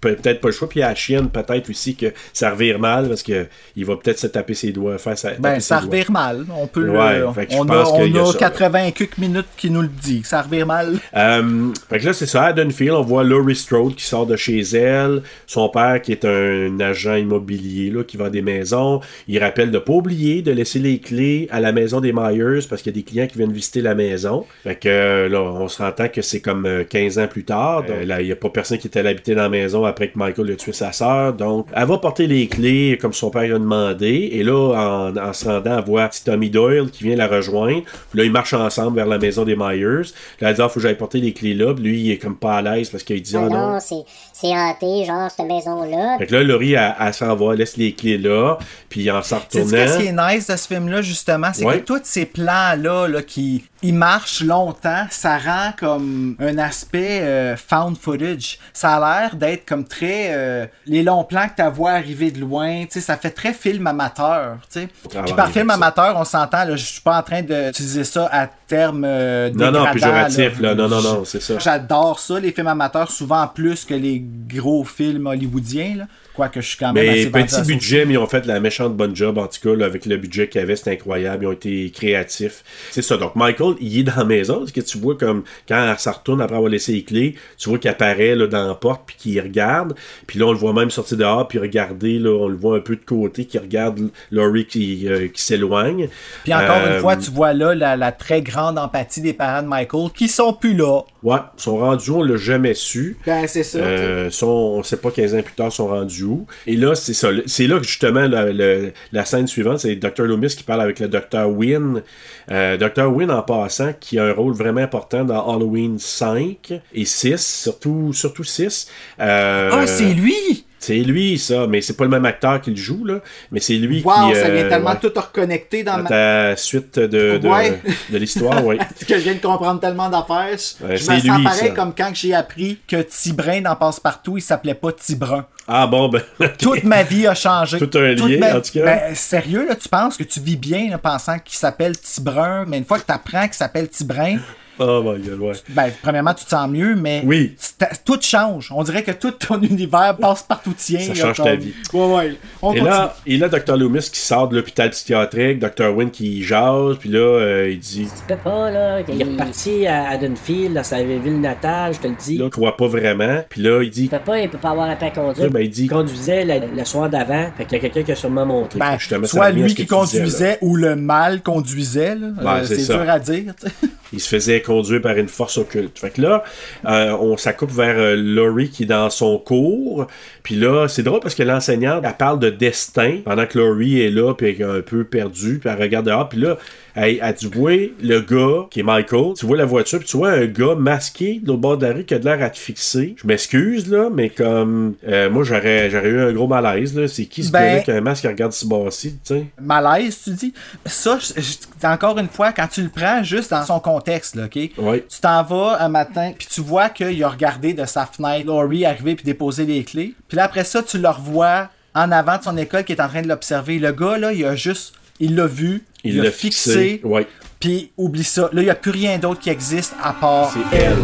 peut-être 0.00 0.40
pas 0.40 0.48
le 0.48 0.52
choix. 0.52 0.68
Puis 0.68 0.82
à 0.82 0.88
la 0.88 0.94
chienne, 0.94 1.28
peut-être 1.28 1.70
aussi 1.70 1.94
que 1.94 2.06
ça 2.32 2.50
revire 2.50 2.78
mal 2.78 3.08
parce 3.08 3.22
que 3.22 3.46
il 3.76 3.84
va 3.84 3.96
peut-être 3.96 4.18
se 4.18 4.26
taper 4.26 4.54
ses 4.54 4.72
doigts, 4.72 4.98
faire 4.98 5.16
sa, 5.16 5.34
Ben, 5.34 5.60
ça 5.60 5.76
ses 5.80 5.82
doigts. 5.86 5.92
revire 5.92 6.10
mal. 6.10 6.46
On 6.56 6.66
peut 6.66 6.80
le- 6.82 6.92
fait 7.32 7.48
on 7.52 7.68
a, 7.68 7.84
qu'il 8.02 8.14
y 8.14 8.18
a 8.18 8.22
on 8.24 8.28
a 8.28 8.32
ça, 8.32 8.38
80 8.38 8.84
et 8.86 8.92
quelques 8.92 9.18
minutes 9.18 9.46
qui 9.56 9.70
nous 9.70 9.82
le 9.82 9.88
dit. 9.88 10.22
Ça 10.24 10.42
revire 10.42 10.66
mal. 10.66 10.96
Euh, 11.16 11.68
fait 11.88 11.98
que 12.00 12.06
là, 12.06 12.12
c'est 12.12 12.26
ça, 12.26 12.46
à 12.46 12.52
Dunfield, 12.52 12.92
on 12.92 13.02
voit 13.02 13.22
Laurie 13.24 13.54
Strode 13.56 13.94
qui 13.94 14.04
sort 14.04 14.26
de 14.26 14.34
chez 14.36 14.60
elle, 14.60 15.22
son 15.46 15.68
père 15.68 16.02
qui 16.02 16.12
est 16.12 16.24
un 16.24 16.78
agent 16.80 17.14
immobilier 17.14 17.90
là, 17.90 18.02
qui 18.04 18.16
vend 18.16 18.30
des 18.30 18.42
maisons. 18.42 19.00
Il 19.28 19.38
rappelle 19.42 19.70
de 19.70 19.78
pas 19.78 19.92
oublier 19.92 20.42
de 20.42 20.50
laisser 20.52 20.78
les 20.78 20.98
clés 20.98 21.46
à 21.50 21.60
la 21.60 21.67
maison 21.72 22.00
des 22.00 22.12
Myers 22.12 22.66
parce 22.68 22.82
qu'il 22.82 22.92
y 22.92 22.98
a 22.98 22.98
des 23.00 23.04
clients 23.04 23.26
qui 23.26 23.36
viennent 23.38 23.52
visiter 23.52 23.80
la 23.80 23.94
maison. 23.94 24.44
Fait 24.62 24.76
que 24.76 24.88
euh, 24.88 25.28
là, 25.28 25.40
on 25.42 25.68
se 25.68 25.82
rend 25.82 25.92
compte 25.92 26.12
que 26.12 26.22
c'est 26.22 26.40
comme 26.40 26.66
euh, 26.66 26.84
15 26.84 27.18
ans 27.18 27.28
plus 27.28 27.44
tard. 27.44 27.84
Donc, 27.84 28.04
là, 28.04 28.20
il 28.20 28.26
n'y 28.26 28.32
a 28.32 28.36
pas 28.36 28.48
personne 28.50 28.78
qui 28.78 28.86
était 28.86 29.00
allé 29.00 29.10
habiter 29.10 29.34
dans 29.34 29.42
la 29.42 29.48
maison 29.48 29.84
après 29.84 30.08
que 30.08 30.18
Michael 30.18 30.52
a 30.52 30.56
tué 30.56 30.72
sa 30.72 30.92
sœur. 30.92 31.32
Donc, 31.34 31.66
elle 31.74 31.86
va 31.86 31.98
porter 31.98 32.26
les 32.26 32.46
clés 32.46 32.98
comme 33.00 33.12
son 33.12 33.30
père 33.30 33.42
a 33.54 33.58
demandé. 33.58 34.30
Et 34.32 34.42
là, 34.42 34.54
en, 34.54 35.16
en 35.16 35.32
se 35.32 35.46
rendant, 35.48 35.78
elle 35.78 35.84
voit 35.84 36.08
petit 36.08 36.24
Tommy 36.24 36.50
Doyle 36.50 36.90
qui 36.90 37.04
vient 37.04 37.16
la 37.16 37.26
rejoindre. 37.26 37.82
Puis 38.10 38.18
là, 38.18 38.24
ils 38.24 38.32
marchent 38.32 38.54
ensemble 38.54 38.96
vers 38.96 39.06
la 39.06 39.18
maison 39.18 39.44
des 39.44 39.56
Myers. 39.56 40.12
Là, 40.40 40.48
elle 40.50 40.54
dit, 40.54 40.62
ah, 40.62 40.68
faut 40.68 40.74
que 40.74 40.80
j'aille 40.80 40.96
porter 40.96 41.20
les 41.20 41.32
clés 41.32 41.54
là. 41.54 41.74
Puis 41.74 41.84
lui, 41.84 42.00
il 42.00 42.10
est 42.12 42.18
comme 42.18 42.36
pas 42.36 42.56
à 42.56 42.62
l'aise 42.62 42.90
parce 42.90 43.02
qu'il 43.04 43.20
dit, 43.22 43.36
ah 43.36 43.42
Ah 43.44 43.48
non. 43.48 43.72
non, 43.72 43.80
c'est 43.80 43.94
c'est 44.40 44.56
hanté, 44.56 45.04
genre, 45.04 45.30
cette 45.30 45.46
maison-là. 45.46 46.16
Fait 46.18 46.26
que 46.26 46.34
là, 46.36 46.42
Laurie, 46.44 46.74
elle, 46.74 46.94
elle 47.00 47.14
s'en 47.14 47.34
va, 47.34 47.52
elle 47.52 47.58
laisse 47.58 47.76
les 47.76 47.92
clés 47.92 48.18
là. 48.18 48.56
Puis 48.88 49.10
en 49.10 49.22
s'en 49.22 49.38
C'est 49.48 49.64
ce 49.64 49.98
qui 49.98 50.06
est 50.06 50.12
nice 50.12 50.46
de 50.46 50.56
ce 50.56 50.66
film-là, 50.68 51.02
justement, 51.02 51.48
c'est 51.52 51.64
Ouais. 51.64 51.80
que 51.80 51.84
tous 51.84 52.00
ces 52.04 52.24
plans-là, 52.26 53.08
là, 53.08 53.22
qui 53.22 53.64
ils 53.80 53.94
marchent 53.94 54.42
longtemps, 54.42 55.06
ça 55.10 55.38
rend 55.38 55.72
comme 55.78 56.34
un 56.40 56.58
aspect 56.58 57.20
euh, 57.22 57.56
found 57.56 57.96
footage. 57.96 58.58
Ça 58.72 58.96
a 58.96 59.20
l'air 59.20 59.36
d'être 59.36 59.64
comme 59.68 59.84
très... 59.84 60.30
euh, 60.30 60.66
les 60.86 61.04
longs 61.04 61.22
plans 61.22 61.46
que 61.48 61.62
tu 61.62 61.68
vois 61.76 61.92
arriver 61.92 62.32
de 62.32 62.40
loin, 62.40 62.82
tu 62.82 62.94
sais, 62.94 63.00
ça 63.00 63.16
fait 63.16 63.30
très 63.30 63.52
film 63.52 63.86
amateur, 63.86 64.56
tu 64.72 64.80
sais. 64.80 64.88
Puis 65.24 65.34
par 65.34 65.50
film 65.50 65.68
ça. 65.68 65.74
amateur, 65.74 66.16
on 66.16 66.24
s'entend, 66.24 66.64
là, 66.64 66.74
je 66.74 66.84
suis 66.84 67.00
pas 67.00 67.18
en 67.18 67.22
train 67.22 67.42
d'utiliser 67.42 68.02
ça 68.04 68.28
à 68.32 68.48
terme 68.48 69.04
euh, 69.06 69.50
Non, 69.54 69.70
non, 69.70 69.86
péjoratif, 69.92 70.60
là. 70.60 70.74
Non, 70.74 70.88
non, 70.88 71.00
non, 71.00 71.24
c'est 71.24 71.40
ça. 71.40 71.58
J'adore 71.58 72.18
ça, 72.18 72.40
les 72.40 72.50
films 72.52 72.66
amateurs, 72.68 73.10
souvent 73.12 73.46
plus 73.46 73.84
que 73.84 73.94
les 73.94 74.18
gros 74.48 74.84
films 74.84 75.26
hollywoodiens, 75.26 75.96
là. 75.96 76.08
Quoique 76.38 76.60
je 76.60 76.68
suis 76.68 76.78
quand 76.78 76.92
même 76.92 77.04
Mais 77.04 77.10
assez 77.22 77.30
petit 77.30 77.54
ça 77.54 77.62
budget, 77.62 78.04
mais 78.04 78.14
ils 78.14 78.18
ont 78.18 78.28
fait 78.28 78.46
la 78.46 78.60
méchante 78.60 78.96
bonne 78.96 79.16
job, 79.16 79.38
en 79.38 79.48
tout 79.48 79.58
cas, 79.60 79.74
là, 79.74 79.86
avec 79.86 80.06
le 80.06 80.16
budget 80.16 80.48
qu'il 80.48 80.60
y 80.60 80.62
avait, 80.62 80.76
c'était 80.76 80.92
incroyable. 80.92 81.42
Ils 81.42 81.46
ont 81.48 81.52
été 81.52 81.90
créatifs. 81.90 82.62
C'est 82.92 83.02
ça. 83.02 83.16
Donc, 83.16 83.34
Michael, 83.34 83.74
il 83.80 83.98
est 83.98 84.02
dans 84.04 84.14
la 84.16 84.24
maison. 84.24 84.58
Parce 84.60 84.70
que 84.70 84.80
tu 84.80 84.98
vois, 84.98 85.16
comme, 85.16 85.42
quand 85.68 85.94
se 85.98 86.08
retourne 86.08 86.40
après 86.40 86.56
avoir 86.56 86.70
laissé 86.70 86.92
les 86.92 87.02
clés, 87.02 87.34
tu 87.56 87.68
vois 87.68 87.78
qu'il 87.78 87.90
apparaît, 87.90 88.36
là, 88.36 88.46
dans 88.46 88.68
la 88.68 88.74
porte, 88.74 89.02
puis 89.04 89.16
qu'il 89.18 89.40
regarde. 89.40 89.94
Puis 90.28 90.38
là, 90.38 90.46
on 90.46 90.52
le 90.52 90.58
voit 90.58 90.72
même 90.72 90.90
sortir 90.90 91.16
dehors, 91.18 91.48
puis 91.48 91.58
regarder, 91.58 92.20
là, 92.20 92.30
on 92.30 92.46
le 92.46 92.56
voit 92.56 92.76
un 92.76 92.80
peu 92.80 92.94
de 92.94 93.04
côté, 93.04 93.44
qui 93.44 93.58
regarde 93.58 94.10
Laurie 94.30 94.66
qui, 94.66 95.08
euh, 95.08 95.26
qui 95.26 95.42
s'éloigne. 95.42 96.08
Puis 96.44 96.54
encore 96.54 96.76
Euh, 96.78 96.94
une 96.94 97.00
fois, 97.00 97.16
tu 97.16 97.30
vois 97.32 97.52
là 97.52 97.74
la, 97.74 97.96
la 97.96 98.12
très 98.12 98.42
grande 98.42 98.78
empathie 98.78 99.20
des 99.20 99.32
parents 99.32 99.62
de 99.62 99.68
Michael 99.68 100.10
qui 100.14 100.28
sont 100.28 100.52
plus 100.52 100.74
là. 100.74 101.00
Ouais, 101.22 101.38
ils 101.58 101.62
sont 101.62 101.78
rendus, 101.78 102.10
on 102.10 102.22
l'a 102.22 102.36
jamais 102.36 102.74
su. 102.74 103.16
Ben, 103.26 103.46
c'est 103.48 103.64
ça. 103.64 103.78
Euh, 103.78 104.30
sont, 104.30 104.46
on 104.46 104.82
sait 104.84 104.96
pas 104.98 105.10
15 105.10 105.34
ans 105.34 105.42
plus 105.42 105.54
tard 105.54 105.72
sont 105.72 105.88
rendus 105.88 106.22
Et 106.66 106.76
là, 106.76 106.94
c'est 106.94 107.14
ça. 107.14 107.28
C'est 107.46 107.66
là 107.66 107.78
que 107.78 107.86
justement 107.86 108.26
la, 108.26 109.24
scène 109.24 109.46
suivante, 109.46 109.80
c'est 109.80 109.96
Dr. 109.96 110.24
Loomis 110.24 110.48
qui 110.48 110.62
parle 110.62 110.80
avec 110.80 111.00
le 111.00 111.08
Dr. 111.08 111.28
Dr. 111.28 111.48
Wynn. 111.48 112.02
Euh, 112.50 112.76
Dr. 112.76 113.12
Wynn, 113.12 113.30
en 113.30 113.42
passant, 113.42 113.92
qui 113.98 114.18
a 114.18 114.24
un 114.24 114.32
rôle 114.32 114.54
vraiment 114.54 114.80
important 114.80 115.24
dans 115.24 115.54
Halloween 115.54 115.98
5 115.98 116.80
et 116.94 117.04
6, 117.04 117.62
surtout, 117.62 118.12
surtout 118.12 118.44
6. 118.44 118.88
Euh, 119.20 119.70
Ah, 119.72 119.86
c'est 119.86 120.14
lui! 120.14 120.64
C'est 120.80 120.94
lui, 120.98 121.38
ça, 121.38 121.66
mais 121.66 121.80
c'est 121.80 121.96
pas 121.96 122.04
le 122.04 122.10
même 122.10 122.24
acteur 122.24 122.60
qui 122.60 122.70
le 122.70 122.76
joue, 122.76 123.04
là. 123.04 123.16
Mais 123.50 123.58
c'est 123.60 123.74
lui 123.74 124.00
Wow, 124.02 124.12
qui. 124.30 124.36
ça 124.36 124.48
vient 124.48 124.64
euh, 124.64 124.68
tellement 124.68 124.90
ouais, 124.90 124.98
tout 125.00 125.12
reconnecté 125.20 125.82
dans 125.82 125.96
dans 125.96 126.02
ma... 126.04 126.08
ta 126.08 126.56
suite 126.56 126.98
de, 126.98 127.38
de, 127.38 127.48
Ouais. 127.48 127.80
de 128.10 128.18
l'histoire, 128.18 128.64
oui. 128.64 128.78
que 129.08 129.14
je 129.14 129.22
viens 129.24 129.34
de 129.34 129.40
comprendre 129.40 129.80
tellement 129.80 130.08
d'affaires. 130.08 130.56
Ouais, 130.82 130.96
je 130.96 131.02
c'est 131.02 131.14
me 131.14 131.20
sens 131.20 131.42
pareil 131.42 131.68
ça. 131.68 131.74
comme 131.74 131.92
quand 131.96 132.10
j'ai 132.14 132.32
appris 132.34 132.78
que 132.86 133.02
Tibrin 133.02 133.60
dans 133.62 133.74
Passe-Partout, 133.74 134.36
il 134.38 134.42
s'appelait 134.42 134.74
pas 134.74 134.92
Tibrun. 134.92 135.46
Ah 135.66 135.86
bon, 135.86 136.08
ben. 136.08 136.22
Toute 136.58 136.84
ma 136.84 137.02
vie 137.02 137.26
a 137.26 137.34
changé. 137.34 137.78
Tout 137.78 137.90
un 137.98 138.14
lien, 138.14 138.38
ma- 138.38 138.56
en 138.56 138.60
tout 138.60 138.70
cas. 138.72 138.84
Ben, 138.84 139.14
sérieux, 139.14 139.66
là, 139.68 139.74
tu 139.74 139.88
penses 139.88 140.16
que 140.16 140.22
tu 140.24 140.38
vis 140.40 140.56
bien 140.56 140.90
là, 140.90 140.98
pensant 140.98 141.38
qu'il 141.40 141.58
s'appelle 141.58 141.98
Tibrun, 141.98 142.64
mais 142.66 142.78
une 142.78 142.84
fois 142.84 142.98
que 143.00 143.06
tu 143.06 143.12
apprends 143.12 143.44
qu'il 143.46 143.54
s'appelle 143.54 143.88
Tibrin, 143.88 144.36
Oh 144.78 145.02
my 145.02 145.20
god, 145.22 145.38
ouais. 145.40 145.52
ben, 145.70 145.90
premièrement, 146.02 146.34
tu 146.34 146.44
te 146.44 146.50
sens 146.50 146.68
mieux, 146.70 146.94
mais 146.96 147.22
Oui. 147.24 147.56
tout 148.04 148.18
change. 148.20 148.70
On 148.74 148.82
dirait 148.82 149.02
que 149.02 149.10
tout 149.12 149.30
ton 149.32 149.60
univers 149.60 150.16
passe 150.20 150.42
partout 150.42 150.74
tien. 150.76 151.00
Ça 151.00 151.08
là, 151.08 151.14
change 151.14 151.36
comme- 151.36 151.46
ta 151.46 151.54
vie. 151.56 151.72
Ouais, 151.92 152.06
ouais. 152.14 152.32
On 152.62 152.72
Et 152.72 152.78
continue. 152.78 152.88
là, 152.90 153.16
et 153.26 153.36
là, 153.38 153.48
Dr. 153.48 153.76
Loomis 153.76 154.10
qui 154.12 154.20
sort 154.20 154.48
de 154.48 154.56
l'hôpital 154.56 154.90
psychiatrique, 154.90 155.58
Dr. 155.58 155.94
Wynn 155.96 156.10
qui 156.10 156.42
jase, 156.42 156.96
puis 156.98 157.08
là, 157.10 157.18
euh, 157.18 157.70
il 157.70 157.78
dit 157.78 158.06
Tu 158.06 158.24
peux 158.34 158.40
pas, 158.40 158.70
là. 158.70 159.00
Il 159.08 159.20
est 159.20 159.24
reparti 159.24 159.86
à 159.86 160.10
Haddonfield, 160.10 160.74
dans 160.74 160.84
sa 160.84 161.02
ville 161.02 161.40
natale, 161.40 161.94
je 161.94 161.98
te 162.00 162.08
le 162.08 162.14
dis. 162.14 162.38
là, 162.38 162.44
il 162.46 162.50
croit 162.50 162.76
pas 162.76 162.86
vraiment, 162.86 163.42
puis 163.48 163.62
là, 163.62 163.82
il 163.82 163.90
dit 163.90 164.04
Tu 164.04 164.16
peux 164.16 164.18
pas, 164.22 164.38
il 164.40 164.48
peut 164.48 164.58
pas 164.58 164.70
avoir 164.70 164.86
la 164.88 164.96
paix 164.96 165.12
conduire. 165.14 165.44
là, 165.46 165.50
ben, 165.50 165.60
il 165.60 165.70
dit 165.70 165.84
Il 165.84 165.88
conduisait 165.88 166.44
le, 166.44 166.76
le 166.76 166.84
soir 166.84 167.08
d'avant, 167.08 167.48
fait 167.56 167.64
qu'il 167.64 167.74
y 167.74 167.76
a 167.76 167.80
quelqu'un 167.80 168.02
qui 168.02 168.12
a 168.12 168.16
sûrement 168.16 168.46
montré. 168.46 168.78
Ben, 168.78 168.98
justement, 168.98 169.26
soit 169.26 169.50
lui 169.50 169.68
qui 169.74 169.82
disais, 169.82 169.86
conduisait 169.86 170.58
ou 170.60 170.76
le 170.76 170.96
mal 170.96 171.42
conduisait. 171.42 172.14
là. 172.14 172.28
Euh, 172.58 172.64
c'est 172.64 172.86
dur 172.86 173.08
à 173.08 173.18
dire. 173.18 173.54
tu 173.60 173.66
sais. 173.66 173.72
il 174.12 174.20
se 174.20 174.28
faisait 174.28 174.60
conduire 174.68 175.00
par 175.00 175.16
une 175.16 175.28
force 175.28 175.56
occulte. 175.56 175.98
Fait 175.98 176.10
que 176.10 176.20
là, 176.20 176.44
euh, 176.84 177.16
on 177.18 177.36
s'accoupe 177.36 177.70
vers 177.70 177.98
euh, 177.98 178.14
Laurie 178.16 178.68
qui 178.68 178.84
dans 178.84 179.08
son 179.08 179.38
cours. 179.38 180.06
Puis 180.48 180.56
là, 180.56 180.88
c'est 180.88 181.02
drôle 181.02 181.20
parce 181.20 181.34
que 181.34 181.42
l'enseignante, 181.42 182.02
elle 182.06 182.14
parle 182.16 182.38
de 182.38 182.48
destin 182.48 183.18
pendant 183.22 183.44
que 183.44 183.58
Laurie 183.58 184.00
est 184.00 184.08
là, 184.08 184.32
puis 184.32 184.46
elle 184.48 184.60
est 184.62 184.64
un 184.64 184.80
peu 184.80 185.04
perdue, 185.04 185.58
puis 185.58 185.68
elle 185.68 185.78
regarde 185.78 186.06
dehors. 186.06 186.26
Puis 186.26 186.40
là, 186.40 186.56
elle, 186.94 187.18
elle, 187.20 187.34
tu 187.34 187.48
vois 187.48 187.76
le 188.02 188.20
gars, 188.20 188.66
qui 188.70 188.80
est 188.80 188.82
Michael, 188.82 189.34
tu 189.38 189.44
vois 189.44 189.58
la 189.58 189.66
voiture, 189.66 189.98
puis 189.98 190.08
tu 190.08 190.16
vois 190.16 190.30
un 190.30 190.46
gars 190.46 190.74
masqué 190.74 191.38
de 191.42 191.48
l'autre 191.48 191.60
bord 191.60 191.76
de 191.76 191.84
la 191.86 191.92
rue 191.92 192.04
qui 192.04 192.14
a 192.14 192.18
de 192.18 192.24
l'air 192.24 192.42
à 192.42 192.48
te 192.48 192.56
fixer. 192.56 193.14
Je 193.20 193.26
m'excuse, 193.26 193.90
là, 193.90 194.08
mais 194.10 194.30
comme... 194.30 194.94
euh, 195.06 195.28
moi, 195.28 195.44
j'aurais 195.44 195.90
j'aurais 195.90 196.08
eu 196.08 196.18
un 196.18 196.32
gros 196.32 196.46
malaise, 196.48 196.96
là. 196.96 197.06
C'est 197.08 197.26
qui 197.26 197.44
ce 197.44 197.52
Ben- 197.52 197.60
gars-là 197.60 197.80
qui 197.82 197.90
a 197.90 197.96
un 197.96 198.00
masque 198.00 198.22
qui 198.22 198.28
regarde 198.28 198.52
ce 198.52 198.64
bas-ci, 198.64 199.18
tu 199.22 199.34
sais? 199.34 199.44
malaise, 199.60 200.18
tu 200.24 200.30
dis? 200.30 200.54
Ça, 200.86 201.18
je- 201.20 201.42
je- 201.42 201.86
encore 201.86 202.18
une 202.18 202.28
fois, 202.28 202.52
quand 202.52 202.68
tu 202.68 202.80
le 202.80 202.88
prends 202.88 203.22
juste 203.22 203.50
dans 203.50 203.66
son 203.66 203.80
contexte, 203.80 204.34
là, 204.34 204.44
OK? 204.46 204.70
Ouais. 204.78 205.04
Tu 205.10 205.20
t'en 205.20 205.42
vas 205.42 205.76
un 205.82 205.90
matin, 205.90 206.32
puis 206.38 206.48
tu 206.50 206.62
vois 206.62 206.88
qu'il 206.88 207.22
a 207.22 207.28
regardé 207.28 207.74
de 207.74 207.84
sa 207.84 208.06
fenêtre 208.06 208.46
Laurie 208.46 208.86
arriver 208.86 209.14
puis 209.14 209.24
déposer 209.26 209.66
les 209.66 209.84
clés. 209.84 210.14
Puis 210.26 210.37
là, 210.38 210.44
après 210.44 210.64
ça, 210.64 210.82
tu 210.82 210.98
le 210.98 211.08
revois 211.08 211.68
en 211.94 212.12
avant 212.12 212.38
de 212.38 212.44
son 212.44 212.56
école 212.56 212.84
qui 212.84 212.92
est 212.92 213.00
en 213.00 213.08
train 213.08 213.22
de 213.22 213.28
l'observer. 213.28 213.78
Le 213.78 213.92
gars, 213.92 214.18
là, 214.18 214.32
il 214.32 214.44
a 214.44 214.54
juste... 214.54 214.94
Il 215.20 215.34
l'a 215.34 215.48
vu, 215.48 215.82
il 216.04 216.22
l'a 216.22 216.30
fixé. 216.30 217.00
Ouais. 217.02 217.26
puis 217.58 217.90
oublie 217.96 218.22
ça. 218.22 218.42
Là, 218.52 218.62
il 218.62 218.66
n'y 218.66 218.70
a 218.70 218.76
plus 218.76 218.92
rien 218.92 219.18
d'autre 219.18 219.40
qui 219.40 219.50
existe 219.50 219.94
à 220.00 220.12
part 220.12 220.52
C'est 220.52 220.76
elle. 220.76 220.96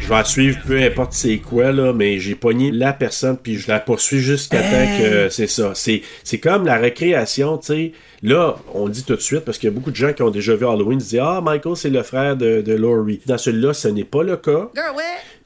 Je 0.00 0.08
vais 0.08 0.14
la 0.14 0.24
suivre, 0.24 0.58
peu 0.64 0.80
importe 0.80 1.12
c'est 1.12 1.38
quoi, 1.38 1.72
là, 1.72 1.92
mais 1.92 2.20
j'ai 2.20 2.36
pogné 2.36 2.70
la 2.70 2.92
personne, 2.92 3.36
puis 3.36 3.56
je 3.56 3.68
la 3.68 3.80
poursuis 3.80 4.20
jusqu'à 4.20 4.60
temps 4.60 4.98
que 4.98 5.28
c'est 5.28 5.48
ça. 5.48 5.72
C'est, 5.74 6.02
c'est 6.22 6.38
comme 6.38 6.66
la 6.66 6.76
récréation, 6.76 7.58
tu 7.58 7.66
sais. 7.66 7.92
Là, 8.22 8.56
on 8.74 8.88
dit 8.88 9.04
tout 9.04 9.16
de 9.16 9.20
suite, 9.20 9.40
parce 9.40 9.58
qu'il 9.58 9.68
y 9.68 9.72
a 9.72 9.74
beaucoup 9.74 9.90
de 9.90 9.96
gens 9.96 10.12
qui 10.12 10.22
ont 10.22 10.30
déjà 10.30 10.54
vu 10.54 10.66
Halloween, 10.66 11.00
ils 11.00 11.04
disent 11.04 11.20
Ah, 11.20 11.40
Michael, 11.42 11.76
c'est 11.76 11.90
le 11.90 12.02
frère 12.04 12.36
de, 12.36 12.60
de 12.60 12.74
Laurie. 12.74 13.20
Dans 13.26 13.38
celui-là, 13.38 13.74
ce 13.74 13.88
n'est 13.88 14.04
pas 14.04 14.22
le 14.22 14.36
cas. 14.36 14.70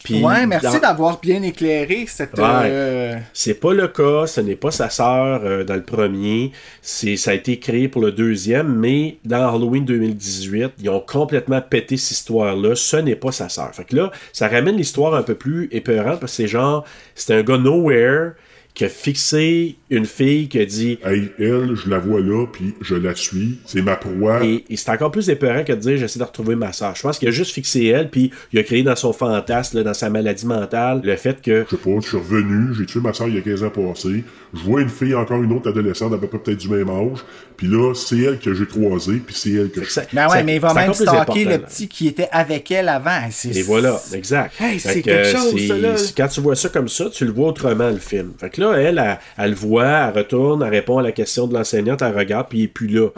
Puis 0.07 0.23
Ouais, 0.23 0.47
merci 0.47 0.67
dans- 0.67 0.79
d'avoir 0.79 1.19
bien 1.21 1.43
éclairé 1.43 2.05
cette... 2.07 2.39
Ouais. 2.39 2.45
euh, 2.45 3.17
C'est 3.33 3.55
pas 3.61 3.73
le 3.75 3.89
cas, 3.89 4.27
ce 4.27 4.41
n'est 4.41 4.55
pas 4.57 4.71
sa 4.71 4.89
sœur 4.89 5.41
euh, 5.45 5.65
dans 5.65 5.75
le 5.75 5.83
premier. 5.83 6.53
C'est, 6.81 7.17
ça 7.17 7.33
a 7.33 7.35
été 7.35 7.59
créé 7.59 7.89
pour 7.89 8.01
le 8.03 8.13
deuxième, 8.13 8.73
mais 8.77 9.17
dans 9.25 9.53
Halloween 9.55 9.85
2018, 9.85 10.75
ils 10.81 10.89
ont 10.91 11.01
complètement 11.01 11.61
pété 11.61 11.97
cette 11.97 12.19
histoire-là. 12.19 12.75
Ce 12.77 12.97
n'est 12.97 13.17
pas 13.17 13.33
sa 13.33 13.49
sœur. 13.49 13.75
Fait 13.75 13.85
que 13.85 13.97
là, 13.97 14.13
ça 14.33 14.47
ramène 14.49 14.77
l'histoire 14.77 15.15
un 15.15 15.23
peu 15.23 15.35
plus 15.35 15.69
épeurante 15.73 16.21
parce 16.21 16.33
que 16.33 16.37
c'est 16.37 16.47
genre, 16.49 16.85
c'est 17.17 17.35
un 17.35 17.43
gars 17.43 17.59
nowhere 17.59 18.33
qui 18.75 18.85
a 18.85 18.89
fixé 18.91 19.77
une 19.91 20.05
fille 20.07 20.49
qui 20.49 20.59
a 20.59 20.65
dit 20.67 20.99
Hey, 21.05 21.31
elle, 21.39 21.75
je 21.77 21.89
la 21.89 21.99
vois 21.99 22.21
là, 22.21 22.47
puis 22.53 22.75
je 22.81 22.95
la 22.97 23.15
suis. 23.15 23.59
C'est 23.67 23.83
ma 23.83 23.97
proie. 23.97 24.45
Et, 24.45 24.65
et 24.69 24.77
c'est 24.77 24.91
encore 24.91 25.11
plus 25.11 25.29
épeurant 25.29 25.63
que 25.65 25.73
de 25.73 25.79
dire 25.79 25.97
j'essaie 25.97 26.19
de 26.19 26.25
retrouver 26.25 26.57
ma 26.57 26.73
soeur. 26.73 26.95
Je 26.97 27.03
pense 27.03 27.19
qu'il 27.19 27.29
a 27.29 27.31
juste 27.31 27.53
fixé 27.53 27.85
elle, 27.87 28.11
puis 28.11 28.31
il 28.53 28.59
a 28.59 28.63
créé 28.63 28.83
dans 28.83 28.97
son 28.97 29.13
fantasme, 29.13 29.79
là, 29.79 29.85
dans 29.85 29.95
sa 29.95 30.11
maladie 30.11 30.47
mentale, 30.47 31.01
le 31.05 31.17
fait 31.17 31.41
que 31.41 31.65
Je 31.71 31.77
sais 31.77 31.83
pas, 31.83 31.91
je 32.03 32.09
suis 32.09 32.17
revenu, 32.17 32.75
j'ai 32.77 32.87
tué 32.87 33.01
ma 33.01 33.13
soeur 33.13 33.29
il 33.29 33.35
y 33.37 33.39
a 33.39 33.43
15 33.43 33.63
ans 33.65 33.71
passés. 33.71 34.25
Je 34.55 34.61
vois 34.61 34.81
une 34.81 34.89
fille, 34.89 35.15
encore 35.15 35.43
une 35.43 35.53
autre 35.53 35.69
adolescente, 35.71 36.13
à 36.15 36.19
peu 36.19 36.27
près 36.27 36.39
peut-être 36.39 36.59
du 36.59 36.69
même 36.69 36.89
âge. 36.89 37.19
Puis 37.57 37.67
là, 37.69 37.95
c'est 37.95 38.19
elle 38.19 38.39
que 38.39 38.53
j'ai 38.55 38.67
croisée, 38.67 39.21
puis 39.25 39.35
c'est 39.35 39.51
elle 39.53 39.71
que 39.71 39.83
je 39.83 40.01
Ben 40.13 40.27
ouais, 40.29 40.37
ça- 40.39 40.43
mais 40.43 40.55
il 40.57 40.61
va 40.61 40.75
même 40.75 40.93
stalker 40.95 41.45
le 41.45 41.51
là. 41.51 41.59
petit 41.59 41.89
qui 41.89 42.07
était 42.09 42.29
avec 42.33 42.71
elle 42.71 42.89
avant. 42.89 43.21
C'est- 43.31 43.57
Et 43.57 43.63
voilà, 43.63 44.01
exact. 44.13 44.55
Hey, 44.61 44.79
c'est 44.81 45.01
que, 45.01 45.07
quelque 45.07 45.37
chose, 45.37 45.67
ça, 45.69 45.77
là. 45.77 45.95
Quand 46.17 46.29
tu 46.29 46.41
vois 46.41 46.57
ça 46.57 46.69
comme 46.71 46.89
ça, 46.89 47.09
tu 47.11 47.25
le 47.25 47.33
vois 47.33 47.49
autrement, 47.49 47.89
le 47.91 47.99
film. 47.99 48.33
Fait 48.39 48.51
que 48.51 48.61
là, 48.61 48.75
elle, 48.77 48.99
elle, 48.99 49.19
elle 49.39 49.51
le 49.51 49.57
voit, 49.57 49.76
elle 49.85 50.17
retourne, 50.17 50.63
elle 50.63 50.71
répond 50.71 50.99
à 50.99 51.03
la 51.03 51.13
question 51.13 51.47
de 51.47 51.55
l'enseignante, 51.55 52.03
elle 52.03 52.17
regarde, 52.17 52.49
puis 52.49 52.59
il 52.61 52.65
est 52.65 52.69
plus 52.69 52.89
là. 52.89 53.09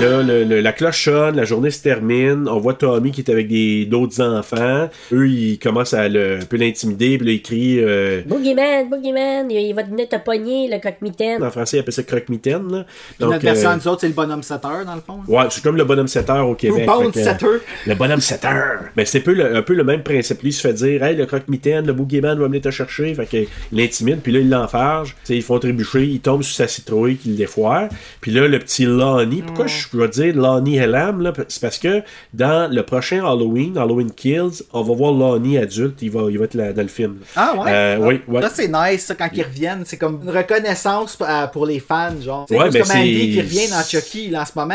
Là, 0.00 0.22
le- 0.22 0.44
le- 0.44 0.60
la 0.60 0.72
cloche 0.72 1.04
sonne, 1.04 1.36
la 1.36 1.44
journée 1.44 1.70
se 1.70 1.82
termine. 1.82 2.46
On 2.48 2.58
voit 2.58 2.74
Tommy 2.74 3.12
qui 3.12 3.22
est 3.22 3.30
avec 3.30 3.48
des 3.48 3.86
d'autres 3.86 4.20
enfants. 4.20 4.90
Eux, 5.12 5.26
ils 5.28 5.58
commencent 5.58 5.94
à 5.94 6.06
le- 6.08 6.40
un 6.42 6.44
peu 6.44 6.58
l'intimider. 6.58 7.16
Puis 7.16 7.26
là, 7.26 7.32
ils 7.32 7.42
crient. 7.42 7.80
euh, 7.80 8.20
Boogeyman, 8.26 8.90
Boogeyman, 8.90 9.50
il 9.50 9.56
il 9.56 9.74
va 9.74 9.84
venir 9.84 10.06
te 10.08 10.16
pogner, 10.16 10.68
le 10.70 10.78
coq-mitaine. 10.80 11.42
en 11.42 11.50
français, 11.50 11.78
ils 11.78 11.80
appellent 11.80 11.94
ça 11.94 12.02
croque-mitaine. 12.02 12.70
là. 12.70 12.84
Notre 13.20 13.32
Donc, 13.32 13.42
version, 13.42 13.70
euh, 13.70 13.76
nous 13.76 13.88
autres, 13.88 14.02
c'est 14.02 14.08
le 14.08 14.12
bonhomme 14.12 14.42
7 14.42 14.64
heures, 14.66 14.84
dans 14.84 14.94
le 14.94 15.00
fond. 15.00 15.20
Ouais, 15.28 15.44
c'est 15.50 15.62
comme 15.62 15.76
le 15.76 15.84
bonhomme 15.84 16.08
7 16.08 16.28
heures 16.28 16.46
au 16.48 16.54
Québec. 16.54 16.86
Que, 16.86 17.18
euh, 17.18 17.22
7 17.24 17.42
heures. 17.42 17.60
Le 17.86 17.94
bonhomme 17.94 18.20
7 18.20 18.44
heures. 18.44 18.80
Mais 18.96 19.06
c'est 19.06 19.18
un 19.18 19.22
peu, 19.22 19.32
le, 19.32 19.56
un 19.56 19.62
peu 19.62 19.72
le 19.74 19.84
même 19.84 20.02
principe. 20.02 20.42
Lui, 20.42 20.50
il 20.50 20.52
se 20.52 20.60
fait 20.60 20.74
dire, 20.74 21.02
hey, 21.02 21.16
le 21.16 21.24
croque-mitaine, 21.26 21.86
le 21.86 21.94
boogeyman 21.94 22.38
va 22.38 22.46
venir 22.46 22.60
te 22.60 22.70
chercher. 22.70 23.14
Fait 23.14 23.26
qu'il 23.26 23.46
l'intimide, 23.72 24.20
puis 24.22 24.32
là, 24.32 24.40
il 24.40 24.50
l'enfarge. 24.50 25.10
Tu 25.20 25.28
sais, 25.28 25.36
ils 25.36 25.42
font 25.42 25.58
trébucher, 25.58 26.04
il 26.04 26.20
tombe 26.20 26.42
sur 26.42 26.54
sa 26.54 26.68
citrouille 26.68 27.16
qu'il 27.16 27.34
défoire. 27.36 27.88
Puis 28.20 28.30
là, 28.30 28.46
le 28.46 28.58
petit 28.58 28.84
Lonnie, 28.84 29.42
pourquoi 29.42 29.66
je 29.66 29.85
dois 29.94 30.08
dire 30.08 30.34
Lonnie 30.34 30.78
Hellam? 30.78 31.32
C'est 31.48 31.60
parce 31.60 31.78
que 31.78 32.02
dans 32.32 32.72
le 32.72 32.82
prochain 32.82 33.18
Halloween, 33.24 33.76
Halloween 33.76 34.10
Kills, 34.10 34.62
on 34.72 34.82
va 34.82 34.94
voir 34.94 35.12
Lonnie 35.12 35.58
adulte, 35.58 36.00
il 36.02 36.10
va, 36.10 36.30
il 36.30 36.38
va 36.38 36.44
être 36.46 36.54
là- 36.54 36.72
dans 36.72 36.82
le 36.82 36.88
film. 36.88 37.18
Ah 37.36 37.54
ouais? 37.56 37.70
Euh, 37.70 37.96
oui, 38.00 38.20
ouais. 38.28 38.40
Là, 38.40 38.50
c'est 38.52 38.68
nice, 38.68 39.04
ça, 39.06 39.14
quand 39.14 39.28
ils 39.32 39.42
reviennent. 39.42 39.82
C'est 39.84 39.96
comme 39.98 40.20
une 40.22 40.30
reconnaissance 40.30 41.16
euh, 41.20 41.46
pour 41.48 41.66
les 41.66 41.80
fans, 41.80 42.10
genre. 42.20 42.46
C'est 42.48 42.56
Ouais, 42.58 42.70
ben, 42.70 42.82
comme 42.82 42.96
Andy 42.96 43.20
c'est- 43.20 43.28
qui 43.32 43.40
revient 43.40 43.68
dans 43.70 43.82
Chucky, 43.82 44.28
là, 44.30 44.42
en 44.42 44.46
ce 44.46 44.52
moment. 44.56 44.74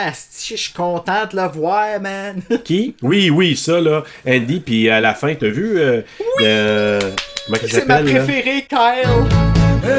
Je 0.50 0.56
suis 0.56 0.74
content 0.74 1.26
de 1.32 1.36
le 1.38 1.47
voir, 1.50 2.00
man. 2.02 2.41
Qui? 2.63 2.95
Oui, 3.02 3.30
oui, 3.30 3.56
ça, 3.56 3.80
là. 3.82 4.04
Andy, 4.28 4.60
puis 4.60 4.89
à 4.89 5.02
la 5.02 5.13
fin, 5.13 5.34
t'as 5.36 5.47
vu? 5.50 5.78
Euh, 5.80 6.02
euh, 6.41 7.00
comment 7.45 7.58
il 7.63 7.71
C'est 7.71 7.88
ma 7.88 8.02
là? 8.02 8.24
préférée, 8.24 8.65
Kyle. 8.69 9.10
Kyle, 9.82 9.91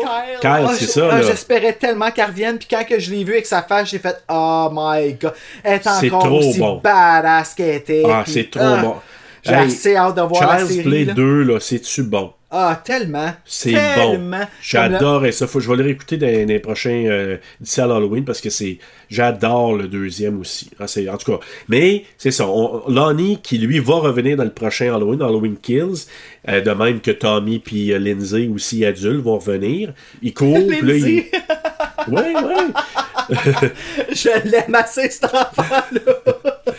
Kyle. 0.00 0.40
Kyle, 0.40 0.50
Ah, 0.50 0.68
c'est 0.74 0.86
je- 0.86 0.90
ça, 0.90 1.08
ah, 1.10 1.18
là. 1.18 1.22
J'espérais 1.26 1.72
tellement 1.74 2.10
qu'elle 2.10 2.26
revienne, 2.26 2.58
puis 2.58 2.66
quand 2.70 2.82
que 2.96 3.02
je 3.02 3.10
l'ai 3.10 3.24
vu 3.24 3.32
avec 3.32 3.46
sa 3.46 3.62
face, 3.62 3.90
j'ai 3.90 3.98
fait 3.98 4.22
Oh 4.28 4.68
my 4.72 5.14
god. 5.14 5.34
Elle 5.62 5.74
est 5.74 5.82
C'est 5.82 6.10
encore 6.10 6.24
trop 6.24 6.38
aussi 6.38 6.58
bon. 6.58 6.80
badass 6.82 7.54
qu'elle 7.54 7.76
était. 7.76 8.02
Ah, 8.06 8.24
c'est 8.26 8.50
trop 8.50 8.62
ah, 8.62 8.82
bon. 8.82 8.96
J'ai 9.46 9.52
Hey, 9.54 9.66
assez 9.66 9.96
hâte 9.96 10.16
de 10.16 10.22
voir 10.22 10.48
la 10.58 10.66
série. 10.66 10.82
Play 10.82 11.04
là. 11.04 11.14
2, 11.14 11.42
là, 11.42 11.60
c'est-tu 11.60 12.02
bon? 12.02 12.32
Ah, 12.50 12.80
tellement. 12.82 13.32
C'est 13.44 13.74
bon. 13.96 14.30
J'adore 14.62 15.24
ça. 15.32 15.46
Faut, 15.46 15.58
je 15.60 15.68
vais 15.68 15.76
le 15.76 15.82
réécouter 15.82 16.16
dans, 16.16 16.26
dans 16.26 16.48
les 16.48 16.60
prochains 16.60 17.04
euh, 17.06 17.36
d'ici 17.60 17.80
à 17.80 17.84
Halloween 17.84 18.24
parce 18.24 18.40
que 18.40 18.50
c'est. 18.50 18.78
J'adore 19.10 19.74
le 19.74 19.88
deuxième 19.88 20.40
aussi. 20.40 20.70
Ah, 20.78 20.84
en 21.12 21.16
tout 21.16 21.32
cas. 21.32 21.40
Mais 21.68 22.04
c'est 22.18 22.30
ça. 22.30 22.46
On, 22.46 22.88
Lonnie 22.88 23.40
qui 23.42 23.58
lui 23.58 23.80
va 23.80 23.94
revenir 23.96 24.36
dans 24.36 24.44
le 24.44 24.52
prochain 24.52 24.94
Halloween, 24.94 25.20
Halloween 25.22 25.56
Kills. 25.60 26.06
euh, 26.48 26.60
de 26.60 26.70
même 26.70 27.00
que 27.00 27.10
Tommy 27.10 27.58
puis 27.58 27.92
euh, 27.92 27.98
Lindsay 27.98 28.48
aussi 28.54 28.84
adultes 28.84 29.22
vont 29.24 29.38
revenir. 29.38 29.92
Ils 30.22 30.32
courent. 30.32 30.56
là, 30.56 30.94
ils-. 30.96 31.24
Ouais, 32.08 32.34
ouais. 32.34 33.28
Je 34.12 34.48
l'aime 34.48 34.74
assez, 34.76 35.10
cet 35.10 35.24
enfant-là. 35.24 36.12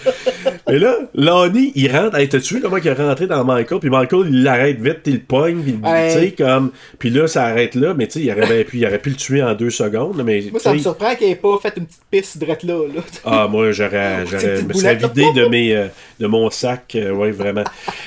Et 0.69 0.80
là, 0.80 0.97
Lonnie, 1.15 1.71
il 1.75 1.91
rentre. 1.95 2.17
Hey, 2.17 2.28
t'as-tu 2.30 2.55
vu 2.55 2.61
comment 2.61 2.78
il 2.78 2.88
est 2.88 2.93
rentré 2.93 3.28
dans 3.28 3.43
Michael? 3.43 3.80
Puis 3.80 3.89
Michael, 3.89 4.28
il 4.30 4.43
l'arrête 4.43 4.80
vite, 4.80 4.99
il 5.05 5.13
le 5.13 5.19
pogne. 5.19 5.61
Puis, 5.61 5.73
tu 5.73 5.80
sais, 6.11 6.36
comme. 6.38 6.71
Puis 6.99 7.09
là, 7.09 7.28
ça 7.28 7.45
arrête 7.45 7.75
là. 7.75 7.93
Mais 7.93 8.07
tu 8.07 8.19
sais, 8.19 8.25
il 8.25 8.32
aurait, 8.32 8.65
il 8.73 8.86
aurait 8.86 8.99
pu 8.99 9.09
le 9.09 9.15
tuer 9.15 9.41
en 9.41 9.53
deux 9.53 9.69
secondes. 9.69 10.21
Mais, 10.25 10.43
Moi, 10.51 10.59
ça 10.59 10.73
me 10.73 10.80
surprend 10.80 11.15
qu'il 11.15 11.30
ait 11.30 11.36
pas 11.36 11.57
fait 11.61 11.73
une 11.78 11.86
petite 11.86 12.01
piste 12.11 12.38
drette 12.39 12.63
là. 12.63 12.75
là. 12.93 13.01
Ah, 13.25 13.47
moi, 13.49 13.71
j'aurais, 13.71 14.25
j'aurais, 14.30 14.61
me 14.63 14.73
serais 14.73 14.95
vidé 14.95 15.25
de 15.36 15.45
mes, 15.47 15.75
euh, 15.75 15.88
de 16.19 16.28
mon 16.28 16.49
sac, 16.49 16.93
euh, 16.95 17.11
ouais, 17.11 17.32
vraiment. 17.32 17.63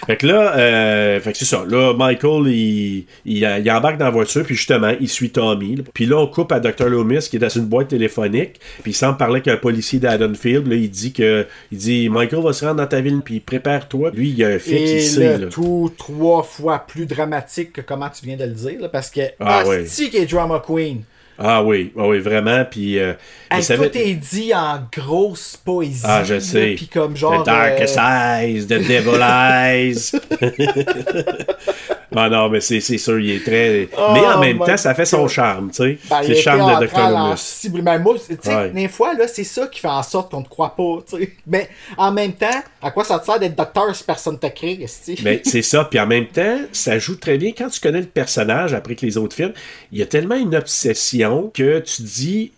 Fait 0.07 0.17
que 0.17 0.27
là, 0.27 0.57
euh, 0.59 1.21
fait 1.21 1.33
que 1.33 1.39
c'est 1.39 1.45
ça. 1.45 1.65
Là, 1.69 1.95
Michael, 1.97 2.49
il, 2.49 3.07
il, 3.25 3.39
il 3.65 3.71
embarque 3.71 3.97
dans 3.99 4.05
la 4.07 4.11
voiture, 4.11 4.43
puis 4.45 4.55
justement, 4.57 4.93
il 5.01 5.09
suit 5.09 5.31
Tommy. 5.31 5.77
là. 5.77 5.83
Puis 5.95 6.07
là, 6.07 6.19
on 6.19 6.27
coupe 6.27 6.53
à 6.53 6.61
Dr. 6.61 6.89
Loomis, 6.89 7.27
qui 7.31 7.37
est 7.37 7.41
dans 7.41 7.49
une 7.49 7.67
boîte 7.67 7.89
téléphonique, 7.89 8.61
puis 8.83 8.93
il 8.93 8.95
semble 8.95 9.17
parler 9.17 9.37
avec 9.37 9.49
un 9.49 9.57
policier 9.57 9.99
d'Haddonfield. 9.99 10.67
Là, 10.67 10.75
il 10.77 10.91
dit 10.91 11.13
que, 11.13 11.47
il 11.73 11.79
dit, 11.79 12.09
Michael 12.11 12.43
va 12.43 12.53
se 12.53 12.65
rendre 12.65 12.77
dans 12.79 12.87
ta 12.87 13.01
ville, 13.01 13.21
puis 13.25 13.41
prépare-toi. 13.41 14.11
Lui, 14.15 14.29
il 14.31 14.37
y 14.37 14.45
a 14.45 14.49
un 14.49 14.59
fait 14.59 14.81
Et 14.83 14.85
qu'il 14.85 15.03
sait, 15.03 15.39
là. 15.39 15.47
tout 15.49 15.91
trois 15.97 16.43
fois 16.43 16.81
plus 16.87 17.07
dramatique 17.07 17.73
que 17.73 17.81
comment 17.81 18.09
tu 18.11 18.27
viens 18.27 18.37
de 18.37 18.45
le 18.45 18.53
dire, 18.53 18.81
là, 18.81 18.89
parce 18.89 19.11
que 19.11 19.21
Ah, 19.41 19.65
ouais. 19.67 19.85
c'est 19.87 20.09
qui 20.11 20.17
est 20.19 20.27
drama 20.27 20.63
queen. 20.67 21.03
Ah 21.43 21.65
oui, 21.65 21.91
ah 21.99 22.07
oui, 22.07 22.19
vraiment, 22.19 22.67
puis... 22.71 22.99
euh, 22.99 23.15
il 23.51 23.57
Hey, 23.59 23.65
Tout 23.77 23.97
est 23.97 24.15
dit 24.15 24.53
en 24.55 24.79
grosse 24.95 25.57
poésie. 25.57 26.03
Ah, 26.05 26.23
je 26.23 26.39
sais. 26.39 26.75
Puis 26.77 26.87
comme 26.87 27.17
genre. 27.17 27.43
The 27.43 27.47
darkest 27.47 27.97
euh, 27.97 28.41
eyes, 28.43 28.67
the 28.67 28.87
devil 28.87 29.23
eyes. 29.23 30.13
ah 32.17 32.29
non, 32.29 32.49
mais 32.49 32.61
c'est 32.61 32.81
c'est 32.81 32.99
sûr, 32.99 33.19
il 33.21 33.31
est 33.31 33.45
très. 33.45 33.89
Oh 33.97 34.11
mais 34.15 34.21
en 34.21 34.41
même 34.41 34.59
my 34.59 34.65
temps, 34.67 34.77
ça 34.77 34.95
fait 34.95 35.05
son 35.05 35.29
charme, 35.29 35.71
tu 35.71 35.77
sais. 35.77 35.99
ben, 36.09 36.21
c'est 36.23 36.29
le 36.29 36.35
charme 36.35 36.81
de 36.81 36.87
Dr. 36.87 37.09
Loomis. 37.11 37.33
cible. 37.39 37.83
Mais 37.83 37.99
moi, 37.99 38.15
tu 38.19 38.37
sais, 38.41 38.55
Ouais. 38.55 38.71
des 38.71 38.89
fois, 38.89 39.15
là, 39.15 39.29
c'est 39.29 39.45
ça 39.45 39.67
qui 39.69 39.81
fait 39.81 39.89
en 39.89 40.03
sorte 40.03 40.31
qu'on 40.31 40.43
te 40.43 40.49
croit 40.49 40.75
pas, 40.77 40.99
tu 41.09 41.17
sais. 41.19 41.33
Mais 41.47 41.69
en 41.97 42.11
même 42.13 42.33
temps, 42.33 42.47
à 42.83 42.91
quoi 42.91 43.05
ça 43.05 43.19
te 43.19 43.25
sert 43.27 43.39
d'être 43.39 43.55
docteur 43.57 43.95
si 43.95 44.05
personne 44.05 44.39
te 44.39 44.47
crée? 44.49 44.85
Mais 45.23 45.41
c'est 45.45 45.63
ça, 45.63 45.85
puis 45.85 46.01
en 46.01 46.07
même 46.07 46.27
temps, 46.27 46.59
ça 46.73 46.99
joue 46.99 47.17
très 47.17 47.39
bien. 47.39 47.53
Quand 47.57 47.69
tu 47.69 47.81
connais 47.81 48.01
le 48.01 48.07
personnage 48.07 48.75
après 48.75 48.95
que 48.95 49.07
les 49.07 49.17
autres 49.17 49.37
films, 49.37 49.53
il 49.93 49.99
y 49.99 50.03
a 50.03 50.07
tellement 50.07 50.37
une 50.37 50.55
obsession 50.57 51.51
que 51.55 51.79
tu 51.81 52.03
dis. 52.03 52.53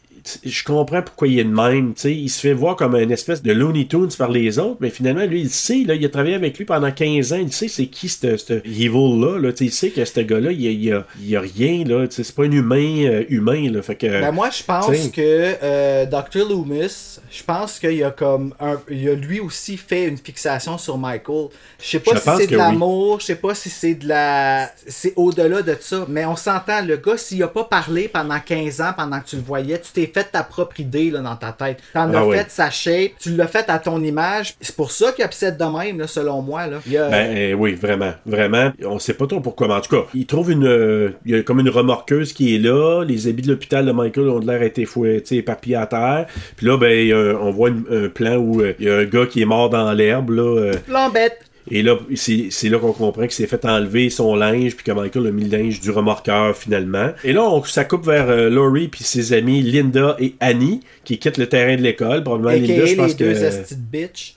Je 0.44 0.64
comprends 0.64 1.02
pourquoi 1.02 1.28
il 1.28 1.38
est 1.38 1.44
de 1.44 1.48
même. 1.50 1.94
tu 1.94 2.02
sais. 2.02 2.14
Il 2.14 2.28
se 2.28 2.40
fait 2.40 2.52
voir 2.52 2.76
comme 2.76 2.94
une 2.96 3.10
espèce 3.10 3.42
de 3.42 3.52
Looney 3.52 3.86
Tunes 3.86 4.08
par 4.16 4.30
les 4.30 4.58
autres, 4.58 4.76
mais 4.80 4.90
finalement, 4.90 5.24
lui, 5.24 5.40
il 5.42 5.50
sait, 5.50 5.84
là, 5.86 5.94
il 5.94 6.04
a 6.04 6.08
travaillé 6.08 6.34
avec 6.34 6.56
lui 6.58 6.64
pendant 6.64 6.90
15 6.92 7.32
ans, 7.32 7.38
il 7.40 7.52
sait 7.52 7.68
c'est 7.68 7.86
qui 7.86 8.08
ce 8.08 8.26
evil-là. 8.64 9.38
Là, 9.38 9.52
tu 9.52 9.58
sais, 9.58 9.64
il 9.66 9.72
sait 9.72 9.90
que 9.90 10.04
ce 10.04 10.20
gars-là, 10.20 10.52
il 10.52 10.62
il 10.62 10.92
a- 10.92 11.06
il 11.22 11.36
a 11.36 11.40
rien. 11.40 11.84
là, 11.84 12.06
tu 12.06 12.16
sais, 12.16 12.24
C'est 12.24 12.34
pas 12.34 12.44
un 12.44 12.52
humain 12.52 13.04
euh, 13.04 13.24
humain. 13.28 13.70
Là, 13.70 13.82
fait 13.82 13.96
que, 13.96 14.06
Ben 14.06 14.32
moi, 14.32 14.50
je 14.50 14.62
pense 14.62 14.86
T'sais. 14.86 15.10
que 15.10 15.54
euh, 15.62 16.06
Dr. 16.06 16.48
Loomis, 16.48 17.18
je 17.30 17.42
pense 17.42 17.78
qu'il 17.78 18.02
a 18.04 18.10
comme 18.10 18.54
un, 18.60 18.80
il 18.90 19.08
a 19.08 19.14
lui 19.14 19.40
aussi 19.40 19.76
fait 19.76 20.06
une 20.08 20.16
fixation 20.18 20.78
sur 20.78 20.98
Michael. 20.98 21.48
Je 21.80 21.88
sais 21.88 21.98
pas 22.00 22.16
si 22.16 22.28
c'est 22.38 22.46
de 22.46 22.56
l'amour, 22.56 23.20
je 23.20 23.26
sais 23.26 23.34
pas 23.36 23.54
si 23.54 23.70
c'est 23.70 23.94
de 23.94 24.06
la, 24.08 24.70
c'est 24.86 25.12
au-delà 25.16 25.62
de 25.62 25.76
ça. 25.80 26.06
Mais 26.08 26.24
on 26.24 26.36
s'entend, 26.36 26.84
le 26.84 26.96
gars, 26.96 27.16
s'il 27.16 27.42
a 27.42 27.48
pas 27.48 27.64
parlé 27.64 28.08
pendant 28.08 28.38
15 28.38 28.80
ans, 28.80 28.92
pendant 28.96 29.20
que 29.20 29.26
tu 29.28 29.36
le 29.36 29.42
voyais, 29.42 29.80
tu 29.80 29.90
t'es 29.92 30.06
fait 30.12 30.24
ta 30.32 30.42
propre 30.42 30.80
idée 30.80 31.10
là, 31.10 31.20
dans 31.20 31.36
ta 31.36 31.52
tête. 31.52 31.78
T'en 31.92 32.12
Ah 32.12 32.18
as 32.20 32.26
oui. 32.26 32.36
fait 32.36 32.50
sa 32.50 32.70
shape, 32.70 33.12
tu 33.20 33.30
l'as 33.36 33.46
fait 33.46 33.64
à 33.68 33.78
ton 33.78 34.02
image. 34.02 34.54
C'est 34.60 34.74
pour 34.76 34.90
ça 34.90 35.12
qu'il 35.12 35.24
obsède 35.24 35.56
de 35.56 35.64
même, 35.64 35.98
là, 35.98 36.06
selon 36.06 36.42
moi. 36.42 36.66
Là. 36.66 36.78
Il 36.86 36.92
y 36.92 36.96
a- 36.98 37.08
Ben 37.08 37.36
euh, 37.36 37.52
oui, 37.54 37.74
vraiment, 37.74 38.12
vraiment. 38.26 38.72
On 38.84 38.98
sait 38.98 39.14
pas 39.14 39.26
trop 39.26 39.40
pourquoi, 39.40 39.68
mais 39.68 39.74
en 39.74 39.80
tout 39.80 39.94
cas, 39.96 40.04
il 40.14 40.26
trouve 40.26 40.50
une, 40.50 40.66
euh, 40.66 41.10
il 41.24 41.32
y 41.36 41.38
a 41.38 41.42
comme 41.42 41.60
une 41.60 41.68
remorqueuse 41.70 42.32
qui 42.32 42.54
est 42.54 42.58
là. 42.58 43.04
Les 43.04 43.28
habits 43.28 43.42
de 43.42 43.48
l'hôpital 43.48 43.84
de 43.86 43.92
Michael 43.92 44.28
ont 44.28 44.40
de 44.40 44.46
l'air 44.46 44.62
été 44.62 44.84
fouettés, 44.84 45.36
éparpillés 45.36 45.76
à 45.76 45.86
terre. 45.86 46.26
Puis 46.56 46.66
là, 46.66 46.76
ben, 46.76 47.12
a 47.12 47.16
un- 47.16 47.34
on 47.36 47.50
voit 47.50 47.70
une- 47.70 47.84
un 47.90 48.08
plan 48.08 48.36
où 48.36 48.60
euh, 48.60 48.72
il 48.78 48.86
y 48.86 48.90
a 48.90 48.96
un 48.98 49.04
gars 49.04 49.26
qui 49.26 49.42
est 49.42 49.46
mort 49.46 49.70
dans 49.70 49.92
l'herbe 49.92 50.30
là. 50.30 50.42
euh, 50.42 50.72
Plan 50.86 51.08
bête. 51.10 51.38
Et 51.70 51.82
là, 51.82 51.96
c'est 52.16 52.68
là 52.68 52.78
qu'on 52.78 52.92
comprend 52.92 53.22
qu'il 53.22 53.32
s'est 53.32 53.46
fait 53.46 53.64
enlever 53.64 54.10
son 54.10 54.34
linge, 54.34 54.74
puis 54.74 54.84
que 54.84 54.92
Michael 54.92 55.28
a 55.28 55.30
mis 55.30 55.44
le 55.48 55.56
linge 55.58 55.80
du 55.80 55.90
remorqueur 55.90 56.56
finalement. 56.56 57.10
Et 57.24 57.32
là, 57.32 57.42
on, 57.42 57.62
ça 57.64 57.84
coupe 57.84 58.04
vers 58.06 58.28
euh, 58.28 58.50
Laurie 58.50 58.88
puis 58.88 59.04
ses 59.04 59.32
amis 59.32 59.62
Linda 59.62 60.16
et 60.18 60.34
Annie 60.40 60.80
qui 61.04 61.18
quittent 61.18 61.38
le 61.38 61.48
terrain 61.48 61.76
de 61.76 61.82
l'école. 61.82 62.22
Probablement 62.24 62.50
AKA 62.50 62.60
Linda, 62.66 62.86
je 62.86 62.94
pense 62.96 63.18
les 63.18 63.34
deux 63.34 63.34
que. 63.34 63.74
de 63.74 63.80
bitch. 63.80 64.34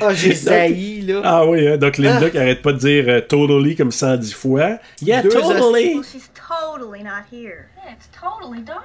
Ah, 0.00 0.12
j'ai 0.14 0.34
zaï, 0.34 1.00
là. 1.02 1.20
Ah 1.24 1.46
oui, 1.46 1.66
hein, 1.68 1.76
donc 1.76 1.98
Linda 1.98 2.26
Ah. 2.26 2.30
qui 2.30 2.38
arrête 2.38 2.62
pas 2.62 2.72
de 2.72 2.78
dire 2.78 3.04
euh, 3.08 3.20
totally 3.20 3.76
comme 3.76 3.92
110 3.92 4.32
fois. 4.32 4.78
Yeah, 5.02 5.22
Deux 5.22 5.28
totally! 5.28 5.94
Well, 5.94 6.04
she's 6.04 6.30
totally 6.34 7.02
not 7.02 7.24
here. 7.32 7.68
It's 7.88 8.08
totally 8.12 8.62
dark. 8.62 8.82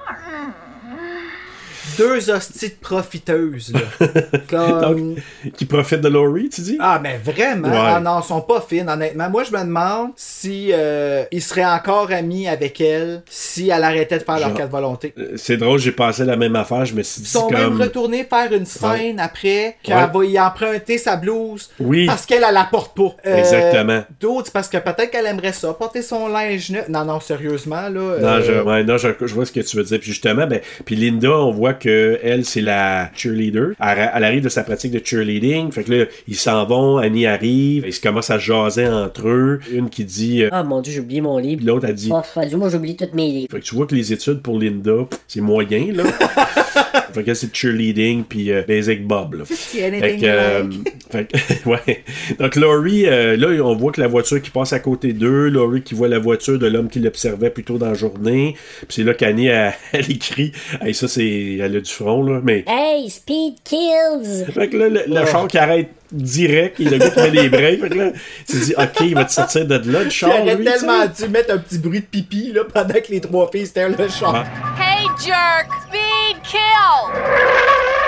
Deux 1.98 2.30
hosties 2.30 2.68
de 2.70 2.74
profiteuses, 2.80 3.72
là. 3.72 4.06
Comme... 4.48 5.16
Qui 5.56 5.64
profite 5.64 6.00
de 6.00 6.08
Laurie, 6.08 6.48
tu 6.48 6.60
dis? 6.60 6.76
Ah, 6.80 7.00
mais 7.02 7.18
vraiment? 7.18 7.68
Ouais. 7.68 7.76
Ah 7.76 8.00
non, 8.00 8.18
elles 8.18 8.24
sont 8.24 8.40
pas 8.40 8.64
fines, 8.66 8.88
honnêtement. 8.88 9.28
Moi, 9.30 9.44
je 9.44 9.52
me 9.52 9.60
demande 9.64 10.10
si 10.16 10.70
euh, 10.72 11.24
il 11.32 11.42
serait 11.42 11.64
encore 11.64 12.10
ami 12.12 12.48
avec 12.48 12.80
elle 12.80 13.22
si 13.28 13.68
elle 13.70 13.84
arrêtait 13.84 14.18
de 14.18 14.24
faire 14.24 14.38
leur 14.38 14.48
Genre- 14.48 14.58
quatre 14.58 14.70
volontés. 14.70 15.14
Euh, 15.18 15.32
C'est 15.36 15.56
drôle, 15.56 15.78
j'ai 15.78 15.92
pensé 15.92 16.24
la 16.24 16.36
même 16.36 16.56
affaire, 16.56 16.84
je 16.84 16.94
me 16.94 17.02
suis 17.02 17.20
Ils 17.20 17.24
dit 17.24 17.30
sont 17.30 17.50
même 17.50 17.62
comme... 17.70 17.80
retournés 17.82 18.24
faire 18.24 18.52
une 18.52 18.66
scène 18.66 19.18
après 19.20 19.76
qu'elle 19.82 19.96
Ouais. 19.96 20.08
va 20.12 20.24
y 20.24 20.40
emprunter 20.40 20.98
sa 20.98 21.16
blouse 21.16 21.70
Oui. 21.80 22.06
parce 22.06 22.26
qu'elle, 22.26 22.44
elle 22.46 22.54
la 22.54 22.64
porte 22.64 22.96
pas. 22.96 23.14
Euh, 23.26 23.36
Exactement. 23.38 24.02
D'autres, 24.20 24.50
parce 24.52 24.68
que 24.68 24.78
peut-être 24.78 25.10
qu'elle 25.10 25.26
aimerait 25.26 25.52
ça, 25.52 25.72
porter 25.74 26.02
son 26.02 26.28
linge 26.28 26.70
neuf. 26.70 26.88
Non, 26.88 27.04
non, 27.04 27.20
sérieusement, 27.20 27.82
là. 27.88 27.90
Non, 27.90 28.40
je, 28.42 28.82
non 28.82 28.96
je, 28.96 29.08
je 29.26 29.34
vois 29.34 29.46
ce 29.46 29.52
que 29.52 29.60
tu 29.60 29.76
veux 29.76 29.84
dire. 29.84 29.98
Puis 29.98 30.10
justement, 30.12 30.46
ben, 30.46 30.60
puis 30.84 30.96
Linda, 30.96 31.30
on 31.30 31.50
voit 31.50 31.71
que 31.74 32.18
elle, 32.22 32.44
c'est 32.44 32.60
la 32.60 33.10
cheerleader. 33.14 33.70
Elle, 33.80 34.10
elle 34.14 34.24
arrive 34.24 34.42
de 34.44 34.48
sa 34.48 34.62
pratique 34.62 34.92
de 34.92 35.00
cheerleading. 35.04 35.70
Fait 35.72 35.84
que 35.84 35.92
là, 35.92 36.04
ils 36.28 36.36
s'en 36.36 36.64
vont, 36.66 36.98
Annie 36.98 37.26
arrive, 37.26 37.84
ils 37.86 38.00
commencent 38.00 38.30
à 38.30 38.38
jaser 38.38 38.86
entre 38.88 39.28
eux. 39.28 39.60
Une 39.72 39.88
qui 39.90 40.04
dit, 40.04 40.42
euh, 40.42 40.48
Ah 40.52 40.62
mon 40.62 40.80
dieu, 40.80 40.92
j'ai 40.92 41.00
oublié 41.00 41.20
mon 41.20 41.38
livre. 41.38 41.62
l'autre 41.64 41.86
a 41.88 41.92
dit. 41.92 42.10
Oh, 42.12 42.20
fallait- 42.22 42.54
moi 42.56 42.68
j'oublie 42.68 42.96
tous 42.96 43.06
mes 43.14 43.28
livres. 43.30 43.48
Fait 43.50 43.60
que 43.60 43.64
tu 43.64 43.74
vois 43.74 43.86
que 43.86 43.94
les 43.94 44.12
études 44.12 44.40
pour 44.42 44.58
Linda, 44.58 44.92
c'est 45.28 45.40
moyen, 45.40 45.92
là. 45.92 46.04
fait 47.12 47.22
que 47.24 47.34
c'est 47.34 47.54
cheerleading, 47.54 48.24
puis 48.24 48.50
euh, 48.52 48.62
Basic 48.66 49.06
Bob, 49.06 49.34
là. 49.34 49.44
Fait 49.44 49.90
que, 50.18 50.24
euh, 50.24 50.64
fait 51.10 51.26
que- 51.30 51.68
ouais. 51.68 52.04
Donc, 52.38 52.56
Laurie, 52.56 53.06
euh, 53.06 53.36
là, 53.36 53.48
on 53.64 53.74
voit 53.76 53.92
que 53.92 54.00
la 54.00 54.08
voiture 54.08 54.40
qui 54.40 54.50
passe 54.50 54.72
à 54.72 54.78
côté 54.80 55.12
d'eux, 55.12 55.48
Laurie 55.48 55.82
qui 55.82 55.94
voit 55.94 56.08
la 56.08 56.18
voiture 56.18 56.58
de 56.58 56.66
l'homme 56.66 56.88
qui 56.88 57.00
l'observait 57.00 57.50
plus 57.50 57.64
tôt 57.64 57.78
dans 57.78 57.88
la 57.88 57.94
journée. 57.94 58.54
Puis 58.80 58.88
c'est 58.90 59.04
là 59.04 59.14
qu'Annie, 59.14 59.46
elle, 59.46 59.72
elle 59.92 60.10
écrit. 60.10 60.52
Hey, 60.80 60.94
ça, 60.94 61.08
c'est. 61.08 61.56
Elle 61.60 61.76
a 61.76 61.80
du 61.80 61.90
front, 61.90 62.22
là. 62.24 62.40
Mais. 62.42 62.64
Hey, 62.66 63.08
speed 63.10 63.54
kills! 63.64 64.44
Fait 64.52 64.68
que 64.68 64.76
là, 64.76 64.88
le, 64.88 65.00
le 65.06 65.26
char 65.26 65.46
qui 65.48 65.58
arrête 65.58 65.88
direct, 66.12 66.80
et 66.80 66.84
le 66.84 66.98
gars 66.98 67.10
qui 67.10 67.20
met 67.20 67.30
les 67.30 67.48
breaks. 67.48 67.80
Fait 67.80 67.88
que 67.88 67.94
là, 67.94 68.12
tu 68.46 68.58
te 68.58 68.64
dis, 68.64 68.74
OK, 68.76 69.00
il 69.00 69.14
va 69.14 69.24
te 69.24 69.32
sortir 69.32 69.66
de 69.66 69.74
là, 69.90 70.04
le 70.04 70.10
char. 70.10 70.30
sais. 70.32 70.56
tellement 70.56 71.06
dû 71.06 71.28
mettre 71.28 71.54
un 71.54 71.58
petit 71.58 71.78
bruit 71.78 72.00
de 72.00 72.06
pipi 72.06 72.52
là, 72.52 72.62
pendant 72.72 72.94
que 72.94 73.10
les 73.10 73.20
trois 73.20 73.50
filles 73.50 73.62
étaient 73.62 73.88
le 73.88 74.08
char. 74.08 74.44
Hey, 74.78 75.06
jerk! 75.24 75.68
Speed 75.88 76.42
kill! 76.42 78.01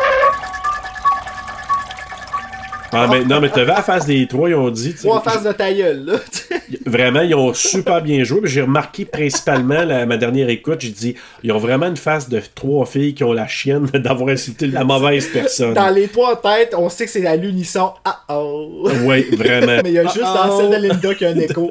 Ah, 2.95 3.09
mais, 3.11 3.25
non, 3.25 3.41
mais 3.41 3.49
t'avais 3.49 3.73
la 3.73 3.83
face 3.83 4.07
des 4.07 4.27
trois, 4.27 4.49
ils 4.49 4.55
ont 4.55 4.71
dit. 4.71 4.95
Trois 4.95 5.21
faces 5.21 5.43
de 5.43 5.53
ta 5.53 5.73
gueule, 5.73 6.05
là. 6.07 6.15
Vraiment, 6.87 7.21
ils 7.23 7.35
ont 7.35 7.53
super 7.55 8.01
bien 8.03 8.23
joué. 8.25 8.41
J'ai 8.45 8.63
remarqué 8.63 9.05
principalement, 9.05 9.83
la- 9.85 10.07
ma 10.07 10.17
dernière 10.17 10.49
écoute, 10.49 10.81
j'ai 10.81 10.91
dit, 10.91 11.15
ils 11.43 11.51
ont 11.53 11.59
vraiment 11.59 11.87
une 11.87 11.97
face 11.97 12.29
de 12.29 12.41
trois 12.55 12.87
filles 12.87 13.15
qui 13.15 13.25
ont 13.25 13.33
la 13.33 13.47
chienne 13.47 13.87
d'avoir 13.95 14.29
insulté 14.31 14.67
la 14.67 14.85
mauvaise 14.85 15.27
personne. 15.33 15.75
Dans 15.75 15.89
les 15.91 16.09
trois 16.09 16.41
têtes, 16.41 16.75
on 16.77 16.89
sait 16.89 17.07
que 17.07 17.11
c'est 17.11 17.27
à 17.27 17.37
l'unisson. 17.37 17.93
Ah 18.05 18.21
oh! 18.29 18.89
Oui, 19.05 19.23
vraiment. 19.37 19.81
Mais 19.85 19.91
il 19.91 19.95
y 19.95 19.99
a 19.99 20.05
juste 20.05 20.21
Ah, 20.25 20.47
dans 20.49 20.55
oh. 20.57 20.61
celle 20.61 20.83
de 20.83 20.89
Linda 20.89 21.15
qui 21.15 21.25
a 21.25 21.29
un 21.31 21.39
écho. 21.39 21.71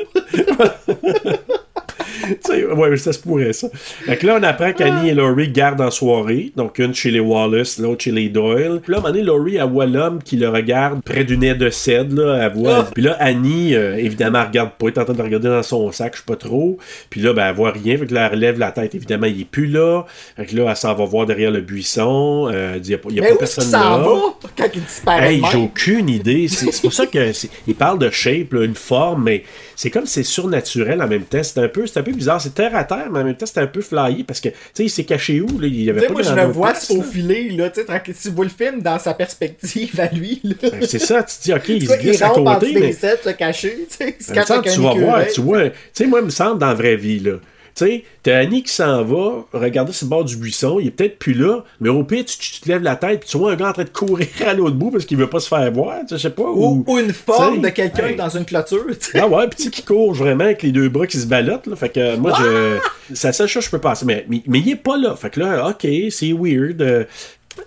Sais, 2.45 2.65
ouais, 2.65 2.97
ça 2.97 3.13
se 3.13 3.19
pourrait, 3.19 3.53
ça. 3.53 3.69
Fait 3.73 4.17
que 4.17 4.27
là, 4.27 4.37
on 4.39 4.43
apprend 4.43 4.71
qu'Annie 4.73 5.09
et 5.09 5.13
Laurie 5.13 5.49
gardent 5.49 5.81
en 5.81 5.91
soirée. 5.91 6.51
Donc, 6.55 6.79
une 6.79 6.93
chez 6.93 7.11
les 7.11 7.19
Wallace, 7.19 7.79
l'autre 7.79 8.03
chez 8.03 8.11
les 8.11 8.29
Doyle. 8.29 8.79
Puis 8.81 8.91
là, 8.91 8.97
à 8.97 8.99
un 8.99 9.01
moment 9.03 9.13
donné, 9.13 9.23
Laurie, 9.23 9.55
elle 9.57 9.69
voit 9.69 9.85
l'homme 9.85 10.21
qui 10.23 10.37
le 10.37 10.49
regarde 10.49 11.01
près 11.03 11.23
du 11.23 11.37
nez 11.37 11.55
de 11.55 11.69
cèdre, 11.69 12.21
là. 12.21 12.45
Elle 12.45 12.53
voit... 12.53 12.83
Puis 12.93 13.03
là, 13.03 13.15
Annie, 13.19 13.75
euh, 13.75 13.95
évidemment, 13.97 14.39
elle 14.41 14.47
regarde 14.47 14.71
pas. 14.77 14.87
Elle 14.87 14.93
est 14.93 14.99
en 14.99 15.05
train 15.05 15.13
de 15.13 15.21
regarder 15.21 15.49
dans 15.49 15.63
son 15.63 15.91
sac, 15.91 16.13
je 16.13 16.19
sais 16.19 16.25
pas 16.25 16.35
trop. 16.35 16.77
Puis 17.09 17.21
là, 17.21 17.33
ben, 17.33 17.47
elle 17.47 17.55
voit 17.55 17.71
rien. 17.71 17.97
Fait 17.97 18.05
que 18.05 18.13
là, 18.13 18.27
elle 18.27 18.35
relève 18.35 18.59
la 18.59 18.71
tête. 18.71 18.95
Évidemment, 18.95 19.27
il 19.27 19.41
est 19.41 19.45
plus 19.49 19.67
là. 19.67 20.03
Fait 20.35 20.45
que 20.45 20.55
là, 20.55 20.65
elle 20.69 20.75
s'en 20.75 20.93
va 20.93 21.05
voir 21.05 21.25
derrière 21.25 21.51
le 21.51 21.61
buisson. 21.61 22.49
Euh, 22.51 22.77
il 22.83 22.89
y 22.89 22.93
a 22.93 22.97
pas, 22.97 23.09
il 23.09 23.15
y 23.15 23.19
a 23.19 23.23
Mais 23.23 23.29
pas 23.29 23.35
où 23.35 23.43
est-ce 23.43 23.61
qu'il 23.61 23.69
personne 23.71 23.91
là. 23.91 23.97
va 23.97 24.49
quand 24.57 24.69
il 24.73 24.83
disparaît 24.83 25.33
Hey, 25.35 25.41
j'ai 25.51 25.57
aucune 25.57 26.09
idée. 26.09 26.47
C'est 26.47 26.81
pour 26.81 26.93
ça 26.93 27.05
que 27.05 27.31
il 27.67 27.75
parle 27.75 27.99
de 27.99 28.09
shape, 28.09 28.53
là, 28.53 28.63
une 28.63 28.75
forme, 28.75 29.23
mais 29.23 29.43
c'est 29.75 29.89
comme 29.89 30.05
c'est 30.05 30.23
surnaturel 30.23 31.01
en 31.01 31.07
même 31.07 31.23
temps. 31.23 31.43
C'est 31.43 31.59
un 31.59 31.67
peu, 31.67 31.85
c'est 31.87 31.99
un 31.99 32.03
peu 32.03 32.11
bizarre. 32.11 32.41
C'est 32.41 32.53
terre 32.53 32.75
à 32.75 32.83
terre, 32.83 33.09
mais 33.11 33.19
en 33.19 33.23
même 33.23 33.35
temps 33.35 33.45
c'est 33.45 33.59
un 33.59 33.67
peu 33.67 33.81
flyé 33.81 34.23
parce 34.23 34.39
que 34.39 34.49
tu 34.49 34.55
sais, 34.73 34.85
il 34.85 34.89
s'est 34.89 35.03
caché 35.03 35.41
où 35.41 35.59
là? 35.59 35.67
Il 35.67 35.83
y 35.83 35.89
avait 35.89 36.07
pas 36.07 36.13
moi, 36.13 36.21
je 36.21 36.33
le 36.33 36.43
vois 36.43 36.71
place, 36.71 36.87
se 36.87 36.93
là. 36.93 37.03
faufiler, 37.03 37.49
là, 37.51 37.69
tu 37.69 37.81
sais. 37.81 38.13
Tu 38.21 38.29
vois 38.29 38.45
le 38.45 38.51
film 38.51 38.81
dans 38.81 38.99
sa 38.99 39.13
perspective 39.13 39.99
à 39.99 40.07
lui, 40.07 40.39
là. 40.43 40.55
Ben, 40.61 40.85
C'est 40.87 40.99
ça. 40.99 41.23
Tu 41.23 41.37
te 41.37 41.43
dis 41.43 41.53
ok, 41.53 41.69
il 41.69 41.87
se 41.87 41.93
il 41.93 41.99
glisse 41.99 42.21
à 42.21 42.29
côté, 42.29 42.73
dessous 42.73 42.79
mais 42.79 42.91
se 42.93 43.29
cacher, 43.31 43.87
tu 43.89 43.95
sais, 43.97 44.17
il 44.19 44.35
il 44.35 44.71
tu 44.71 44.81
vas 44.81 44.93
voir, 44.93 45.27
tu 45.27 45.41
vois. 45.41 45.69
Tu 45.69 45.75
sais, 45.93 46.05
moi, 46.05 46.19
il 46.19 46.25
me 46.25 46.31
semble 46.31 46.59
dans 46.59 46.67
la 46.67 46.73
vraie 46.73 46.95
vie 46.95 47.19
là. 47.19 47.33
Tu 47.75 47.85
sais, 47.85 48.03
t'as 48.21 48.37
Annie 48.37 48.61
qui 48.61 48.71
s'en 48.71 49.03
va, 49.03 49.45
regarder 49.51 49.91
sur 49.93 50.05
le 50.05 50.09
bord 50.09 50.23
du 50.23 50.35
buisson, 50.37 50.79
il 50.79 50.87
est 50.87 50.91
peut-être 50.91 51.17
plus 51.17 51.33
là, 51.33 51.63
mais 51.79 51.89
au 51.89 52.03
pire, 52.03 52.23
tu, 52.23 52.37
tu 52.37 52.61
te 52.61 52.69
lèves 52.69 52.83
la 52.83 52.95
tête, 52.95 53.21
puis 53.21 53.29
tu 53.29 53.37
vois 53.37 53.53
un 53.53 53.55
gars 53.55 53.69
en 53.69 53.73
train 53.73 53.83
de 53.83 53.89
courir 53.89 54.27
à 54.45 54.53
l'autre 54.53 54.75
bout 54.75 54.91
parce 54.91 55.05
qu'il 55.05 55.17
veut 55.17 55.29
pas 55.29 55.39
se 55.39 55.47
faire 55.47 55.71
voir, 55.71 56.01
tu 56.01 56.09
sais, 56.09 56.17
je 56.17 56.21
sais 56.21 56.29
pas. 56.29 56.43
Ou, 56.43 56.83
ou 56.85 56.99
une 56.99 57.13
forme 57.13 57.61
de 57.61 57.69
quelqu'un 57.69 58.07
hey. 58.07 58.15
dans 58.15 58.29
une 58.29 58.45
clôture. 58.45 58.85
tu 58.89 59.11
sais. 59.11 59.19
Ah 59.19 59.27
ouais, 59.27 59.47
sais, 59.57 59.69
qui 59.69 59.83
court 59.83 60.13
vraiment 60.13 60.43
avec 60.43 60.61
les 60.61 60.71
deux 60.71 60.89
bras 60.89 61.07
qui 61.07 61.17
se 61.17 61.25
ballottent, 61.25 61.67
là. 61.67 61.75
Fait 61.75 61.89
que 61.89 62.15
moi, 62.17 62.33
je. 62.39 62.77
C'est 63.13 63.27
la 63.27 63.33
seule 63.33 63.47
chose 63.47 63.63
que 63.63 63.65
je 63.65 63.71
peux 63.71 63.81
passer. 63.81 64.05
Mais, 64.05 64.25
mais, 64.29 64.43
mais 64.47 64.59
il 64.59 64.69
est 64.69 64.75
pas 64.75 64.97
là. 64.97 65.15
Fait 65.15 65.29
que 65.29 65.39
là, 65.39 65.69
ok, 65.69 65.87
c'est 66.09 66.31
weird. 66.31 66.81
Euh, 66.81 67.03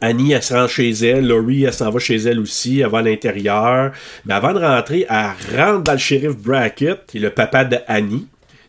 Annie, 0.01 0.33
elle 0.33 0.43
se 0.43 0.55
rend 0.55 0.67
chez 0.67 0.91
elle. 0.91 1.27
Laurie, 1.27 1.65
elle 1.65 1.73
s'en 1.73 1.91
va 1.91 1.99
chez 1.99 2.17
elle 2.17 2.41
aussi. 2.41 2.81
Elle 2.81 2.89
va 2.89 2.99
à 2.99 3.03
l'intérieur. 3.03 3.93
Mais 4.25 4.35
avant 4.35 4.53
de 4.53 4.59
rentrer, 4.59 5.07
elle 5.09 5.59
rentre 5.59 5.83
dans 5.83 5.93
le 5.93 5.99
shérif 5.99 6.37
Brackett, 6.37 7.01
qui 7.07 7.19
est 7.19 7.21
le 7.21 7.31
papa 7.31 7.65
de 7.65 7.79
Annie. 7.87 8.27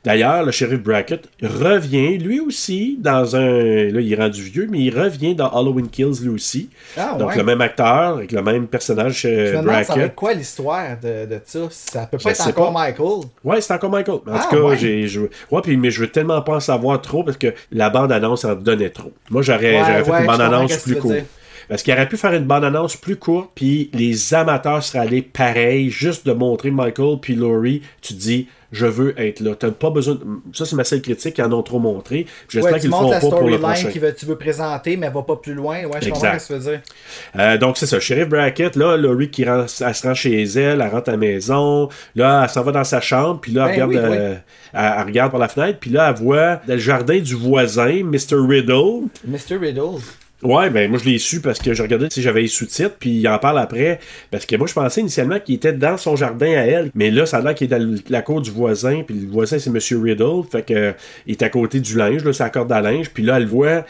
D'ailleurs, 0.07 0.43
le 0.43 0.51
shérif 0.51 0.79
Brackett 0.81 1.27
revient, 1.41 2.17
lui 2.17 2.39
aussi, 2.39 2.97
dans 2.99 3.35
un. 3.35 3.47
Là, 3.91 3.99
il 4.01 4.11
est 4.11 4.15
rendu 4.15 4.41
vieux, 4.41 4.67
mais 4.69 4.79
il 4.79 4.97
revient 4.97 5.35
dans 5.35 5.49
Halloween 5.49 5.87
Kills, 5.89 6.21
lui 6.23 6.29
aussi. 6.29 6.69
Ah, 6.97 7.15
Donc, 7.19 7.29
ouais. 7.29 7.37
le 7.37 7.43
même 7.43 7.61
acteur, 7.61 8.17
avec 8.17 8.31
le 8.31 8.41
même 8.41 8.67
personnage 8.67 9.13
chez 9.15 9.47
Je 9.47 9.51
me 9.57 9.61
demande, 9.61 9.65
ça 9.65 9.71
va 9.71 9.83
Brackett. 9.83 10.03
être 10.05 10.15
quoi 10.15 10.33
l'histoire 10.33 10.97
de, 11.01 11.25
de 11.25 11.39
ça? 11.45 11.59
Ça 11.69 12.07
peut 12.07 12.17
Je 12.19 12.23
pas 12.23 12.31
être 12.31 12.47
encore 12.47 12.73
pas. 12.73 12.79
Michael. 12.87 13.29
Ouais, 13.43 13.61
c'est 13.61 13.73
encore 13.73 13.89
Michael. 13.91 14.15
En 14.15 14.21
Ah, 14.33 14.47
tout 14.49 14.55
cas, 14.55 14.61
ouais. 14.61 14.77
j'ai, 14.77 15.07
je, 15.07 15.21
ouais, 15.21 15.61
puis, 15.61 15.77
mais 15.77 15.91
je 15.91 16.01
veux 16.01 16.07
tellement 16.07 16.41
pas 16.41 16.55
en 16.55 16.59
savoir 16.59 17.01
trop 17.01 17.23
parce 17.23 17.37
que 17.37 17.53
la 17.71 17.89
bande-annonce 17.89 18.45
en 18.45 18.55
donnait 18.55 18.89
trop. 18.89 19.11
Moi, 19.29 19.41
j'aurais, 19.41 19.81
Ouais, 19.81 20.03
fait 20.03 20.19
une 20.21 20.25
bande-annonce 20.27 20.77
plus 20.77 20.95
courte. 20.95 21.15
Parce 21.69 21.83
qu'il 21.83 21.93
aurait 21.93 22.07
pu 22.07 22.17
faire 22.17 22.33
une 22.33 22.45
bande-annonce 22.45 22.95
plus 22.95 23.17
courte, 23.17 23.49
puis 23.55 23.89
les 23.93 24.33
amateurs 24.33 24.81
seraient 24.83 24.99
allés 24.99 25.21
pareil, 25.21 25.89
juste 25.89 26.25
de 26.25 26.31
montrer 26.33 26.71
Michael 26.71 27.17
puis 27.21 27.35
Laurie. 27.35 27.81
Tu 28.01 28.13
te 28.13 28.19
dis, 28.19 28.47
je 28.71 28.85
veux 28.85 29.17
être 29.19 29.39
là. 29.41 29.53
T'as 29.55 29.71
pas 29.71 29.89
besoin. 29.89 30.15
de- 30.15 30.21
Ça, 30.53 30.65
c'est 30.65 30.75
ma 30.75 30.83
seule 30.83 31.01
critique, 31.01 31.37
ils 31.37 31.43
en 31.43 31.51
ont 31.53 31.63
trop 31.63 31.79
montré. 31.79 32.25
J'espère 32.49 32.73
Ouais, 32.73 32.79
qu'ils 32.79 32.89
le 32.89 32.95
feront 32.95 33.09
pas 33.11 33.19
pour 33.19 33.49
le 33.49 33.59
prochain. 33.59 33.89
veut- 33.99 34.15
tu 34.15 34.25
veux 34.25 34.37
présenter, 34.37 34.97
mais 34.97 35.09
va 35.09 35.21
pas 35.23 35.35
plus 35.37 35.53
loin. 35.53 35.83
Ouais, 35.85 35.99
je 36.01 36.09
comprends 36.09 36.39
ce 36.39 36.47
que 36.49 36.53
tu 36.53 36.59
veux 36.59 36.71
dire. 36.71 36.81
Euh, 37.37 37.57
donc, 37.57 37.77
c'est 37.77 37.85
ça. 37.85 37.99
Sheriff 37.99 38.27
Brackett, 38.29 38.75
là, 38.75 38.95
Laurie 38.97 39.29
qui 39.29 39.45
rend, 39.45 39.61
elle 39.63 39.95
se 39.95 40.07
rend 40.07 40.13
chez 40.13 40.41
elle, 40.43 40.81
elle 40.81 40.87
rentre 40.89 41.09
à 41.09 41.11
la 41.13 41.17
maison. 41.17 41.89
Là, 42.15 42.43
elle 42.43 42.49
s'en 42.49 42.61
va 42.63 42.71
dans 42.73 42.83
sa 42.83 42.99
chambre, 43.01 43.39
puis 43.41 43.51
là, 43.53 43.67
elle, 43.69 43.79
Ben 43.79 43.87
regarde, 43.87 44.09
oui, 44.11 44.17
euh, 44.17 44.35
elle, 44.73 44.93
elle 44.97 45.05
regarde 45.05 45.31
par 45.31 45.39
la 45.39 45.47
fenêtre, 45.47 45.79
puis 45.79 45.89
là, 45.91 46.09
elle 46.15 46.21
voit 46.23 46.61
le 46.67 46.77
jardin 46.77 47.19
du 47.19 47.35
voisin, 47.35 48.03
Mr. 48.03 48.35
Riddle. 48.47 49.07
Mr. 49.25 49.57
Riddle. 49.59 50.01
Ouais, 50.43 50.69
ben 50.69 50.87
moi 50.89 50.99
je 51.03 51.09
l'ai 51.09 51.17
su 51.17 51.41
parce 51.41 51.57
que 51.57 51.73
je 51.73 51.81
regardais 51.81 52.09
si 52.11 52.21
j'avais 52.21 52.41
les 52.41 52.47
sous-titres, 52.47 52.95
puis 52.99 53.09
il 53.21 53.27
en 53.27 53.39
parle 53.39 53.57
après. 53.57 53.99
Parce 54.29 54.45
que 54.45 54.55
moi 54.55 54.67
je 54.67 54.73
pensais 54.73 55.01
initialement 55.01 55.39
qu'il 55.39 55.55
était 55.55 55.73
dans 55.73 55.97
son 55.97 56.15
jardin 56.15 56.51
à 56.51 56.61
elle, 56.65 56.91
mais 56.93 57.09
là 57.09 57.25
ça 57.25 57.37
a 57.37 57.41
l'air 57.41 57.55
qu'il 57.55 57.65
est 57.73 57.75
dans 57.79 57.95
la 58.09 58.21
cour 58.21 58.41
du 58.41 58.51
voisin, 58.51 59.01
puis 59.05 59.15
le 59.15 59.27
voisin 59.27 59.57
c'est 59.57 59.71
Monsieur 59.71 59.99
Riddle, 59.99 60.43
fait 60.51 60.61
que 60.61 60.93
il 61.25 61.31
est 61.31 61.41
à 61.41 61.49
côté 61.49 61.79
du 61.79 61.97
linge, 61.97 62.23
là, 62.23 62.33
sa 62.33 62.51
corde 62.51 62.71
à 62.71 62.81
linge, 62.81 63.09
puis 63.11 63.23
là 63.23 63.37
elle 63.37 63.47
voit 63.47 63.83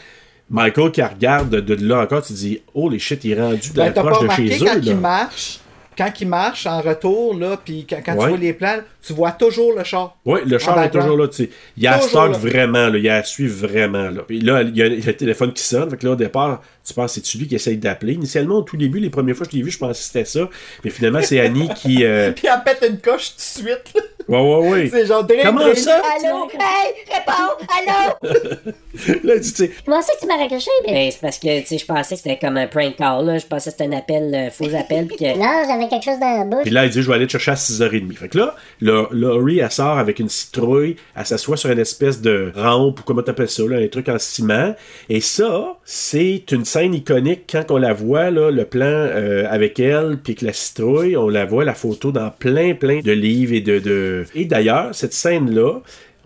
Michael 0.50 0.90
qui 0.90 1.02
regarde 1.02 1.50
de, 1.50 1.60
de 1.60 1.86
là 1.86 2.00
encore, 2.00 2.22
tu 2.22 2.32
dis 2.32 2.62
oh 2.72 2.88
les 2.88 2.98
shit, 2.98 3.22
il 3.24 3.32
est 3.32 3.40
rendu 3.42 3.68
Ben, 3.74 3.88
dans- 3.88 3.92
t'as 3.92 4.02
pas 4.02 4.10
proche 4.12 4.38
de 4.40 4.50
chez 4.50 4.58
quand 4.58 4.74
eux. 4.76 4.80
il 4.82 4.88
là. 4.88 4.94
marche, 4.94 5.58
quand 5.98 6.12
il 6.20 6.28
marche 6.28 6.64
en 6.66 6.80
retour, 6.80 7.36
là, 7.36 7.58
puis 7.62 7.84
quand, 7.90 7.96
quand 8.06 8.12
Ouais. 8.14 8.22
tu 8.24 8.28
vois 8.28 8.38
les 8.38 8.52
plans, 8.52 8.78
tu 9.04 9.12
vois 9.12 9.32
toujours 9.32 9.76
le 9.76 9.82
char. 9.82 10.16
Oui, 10.24 10.38
le 10.46 10.56
char 10.58 10.80
est 10.82 10.90
toujours 10.90 11.16
là, 11.16 11.26
tu 11.26 11.34
sais. 11.44 11.50
Il 11.76 11.82
y 11.82 11.88
a 11.88 12.00
stock 12.00 12.32
vraiment, 12.36 12.88
là. 12.88 12.96
Il 12.96 13.02
y 13.04 13.08
a 13.08 13.22
suivre 13.24 13.66
vraiment, 13.66 14.08
là. 14.08 14.22
Puis 14.26 14.40
là, 14.40 14.62
il 14.62 14.76
y 14.76 14.82
a 14.82 14.88
le 14.88 15.12
téléphone 15.12 15.52
qui 15.52 15.62
sonne. 15.64 15.90
Fait 15.90 15.96
que 15.96 16.06
là, 16.06 16.12
au 16.12 16.16
départ, 16.16 16.62
tu 16.86 16.94
penses 16.94 17.18
que 17.18 17.20
c'est 17.26 17.38
lui 17.38 17.48
qui 17.48 17.56
essaye 17.56 17.76
d'appeler. 17.78 18.12
Initialement, 18.12 18.58
au 18.58 18.62
tout 18.62 18.76
début, 18.76 19.00
les 19.00 19.10
premières 19.10 19.34
fois 19.36 19.44
que 19.46 19.52
je 19.52 19.56
l'ai 19.58 19.62
vu, 19.64 19.70
je 19.72 19.78
pensais 19.78 19.98
que 19.98 20.04
c'était 20.06 20.24
ça. 20.24 20.48
Mais 20.84 20.90
finalement, 20.90 21.20
c'est 21.20 21.40
Annie 21.40 21.68
qui. 21.74 22.04
euh, 22.04 22.30
Puis 22.36 22.46
elle 22.46 22.62
pète 22.64 22.88
une 22.88 22.98
coche 22.98 23.30
tout 23.32 23.62
de 23.62 23.68
suite. 23.68 23.92
Ouais, 24.28 24.38
ouais, 24.38 24.68
ouais. 24.70 24.88
C'est 24.92 25.06
genre 25.06 25.24
drink, 25.24 25.42
Comment 25.42 25.60
drink. 25.60 25.78
ça? 25.78 26.02
Allô? 26.16 26.48
Hey, 26.52 26.94
réponds! 27.10 27.56
Allô? 27.78 28.72
Là, 29.24 29.36
tu 29.38 29.44
sais. 29.44 29.70
Je 29.74 29.90
pensais 29.90 30.12
que 30.14 30.20
tu 30.20 30.26
m'as 30.26 30.36
raccroché, 30.36 30.70
mais. 30.86 30.92
Ben, 30.92 31.10
c'est 31.10 31.20
parce 31.20 31.38
que, 31.38 31.60
tu 31.60 31.66
sais, 31.66 31.78
je 31.78 31.86
pensais 31.86 32.16
que 32.16 32.20
c'était 32.22 32.38
comme 32.38 32.56
un 32.56 32.66
prank 32.66 32.96
call, 32.96 33.24
là. 33.26 33.38
Je 33.38 33.46
pensais 33.46 33.70
que 33.70 33.76
c'était 33.78 33.94
un 33.94 33.96
appel, 33.96 34.34
euh, 34.34 34.50
faux 34.50 34.74
appel, 34.74 35.06
pis 35.06 35.16
que... 35.16 35.24
Non, 35.38 35.62
j'avais 35.66 35.88
quelque 35.88 36.04
chose 36.04 36.18
dans 36.20 36.38
la 36.38 36.44
bouche. 36.44 36.64
Puis 36.64 36.70
là, 36.72 36.84
il 36.84 36.90
dit, 36.90 37.00
je 37.00 37.08
vais 37.08 37.14
aller 37.14 37.26
te 37.26 37.32
chercher 37.32 37.52
à 37.52 37.54
6h30. 37.54 38.16
Fait 38.16 38.28
que 38.28 38.38
là, 38.38 38.54
là, 38.80 39.06
Laurie, 39.12 39.60
elle 39.60 39.70
sort 39.70 39.98
avec 39.98 40.18
une 40.18 40.28
citrouille, 40.28 40.96
elle 41.16 41.26
s'assoit 41.26 41.56
sur 41.56 41.70
une 41.70 41.78
espèce 41.78 42.20
de 42.20 42.52
rampe, 42.54 43.00
ou 43.00 43.02
comment 43.04 43.22
t'appelles 43.22 43.48
ça, 43.48 43.62
là, 43.62 43.78
un 43.78 43.88
truc 43.88 44.08
en 44.08 44.18
ciment. 44.18 44.74
Et 45.08 45.20
ça, 45.20 45.76
c'est 45.84 46.44
une 46.50 46.64
scène 46.64 46.92
iconique 46.92 47.44
quand 47.50 47.70
on 47.70 47.78
la 47.78 47.92
voit, 47.92 48.30
là, 48.30 48.50
le 48.50 48.64
plan 48.64 48.84
euh, 48.84 49.46
avec 49.48 49.78
elle, 49.80 50.18
puis 50.22 50.34
que 50.34 50.44
la 50.44 50.52
citrouille, 50.52 51.16
on 51.16 51.28
la 51.28 51.44
voit, 51.46 51.64
la 51.64 51.74
photo, 51.74 52.10
dans 52.12 52.30
plein, 52.30 52.74
plein 52.74 53.00
de 53.00 53.12
livres 53.12 53.54
et 53.54 53.60
de... 53.60 53.78
de... 53.78 54.17
Et 54.34 54.44
d'ailleurs, 54.44 54.94
cette 54.94 55.12
scène-là, 55.12 55.80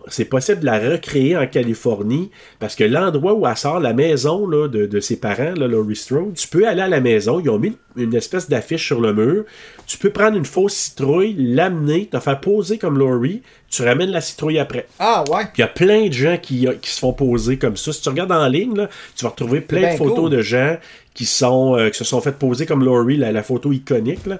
c'est 0.07 0.25
possible 0.25 0.59
de 0.61 0.65
la 0.65 0.79
recréer 0.79 1.37
en 1.37 1.47
Californie 1.47 2.29
parce 2.59 2.75
que 2.75 2.83
l'endroit 2.83 3.33
où 3.33 3.47
elle 3.47 3.55
sort, 3.55 3.79
la 3.79 3.93
maison 3.93 4.47
là, 4.47 4.67
de, 4.67 4.85
de 4.85 4.99
ses 4.99 5.17
parents, 5.17 5.53
là, 5.55 5.67
Laurie 5.67 5.95
Strode, 5.95 6.33
tu 6.33 6.47
peux 6.47 6.67
aller 6.67 6.81
à 6.81 6.87
la 6.87 6.99
maison, 6.99 7.39
ils 7.39 7.49
ont 7.49 7.59
mis 7.59 7.77
une 7.95 8.13
espèce 8.13 8.49
d'affiche 8.49 8.85
sur 8.85 8.99
le 8.99 9.13
mur, 9.13 9.45
tu 9.87 9.97
peux 9.97 10.09
prendre 10.09 10.37
une 10.37 10.45
fausse 10.45 10.73
citrouille, 10.73 11.35
l'amener, 11.37 12.07
te 12.07 12.19
faire 12.19 12.39
poser 12.39 12.77
comme 12.77 12.97
Laurie, 12.97 13.43
tu 13.69 13.83
ramènes 13.83 14.09
la 14.09 14.21
citrouille 14.21 14.59
après. 14.59 14.87
Ah 14.99 15.23
ouais. 15.31 15.43
Il 15.57 15.61
y 15.61 15.63
a 15.63 15.67
plein 15.67 16.07
de 16.07 16.13
gens 16.13 16.37
qui, 16.41 16.67
qui 16.81 16.89
se 16.89 16.99
font 16.99 17.13
poser 17.13 17.57
comme 17.57 17.77
ça. 17.77 17.93
Si 17.93 18.01
tu 18.01 18.09
regardes 18.09 18.31
en 18.31 18.47
ligne, 18.47 18.75
là, 18.75 18.89
tu 19.15 19.23
vas 19.23 19.29
retrouver 19.29 19.61
plein 19.61 19.93
de 19.93 19.97
photos 19.97 20.19
cool. 20.19 20.31
de 20.31 20.41
gens 20.41 20.77
qui, 21.13 21.25
sont, 21.25 21.77
euh, 21.77 21.89
qui 21.89 21.97
se 21.97 22.03
sont 22.03 22.21
fait 22.21 22.33
poser 22.33 22.65
comme 22.65 22.83
Laurie, 22.83 23.17
la, 23.17 23.31
la 23.31 23.43
photo 23.43 23.71
iconique. 23.71 24.25
Là. 24.25 24.39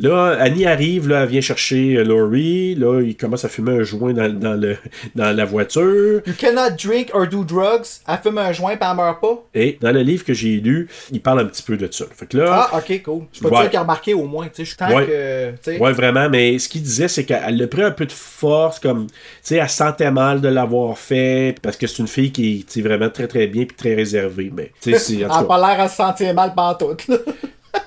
Là, 0.00 0.36
Annie 0.40 0.66
arrive, 0.66 1.08
là, 1.08 1.22
elle 1.22 1.28
vient 1.28 1.40
chercher 1.40 1.96
euh, 1.96 2.04
Laurie. 2.04 2.74
Là, 2.74 3.00
il 3.02 3.16
commence 3.16 3.44
à 3.44 3.48
fumer 3.48 3.72
un 3.78 3.82
joint 3.82 4.12
dans, 4.12 4.32
dans, 4.32 4.54
le, 4.60 4.76
dans 5.14 5.34
la 5.36 5.44
voiture. 5.44 6.20
You 6.26 6.32
cannot 6.38 6.76
drink 6.82 7.10
or 7.12 7.26
do 7.28 7.44
drugs. 7.44 7.86
Elle 8.08 8.18
fume 8.22 8.38
un 8.38 8.52
joint 8.52 8.76
pis 8.76 8.86
elle 8.90 8.96
meurt 8.96 9.20
pas. 9.20 9.42
Et 9.54 9.78
dans 9.80 9.92
le 9.92 10.00
livre 10.02 10.24
que 10.24 10.34
j'ai 10.34 10.60
lu, 10.60 10.88
il 11.12 11.20
parle 11.20 11.40
un 11.40 11.44
petit 11.46 11.62
peu 11.62 11.76
de 11.76 11.88
ça. 11.90 12.04
Fait 12.14 12.26
que 12.26 12.36
là, 12.38 12.68
Ah, 12.72 12.78
ok, 12.78 13.02
cool. 13.04 13.22
Je 13.32 13.40
peux 13.40 13.48
Ouais. 13.48 13.60
dire 13.62 13.70
qu'il 13.70 13.78
a 13.78 13.82
remarqué 13.82 14.14
au 14.14 14.24
moins. 14.24 14.46
Tu 14.46 14.50
sais, 14.56 14.64
je 14.64 14.68
suis 14.70 14.76
tant 14.76 14.94
Ouais. 14.94 15.06
que. 15.06 15.78
Ouais, 15.78 15.92
vraiment, 15.92 16.28
mais 16.28 16.58
ce 16.58 16.68
qu'il 16.68 16.82
disait, 16.82 17.08
c'est 17.08 17.24
qu'elle 17.24 17.62
a 17.62 17.66
pris 17.66 17.82
un 17.82 17.90
peu 17.90 18.06
de 18.06 18.12
force, 18.12 18.78
comme, 18.80 19.06
tu 19.06 19.12
sais, 19.42 19.56
elle 19.56 19.68
sentait 19.68 20.10
mal 20.10 20.40
de 20.40 20.48
l'avoir 20.48 20.98
fait, 20.98 21.56
parce 21.62 21.76
que 21.76 21.86
c'est 21.86 21.98
une 21.98 22.08
fille 22.08 22.32
qui 22.32 22.64
est 22.76 22.80
vraiment 22.80 23.10
très 23.10 23.26
très 23.28 23.46
bien 23.46 23.64
puis 23.64 23.76
très 23.76 23.94
réservée. 23.94 24.50
Mais, 24.54 24.72
tu 24.80 24.92
sais, 24.92 24.98
c'est- 24.98 25.14
Elle 25.20 25.26
en 25.26 25.30
a 25.30 25.42
tout 25.42 25.48
cas, 25.48 25.58
pas 25.58 25.58
l'air 25.74 25.80
à 25.84 25.88
se 25.88 25.96
sentir 25.96 26.34
mal 26.34 26.52
pantoute. 26.54 27.06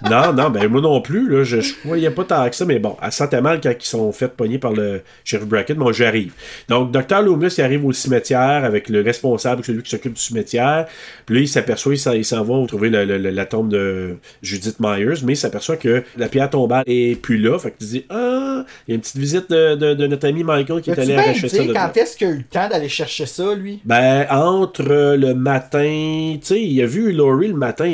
non, 0.09 0.33
non, 0.33 0.49
ben 0.49 0.67
moi 0.67 0.81
non 0.81 1.01
plus, 1.01 1.29
là, 1.29 1.43
je, 1.43 1.61
je 1.61 1.73
voyais 1.85 2.09
pas 2.11 2.23
tant 2.23 2.49
que 2.49 2.55
ça, 2.55 2.65
mais 2.65 2.79
bon, 2.79 2.95
elle 3.01 3.11
sentait 3.11 3.41
mal 3.41 3.59
quand 3.61 3.71
ils 3.71 3.85
sont 3.85 4.11
fait 4.11 4.27
pogner 4.29 4.59
par 4.59 4.73
le 4.73 5.01
sheriff 5.23 5.47
Brackett, 5.47 5.77
mais 5.77 5.91
j'arrive. 5.93 6.33
Donc, 6.69 6.91
Dr. 6.91 7.21
Loomis, 7.21 7.47
il 7.57 7.61
arrive 7.63 7.85
au 7.85 7.91
cimetière 7.93 8.63
avec 8.65 8.89
le 8.89 9.01
responsable, 9.01 9.63
celui 9.63 9.81
qui 9.83 9.89
s'occupe 9.89 10.13
du 10.13 10.21
cimetière, 10.21 10.87
puis 11.25 11.35
là, 11.35 11.41
il 11.41 11.47
s'aperçoit, 11.47 11.93
il 11.95 12.25
s'en- 12.25 12.43
va 12.43 12.67
trouver 12.67 12.89
la 12.89 13.45
tombe 13.45 13.69
de 13.69 14.15
Judith 14.41 14.77
Myers, 14.79 15.21
mais 15.23 15.33
il 15.33 15.37
s'aperçoit 15.37 15.77
que 15.77 16.03
la 16.17 16.27
pierre 16.29 16.49
tombale 16.49 16.83
est 16.87 17.19
plus 17.21 17.37
là, 17.37 17.57
fait 17.59 17.71
qu'il 17.77 17.87
dit, 17.87 18.05
ah, 18.09 18.63
il 18.87 18.91
y 18.91 18.93
a 18.93 18.95
une 18.95 19.01
petite 19.01 19.17
visite 19.17 19.49
de, 19.49 19.75
de- 19.75 19.93
de 19.93 20.07
notre 20.07 20.27
ami 20.27 20.43
Michael 20.43 20.81
qui 20.81 20.91
est 20.91 20.99
allé 20.99 21.13
arracher 21.15 21.47
ça 21.49 21.63
quand 21.73 21.97
est-ce 21.97 22.17
qu'il 22.17 22.27
a 22.27 22.31
eu 22.31 22.37
le 22.37 22.43
temps 22.43 22.69
d'aller 22.69 22.89
chercher 22.89 23.25
ça, 23.25 23.55
lui? 23.55 23.79
Ben, 23.85 24.25
entre 24.29 24.83
le 25.15 25.33
matin, 25.33 26.35
tu 26.39 26.45
sais, 26.45 26.61
il 26.61 26.81
a 26.81 26.85
vu 26.85 27.11
Laurie 27.11 27.47
le 27.47 27.53
matin. 27.55 27.93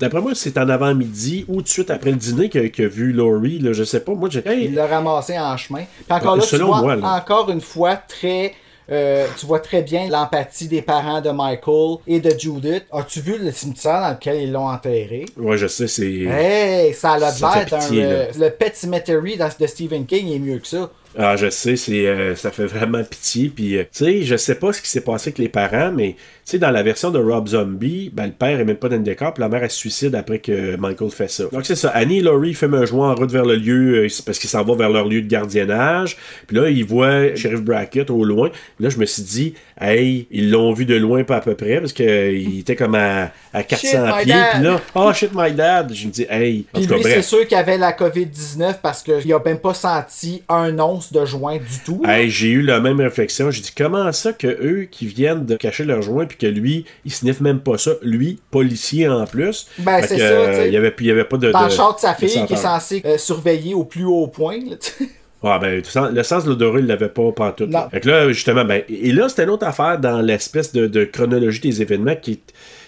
D'après 0.00 0.20
moi, 0.20 0.32
c'est 0.34 0.56
en 0.58 0.68
avant-midi 0.68 1.15
ou 1.48 1.56
tout 1.56 1.62
de 1.62 1.68
suite 1.68 1.90
après 1.90 2.10
le 2.10 2.16
dîner 2.16 2.48
qu'il 2.48 2.84
a, 2.84 2.88
vu 2.88 3.12
Laurie. 3.12 3.58
Là, 3.58 3.72
je 3.72 3.84
sais 3.84 4.00
pas. 4.00 4.12
Moi, 4.14 4.28
j'ai. 4.30 4.46
Hey, 4.46 4.66
Il 4.66 4.74
l'a 4.74 4.86
ramassé 4.86 5.38
en 5.38 5.56
chemin. 5.56 5.84
Puis 5.84 6.16
encore 6.16 6.36
là, 6.36 6.44
tu 6.46 6.56
vois 6.58 6.80
moi, 6.80 6.96
là. 6.96 7.14
encore 7.16 7.50
une 7.50 7.60
fois 7.60 7.96
très. 7.96 8.54
euh, 8.90 9.26
tu 9.38 9.46
vois 9.46 9.58
très 9.60 9.82
bien 9.82 10.08
l'empathie 10.08 10.68
des 10.68 10.82
parents 10.82 11.20
de 11.20 11.30
Michael 11.30 11.96
et 12.06 12.20
de 12.20 12.30
Judith. 12.38 12.84
As-tu 12.92 13.20
vu 13.20 13.38
le 13.38 13.50
cimetière 13.50 14.00
dans 14.00 14.10
lequel 14.10 14.42
ils 14.42 14.52
l'ont 14.52 14.68
enterré? 14.68 15.26
ouais, 15.36 15.56
je 15.58 15.66
sais, 15.66 15.88
c'est. 15.88 16.04
Hey, 16.06 16.94
ça 16.94 17.12
a 17.12 17.18
l'air 17.18 17.32
d'un. 17.68 17.96
euh, 17.96 18.26
le 18.38 18.48
Pet 18.50 18.76
Cemetery 18.76 19.36
de 19.38 19.66
Stephen 19.66 20.06
King 20.06 20.32
est 20.32 20.38
mieux 20.38 20.58
que 20.58 20.66
ça. 20.68 20.90
Ah, 21.18 21.36
je 21.36 21.48
sais, 21.48 21.76
c'est, 21.76 22.06
euh, 22.06 22.34
ça 22.34 22.50
fait 22.50 22.66
vraiment 22.66 23.02
pitié. 23.02 23.48
Puis, 23.54 23.76
euh, 23.76 23.82
tu 23.84 24.04
sais, 24.04 24.22
je 24.22 24.36
sais 24.36 24.54
pas 24.56 24.72
ce 24.72 24.82
qui 24.82 24.88
s'est 24.88 25.00
passé 25.00 25.28
avec 25.28 25.38
les 25.38 25.48
parents, 25.48 25.90
mais, 25.90 26.10
tu 26.12 26.16
sais, 26.44 26.58
dans 26.58 26.70
la 26.70 26.82
version 26.82 27.10
de 27.10 27.18
Rob 27.18 27.48
Zombie, 27.48 28.10
ben, 28.12 28.26
le 28.26 28.32
père 28.32 28.60
est 28.60 28.64
même 28.64 28.76
pas 28.76 28.88
dans 28.88 28.96
le 28.96 29.02
décor, 29.02 29.32
puis 29.32 29.40
la 29.40 29.48
mère, 29.48 29.62
elle 29.62 29.70
se 29.70 29.78
suicide 29.78 30.14
après 30.14 30.40
que 30.40 30.76
Michael 30.76 31.10
fait 31.10 31.30
ça. 31.30 31.44
Donc, 31.50 31.64
c'est 31.64 31.74
ça. 31.74 31.88
Annie 31.90 32.18
et 32.18 32.22
Laurie 32.22 32.52
fument 32.52 32.74
un 32.74 32.84
joint 32.84 33.12
en 33.12 33.14
route 33.14 33.30
vers 33.30 33.46
le 33.46 33.56
lieu, 33.56 34.04
euh, 34.04 34.08
parce 34.26 34.38
qu'ils 34.38 34.50
s'en 34.50 34.62
vont 34.62 34.76
vers 34.76 34.90
leur 34.90 35.06
lieu 35.06 35.22
de 35.22 35.26
gardiennage. 35.26 36.18
Puis 36.46 36.56
là, 36.56 36.68
ils 36.68 36.84
voient 36.84 37.34
Sheriff 37.34 37.62
Brackett 37.62 38.10
au 38.10 38.22
loin. 38.22 38.50
Puis 38.50 38.84
là, 38.84 38.90
je 38.90 38.98
me 38.98 39.06
suis 39.06 39.22
dit, 39.22 39.54
hey, 39.80 40.26
ils 40.30 40.50
l'ont 40.50 40.74
vu 40.74 40.84
de 40.84 40.96
loin, 40.96 41.24
pas 41.24 41.36
à 41.36 41.40
peu 41.40 41.54
près, 41.54 41.80
parce 41.80 41.94
qu'il 41.94 42.60
était 42.60 42.76
comme 42.76 42.94
à, 42.94 43.30
à 43.54 43.62
400 43.62 43.88
Shit, 43.88 44.00
my 44.00 44.24
pieds. 44.24 44.34
Puis 44.52 44.62
là, 44.62 44.80
oh 44.94 45.12
shit, 45.14 45.30
my 45.34 45.52
dad. 45.52 45.92
Je 45.94 46.06
me 46.06 46.12
dis, 46.12 46.26
hey, 46.28 46.66
Puis 46.74 46.86
lui, 46.86 47.02
c'est 47.02 47.22
sûr 47.22 47.46
qu'il 47.46 47.56
avait 47.56 47.78
la 47.78 47.92
COVID-19 47.92 48.74
parce 48.82 49.02
qu'il 49.02 49.32
a 49.32 49.38
même 49.42 49.58
pas 49.58 49.74
senti 49.74 50.42
un 50.48 50.78
once 50.78 51.05
de 51.12 51.24
joint 51.24 51.56
du 51.56 51.78
tout. 51.84 52.02
Hey, 52.06 52.30
j'ai 52.30 52.48
eu 52.48 52.62
la 52.62 52.80
même 52.80 53.00
réflexion. 53.00 53.50
J'ai 53.50 53.60
dit 53.62 53.72
comment 53.76 54.10
ça 54.12 54.32
que 54.32 54.46
eux 54.46 54.88
qui 54.90 55.06
viennent 55.06 55.44
de 55.46 55.56
cacher 55.56 55.84
leur 55.84 56.02
joint 56.02 56.26
puis 56.26 56.36
que 56.38 56.46
lui, 56.46 56.84
il 57.04 57.12
sniffe 57.12 57.40
même 57.40 57.60
pas 57.60 57.78
ça? 57.78 57.92
Lui, 58.02 58.38
policier 58.50 59.08
en 59.08 59.24
plus. 59.26 59.66
Ben, 59.78 60.00
c'est 60.02 60.18
ça, 60.18 60.46
tu 60.48 60.54
sais. 60.54 60.68
Il 60.68 60.72
y 60.74 60.76
avait, 60.76 60.94
il 60.98 61.06
y 61.06 61.10
avait 61.10 61.24
pas 61.24 61.36
de. 61.36 61.50
dans 61.50 61.60
de- 61.60 61.64
le 61.66 61.70
char 61.70 61.94
de 61.94 62.00
sa 62.00 62.12
de 62.12 62.16
fille 62.18 62.28
qui 62.28 62.36
est 62.38 62.56
senteur. 62.56 62.80
censé 62.80 63.02
euh, 63.04 63.18
surveiller 63.18 63.74
au 63.74 63.84
plus 63.84 64.04
haut 64.04 64.26
point. 64.26 64.58
là. 64.58 64.76
Ah 65.48 65.60
ben, 65.60 65.80
le 66.12 66.22
sens 66.24 66.42
de 66.44 66.48
l'odorat, 66.48 66.80
il 66.80 66.86
l'avait 66.86 67.10
pas 67.10 67.30
pantoute. 67.30 67.68
Non. 67.68 67.80
là. 67.80 67.88
Fait 67.90 68.00
que 68.00 68.08
là, 68.08 68.32
justement, 68.32 68.64
ben, 68.64 68.82
et 68.88 69.12
là, 69.12 69.28
c'était 69.28 69.44
une 69.44 69.50
autre 69.50 69.66
affaire 69.66 70.00
dans 70.00 70.20
l'espèce 70.20 70.72
de, 70.72 70.86
de 70.88 71.04
chronologie 71.04 71.60
des 71.60 71.82
événements 71.82 72.16
qui. 72.16 72.40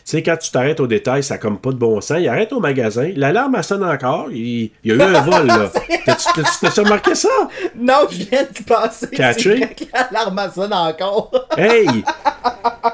Tu 0.09 0.17
sais, 0.17 0.23
quand 0.23 0.39
tu 0.39 0.51
t'arrêtes 0.51 0.81
au 0.81 0.87
détail, 0.87 1.23
ça 1.23 1.37
comme 1.37 1.59
pas 1.59 1.69
de 1.71 1.77
bon 1.77 2.01
sens. 2.01 2.17
Il 2.19 2.29
arrête 2.29 2.51
au 2.55 2.61
magasin, 2.61 3.11
l'alarme 3.15 3.57
elle 3.57 3.63
sonne 3.63 3.85
encore, 3.85 4.29
il, 4.33 4.71
il 4.83 4.91
y 4.91 4.93
a 4.93 4.95
eu 4.95 5.03
un 5.03 5.21
vol, 5.21 5.47
là. 5.47 5.71
T'as-tu 6.07 6.81
remarqué 6.81 7.15
ça? 7.15 7.29
Non, 7.77 8.07
je 8.11 8.25
viens 8.25 8.43
de 8.45 8.65
passer. 8.65 9.11
Catché? 9.11 9.69
L'alarme 9.93 10.51
sonne 10.55 10.73
encore. 10.73 11.31
Hey! 11.59 11.87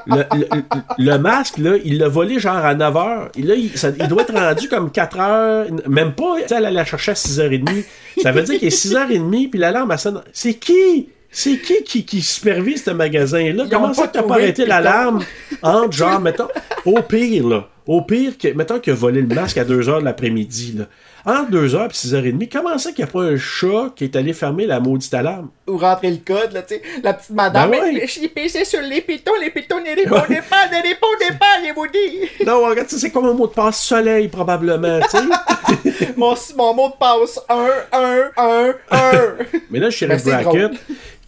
Le, 0.07 0.17
le- 0.35 0.49
le- 0.53 0.62
le 0.99 1.19
masque, 1.19 1.59
là, 1.59 1.77
il 1.85 1.99
l'a 1.99 2.09
volé 2.09 2.41
genre 2.41 2.57
à 2.57 2.75
9h. 2.75 3.29
Il, 3.37 3.47
là, 3.47 3.55
il, 3.55 3.79
ça- 3.79 3.91
il 3.97 4.09
doit 4.09 4.23
être 4.23 4.35
rendu 4.35 4.69
comme 4.69 4.89
4h, 4.89 5.89
même 5.89 6.15
pas. 6.15 6.37
Tu 6.43 6.49
sais, 6.49 6.55
elle 6.57 6.67
allait 6.67 6.73
la 6.77 6.85
chercher 6.85 7.12
à 7.12 7.15
6h30. 7.15 7.85
Ça 8.23 8.33
veut 8.33 8.43
dire 8.43 8.59
qu'il 8.59 8.67
est 8.69 8.77
6h30, 8.87 9.51
puis 9.51 9.59
l'alarme, 9.61 9.93
elle 9.93 9.99
sonne. 10.01 10.21
C'est 10.33 10.55
qui? 10.55 11.11
C'est 11.37 11.59
qui 11.59 11.82
qui, 11.82 12.05
qui 12.05 12.22
supervise 12.22 12.85
ce 12.85 12.93
magasin-là? 12.93 13.64
Comment 13.68 13.93
ça 13.93 14.07
que 14.07 14.12
t'as 14.12 14.22
pas 14.22 14.35
arrêté 14.35 14.64
l'alarme? 14.64 15.24
Entre, 15.62 15.93
genre, 15.93 16.20
mettons, 16.20 16.47
au 16.85 17.03
pire, 17.03 17.49
là, 17.49 17.68
au 17.89 18.03
pire, 18.03 18.39
que, 18.39 18.49
mettons 18.49 18.78
qu'il 18.78 18.93
a 18.93 18.97
volé 18.97 19.20
le 19.20 19.26
masque 19.26 19.59
à 19.59 19.64
2h 19.64 19.99
de 19.99 20.05
l'après-midi, 20.05 20.76
là. 20.78 20.85
Entre 21.26 21.51
2h 21.51 21.87
et 21.87 21.89
6h30, 21.89 22.49
comment 22.53 22.78
ça 22.78 22.93
qu'il 22.93 23.03
n'y 23.05 23.11
a 23.11 23.12
pas 23.12 23.22
un 23.22 23.37
chat 23.37 23.93
qui 23.97 24.05
est 24.05 24.14
allé 24.14 24.32
fermer 24.32 24.66
la 24.66 24.78
maudite 24.78 25.12
alarme? 25.12 25.49
Ou 25.66 25.76
rentrer 25.78 26.11
le 26.11 26.18
code, 26.18 26.53
là, 26.53 26.62
tu 26.62 26.74
sais. 26.74 26.82
La 27.03 27.14
petite 27.14 27.30
madame. 27.30 27.70
Ben 27.70 27.80
ouais. 27.80 28.07
J'ai 28.07 28.28
pissé 28.28 28.64
sur 28.64 28.82
les 28.82 29.01
pitons, 29.01 29.32
les 29.41 29.51
pitons 29.51 29.80
ne 29.80 29.87
répondaient 29.87 30.43
pas, 30.49 30.68
ne 30.68 30.82
répondaient 30.82 31.39
pas, 31.39 31.59
les 31.62 31.72
maudits. 31.72 32.45
Non, 32.47 32.64
regarde, 32.64 32.89
c'est 32.89 33.11
comme 33.11 33.24
un 33.24 33.32
mot 33.32 33.49
de 33.49 33.53
passe 33.53 33.82
soleil, 33.82 34.28
probablement, 34.28 35.01
tu 35.01 35.18
sais. 35.18 35.24
Mon, 36.16 36.35
mon 36.57 36.74
mot 36.74 36.89
de 36.89 36.95
passe 36.99 37.41
1, 37.49 37.68
1, 37.93 38.30
1, 38.37 38.74
1. 38.91 39.37
Mais 39.70 39.78
là, 39.78 39.87
Ben, 39.87 39.91
shérif 39.91 40.22
c'est 40.22 40.30
Brackett 40.30 40.45
drôle. 40.45 40.78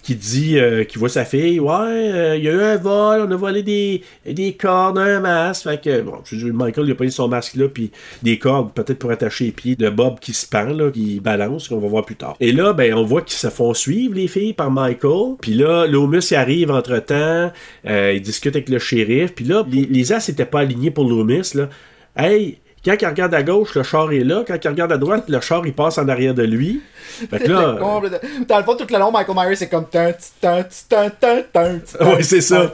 Qui 0.07 0.15
dit, 0.15 0.57
euh, 0.57 0.85
qui 0.85 0.99
voit 0.99 1.09
sa 1.09 1.25
fille, 1.25 1.59
ouais, 1.59 1.73
euh, 1.73 2.37
il 2.37 2.45
y 2.45 2.49
a 2.49 2.53
eu 2.53 2.63
un 2.63 2.77
vol, 2.77 3.23
on 3.23 3.31
a 3.33 3.35
volé 3.35 3.65
des, 3.65 4.03
des 4.25 4.53
cordes, 4.53 4.99
un 4.99 5.19
masque. 5.19 5.65
Fait 5.65 5.83
que, 5.83 6.01
bon, 6.01 6.23
Michael, 6.55 6.87
il 6.87 6.97
a 6.97 7.05
eu 7.05 7.11
son 7.11 7.27
masque 7.27 7.57
là, 7.57 7.67
puis 7.69 7.91
des 8.23 8.39
cordes, 8.39 8.73
peut-être 8.73 9.01
pour 9.01 9.11
attacher 9.11 9.47
les 9.47 9.51
pieds 9.51 9.75
de 9.75 9.91
Bob 9.91 10.21
qui 10.21 10.33
se 10.33 10.47
pend, 10.47 10.67
là, 10.67 10.93
qui 10.93 11.19
balance, 11.19 11.67
qu'on 11.67 11.81
va 11.81 11.89
voir 11.89 12.05
plus 12.05 12.15
tard. 12.15 12.37
Et 12.39 12.53
là, 12.53 12.73
ben, 12.73 12.95
on 12.95 13.03
voit 13.03 13.23
qu'ils 13.23 13.37
se 13.37 13.49
font 13.49 13.75
suivre, 13.75 14.15
les 14.15 14.29
filles, 14.29 14.53
par 14.53 14.71
Michael. 14.71 15.35
Puis 15.41 15.55
là, 15.55 15.89
Loomis, 15.89 16.33
arrive 16.33 16.71
entre-temps, 16.71 17.51
euh, 17.89 18.13
il 18.15 18.23
discute 18.23 18.55
avec 18.55 18.69
le 18.69 18.79
shérif. 18.79 19.35
Puis 19.35 19.45
là, 19.45 19.65
les, 19.69 19.87
les 19.87 20.13
as 20.13 20.29
n'étaient 20.29 20.47
pas 20.47 20.61
alignés 20.61 20.93
pour 20.93 21.09
Loomis, 21.09 21.51
là. 21.55 21.69
Hey, 22.17 22.59
quand 22.87 22.97
il 23.01 23.07
regarde 23.07 23.35
à 23.35 23.43
gauche, 23.43 23.75
le 23.75 23.83
char 23.83 24.13
est 24.13 24.21
là. 24.25 24.45
Quand 24.47 24.57
il 24.63 24.69
regarde 24.69 24.93
à 24.93 24.97
droite, 24.99 25.25
le 25.29 25.41
char, 25.41 25.67
il 25.67 25.73
passe 25.75 25.99
en 25.99 26.09
arrière 26.09 26.35
de 26.35 26.45
lui. 26.45 26.81
Fait 27.31 27.39
que 27.41 27.51
là... 27.51 27.77
De- 28.09 28.45
Dans 28.47 28.59
le 28.59 28.65
fond, 28.65 28.77
tout 28.77 28.87
le 28.91 28.99
long, 28.99 29.11
Michael 29.11 29.35
Myers, 29.37 29.57
c'est 29.57 29.69
comme. 29.69 29.87
Ouais, 32.01 32.23
c'est 32.23 32.41
ça. 32.41 32.73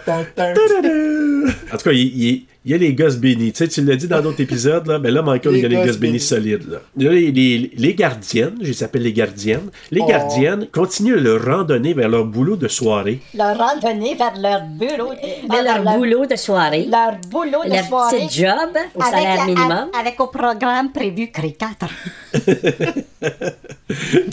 En 1.72 1.76
tout 1.76 1.84
cas, 1.84 1.92
il, 1.92 2.22
il- 2.22 2.46
il 2.64 2.70
y 2.70 2.74
a 2.74 2.78
les 2.78 2.94
gosses 2.94 3.16
bénis. 3.16 3.52
Tu 3.52 3.58
sais, 3.58 3.68
tu 3.68 3.82
l'as 3.84 3.96
dit 3.96 4.06
dans 4.06 4.20
d'autres 4.20 4.40
épisodes, 4.40 4.86
là, 4.86 4.98
ben 4.98 5.12
là, 5.12 5.20
Michael, 5.22 5.56
il 5.56 5.62
y 5.62 5.64
a 5.64 5.68
les 5.68 5.76
gosses 5.76 5.98
bénis 5.98 6.12
bénis. 6.12 6.20
solides. 6.20 6.68
Là. 6.70 6.78
Il 6.96 7.02
y 7.04 7.08
a 7.08 7.12
les, 7.12 7.30
les- 7.32 7.70
les 7.76 7.94
gardiennes, 7.94 8.54
je 8.60 8.68
les 8.68 8.82
appelle 8.84 9.02
les 9.02 9.12
gardiennes. 9.12 9.70
Les 9.90 10.00
Oh. 10.02 10.06
gardiennes 10.06 10.66
continuent 10.72 11.16
leur 11.16 11.44
randonnée 11.44 11.92
vers 11.94 12.08
leur 12.08 12.24
boulot 12.24 12.56
de 12.56 12.68
soirée. 12.68 13.20
Leur 13.34 13.56
randonnée 13.58 14.14
vers 14.14 14.34
leur 14.40 14.60
bureau. 14.66 15.12
Vers 15.50 15.62
leur 15.64 15.96
boulot 15.96 16.26
de 16.26 16.36
soirée. 16.36 16.86
Leur 16.90 17.16
boulot 17.30 17.64
de 17.64 17.70
Leur 17.70 17.84
soirée. 17.84 18.18
petit 18.26 18.40
job 18.42 18.70
au 18.94 19.02
avec 19.02 19.12
salaire 19.14 19.36
la- 19.38 19.44
minimum. 19.46 19.88
Avec 19.98 20.20
au 20.20 20.26
programme 20.28 20.92
prévu 20.92 21.30
CRE 21.32 21.56
4. 21.58 21.86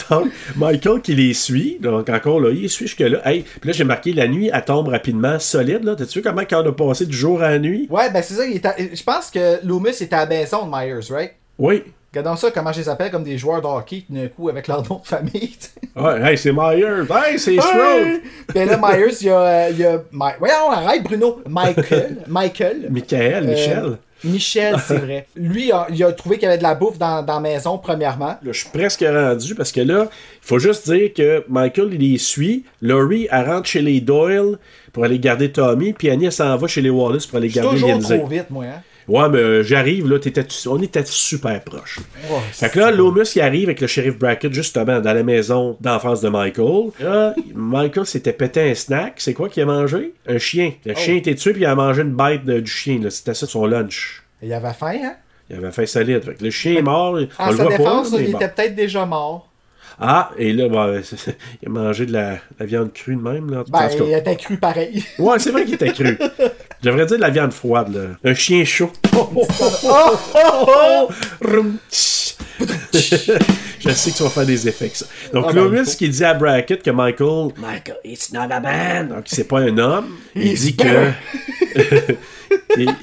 Donc, 0.10 0.28
Michael 0.56 1.02
qui 1.02 1.14
les 1.16 1.34
suit, 1.34 1.78
donc 1.82 2.10
encore 2.10 2.40
là, 2.40 2.50
il 2.52 2.62
les 2.62 2.68
suit 2.70 2.88
jusque-là. 2.88 3.20
Hey, 3.28 3.42
puis 3.60 3.70
là, 3.70 3.74
j'ai 3.74 3.84
marqué 3.84 4.14
la 4.14 4.28
nuit, 4.28 4.50
elle 4.54 4.64
tombe 4.66 4.88
rapidement, 4.88 5.38
solide. 5.40 5.84
là. 5.84 5.96
T'as-tu 5.96 6.20
vu 6.20 6.24
comment 6.24 6.42
on 6.52 6.68
a 6.68 6.72
passé 6.72 7.06
du 7.06 7.16
jour 7.16 7.42
à 7.42 7.50
la 7.52 7.60
nuit? 7.60 7.88
Ouais, 7.90 8.10
ben 8.12 8.19
c'est 8.22 8.34
ça. 8.36 8.46
il 8.46 8.56
est 8.56 8.66
à- 8.66 8.76
Je 8.78 9.04
pense 9.04 9.30
que 9.32 9.66
Loomis 9.66 9.90
était 10.02 10.16
à 10.16 10.26
maison 10.26 10.66
de 10.66 10.70
Myers, 10.72 11.12
right? 11.12 11.34
Oui. 11.58 11.84
Regardons 12.12 12.36
ça, 12.38 12.50
comment 12.50 12.72
je 12.74 12.80
les 12.80 12.90
appelle 12.90 13.12
comme 13.12 13.24
des 13.24 13.38
joueurs 13.38 13.62
de 13.62 13.68
hockey, 13.68 14.04
tout 14.08 14.14
d'un 14.16 14.28
coup, 14.30 14.50
avec 14.50 14.68
leur 14.68 14.82
nom 14.90 15.00
de 15.04 15.06
famille. 15.08 15.56
Ouais, 15.96 16.22
hey, 16.32 16.38
c'est 16.38 16.52
Myers. 16.52 17.04
Hey, 17.12 17.38
c'est 17.38 17.54
Hey! 17.54 17.62
Strode. 17.62 18.22
Ben 18.54 18.68
là, 18.68 18.78
Myers, 18.78 19.14
il 19.22 19.28
y 19.28 19.30
a. 19.30 19.40
euh, 19.40 19.68
il 19.72 19.78
y 19.80 19.86
a 19.86 20.02
Voyons, 20.40 20.72
arrête, 20.72 21.04
Bruno. 21.04 21.42
Michael. 21.48 22.18
Michael. 22.28 22.88
Michael, 22.90 23.44
Euh, 23.46 23.52
Michel. 23.52 23.98
Michel, 24.24 24.76
c'est 24.86 24.98
vrai. 25.06 25.28
Lui, 25.36 25.68
il 25.68 25.72
a, 25.72 25.88
il 25.90 26.04
a 26.04 26.12
trouvé 26.12 26.36
qu'il 26.38 26.44
y 26.46 26.48
avait 26.48 26.58
de 26.58 26.64
la 26.64 26.76
bouffe 26.76 26.98
dans, 26.98 27.24
dans 27.24 27.36
la 27.36 27.40
maison, 27.40 27.78
premièrement. 27.78 28.38
Là, 28.42 28.52
je 28.52 28.60
suis 28.60 28.70
presque 28.70 29.04
rendu 29.08 29.56
parce 29.56 29.72
que 29.72 29.82
là, 29.82 30.08
il 30.12 30.48
faut 30.48 30.60
juste 30.60 30.90
dire 30.92 31.14
que 31.14 31.44
Michael, 31.50 31.90
il 31.94 32.12
les 32.12 32.18
suit. 32.18 32.66
Laurie, 32.82 33.28
elle 33.32 33.48
rentre 33.50 33.68
chez 33.68 33.82
les 33.82 34.02
Doyle 34.02 34.58
pour 34.94 35.04
aller 35.04 35.20
garder 35.20 35.52
Tommy. 35.52 35.94
Puis 35.94 36.10
Annie, 36.10 36.26
elle 36.26 36.32
s'en 36.32 36.56
va 36.58 36.68
chez 36.68 36.82
les 36.82 36.90
Wallace 36.90 37.26
pour 37.26 37.38
aller 37.38 37.50
Je 37.50 37.56
garder 37.56 37.72
toujours 37.72 37.90
Lindsay. 37.90 38.18
trop 38.18 38.28
vite, 38.28 38.50
moi. 38.50 38.66
Hein? 38.66 38.82
Ouais, 39.10 39.28
mais 39.30 39.40
euh, 39.40 39.64
j'arrive, 39.64 40.08
là, 40.08 40.18
on 40.68 40.82
était 40.82 41.04
super 41.06 41.62
proches. 41.64 42.00
Oh, 42.32 42.36
Fait 42.52 42.70
que 42.70 42.80
là, 42.80 42.92
Loomis, 42.92 43.32
il 43.36 43.42
arrive 43.42 43.66
avec 43.70 43.82
le 43.82 43.88
shérif 43.88 44.18
Brackett, 44.18 44.54
justement, 44.54 45.00
dans 45.00 45.14
la 45.14 45.24
maison 45.24 45.76
d'enfance 45.82 46.22
de 46.22 46.30
Michael. 46.30 46.92
Là, 47.00 47.34
Michael 47.56 48.06
s'était 48.06 48.34
pété 48.34 48.70
un 48.70 48.76
snack. 48.76 49.14
C'est 49.18 49.34
quoi 49.34 49.50
qu'il 49.50 49.64
a 49.64 49.66
mangé? 49.66 50.14
Un 50.28 50.38
chien. 50.38 50.74
Le 50.86 50.94
Oh. 50.96 51.00
chien 51.00 51.16
était 51.16 51.36
tué, 51.36 51.54
puis 51.54 51.62
il 51.64 51.66
a 51.66 51.76
mangé 51.76 52.04
une 52.04 52.16
bête 52.16 52.46
de- 52.46 52.60
du 52.60 52.72
chien. 52.72 53.00
C'était 53.10 53.34
ça 53.34 53.48
son 53.48 53.66
lunch. 53.66 54.24
Il 54.42 54.54
avait 54.54 54.74
faim, 54.74 54.98
hein? 55.04 55.16
Il 55.50 55.56
avait 55.58 55.72
faim 55.72 55.86
solide. 55.88 56.24
Fait 56.24 56.36
que 56.36 56.44
le 56.44 56.52
chien 56.52 56.76
est 56.78 56.82
mort. 56.84 57.14
on 57.40 57.44
En 57.44 57.50
le 57.52 57.58
sa 57.58 57.64
voit 57.64 57.78
défense, 57.78 58.12
pas, 58.12 58.18
il 58.22 58.30
était 58.30 58.50
peut-être 58.50 58.76
déjà 58.76 59.06
mort. 59.06 59.48
Ah, 60.00 60.32
et 60.38 60.54
là, 60.54 60.66
il 61.62 61.68
a 61.68 61.70
mangé 61.72 62.06
de 62.06 62.14
la, 62.14 62.38
la 62.60 62.66
viande 62.66 62.94
crue 62.94 63.16
de 63.16 63.22
même. 63.22 63.50
Là. 63.52 63.64
Ben, 63.70 63.90
il 64.08 64.14
était 64.14 64.36
cru 64.38 64.56
pareil. 64.58 65.04
Ouais, 65.18 65.40
c'est 65.40 65.52
vrai 65.52 65.66
qu'il 65.66 65.74
était 65.74 65.92
cru. 65.92 66.18
Je 66.82 66.90
devrais 66.90 67.06
dire 67.06 67.18
de 67.18 67.22
la 67.22 67.30
viande 67.30 67.52
froide, 67.52 67.94
là. 67.94 68.02
Un 68.30 68.34
chien 68.34 68.64
chaud. 68.66 68.92
Rum, 71.42 71.78
tch. 71.92 72.36
Je 73.80 73.90
sais 73.92 74.12
que 74.12 74.18
tu 74.18 74.24
vas 74.24 74.30
faire 74.30 74.46
des 74.46 74.68
effets 74.68 74.86
avec 74.86 74.96
ça. 74.98 75.06
Donc, 75.34 75.46
Ah, 75.50 75.54
ben, 75.54 75.64
Loomis 75.64 75.86
faut. 75.92 75.98
qui 75.98 76.10
dit 76.10 76.24
à 76.26 76.34
Brackett 76.34 76.84
que 76.84 76.92
Michael, 76.92 77.52
Michael, 77.58 77.98
it's 78.04 78.32
not 78.34 78.52
a 78.52 78.60
man. 78.60 79.08
donc 79.08 79.24
c'est 79.26 79.46
pas 79.48 79.60
un 79.60 79.78
homme, 79.78 80.10
il 80.36 80.54
dit 80.56 80.76
que. 80.76 81.12
Il- 82.78 82.86
Donc, 82.86 82.96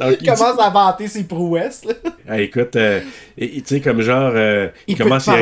Il 0.00 0.12
il 0.12 0.18
dit- 0.18 0.24
commence 0.26 0.58
à 0.60 0.70
vanter 0.70 1.06
ses 1.08 1.24
prouesses. 1.24 1.84
Là. 1.84 1.94
Ah, 2.28 2.40
écoute, 2.40 2.74
euh, 2.76 3.00
tu 3.38 3.62
sais, 3.64 3.80
comme 3.80 4.00
genre, 4.00 4.32
euh, 4.34 4.68
il, 4.88 4.94
Il 4.94 4.98
commence 4.98 5.28
à. 5.28 5.36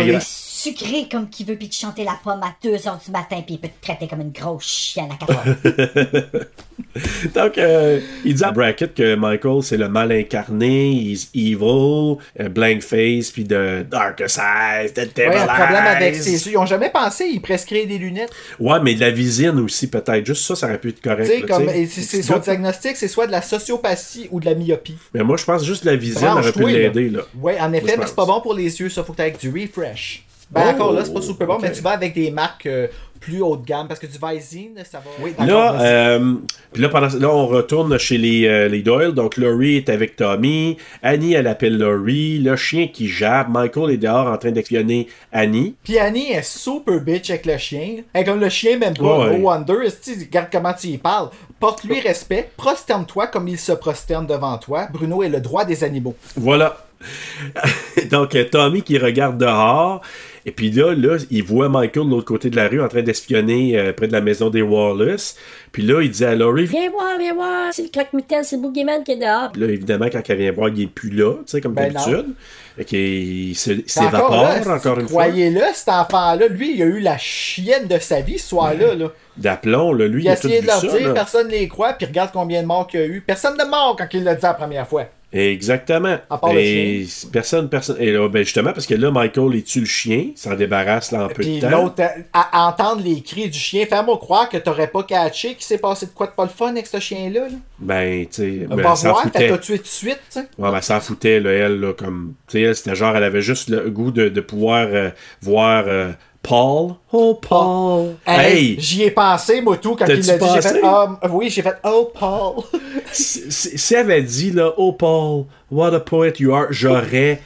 Sucré 0.64 1.06
comme 1.10 1.28
qui 1.28 1.44
veut, 1.44 1.56
puis 1.56 1.68
te 1.68 1.74
chanter 1.74 2.04
la 2.04 2.18
pomme 2.24 2.42
à 2.42 2.54
2 2.62 2.70
h 2.76 3.04
du 3.04 3.10
matin, 3.10 3.42
puis 3.44 3.56
il 3.56 3.58
peut 3.58 3.68
te 3.68 3.84
traiter 3.84 4.08
comme 4.08 4.22
une 4.22 4.30
grosse 4.32 4.64
chienne 4.64 5.08
à 5.12 5.16
4 5.16 5.30
heures. 5.30 6.34
Donc, 7.34 7.58
euh, 7.58 8.00
il 8.24 8.34
dit 8.34 8.44
à 8.44 8.50
Brackett 8.52 8.94
que 8.94 9.14
Michael, 9.14 9.62
c'est 9.62 9.76
le 9.76 9.88
mal 9.88 10.10
incarné, 10.12 10.90
he's 10.92 11.28
evil, 11.34 12.16
euh, 12.40 12.48
blank 12.48 12.82
face, 12.82 13.30
puis 13.30 13.44
de 13.44 13.84
darkest 13.90 14.38
eyes, 14.38 14.92
the 14.92 15.14
devil 15.14 15.28
Ouais, 15.30 15.36
un 15.38 15.46
problème 15.46 15.84
avec 15.86 16.14
ses 16.16 16.46
yeux. 16.46 16.52
Ils 16.52 16.56
ont 16.58 16.66
jamais 16.66 16.90
pensé, 16.90 17.26
ils 17.30 17.40
prescrivent 17.42 17.88
des 17.88 17.98
lunettes. 17.98 18.30
Ouais, 18.58 18.78
mais 18.82 18.94
de 18.94 19.00
la 19.00 19.10
visine 19.10 19.58
aussi, 19.60 19.88
peut-être. 19.88 20.24
Juste 20.24 20.44
ça, 20.46 20.56
ça 20.56 20.66
aurait 20.66 20.78
pu 20.78 20.88
être 20.90 21.00
correct. 21.02 21.24
Tu 21.28 21.34
sais, 21.34 21.40
là, 21.40 21.46
comme, 21.46 21.66
tu 21.66 21.76
et 21.78 21.86
c'est- 21.86 22.02
c'est 22.02 22.22
son 22.22 22.38
diagnostic, 22.38 22.96
c'est 22.96 23.08
soit 23.08 23.26
de 23.26 23.32
la 23.32 23.42
sociopathie 23.42 24.28
ou 24.30 24.40
de 24.40 24.46
la 24.46 24.54
myopie. 24.54 24.96
Mais 25.12 25.22
moi, 25.24 25.36
je 25.36 25.44
pense 25.44 25.64
juste 25.64 25.82
que 25.82 25.88
la 25.90 25.96
visine 25.96 26.26
aurait 26.28 26.52
pu 26.52 26.66
l'aider, 26.68 27.10
là. 27.10 27.20
Ouais, 27.38 27.58
en 27.60 27.68
Moi, 27.68 27.78
effet, 27.78 27.92
je 27.96 28.00
mais 28.00 28.06
c'est 28.06 28.16
pas 28.16 28.26
bon 28.26 28.40
pour 28.40 28.54
les 28.54 28.80
yeux, 28.80 28.88
ça. 28.88 29.02
Faut 29.04 29.12
que 29.12 29.18
t'aies 29.18 29.24
avec 29.24 29.38
du 29.40 29.50
refresh. 29.50 30.24
Ben, 30.50 30.62
Oh, 30.66 30.70
encore 30.70 30.92
là, 30.92 31.04
c'est 31.04 31.14
pas 31.14 31.22
super 31.22 31.46
bon, 31.46 31.58
mais 31.60 31.72
tu 31.72 31.82
vas 31.82 31.90
avec 31.90 32.14
des 32.14 32.30
marques 32.30 32.66
euh, 32.66 32.86
plus 33.24 33.40
haut 33.40 33.56
de 33.56 33.64
gamme 33.64 33.88
parce 33.88 33.98
que 33.98 34.06
du 34.06 34.18
Visine, 34.22 34.78
ça 34.84 34.98
va. 34.98 35.10
Oui, 35.20 35.32
Là, 35.38 35.80
euh, 35.80 36.34
puis 36.72 36.82
là, 36.82 36.88
pendant, 36.90 37.08
là, 37.08 37.28
on 37.30 37.46
retourne 37.46 37.96
chez 37.98 38.18
les, 38.18 38.46
euh, 38.46 38.68
les 38.68 38.82
Doyle. 38.82 39.12
Donc, 39.12 39.36
Laurie 39.36 39.76
est 39.76 39.88
avec 39.88 40.16
Tommy. 40.16 40.76
Annie, 41.02 41.32
elle 41.32 41.46
appelle 41.46 41.78
Laurie. 41.78 42.38
Le 42.38 42.54
chien 42.56 42.88
qui 42.88 43.08
jappe. 43.08 43.48
Michael 43.48 43.92
est 43.92 43.96
dehors 43.96 44.26
en 44.26 44.36
train 44.36 44.50
d'espionner 44.50 45.08
Annie. 45.32 45.74
Puis 45.82 45.98
Annie 45.98 46.32
est 46.32 46.42
super 46.46 47.00
bitch 47.00 47.30
avec 47.30 47.46
le 47.46 47.56
chien. 47.56 47.96
Elle 48.12 48.22
est 48.22 48.24
comme 48.24 48.40
le 48.40 48.50
chien, 48.50 48.76
même 48.78 48.94
pas. 48.94 49.28
Ouais. 49.28 49.38
Wonder. 49.38 49.86
esti, 49.86 50.14
Regarde 50.20 50.48
comment 50.52 50.74
tu 50.74 50.88
y 50.88 50.98
parles. 50.98 51.30
Porte-lui 51.58 52.00
respect. 52.00 52.50
Prosterne-toi 52.56 53.28
comme 53.28 53.48
il 53.48 53.58
se 53.58 53.72
prosterne 53.72 54.26
devant 54.26 54.58
toi. 54.58 54.88
Bruno 54.92 55.22
est 55.22 55.30
le 55.30 55.40
droit 55.40 55.64
des 55.64 55.82
animaux. 55.82 56.14
Voilà. 56.36 56.76
Donc, 58.10 58.34
euh, 58.34 58.44
Tommy 58.50 58.82
qui 58.82 58.98
regarde 58.98 59.38
dehors. 59.38 60.02
Et 60.46 60.52
puis 60.52 60.70
là, 60.70 60.94
là, 60.94 61.16
il 61.30 61.42
voit 61.42 61.70
Michael 61.70 62.04
de 62.06 62.10
l'autre 62.10 62.26
côté 62.26 62.50
de 62.50 62.56
la 62.56 62.68
rue 62.68 62.82
en 62.82 62.88
train 62.88 63.00
d'espionner 63.02 63.78
euh, 63.78 63.92
près 63.94 64.06
de 64.08 64.12
la 64.12 64.20
maison 64.20 64.50
des 64.50 64.60
Wallace. 64.60 65.36
Puis 65.72 65.82
là, 65.82 66.02
il 66.02 66.10
dit 66.10 66.24
à 66.24 66.34
Laurie. 66.34 66.66
Viens 66.66 66.90
voir, 66.90 67.16
viens 67.18 67.32
voir. 67.34 67.72
C'est 67.72 67.84
le 67.84 67.88
croque-mitaine, 67.88 68.44
c'est 68.44 68.56
le 68.56 68.62
boogeyman 68.62 69.02
qui 69.04 69.12
est 69.12 69.16
dehors. 69.16 69.52
Puis 69.52 69.62
là, 69.62 69.68
évidemment, 69.68 70.06
quand 70.12 70.20
elle 70.28 70.36
vient 70.38 70.52
voir, 70.52 70.68
il 70.68 70.82
est 70.82 70.86
plus 70.86 71.08
là, 71.10 71.32
tu 71.36 71.42
sais, 71.46 71.60
comme 71.62 71.72
Ben 71.72 71.90
d'habitude. 71.92 72.34
Fait 72.76 72.84
qu'il 72.84 73.56
s'évapore 73.56 74.42
là, 74.42 74.74
encore, 74.74 74.98
une 74.98 75.08
fois. 75.08 75.24
Croyez-le, 75.26 75.60
cet 75.72 75.88
enfant-là, 75.88 76.48
lui, 76.48 76.74
il 76.74 76.82
a 76.82 76.86
eu 76.86 77.00
la 77.00 77.16
chienne 77.16 77.86
de 77.86 77.98
sa 77.98 78.20
vie 78.20 78.38
ce 78.38 78.48
soir-là. 78.48 78.94
Là. 78.96 79.12
D'aplomb, 79.36 79.92
là, 79.92 80.06
lui, 80.08 80.22
Il 80.22 80.24
il 80.24 80.28
a 80.28 80.32
a 80.32 80.36
tout 80.36 80.48
essayé 80.48 80.60
de 80.60 80.66
leur 80.66 80.80
ça. 80.80 80.88
dire, 80.88 81.08
là. 81.08 81.14
personne 81.14 81.46
ne 81.46 81.52
les 81.52 81.68
croit, 81.68 81.92
puis 81.94 82.06
regarde 82.06 82.30
combien 82.32 82.60
de 82.62 82.66
morts 82.66 82.86
qu'il 82.86 83.00
y 83.00 83.02
a 83.02 83.06
eu. 83.06 83.20
Personne 83.20 83.56
de 83.56 83.64
mort 83.64 83.94
quand 83.96 84.08
il 84.12 84.24
l'a 84.24 84.34
dit 84.34 84.42
la 84.42 84.54
première 84.54 84.86
fois. 84.88 85.06
Exactement. 85.34 86.16
À 86.30 86.38
part 86.38 86.52
le 86.52 86.60
et 86.60 87.08
personne, 87.32 87.68
personne. 87.68 87.96
Et 87.98 88.12
là, 88.12 88.28
ben 88.28 88.44
justement, 88.44 88.72
parce 88.72 88.86
que 88.86 88.94
là, 88.94 89.10
Michael, 89.10 89.54
il 89.54 89.64
tue 89.64 89.80
le 89.80 89.86
chien, 89.86 90.28
s'en 90.36 90.54
débarrasse 90.54 91.10
là 91.10 91.24
en 91.24 91.28
peu 91.28 91.42
de 91.42 91.60
temps. 91.60 91.70
l'autre, 91.70 92.02
à, 92.32 92.64
à 92.64 92.68
entendre 92.68 93.02
les 93.02 93.20
cris 93.20 93.48
du 93.48 93.58
chien, 93.58 93.84
fais-moi 93.86 94.16
croire 94.18 94.48
que 94.48 94.56
t'aurais 94.58 94.86
pas 94.86 95.02
catché 95.02 95.54
qu'il 95.54 95.64
s'est 95.64 95.78
passé 95.78 96.06
de 96.06 96.12
quoi 96.12 96.28
de 96.28 96.32
pas 96.32 96.44
le 96.44 96.50
fun 96.50 96.68
avec 96.68 96.86
ce 96.86 97.00
chien-là. 97.00 97.48
Là. 97.48 97.56
Ben, 97.80 98.26
tu 98.26 98.28
sais, 98.30 98.66
ben, 98.68 98.76
Va 98.76 98.90
elle 98.90 98.96
s'en 98.96 99.10
voir, 99.10 99.30
t'as 99.32 99.58
tué 99.58 99.78
tout 99.78 99.82
de 99.82 99.88
suite, 99.88 100.20
tu 100.32 100.40
sais. 100.40 100.48
Ouais, 100.56 100.70
ben, 100.70 100.80
s'en 100.80 101.00
foutait, 101.00 101.40
là, 101.40 101.50
elle, 101.50 101.80
là, 101.80 101.92
comme. 101.92 102.34
Tu 102.48 102.64
sais, 102.64 102.74
c'était 102.74 102.94
genre, 102.94 103.16
elle 103.16 103.24
avait 103.24 103.42
juste 103.42 103.68
le 103.68 103.90
goût 103.90 104.12
de, 104.12 104.28
de 104.28 104.40
pouvoir 104.40 104.86
euh, 104.90 105.10
voir 105.42 105.84
euh, 105.88 106.12
Paul. 106.46 106.96
Oh, 107.12 107.34
Paul. 107.40 108.16
Hey! 108.26 108.76
J'y 108.78 109.04
ai 109.04 109.10
pensé, 109.10 109.60
moi, 109.62 109.78
tout, 109.78 109.96
quand 109.96 110.04
il 110.06 110.24
l'a 110.26 110.38
dit. 110.38 110.46
J'ai 110.54 110.62
fait, 110.62 110.80
ah, 110.84 111.18
oui, 111.30 111.48
j'ai 111.50 111.62
fait, 111.62 111.74
oh, 111.84 112.12
Paul. 112.18 112.62
si, 113.12 113.50
si- 113.50 113.78
si 113.78 113.94
elle 113.94 114.00
avait 114.00 114.22
dit, 114.22 114.50
là, 114.50 114.72
oh, 114.76 114.92
Paul, 114.92 115.46
what 115.70 115.94
a 115.94 116.00
poet 116.00 116.34
you 116.38 116.54
are, 116.54 116.66
j'aurais. 116.70 117.40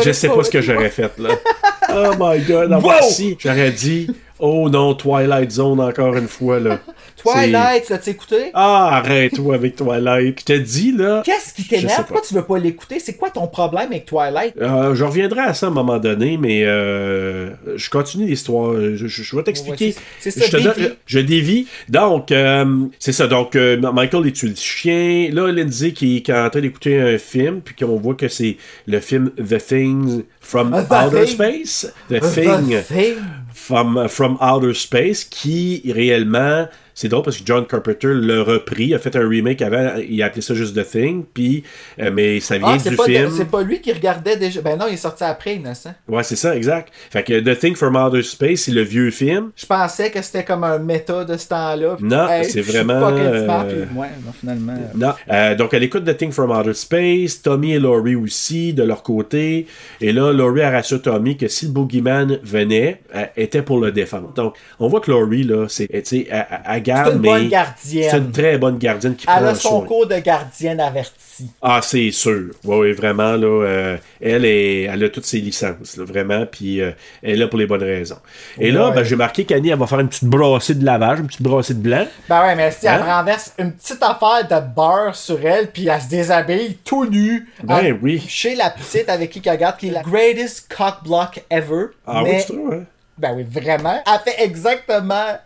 Je 0.00 0.10
sais 0.12 0.28
pas 0.28 0.42
ce 0.42 0.50
que 0.50 0.60
j'aurais 0.62 0.90
fait, 0.90 1.16
là. 1.18 1.30
Oh 1.94 2.12
my 2.18 2.40
god, 2.40 2.70
la 2.70 2.76
Wow! 2.78 2.82
voici. 2.84 3.36
J'aurais 3.38 3.70
dit, 3.70 4.06
oh 4.38 4.70
non, 4.70 4.94
Twilight 4.94 5.50
Zone 5.50 5.78
encore 5.80 6.14
une 6.16 6.28
fois, 6.28 6.58
là. 6.58 6.78
Twilight, 7.22 7.88
l'as-tu 7.88 8.10
écouté? 8.10 8.50
Ah, 8.54 8.96
arrête-toi 8.96 9.54
avec 9.54 9.76
Twilight. 9.76 10.40
Je 10.40 10.44
te 10.44 10.52
dis, 10.58 10.92
là. 10.92 11.22
Qu'est-ce 11.24 11.54
qui 11.54 11.64
t'énerve? 11.66 11.96
Pourquoi 12.06 12.20
tu 12.26 12.34
veux 12.34 12.42
pas 12.42 12.58
l'écouter? 12.58 12.98
C'est 13.00 13.14
quoi 13.14 13.30
ton 13.30 13.46
problème 13.46 13.86
avec 13.90 14.06
Twilight? 14.06 14.54
Euh, 14.60 14.94
je 14.94 15.04
reviendrai 15.04 15.40
à 15.40 15.54
ça 15.54 15.66
à 15.66 15.68
un 15.70 15.72
moment 15.72 15.98
donné, 15.98 16.36
mais 16.36 16.64
euh, 16.64 17.50
je 17.76 17.90
continue 17.90 18.26
l'histoire. 18.26 18.74
Je, 18.74 18.96
je- 19.06 19.22
je 19.22 19.36
vais 19.36 19.42
t'expliquer. 19.42 19.86
Ouais, 19.88 19.94
c'est- 20.20 20.30
c'est 20.30 20.40
ça, 20.40 20.46
je, 20.46 20.50
te 20.52 20.56
dévie. 20.56 20.82
donne- 20.88 20.96
je 21.06 21.18
dévie. 21.20 21.66
Donc, 21.88 22.32
euh, 22.32 22.64
c'est 22.98 23.12
ça. 23.12 23.26
Donc, 23.26 23.54
Michael 23.54 24.32
tue 24.32 24.48
le 24.48 24.54
chien? 24.56 25.30
Là, 25.32 25.50
Lindsay 25.52 25.92
qui, 25.92 26.22
qui 26.22 26.30
est 26.30 26.34
en 26.38 26.50
train 26.50 26.60
d'écouter 26.60 27.00
un 27.00 27.18
film, 27.18 27.60
puis 27.60 27.74
qu'on 27.74 27.96
voit 27.96 28.14
que 28.14 28.28
c'est 28.28 28.56
le 28.86 29.00
film 29.00 29.30
The 29.36 29.58
Thing 29.64 30.22
from 30.40 30.70
The 30.72 30.92
Outer 30.92 31.24
Thing. 31.24 31.34
Space? 31.34 31.92
The, 32.08 32.20
The 32.20 32.34
Thing. 32.34 32.82
Thing. 32.82 33.14
From, 33.54 34.08
from 34.08 34.38
Outer 34.40 34.74
Space, 34.74 35.24
qui 35.24 35.82
réellement, 35.94 36.66
c'est 36.94 37.08
drôle 37.08 37.22
parce 37.22 37.36
que 37.38 37.42
John 37.46 37.66
Carpenter 37.66 38.08
l'a 38.14 38.42
repris, 38.42 38.94
a 38.94 38.98
fait 38.98 39.14
un 39.16 39.28
remake 39.28 39.62
avant, 39.62 39.94
il 40.06 40.22
a 40.22 40.26
appelé 40.26 40.42
ça 40.42 40.54
juste 40.54 40.74
The 40.76 40.88
Thing, 40.88 41.24
puis, 41.32 41.62
euh, 42.00 42.10
mais 42.12 42.40
ça 42.40 42.58
vient 42.58 42.76
Ah, 42.84 42.88
du 42.90 42.96
pas, 42.96 43.04
film. 43.04 43.30
c'est 43.36 43.50
pas 43.50 43.62
lui 43.62 43.80
qui 43.80 43.92
regardait 43.92 44.36
déjà. 44.36 44.60
Ben 44.60 44.76
non, 44.78 44.86
il 44.88 44.94
est 44.94 44.98
sorti 44.98 45.24
après, 45.24 45.56
innocent. 45.56 45.94
Ouais, 46.08 46.22
c'est 46.22 46.36
ça, 46.36 46.56
exact. 46.56 46.92
Fait 47.10 47.22
que 47.22 47.40
The 47.40 47.58
Thing 47.58 47.74
from 47.76 47.96
Outer 47.96 48.22
Space, 48.22 48.60
c'est 48.60 48.72
le 48.72 48.82
vieux 48.82 49.10
film. 49.10 49.50
Je 49.56 49.66
pensais 49.66 50.10
que 50.10 50.20
c'était 50.22 50.44
comme 50.44 50.64
un 50.64 50.78
méta 50.78 51.24
de 51.24 51.36
ce 51.36 51.48
temps-là. 51.48 51.96
Non, 52.00 52.28
hey, 52.28 52.44
c'est 52.44 52.60
vraiment, 52.60 52.98
smart, 53.00 53.14
euh, 53.66 53.86
puis 53.86 53.98
ouais, 53.98 54.08
non, 54.24 54.32
finalement. 54.38 54.72
euh, 54.74 54.96
Non. 54.96 55.12
Euh, 55.30 55.54
donc, 55.54 55.74
elle 55.74 55.82
écoute 55.82 56.04
The 56.04 56.16
Thing 56.16 56.32
from 56.32 56.50
Outer 56.50 56.74
Space, 56.74 57.42
Tommy 57.42 57.72
et 57.74 57.78
Laurie 57.78 58.16
aussi, 58.16 58.72
de 58.72 58.82
leur 58.82 59.02
côté. 59.02 59.66
Et 60.00 60.12
là, 60.12 60.32
Laurie 60.32 60.62
a 60.62 60.70
rassure 60.70 61.00
Tommy 61.02 61.36
que 61.36 61.48
si 61.48 61.66
le 61.66 61.72
Boogeyman 61.72 62.38
venait, 62.42 63.00
était 63.36 63.62
pour 63.62 63.78
le 63.80 63.92
défendre. 63.92 64.32
Donc, 64.34 64.56
on 64.78 64.88
voit 64.88 65.00
que 65.00 65.10
Laurie, 65.10 65.42
là, 65.44 65.66
c'est, 65.68 65.86
tu 65.88 66.00
sais, 66.04 66.28
garde, 66.82 67.06
C'est 67.08 67.14
une 67.16 67.20
mais 67.20 67.28
bonne 67.28 67.48
gardienne. 67.48 68.08
C'est 68.10 68.18
une 68.18 68.32
très 68.32 68.58
bonne 68.58 68.78
gardienne 68.78 69.16
qui 69.16 69.26
Elle 69.28 69.42
prend 69.42 69.46
a 69.50 69.54
son 69.54 69.68
soin. 69.78 69.86
cours 69.86 70.06
de 70.06 70.18
gardienne 70.18 70.80
avertie. 70.80 71.48
Ah, 71.62 71.80
c'est 71.82 72.10
sûr. 72.10 72.50
Oui, 72.64 72.76
oui, 72.76 72.92
vraiment, 72.92 73.32
là, 73.36 73.46
euh, 73.66 73.96
elle, 74.20 74.44
est, 74.44 74.82
elle 74.82 75.02
a 75.02 75.08
toutes 75.08 75.24
ses 75.24 75.38
licences, 75.40 75.96
là, 75.96 76.04
vraiment, 76.04 76.44
puis 76.46 76.80
euh, 76.80 76.92
elle 77.22 77.30
est 77.30 77.36
là 77.36 77.48
pour 77.48 77.58
les 77.58 77.66
bonnes 77.66 77.82
raisons. 77.82 78.18
Et 78.60 78.70
là, 78.70 78.88
Ouais. 78.90 78.94
ben, 78.94 79.02
j'ai 79.02 79.16
marqué 79.16 79.44
qu'Annie, 79.44 79.70
elle 79.70 79.78
va 79.78 79.86
faire 79.86 80.00
une 80.00 80.08
petite 80.08 80.24
brassée 80.24 80.74
de 80.74 80.84
lavage, 80.84 81.20
une 81.20 81.26
petite 81.26 81.42
brassée 81.42 81.74
de 81.74 81.80
blanc. 81.80 82.06
Ben 82.28 82.42
ouais, 82.42 82.54
mais 82.54 82.70
si 82.70 82.86
elle 82.86 83.00
Hein? 83.00 83.16
renverse 83.18 83.54
une 83.58 83.72
petite 83.72 84.02
affaire 84.02 84.46
de 84.48 84.74
beurre 84.74 85.16
sur 85.16 85.44
elle, 85.44 85.70
puis 85.70 85.88
elle 85.88 86.00
se 86.00 86.08
déshabille 86.08 86.76
tout 86.84 87.06
nu. 87.06 87.48
Ben 87.64 87.78
Elle- 87.82 87.98
oui. 88.02 88.22
Chez 88.28 88.54
la 88.54 88.70
petite 88.70 89.08
avec 89.08 89.30
qui 89.30 89.40
qu'elle 89.40 89.54
regarde, 89.54 89.78
qui 89.78 89.88
est 89.88 89.92
la 89.92 90.02
greatest 90.02 90.72
cock 90.76 90.96
block 91.02 91.42
ever. 91.50 91.86
Ah 92.06 92.22
mais- 92.24 92.36
oui, 92.36 92.44
tu 92.46 92.52
trouves, 92.52 92.72
hein? 92.74 92.84
Ben 93.18 93.32
oui, 93.36 93.44
vraiment. 93.48 94.02
Elle 94.06 94.32
fait 94.32 94.42
exactement. 94.44 95.38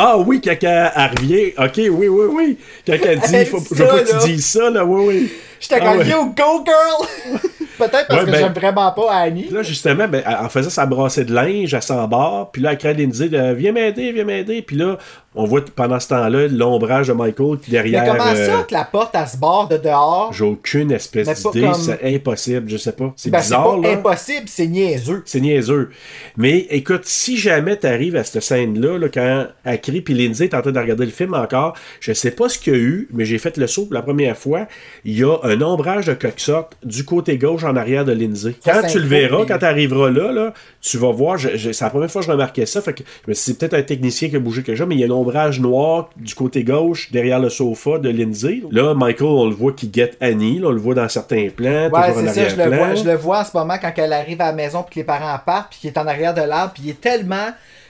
Ah 0.00 0.16
oui, 0.16 0.40
quand 0.40 0.54
elle, 0.62 1.10
revient. 1.18 1.52
Ok, 1.58 1.72
oui, 1.76 2.08
oui, 2.08 2.26
oui. 2.30 2.58
Elle 2.86 3.18
dit, 3.20 3.44
faut, 3.46 3.58
dit 3.58 3.66
je 3.70 3.74
veux 3.74 3.86
ça, 3.86 3.92
pas 3.94 4.00
que 4.02 4.24
tu 4.24 4.28
dises 4.32 4.46
ça, 4.46 4.70
là, 4.70 4.84
oui, 4.84 5.04
oui. 5.08 5.32
J'étais 5.60 5.80
Ah 5.80 5.88
comme, 5.90 5.98
ouais. 5.98 6.08
you 6.08 6.34
go 6.36 6.64
girl! 6.64 7.40
Peut-être 7.78 8.06
parce 8.08 8.20
Ouais, 8.20 8.26
que 8.26 8.30
ben- 8.32 8.38
j'aime 8.40 8.52
vraiment 8.52 8.90
pas 8.92 9.12
Annie. 9.12 9.42
Puis 9.44 9.54
Là, 9.54 9.62
justement, 9.62 10.08
ben, 10.08 10.22
elle- 10.26 10.36
en 10.44 10.48
faisant 10.48 10.70
sa 10.70 10.84
brassée 10.86 11.24
de 11.24 11.32
linge, 11.32 11.72
elle 11.74 11.82
s'embarre. 11.82 12.50
Puis 12.52 12.60
là, 12.62 12.72
elle 12.72 12.78
crée 12.78 12.94
Lindsay 12.94 13.28
de 13.28 13.52
Viens 13.54 13.70
m'aider, 13.72 14.10
viens 14.12 14.24
m'aider. 14.24 14.62
Puis 14.62 14.76
là, 14.76 14.98
on 15.38 15.44
voit 15.46 15.62
pendant 15.74 15.98
ce 16.00 16.08
temps-là 16.08 16.48
l'ombrage 16.48 17.08
de 17.08 17.12
Michael 17.14 17.58
qui 17.58 17.70
Mais 17.72 17.78
derrière. 17.82 18.04
comment 18.04 18.30
euh, 18.34 18.46
ça 18.46 18.62
que 18.64 18.74
la 18.74 18.84
porte, 18.84 19.14
elle 19.14 19.26
se 19.26 19.36
barre 19.36 19.68
de 19.68 19.76
dehors? 19.78 20.32
J'ai 20.32 20.44
aucune 20.44 20.90
espèce 20.92 21.26
Mais 21.26 21.34
d'idée. 21.34 21.66
comme- 21.66 21.74
C'est 21.80 22.14
impossible, 22.14 22.68
je 22.68 22.76
sais 22.76 22.92
pas. 22.92 23.12
C'est 23.16 23.30
Ben, 23.30 23.38
c'est 23.40 23.44
bizarre, 23.54 23.80
pas 23.80 23.88
là. 23.88 23.94
impossible, 23.94 24.46
c'est 24.48 24.66
niaiseux. 24.66 25.22
C'est 25.24 25.40
niaiseux. 25.40 25.90
Mais 26.36 26.66
écoute, 26.70 27.02
si 27.04 27.36
jamais 27.38 27.76
t'arrives 27.76 28.16
à 28.16 28.24
cette 28.24 28.42
scène-là, 28.42 28.98
là, 28.98 29.08
quand 29.08 29.46
crie, 29.82 30.00
puis 30.00 30.14
Lindsay 30.14 30.44
est 30.44 30.54
en 30.54 30.60
train 30.62 30.72
de 30.72 30.78
regarder 30.78 31.04
le 31.04 31.10
film 31.12 31.34
encore, 31.34 31.74
je 32.00 32.12
sais 32.12 32.30
pas 32.32 32.48
ce 32.48 32.58
qu'il 32.58 32.72
y 32.72 32.76
a 32.76 32.78
eu, 32.80 33.08
mais 33.12 33.24
j'ai 33.24 33.38
fait 33.38 33.56
le 33.56 33.66
saut 33.66 33.84
pour 33.84 33.94
la 33.94 34.02
première 34.02 34.36
fois. 34.36 34.66
Il 35.04 35.16
y 35.18 35.22
a 35.24 35.36
un 35.44 35.60
ombrage 35.62 36.06
de 36.06 36.14
coxotte 36.14 36.72
du 36.84 37.04
côté 37.04 37.38
gauche 37.38 37.64
en 37.64 37.76
arrière 37.76 38.04
de 38.04 38.12
Lindsay. 38.12 38.54
Ça, 38.64 38.72
Quand 38.72 38.80
c'est 38.88 38.92
tu 38.94 38.98
le 39.00 39.06
verras, 39.06 39.44
quand 39.46 39.58
tu 39.58 39.64
arriveras 39.64 40.10
là, 40.10 40.32
là, 40.32 40.52
tu 40.80 40.98
vas 40.98 41.12
voir, 41.12 41.38
je- 41.38 41.56
je- 41.56 41.70
c'est 41.72 41.84
la 41.84 41.90
première 41.90 42.10
fois 42.10 42.20
que 42.22 42.26
je 42.26 42.32
remarquais 42.32 42.66
ça, 42.66 42.80
fait 42.82 42.92
que 42.92 43.02
je 43.24 43.30
me 43.30 43.34
suis 43.34 43.52
dit, 43.52 43.58
c'est 43.58 43.68
peut-être 43.68 43.74
un 43.80 43.82
technicien 43.82 44.28
qui 44.28 44.36
a 44.36 44.40
bougé 44.40 44.62
quelque 44.62 44.76
chose, 44.76 44.86
mais 44.88 44.94
il 44.96 45.00
y 45.00 45.04
a 45.04 45.06
un 45.06 45.10
ombrage 45.10 45.27
noir 45.60 46.10
du 46.16 46.34
côté 46.34 46.64
gauche 46.64 47.10
derrière 47.10 47.40
le 47.40 47.48
sofa 47.48 47.98
de 47.98 48.08
Lindsay. 48.08 48.62
Là, 48.70 48.94
Michael, 48.94 49.28
on 49.28 49.48
le 49.48 49.54
voit 49.54 49.72
qui 49.72 49.88
guette 49.88 50.16
Annie, 50.20 50.58
là, 50.58 50.68
on 50.68 50.72
le 50.72 50.80
voit 50.80 50.94
dans 50.94 51.08
certains 51.08 51.48
plans, 51.54 51.88
Ouais, 51.88 52.08
toujours 52.08 52.22
en 52.22 52.32
c'est 52.32 52.48
ça, 52.48 52.48
je 52.48 52.56
le, 52.56 52.76
vois, 52.76 52.94
je 52.94 53.04
le 53.04 53.14
vois 53.14 53.40
en 53.40 53.44
ce 53.44 53.56
moment 53.56 53.74
quand 53.80 53.92
elle 53.96 54.12
arrive 54.12 54.40
à 54.40 54.46
la 54.46 54.52
maison 54.52 54.82
puis 54.82 54.94
que 54.94 55.00
les 55.00 55.04
parents 55.04 55.38
partent 55.44 55.70
puis 55.70 55.80
qu'il 55.80 55.90
est 55.90 55.98
en 55.98 56.06
arrière 56.06 56.34
de 56.34 56.42
l'arbre 56.42 56.72
puis 56.74 56.84
il 56.86 56.90
est 56.90 57.00
tellement 57.00 57.48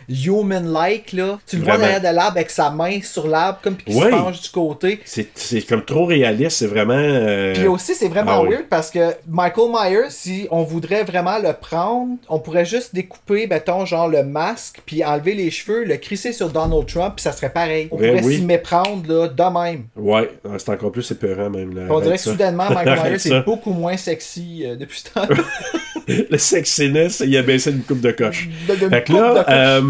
human-like 0.09 1.13
là. 1.13 1.39
Tu 1.47 1.57
le 1.57 1.65
vois 1.65 1.75
arrière 1.75 2.01
de 2.01 2.07
l'arbre 2.15 2.37
avec 2.37 2.51
sa 2.51 2.71
main 2.71 3.01
sur 3.03 3.27
l'arbre 3.27 3.59
comme 3.63 3.77
puis 3.77 3.95
Oui. 3.95 4.05
se 4.05 4.09
penche 4.11 4.41
du 4.43 4.49
côté. 4.51 5.01
C'est 5.05 5.29
c'est 5.35 5.63
comme 5.63 5.85
trop 5.85 6.05
réaliste, 6.07 6.59
c'est 6.59 6.67
vraiment. 6.67 6.95
euh, 6.95 7.53
Puis 7.55 7.67
aussi, 7.67 7.95
c'est 7.95 8.09
vraiment 8.09 8.33
ah 8.33 8.43
oui. 8.43 8.51
weird 8.51 8.65
parce 8.69 8.91
que 8.91 9.15
Michael 9.27 9.71
Myers, 9.73 10.11
si 10.11 10.47
on 10.51 10.63
voudrait 10.63 11.05
vraiment 11.05 11.39
le 11.39 11.53
prendre, 11.53 12.17
on 12.29 12.39
pourrait 12.39 12.65
juste 12.65 12.95
découper, 12.95 13.47
mettons, 13.47 13.85
genre 13.85 14.09
le 14.09 14.23
masque, 14.23 14.81
puis 14.87 15.05
enlever 15.05 15.35
les 15.35 15.51
cheveux, 15.51 15.85
le 15.85 15.97
crisser 15.97 16.33
sur 16.33 16.49
Donald 16.51 16.87
Trump, 16.87 17.15
puis 17.17 17.23
ça 17.23 17.33
serait 17.33 17.51
pareil. 17.51 17.89
On 17.91 17.97
Ouais, 17.99 18.09
pourrait 18.11 18.23
oui. 18.25 18.37
s'y 18.37 18.43
méprendre, 18.43 19.03
là, 19.13 19.29
de 19.29 19.43
même. 19.61 19.85
Ouais, 19.97 20.31
c'est 20.59 20.71
encore 20.71 20.93
plus 20.93 21.11
épeurant 21.11 21.51
même. 21.51 21.75
Là, 21.75 21.83
on 21.91 22.01
dirait 22.01 22.17
que 22.17 22.23
soudainement, 22.23 22.69
Michael 22.71 22.99
Myers 23.11 23.33
est 23.33 23.43
beaucoup 23.45 23.73
moins 23.73 23.97
sexy 23.97 24.65
euh, 24.67 24.77
depuis 24.77 25.01
ce 25.01 25.11
temps-là. 25.13 25.37
Le 26.31 26.39
sexiness, 26.39 27.23
il 27.27 27.37
a 27.37 27.43
baissé 27.43 27.71
une 27.71 27.83
coupe 27.83 28.01
de 28.01 28.11
coche. 28.11 28.49
Fait 28.67 29.05
que 29.05 29.13
là, 29.13 29.45
euh, 29.49 29.81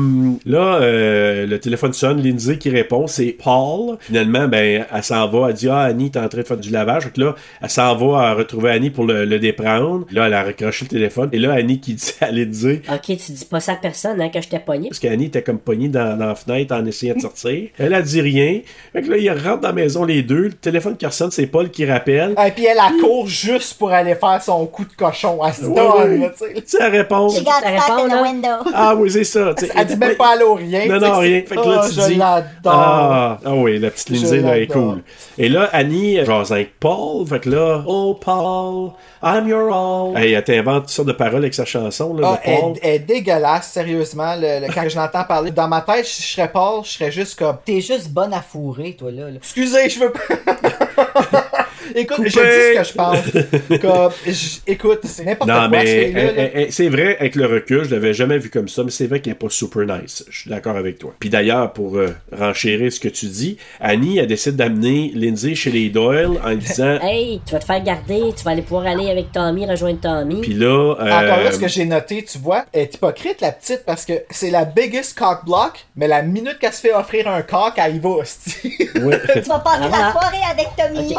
là 0.47 0.79
euh, 0.81 1.47
le 1.47 1.59
téléphone 1.61 1.93
sonne, 1.93 2.23
Lindsay 2.23 2.59
qui 2.59 2.71
répond, 2.71 3.07
c'est 3.07 3.37
Paul. 3.43 3.97
Finalement, 4.01 4.49
ben, 4.49 4.85
elle 4.93 5.03
s'en 5.05 5.29
va, 5.29 5.49
elle 5.49 5.55
dit 5.55 5.69
Ah, 5.69 5.81
Annie, 5.83 6.11
t'es 6.11 6.19
en 6.19 6.29
train 6.29 6.41
de 6.41 6.47
faire 6.47 6.57
du 6.57 6.71
lavage. 6.71 7.05
Fait 7.05 7.11
que 7.11 7.21
là, 7.21 7.35
elle 7.63 7.71
s'en 7.71 7.95
va 7.97 8.29
à 8.29 8.35
retrouver 8.35 8.71
Annie 8.71 8.91
pour 8.91 9.05
le, 9.05 9.25
le 9.25 9.39
déprendre. 9.39 10.07
Là, 10.11 10.27
elle 10.27 10.35
a 10.35 10.43
raccroché 10.43 10.85
le 10.87 10.91
téléphone. 10.91 11.29
Et 11.33 11.39
là, 11.39 11.53
Annie 11.55 11.81
qui 11.81 11.95
dit 11.95 12.13
à 12.21 12.31
Lindsay, 12.31 12.83
Ok, 12.93 13.05
tu 13.07 13.33
dis 13.33 13.45
pas 13.49 13.61
ça 13.61 13.73
à 13.73 13.77
personne, 13.77 14.21
hein, 14.21 14.29
que 14.29 14.41
je 14.41 14.49
t'ai 14.49 14.59
pogné. 14.59 14.89
parce 14.89 14.99
qu'Annie 14.99 15.27
était 15.27 15.43
comme 15.43 15.59
pognée 15.59 15.89
dans, 15.89 16.17
dans 16.19 16.27
la 16.27 16.35
fenêtre 16.35 16.75
en 16.75 16.85
essayant 16.85 17.15
de 17.15 17.21
sortir. 17.21 17.69
Elle 17.79 17.95
a 17.95 18.03
dit 18.03 18.21
rien. 18.21 18.61
Fait 18.93 19.03
que 19.03 19.11
là, 19.11 19.17
ils 19.19 19.31
rentrent 19.31 19.61
dans 19.61 19.69
la 19.69 19.75
maison 19.75 20.05
les 20.05 20.23
deux. 20.23 20.45
Le 20.49 20.53
téléphone 20.53 20.97
qui 20.97 21.07
ressonne, 21.07 21.31
c'est 21.31 21.47
Paul 21.47 21.71
qui 21.71 21.85
rappelle. 21.85 22.35
Et 22.45 22.51
puis 22.51 22.65
elle, 22.65 22.79
elle 22.79 23.01
court 23.01 23.29
juste 23.29 23.75
pour 23.79 23.91
aller 23.91 24.15
faire 24.15 24.43
son 24.43 24.67
coup 24.67 24.85
de 24.85 24.93
cochon. 24.97 25.39
Elle 25.47 25.55
se 25.55 25.65
Ouais, 25.67 25.81
ouais. 25.81 26.08
Là, 26.17 26.31
tu 26.31 26.39
sais. 26.39 26.55
She 26.67 27.45
got 27.45 27.53
stuck 27.61 27.99
in 28.01 28.09
the 28.09 28.11
là. 28.13 28.23
window. 28.23 28.71
Ah 28.75 28.95
oui, 28.97 29.11
c'est 29.11 29.25
ça. 29.25 29.55
Elle 29.77 29.87
dit 29.87 29.97
même 29.97 30.17
pas 30.17 30.33
allô 30.35 30.55
rien. 30.55 30.87
Non, 30.87 30.95
non, 31.01 31.15
c'est- 31.15 31.21
rien. 31.21 31.43
Fait 31.47 31.57
que 31.57 31.69
là, 31.69 31.81
Ah, 31.83 31.89
tu 31.89 32.13
dis. 32.13 32.21
Ah, 32.67 33.39
ah 33.45 33.55
oui, 33.55 33.79
la 33.79 33.91
petite 33.91 34.11
Lindsay, 34.11 34.41
là, 34.41 34.59
est 34.59 34.67
cool. 34.67 35.03
Et 35.37 35.49
là, 35.49 35.69
Annie, 35.73 36.25
genre 36.25 36.45
avec 36.51 36.79
Paul, 36.81 37.27
fait 37.27 37.41
que 37.41 37.51
là, 37.51 37.83
Oh, 37.87 38.15
Paul, 38.21 38.93
I'm 39.23 39.49
your 39.49 39.73
all. 39.73 40.17
Hey, 40.23 40.33
elle 40.33 40.45
t'invente 40.45 40.83
toutes 40.85 40.91
sortes 40.91 41.09
de 41.09 41.13
paroles 41.13 41.39
avec 41.41 41.55
sa 41.55 41.65
chanson, 41.65 42.15
là, 42.15 42.35
Ah, 42.35 42.41
Paul. 42.45 42.75
elle, 42.83 42.95
est 42.95 42.99
dégueulasse, 43.01 43.71
sérieusement. 43.73 44.35
le- 44.37 44.67
le- 44.67 44.73
quand 44.73 44.89
je 44.89 44.97
l'entends 44.97 45.25
parler, 45.25 45.51
dans 45.51 45.69
ma 45.69 45.81
tête, 45.81 46.05
si 46.07 46.23
je 46.23 46.29
serais 46.35 46.51
Paul, 46.51 46.83
je 46.85 46.91
serais 46.91 47.11
juste 47.13 47.39
comme. 47.39 47.57
T'es 47.65 47.81
juste 47.81 48.11
bonne 48.11 48.33
à 48.33 48.41
fourrer, 48.43 48.95
toi, 48.99 49.11
là. 49.11 49.25
là. 49.31 49.37
Excusez, 49.37 49.89
je 49.89 50.01
veux 50.01 50.13
pas. 50.13 50.21
écoute, 51.95 52.17
Coupé. 52.17 52.31
je 52.31 52.41
dis 52.41 52.75
ce 52.75 52.79
que 52.79 52.85
je 52.85 52.93
pense. 52.95 53.81
Comme, 53.81 54.13
je- 54.27 54.59
écoute, 54.73 55.01
c'est 55.05 55.25
n'importe 55.25 55.49
Non, 55.49 55.57
quoi. 55.57 55.69
mais 55.69 56.11
là. 56.13 56.21
elle- 56.37 56.51
elle- 56.55 56.73
c'est 56.73 56.89
vrai, 56.89 57.17
avec 57.19 57.35
le 57.35 57.47
recul, 57.47 57.85
je 57.85 57.95
l'avais 57.95 58.15
jamais 58.15 58.39
vu 58.39 58.51
comme 58.51 58.69
ça, 58.69 58.83
mais 58.85 58.91
c'est 58.91 59.07
vrai 59.07 59.21
qu'elle 59.21 59.33
n'est 59.33 59.39
pas 59.39 59.49
super 59.51 59.83
nice. 59.85 60.25
Je 60.31 60.41
suis 60.41 60.51
d'accord 60.51 60.77
avec 60.77 60.99
toi. 60.99 61.15
Puis 61.19 61.31
d'ailleurs, 61.31 61.73
pour 61.73 61.97
euh, 61.97 62.15
renchérir 62.37 62.93
ce 62.93 63.01
que 63.01 63.09
tu 63.09 63.27
dis, 63.27 63.59
Annie, 63.81 64.19
elle 64.19 64.27
décide 64.27 64.57
d'amener 64.57 65.13
Lindsay 65.15 65.55
chez 65.55 65.71
les 65.71 65.89
Doyle 65.89 66.41
en 66.45 66.55
disant. 66.55 66.99
Hey, 67.09 67.41
tu 67.47 67.53
vas 67.53 67.59
te 67.61 67.65
faire 67.65 67.83
garder, 67.83 68.23
tu 68.37 68.45
vas 68.45 68.51
aller 68.53 68.63
pouvoir 68.63 68.87
aller 68.87 69.11
avec 69.11 69.33
Tommy, 69.33 69.67
rejoindre 69.67 70.01
Tommy. 70.01 70.41
Puis 70.41 70.55
là. 70.55 70.67
euh, 71.01 71.05
Encore 71.05 71.43
là, 71.45 71.53
ce 71.53 71.59
que 71.59 71.69
j'ai 71.69 71.85
noté, 71.85 72.25
tu 72.25 72.39
vois, 72.39 72.65
elle 72.73 72.83
est 72.83 72.95
hypocrite, 72.95 73.41
la 73.41 73.53
petite, 73.53 73.85
parce 73.87 74.05
que 74.05 74.13
c'est 74.31 74.51
la 74.51 74.65
biggest 74.65 75.19
cock 75.19 75.45
block, 75.45 75.87
mais 75.97 76.07
la 76.09 76.23
minute 76.23 76.59
qu'elle 76.61 76.73
se 76.73 76.81
fait 76.81 76.93
offrir 76.95 77.29
un 77.29 77.43
cock, 77.43 77.75
elle 77.77 77.97
y 77.97 77.99
va, 77.99 78.09
ouais. 78.11 78.25
Tu 78.55 79.49
vas 79.49 79.59
passer 79.61 79.85
Ah, 79.85 79.89
la 79.91 80.13
soirée 80.13 80.45
avec 80.51 80.69
Tommy. 80.77 81.15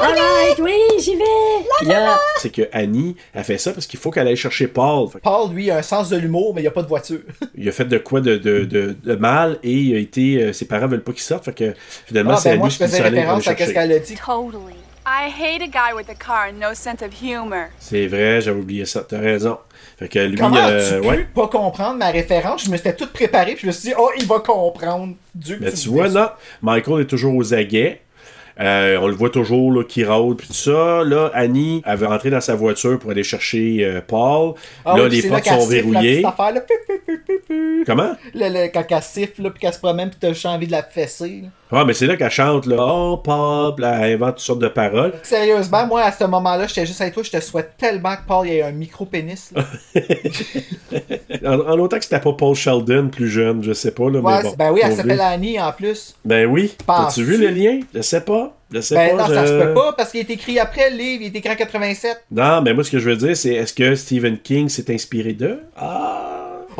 Alright. 0.49 0.59
Oui, 0.59 0.99
j'y 1.03 1.15
vais. 1.15 1.89
Là, 1.93 2.17
C'est 2.37 2.49
que 2.51 2.63
Annie 2.71 3.15
a 3.33 3.43
fait 3.43 3.57
ça 3.57 3.71
parce 3.71 3.85
qu'il 3.87 3.99
faut 3.99 4.11
qu'elle 4.11 4.27
aille 4.27 4.35
chercher 4.35 4.67
Paul. 4.67 5.07
Fait 5.09 5.19
que 5.19 5.23
Paul, 5.23 5.51
lui, 5.51 5.69
a 5.71 5.77
un 5.77 5.81
sens 5.81 6.09
de 6.09 6.17
l'humour, 6.17 6.53
mais 6.53 6.61
il 6.61 6.63
n'y 6.63 6.67
a 6.67 6.71
pas 6.71 6.83
de 6.83 6.87
voiture. 6.87 7.19
il 7.55 7.67
a 7.67 7.71
fait 7.71 7.85
de 7.85 7.97
quoi 7.97 8.21
de, 8.21 8.37
de, 8.37 8.65
de, 8.65 8.95
de 9.03 9.15
mal 9.15 9.59
et 9.63 9.71
il 9.73 9.95
a 9.95 9.99
été. 9.99 10.41
euh, 10.43 10.53
ses 10.53 10.65
parents 10.65 10.87
veulent 10.87 11.03
pas 11.03 11.11
qu'il 11.13 11.21
sorte. 11.21 11.45
Fait 11.45 11.53
que 11.53 11.73
finalement, 12.05 12.33
Ah, 12.33 12.37
c'est 12.37 12.49
ben 12.49 12.53
Annie 12.53 12.59
moi, 12.61 12.69
je 12.69 12.77
qui 12.77 12.83
faisais 12.83 13.01
référence 13.01 13.47
à 13.47 13.51
ce 13.57 13.71
qu'elle 13.73 13.91
a 13.91 13.99
dit. 13.99 14.15
Totally. 14.15 14.75
I 15.05 15.27
hate 15.31 15.61
a 15.63 15.67
guy 15.67 15.93
with 15.95 16.07
a 16.09 16.13
car 16.13 16.49
and 16.49 16.59
no 16.59 16.75
sense 16.75 17.01
of 17.01 17.09
humor. 17.21 17.69
C'est 17.79 18.05
vrai, 18.05 18.41
j'avais 18.41 18.59
oublié 18.59 18.85
ça. 18.85 19.03
T'as 19.07 19.17
raison. 19.19 19.57
Fait 19.97 20.07
que 20.07 20.19
lui, 20.19 20.37
Comment 20.37 20.57
euh, 20.57 21.01
tu 21.01 21.07
ouais. 21.07 21.17
pu 21.17 21.25
pas 21.33 21.47
comprendre 21.47 21.97
ma 21.97 22.09
référence? 22.11 22.65
Je 22.65 22.69
me 22.69 22.77
suis 22.77 22.93
tout 22.95 23.07
préparé, 23.11 23.53
puis 23.53 23.61
je 23.63 23.67
me 23.67 23.71
suis 23.71 23.89
dit, 23.89 23.95
oh, 23.97 24.11
il 24.19 24.27
va 24.27 24.39
comprendre. 24.39 25.15
Dieu 25.33 25.57
Mais 25.61 25.71
tu 25.71 25.77
tu 25.79 25.89
vois, 25.89 26.09
non. 26.09 26.27
Michael 26.61 27.01
est 27.01 27.05
toujours 27.05 27.33
aux 27.35 27.53
aguets. 27.53 28.01
Euh, 28.59 28.97
on 29.01 29.07
le 29.07 29.15
voit 29.15 29.29
toujours 29.29 29.71
là, 29.71 29.83
qui 29.83 30.03
rôde 30.03 30.37
puis 30.37 30.47
tout 30.47 30.53
ça. 30.53 31.03
Là, 31.05 31.31
Annie, 31.33 31.81
elle 31.85 31.97
veut 31.97 32.07
entrer 32.07 32.29
dans 32.29 32.41
sa 32.41 32.55
voiture 32.55 32.99
pour 32.99 33.11
aller 33.11 33.23
chercher 33.23 33.79
euh, 33.85 34.01
Paul. 34.05 34.53
Ah 34.85 34.97
là, 34.97 35.03
oui, 35.05 35.21
les 35.21 35.29
portes 35.29 35.45
sont 35.45 35.57
la 35.59 35.65
verrouillées. 35.65 36.25
affaire, 36.25 36.51
là. 36.53 36.61
Comment? 37.85 38.11
Le- 38.33 38.49
le- 38.65 38.67
quand 38.71 38.83
elle 38.89 39.01
siffle, 39.01 39.49
puis 39.51 39.59
qu'elle 39.61 39.73
se 39.73 39.79
promène, 39.79 40.09
puis 40.09 40.17
t'as 40.19 40.29
juste 40.33 40.45
envie 40.45 40.67
de 40.67 40.71
la 40.71 40.83
fesser. 40.83 41.43
Ah, 41.71 41.85
mais 41.85 41.93
c'est 41.93 42.07
là 42.07 42.17
qu'elle 42.17 42.31
chante, 42.31 42.65
là. 42.65 42.77
Oh, 42.79 43.17
Paul, 43.23 43.75
elle 43.77 44.13
invente 44.15 44.35
toutes 44.37 44.39
sortes 44.45 44.59
de 44.59 44.67
paroles. 44.67 45.13
Sérieusement, 45.23 45.85
moi, 45.85 46.01
à 46.01 46.11
ce 46.11 46.23
moment-là, 46.25 46.65
j'étais 46.67 46.85
juste 46.85 46.99
avec 46.99 47.13
toi, 47.13 47.23
je 47.23 47.29
te 47.31 47.39
souhaite 47.39 47.73
tellement 47.77 48.15
que 48.15 48.25
Paul 48.27 48.47
ait 48.47 48.61
un 48.63 48.71
micro-pénis. 48.71 49.53
En, 51.45 51.53
en 51.59 51.79
autant 51.79 51.97
que 51.97 52.03
c'était 52.03 52.19
pas 52.19 52.33
Paul 52.33 52.55
Sheldon, 52.55 53.07
plus 53.09 53.29
jeune, 53.29 53.63
je 53.63 53.71
sais 53.71 53.91
pas, 53.91 54.09
là. 54.09 54.19
Ouais, 54.19 54.37
mais 54.37 54.43
bon, 54.43 54.55
ben 54.57 54.71
oui, 54.71 54.81
elle 54.83 54.93
s'appelle. 54.95 55.21
Annie 55.21 55.59
en 55.59 55.71
plus. 55.71 56.15
Ben 56.25 56.45
oui. 56.47 56.75
As-tu 56.87 57.23
vu 57.23 57.37
le 57.37 57.47
lien? 57.49 57.79
Je 57.93 58.01
sais 58.01 58.21
pas. 58.21 58.48
Je 58.71 58.81
sais 58.81 58.95
Ben 58.95 59.15
pas. 59.17 59.27
non, 59.27 59.33
ça 59.33 59.47
se 59.47 59.53
peut 59.53 59.73
pas, 59.73 59.93
parce 59.93 60.11
qu'il 60.11 60.19
est 60.19 60.29
écrit 60.29 60.59
après 60.59 60.89
le 60.91 60.97
livre, 60.97 61.23
il 61.23 61.35
est 61.35 61.37
écrit 61.39 61.51
en 61.51 61.55
87. 61.55 62.25
Non, 62.31 62.61
mais 62.61 62.73
moi, 62.73 62.83
ce 62.83 62.91
que 62.91 62.99
je 62.99 63.09
veux 63.09 63.15
dire, 63.15 63.35
c'est 63.35 63.55
est-ce 63.55 63.73
que 63.73 63.95
Stephen 63.95 64.37
King 64.37 64.69
s'est 64.69 64.93
inspiré 64.93 65.33
d'eux? 65.33 65.59
Ah! 65.75 66.08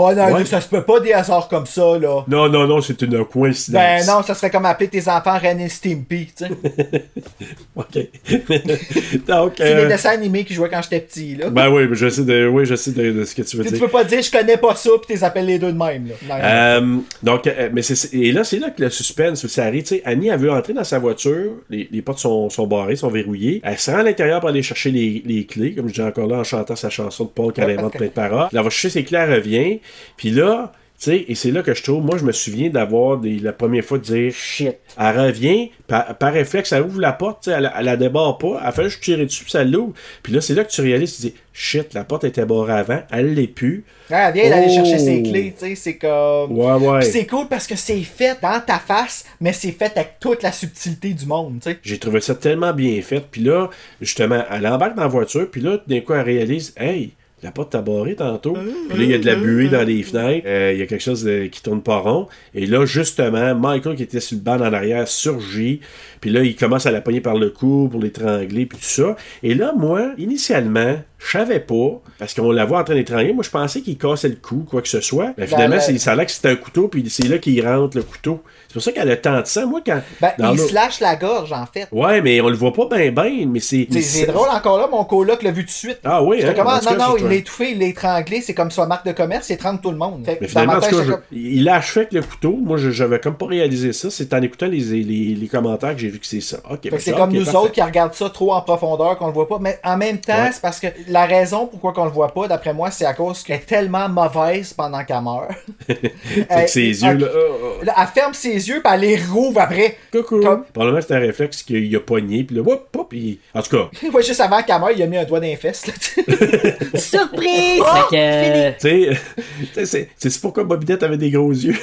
Oh 0.01 0.13
non, 0.13 0.33
Ouais. 0.33 0.45
ça 0.45 0.61
se 0.61 0.67
peut 0.69 0.83
pas 0.83 0.99
des 1.01 1.11
hasards 1.11 1.49
comme 1.49 1.65
ça, 1.65 1.97
là. 1.99 2.23
Non, 2.27 2.47
non, 2.47 2.65
non, 2.67 2.79
c'est 2.81 3.01
une 3.01 3.25
coïncidence. 3.25 3.81
Ben 3.81 4.05
non, 4.07 4.23
ça 4.23 4.33
serait 4.33 4.49
comme 4.49 4.65
appeler 4.65 4.87
tes 4.89 5.07
enfants 5.09 5.37
Ren 5.37 5.59
et 5.59 5.67
Stimpy, 5.67 6.27
tu 6.37 6.45
sais. 6.45 6.49
OK. 7.75 7.97
Donc, 9.27 9.53
C'est 9.57 9.75
euh, 9.75 9.83
les 9.83 9.87
dessins 9.89 10.11
animés 10.11 10.43
que 10.43 10.49
je 10.51 10.55
jouais 10.55 10.69
quand 10.69 10.81
j'étais 10.81 11.01
petit, 11.01 11.35
là. 11.35 11.49
Ben 11.49 11.69
oui, 11.69 11.83
je 11.91 12.07
sais 12.09 12.23
de, 12.23 12.47
oui, 12.47 12.65
je 12.65 12.75
sais 12.75 12.91
de, 12.91 13.11
de 13.11 13.25
ce 13.25 13.35
que 13.35 13.41
tu 13.41 13.57
veux 13.57 13.63
sais, 13.63 13.69
tu 13.71 13.75
dire. 13.75 13.85
peux 13.85 13.91
pas 13.91 14.03
dire 14.03 14.21
je 14.21 14.31
connais 14.31 14.57
pas 14.57 14.75
ça 14.75 14.89
pis 15.05 15.13
t'es 15.13 15.23
appelles 15.23 15.45
les 15.47 15.59
deux 15.59 15.71
de 15.73 15.77
même, 15.77 16.07
là. 16.07 16.13
Non, 16.27 16.35
non. 16.35 16.41
Euh, 16.43 17.01
donc, 17.23 17.47
euh, 17.47 17.69
mais 17.73 17.81
c'est, 17.81 18.13
et 18.13 18.31
là, 18.31 18.43
c'est 18.43 18.59
là 18.59 18.69
que 18.69 18.81
le 18.81 18.89
suspense, 18.89 19.45
ça 19.47 19.65
arrive. 19.65 19.83
Tu 19.83 19.95
sais, 19.95 20.01
Annie, 20.05 20.29
elle 20.29 20.39
veut 20.39 20.51
entrer 20.51 20.73
dans 20.73 20.83
sa 20.83 20.99
voiture, 20.99 21.51
les, 21.69 21.87
les 21.91 22.01
portes 22.01 22.19
sont, 22.19 22.49
sont 22.49 22.67
barrées, 22.67 22.95
sont 22.95 23.09
verrouillées. 23.09 23.61
Elle 23.63 23.77
se 23.77 23.91
rend 23.91 23.97
à 23.97 24.03
l'intérieur 24.03 24.39
pour 24.39 24.49
aller 24.49 24.63
chercher 24.63 24.91
les, 24.91 25.21
les 25.25 25.45
clés, 25.45 25.73
comme 25.73 25.87
je 25.89 25.93
dis 25.93 26.01
encore 26.01 26.27
là, 26.27 26.37
en 26.37 26.43
chantant 26.43 26.75
sa 26.75 26.89
chanson 26.89 27.25
de 27.25 27.29
Paul 27.29 27.51
qu'elle 27.53 27.69
invente 27.71 27.93
plein 27.93 28.07
de 28.07 28.11
paroles. 28.11 28.47
Elle 28.51 28.59
va 28.59 28.69
chercher 28.69 28.89
ses 28.89 29.03
clés, 29.03 29.19
elle 29.21 29.33
revient. 29.33 29.79
Puis 30.17 30.29
là, 30.31 30.71
tu 31.01 31.05
sais, 31.11 31.25
et 31.29 31.35
c'est 31.35 31.51
là 31.51 31.61
que 31.63 31.73
je 31.73 31.81
trouve, 31.81 32.03
moi, 32.03 32.17
je 32.17 32.25
me 32.25 32.33
souviens 32.33 32.69
d'avoir 32.69 33.21
la 33.23 33.53
première 33.53 33.85
fois 33.85 33.99
de 33.99 34.03
dire 34.03 34.33
shit. 34.33 34.75
Elle 34.99 35.17
revient, 35.17 35.71
par, 35.87 36.17
par 36.17 36.33
réflexe, 36.33 36.73
elle 36.73 36.81
ouvre 36.83 36.99
la 36.99 37.13
porte, 37.13 37.43
tu 37.43 37.49
sais, 37.51 37.55
elle, 37.57 37.71
elle 37.73 37.85
la 37.85 37.95
débarre 37.95 38.37
pas, 38.37 38.61
elle 38.65 38.73
fait 38.73 38.83
juste 38.83 39.01
tirer 39.01 39.25
dessus, 39.25 39.43
puis 39.45 39.51
ça 39.51 39.63
l'ouvre. 39.63 39.93
Puis 40.23 40.33
là, 40.33 40.41
c'est 40.41 40.53
là 40.55 40.65
que 40.65 40.69
tu 40.71 40.81
réalises, 40.81 41.15
tu 41.15 41.21
dis, 41.21 41.33
shit, 41.53 41.93
la 41.93 42.03
porte 42.03 42.25
était 42.25 42.43
barrée 42.43 42.73
avant, 42.73 43.01
elle 43.13 43.33
l'est 43.33 43.47
plus. 43.47 43.85
Ah, 44.11 44.27
elle 44.27 44.33
vient 44.41 44.49
d'aller 44.49 44.67
Oh! 44.71 44.73
chercher 44.75 44.99
ses 44.99 45.23
clés, 45.23 45.53
tu 45.57 45.67
sais, 45.67 45.75
c'est 45.75 45.95
comme. 45.95 46.51
Ouais, 46.57 46.73
ouais. 46.73 47.01
C'est 47.03 47.25
cool 47.27 47.47
parce 47.47 47.65
que 47.65 47.77
c'est 47.77 48.01
fait 48.01 48.37
dans 48.41 48.59
ta 48.59 48.77
face, 48.79 49.23
mais 49.39 49.53
c'est 49.53 49.71
fait 49.71 49.93
avec 49.95 50.15
toute 50.19 50.43
la 50.43 50.51
subtilité 50.51 51.13
du 51.13 51.25
monde, 51.25 51.59
tu 51.63 51.69
sais. 51.71 51.79
J'ai 51.81 51.97
trouvé 51.97 52.19
ça 52.19 52.35
tellement 52.35 52.73
bien 52.73 53.01
fait. 53.01 53.23
Puis 53.31 53.43
là, 53.43 53.69
justement, 54.01 54.43
elle 54.51 54.67
embarque 54.67 54.95
dans 54.95 55.03
la 55.03 55.07
voiture, 55.07 55.49
puis 55.49 55.61
là, 55.61 55.77
d'un 55.87 56.01
coup, 56.01 56.11
elle 56.11 56.25
réalise, 56.25 56.73
hey, 56.75 57.13
la 57.43 57.51
porte 57.51 57.71
t'a 57.71 57.81
barré 57.81 58.15
tantôt. 58.15 58.53
Puis 58.89 58.97
là, 58.97 59.03
il 59.03 59.09
y 59.11 59.13
a 59.13 59.17
de 59.17 59.25
la 59.25 59.35
buée 59.35 59.69
dans 59.69 59.83
les 59.83 60.03
fenêtres. 60.03 60.45
Euh, 60.47 60.71
Il 60.73 60.79
y 60.79 60.81
a 60.81 60.85
quelque 60.85 61.01
chose 61.03 61.23
de- 61.23 61.45
qui 61.45 61.61
tourne 61.63 61.81
pas 61.81 61.97
rond. 61.97 62.27
Et 62.53 62.65
là, 62.65 62.85
justement, 62.85 63.55
Michael, 63.55 63.95
qui 63.95 64.03
était 64.03 64.19
sur 64.19 64.37
le 64.37 64.43
banc 64.43 64.57
en 64.59 64.73
arrière, 64.73 65.07
surgit. 65.07 65.79
Puis 66.21 66.29
là, 66.31 66.43
il 66.43 66.55
commence 66.55 66.85
à 66.85 66.91
la 66.91 67.01
pogner 67.01 67.21
par 67.21 67.35
le 67.35 67.49
cou 67.49 67.87
pour 67.89 68.01
l'étrangler, 68.01 68.65
puis 68.65 68.77
tout 68.77 68.83
ça. 68.83 69.15
Et 69.43 69.53
là, 69.55 69.73
moi, 69.77 70.11
initialement, 70.17 71.01
je 71.17 71.31
savais 71.31 71.59
pas, 71.59 72.01
parce 72.17 72.33
qu'on 72.33 72.51
la 72.51 72.65
voit 72.65 72.79
en 72.79 72.83
train 72.83 72.95
d'étrangler. 72.95 73.33
Moi, 73.33 73.43
je 73.43 73.49
pensais 73.49 73.81
qu'il 73.81 73.97
cassait 73.97 74.29
le 74.29 74.35
cou, 74.35 74.65
quoi 74.69 74.81
que 74.81 74.87
ce 74.87 75.01
soit. 75.01 75.33
Mais 75.37 75.47
finalement, 75.47 75.75
la- 75.75 75.81
c'est- 75.81 75.97
ça 75.97 76.13
a 76.13 76.15
l'air 76.15 76.25
que 76.25 76.31
c'était 76.31 76.49
un 76.49 76.55
couteau, 76.55 76.87
puis 76.87 77.03
c'est 77.09 77.27
là 77.27 77.37
qu'il 77.37 77.65
rentre 77.65 77.97
le 77.97 78.03
couteau. 78.03 78.41
C'est 78.69 78.73
pour 78.73 78.83
ça 78.83 78.91
qu'elle 78.91 79.09
a 79.09 79.17
tant 79.17 79.41
de 79.41 79.45
sang. 79.47 79.65
Moi, 79.65 79.81
quand. 79.83 79.99
Ben, 80.21 80.31
il 80.53 80.59
se 80.59 80.71
lâche 80.73 80.99
la 80.99 81.15
gorge, 81.15 81.51
en 81.51 81.65
fait. 81.65 81.87
Ouais, 81.91 82.21
mais 82.21 82.39
on 82.39 82.49
le 82.49 82.55
voit 82.55 82.71
pas 82.71 82.85
bien, 82.97 83.11
bien, 83.11 83.47
mais 83.47 83.59
c'est. 83.59 83.87
C'est- 83.91 84.01
C'est 84.01 84.25
drôle 84.27 84.47
encore 84.49 84.77
là, 84.77 84.87
mon 84.91 85.03
coloc 85.05 85.41
l'a 85.41 85.49
vu 85.51 85.63
tout 85.63 85.67
de 85.69 85.71
suite. 85.71 85.99
Ah 86.03 86.21
oui, 86.23 86.41
hein, 86.43 86.53
ah, 86.55 86.79
non, 86.83 86.91
cas, 86.91 86.95
non, 86.95 87.17
il 87.17 87.25
l'a 87.25 87.33
étouffé, 87.33 87.71
il 87.71 87.79
l'a 87.79 87.85
étranglé, 87.87 88.41
c'est 88.41 88.53
comme 88.53 88.69
sa 88.69 88.85
marque 88.85 89.05
de 89.07 89.11
commerce, 89.11 89.49
il 89.49 89.53
étrangle 89.53 89.81
tout 89.81 89.89
le 89.91 89.97
monde. 89.97 90.23
Fait 90.23 90.37
Mais 90.39 90.47
finalement, 90.47 90.73
ma 90.75 90.81
tête, 90.81 90.91
cas, 90.91 91.19
il 91.31 91.67
a 91.67 91.75
achevé 91.77 92.01
avec 92.01 92.13
le 92.13 92.21
couteau. 92.21 92.51
Moi, 92.61 92.77
je 92.77 92.91
j'avais 92.91 93.19
comme 93.19 93.35
pas 93.37 93.47
réalisé 93.47 93.91
ça. 93.91 94.09
C'est 94.11 94.31
en 94.35 94.41
écoutant 94.43 94.67
les, 94.67 94.77
les, 94.79 95.03
les 95.35 95.47
commentaires 95.47 95.93
que 95.95 96.01
j'ai 96.01 96.09
vu 96.09 96.19
que 96.19 96.27
c'est 96.27 96.39
ça. 96.41 96.57
Ok, 96.69 96.83
Fait 96.83 96.89
ben, 96.91 96.99
c'est 96.99 97.11
comme 97.13 97.31
nous 97.33 97.43
parfait. 97.45 97.57
autres 97.57 97.71
qui 97.71 97.81
regardent 97.81 98.13
ça 98.13 98.29
trop 98.29 98.53
en 98.53 98.61
profondeur 98.61 99.17
qu'on 99.17 99.27
le 99.27 99.33
voit 99.33 99.47
pas. 99.47 99.57
Mais 99.59 99.79
en 99.83 99.97
même 99.97 100.19
temps, 100.19 100.33
Ouais. 100.33 100.51
c'est 100.53 100.61
parce 100.61 100.79
que 100.79 100.87
la 101.07 101.25
raison 101.25 101.65
pourquoi 101.65 101.91
qu'on 101.93 102.05
le 102.05 102.11
voit 102.11 102.31
pas, 102.33 102.47
d'après 102.47 102.73
moi, 102.73 102.91
c'est 102.91 103.05
à 103.05 103.13
cause 103.15 103.41
qu'elle 103.41 103.57
est 103.57 103.65
tellement 103.65 104.07
mauvaise 104.09 104.73
pendant 104.73 105.03
qu'elle 105.03 105.21
meurt. 105.21 105.49
Que 105.87 106.67
ses 106.67 107.03
yeux, 107.03 107.17
oh, 107.33 107.55
oh. 107.81 107.83
Là, 107.85 107.95
elle 107.99 108.07
ferme 108.07 108.33
ses 108.33 108.58
yeux 108.67 108.81
puis 108.83 108.93
elle 108.93 109.01
les 109.01 109.17
rouvre 109.17 109.61
après. 109.61 109.97
Coucou. 110.11 110.41
Comme- 110.41 110.63
Probablement, 110.73 111.01
c'est 111.05 111.15
un 111.15 111.19
réflexe 111.19 111.63
qu'il 111.63 111.95
a 111.95 111.99
pogné. 111.99 112.43
Puis 112.43 112.55
là, 112.55 112.61
whoop, 112.61 112.87
whoop, 112.95 113.13
il- 113.13 113.37
En 113.53 113.61
tout 113.61 113.77
cas, 113.77 113.89
Ouais, 114.13 114.23
juste 114.23 114.41
avant 114.41 114.61
qu'elle 114.63 114.79
meure, 114.79 114.91
il 114.91 115.01
a 115.03 115.07
mis 115.07 115.17
un 115.17 115.25
doigt 115.25 115.39
dans 115.39 115.47
les 115.47 115.55
fesses. 115.55 115.87
là. 115.87 115.93
Surprise! 116.99 117.81
Oh, 117.81 117.85
Fait 118.09 118.15
que, 118.15 118.71
tu 118.71 118.79
sais, 118.79 119.09
tu 119.73 119.85
sais, 119.85 119.85
c'est- 119.85 120.09
c'est 120.17 120.41
pourquoi 120.41 120.63
Bobinette 120.63 121.03
avait 121.03 121.17
des 121.17 121.31
gros 121.31 121.51
yeux? 121.51 121.75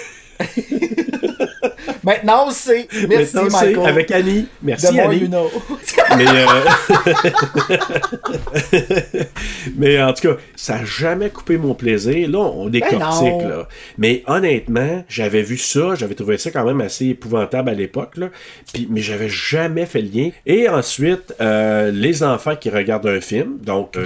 Maintenant, 2.07 2.45
on 2.47 2.51
sait. 2.51 2.87
Merci, 3.09 3.35
Maintenant, 3.37 3.51
c'est 3.59 3.67
Michael. 3.67 3.87
avec 3.89 4.11
Annie. 4.13 4.47
Merci, 4.63 4.99
Annie. 5.01 5.29
Mais, 6.17 6.25
euh, 6.29 6.47
mais 9.77 10.01
en 10.03 10.13
tout 10.13 10.29
cas, 10.29 10.37
ça 10.55 10.77
n'a 10.79 10.85
jamais 10.85 11.31
coupé 11.31 11.57
mon 11.59 11.75
plaisir. 11.75 12.31
Là, 12.31 12.39
on 12.39 12.69
décortique. 12.69 13.01
non. 13.43 13.49
là. 13.49 13.69
Mais 13.99 14.23
honnêtement, 14.27 15.05
j'avais 15.09 15.43
vu 15.43 15.59
ça, 15.59 15.95
j'avais 15.97 16.15
trouvé 16.15 16.39
ça 16.39 16.51
quand 16.51 16.65
même 16.65 16.81
assez 16.81 17.07
épouvantable 17.07 17.71
à 17.71 17.75
l'époque. 17.75 18.17
là. 18.17 18.29
Puis, 18.73 18.87
mais 18.91 19.01
j'avais 19.01 19.29
jamais 19.29 19.85
fait 19.87 20.01
le 20.03 20.09
lien. 20.09 20.31
Et 20.47 20.69
ensuite, 20.69 21.35
euh, 21.41 21.91
les 21.91 22.23
enfants 22.23 22.57
qui 22.57 22.71
regardent 22.71 23.09
un 23.09 23.21
film. 23.21 23.59
Donc, 23.63 23.97
euh, 23.97 24.05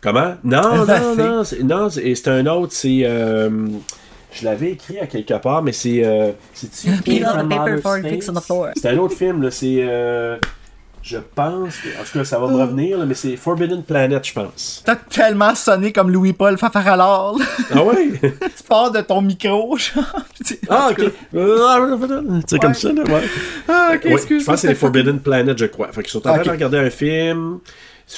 comment? 0.00 0.34
Non, 0.44 0.62
non, 0.86 1.14
non. 1.16 1.44
c'est- 1.44 1.62
Non, 1.62 1.90
c'est 1.90 2.14
c'est 2.14 2.28
un 2.28 2.46
autre. 2.46 2.72
C'est. 2.72 3.00
euh, 3.04 3.50
je 4.32 4.44
l'avais 4.44 4.72
écrit 4.72 4.98
à 4.98 5.06
quelque 5.06 5.34
part, 5.34 5.62
mais 5.62 5.72
c'est. 5.72 6.02
Euh. 6.04 6.32
C'est 8.76 8.88
un 8.88 8.98
autre 8.98 9.14
film, 9.16 9.42
là. 9.42 9.50
C'est. 9.50 9.78
euh, 9.80 10.36
je 11.02 11.16
pense. 11.34 11.76
que- 11.78 11.88
en 12.00 12.04
tout 12.04 12.18
cas, 12.18 12.24
ça 12.24 12.38
va 12.38 12.46
me 12.48 12.56
revenir, 12.60 12.98
là, 12.98 13.06
mais 13.06 13.14
c'est 13.14 13.36
Forbidden 13.36 13.82
Planet, 13.82 14.24
je 14.26 14.32
pense. 14.34 14.82
T'as 14.84 14.96
tellement 14.96 15.54
sonné 15.54 15.92
comme 15.92 16.10
Louis-Paul 16.10 16.58
Fafaralard. 16.58 17.36
Ah 17.74 17.82
ouais? 17.82 18.10
tu 18.22 18.62
pars 18.68 18.90
de 18.90 19.00
ton 19.00 19.22
micro, 19.22 19.76
genre. 19.78 20.04
ah, 20.68 20.88
ok. 20.90 21.12
C'est 22.46 22.58
comme 22.58 22.74
ça, 22.74 22.92
là, 22.92 23.02
ouais. 23.02 23.22
Ah, 23.68 23.92
ok, 23.94 24.04
Ouais, 24.04 24.12
excuse 24.12 24.42
je 24.42 24.46
pense 24.46 24.54
que 24.60 24.68
c'est 24.68 24.74
Forbidden 24.74 25.20
Planet, 25.20 25.58
je 25.58 25.66
crois. 25.66 25.88
Fait 25.92 26.02
qu'ils 26.02 26.10
sont 26.10 26.18
en 26.18 26.32
train 26.34 26.42
de 26.42 26.50
regarder 26.50 26.78
un 26.78 26.90
film. 26.90 27.58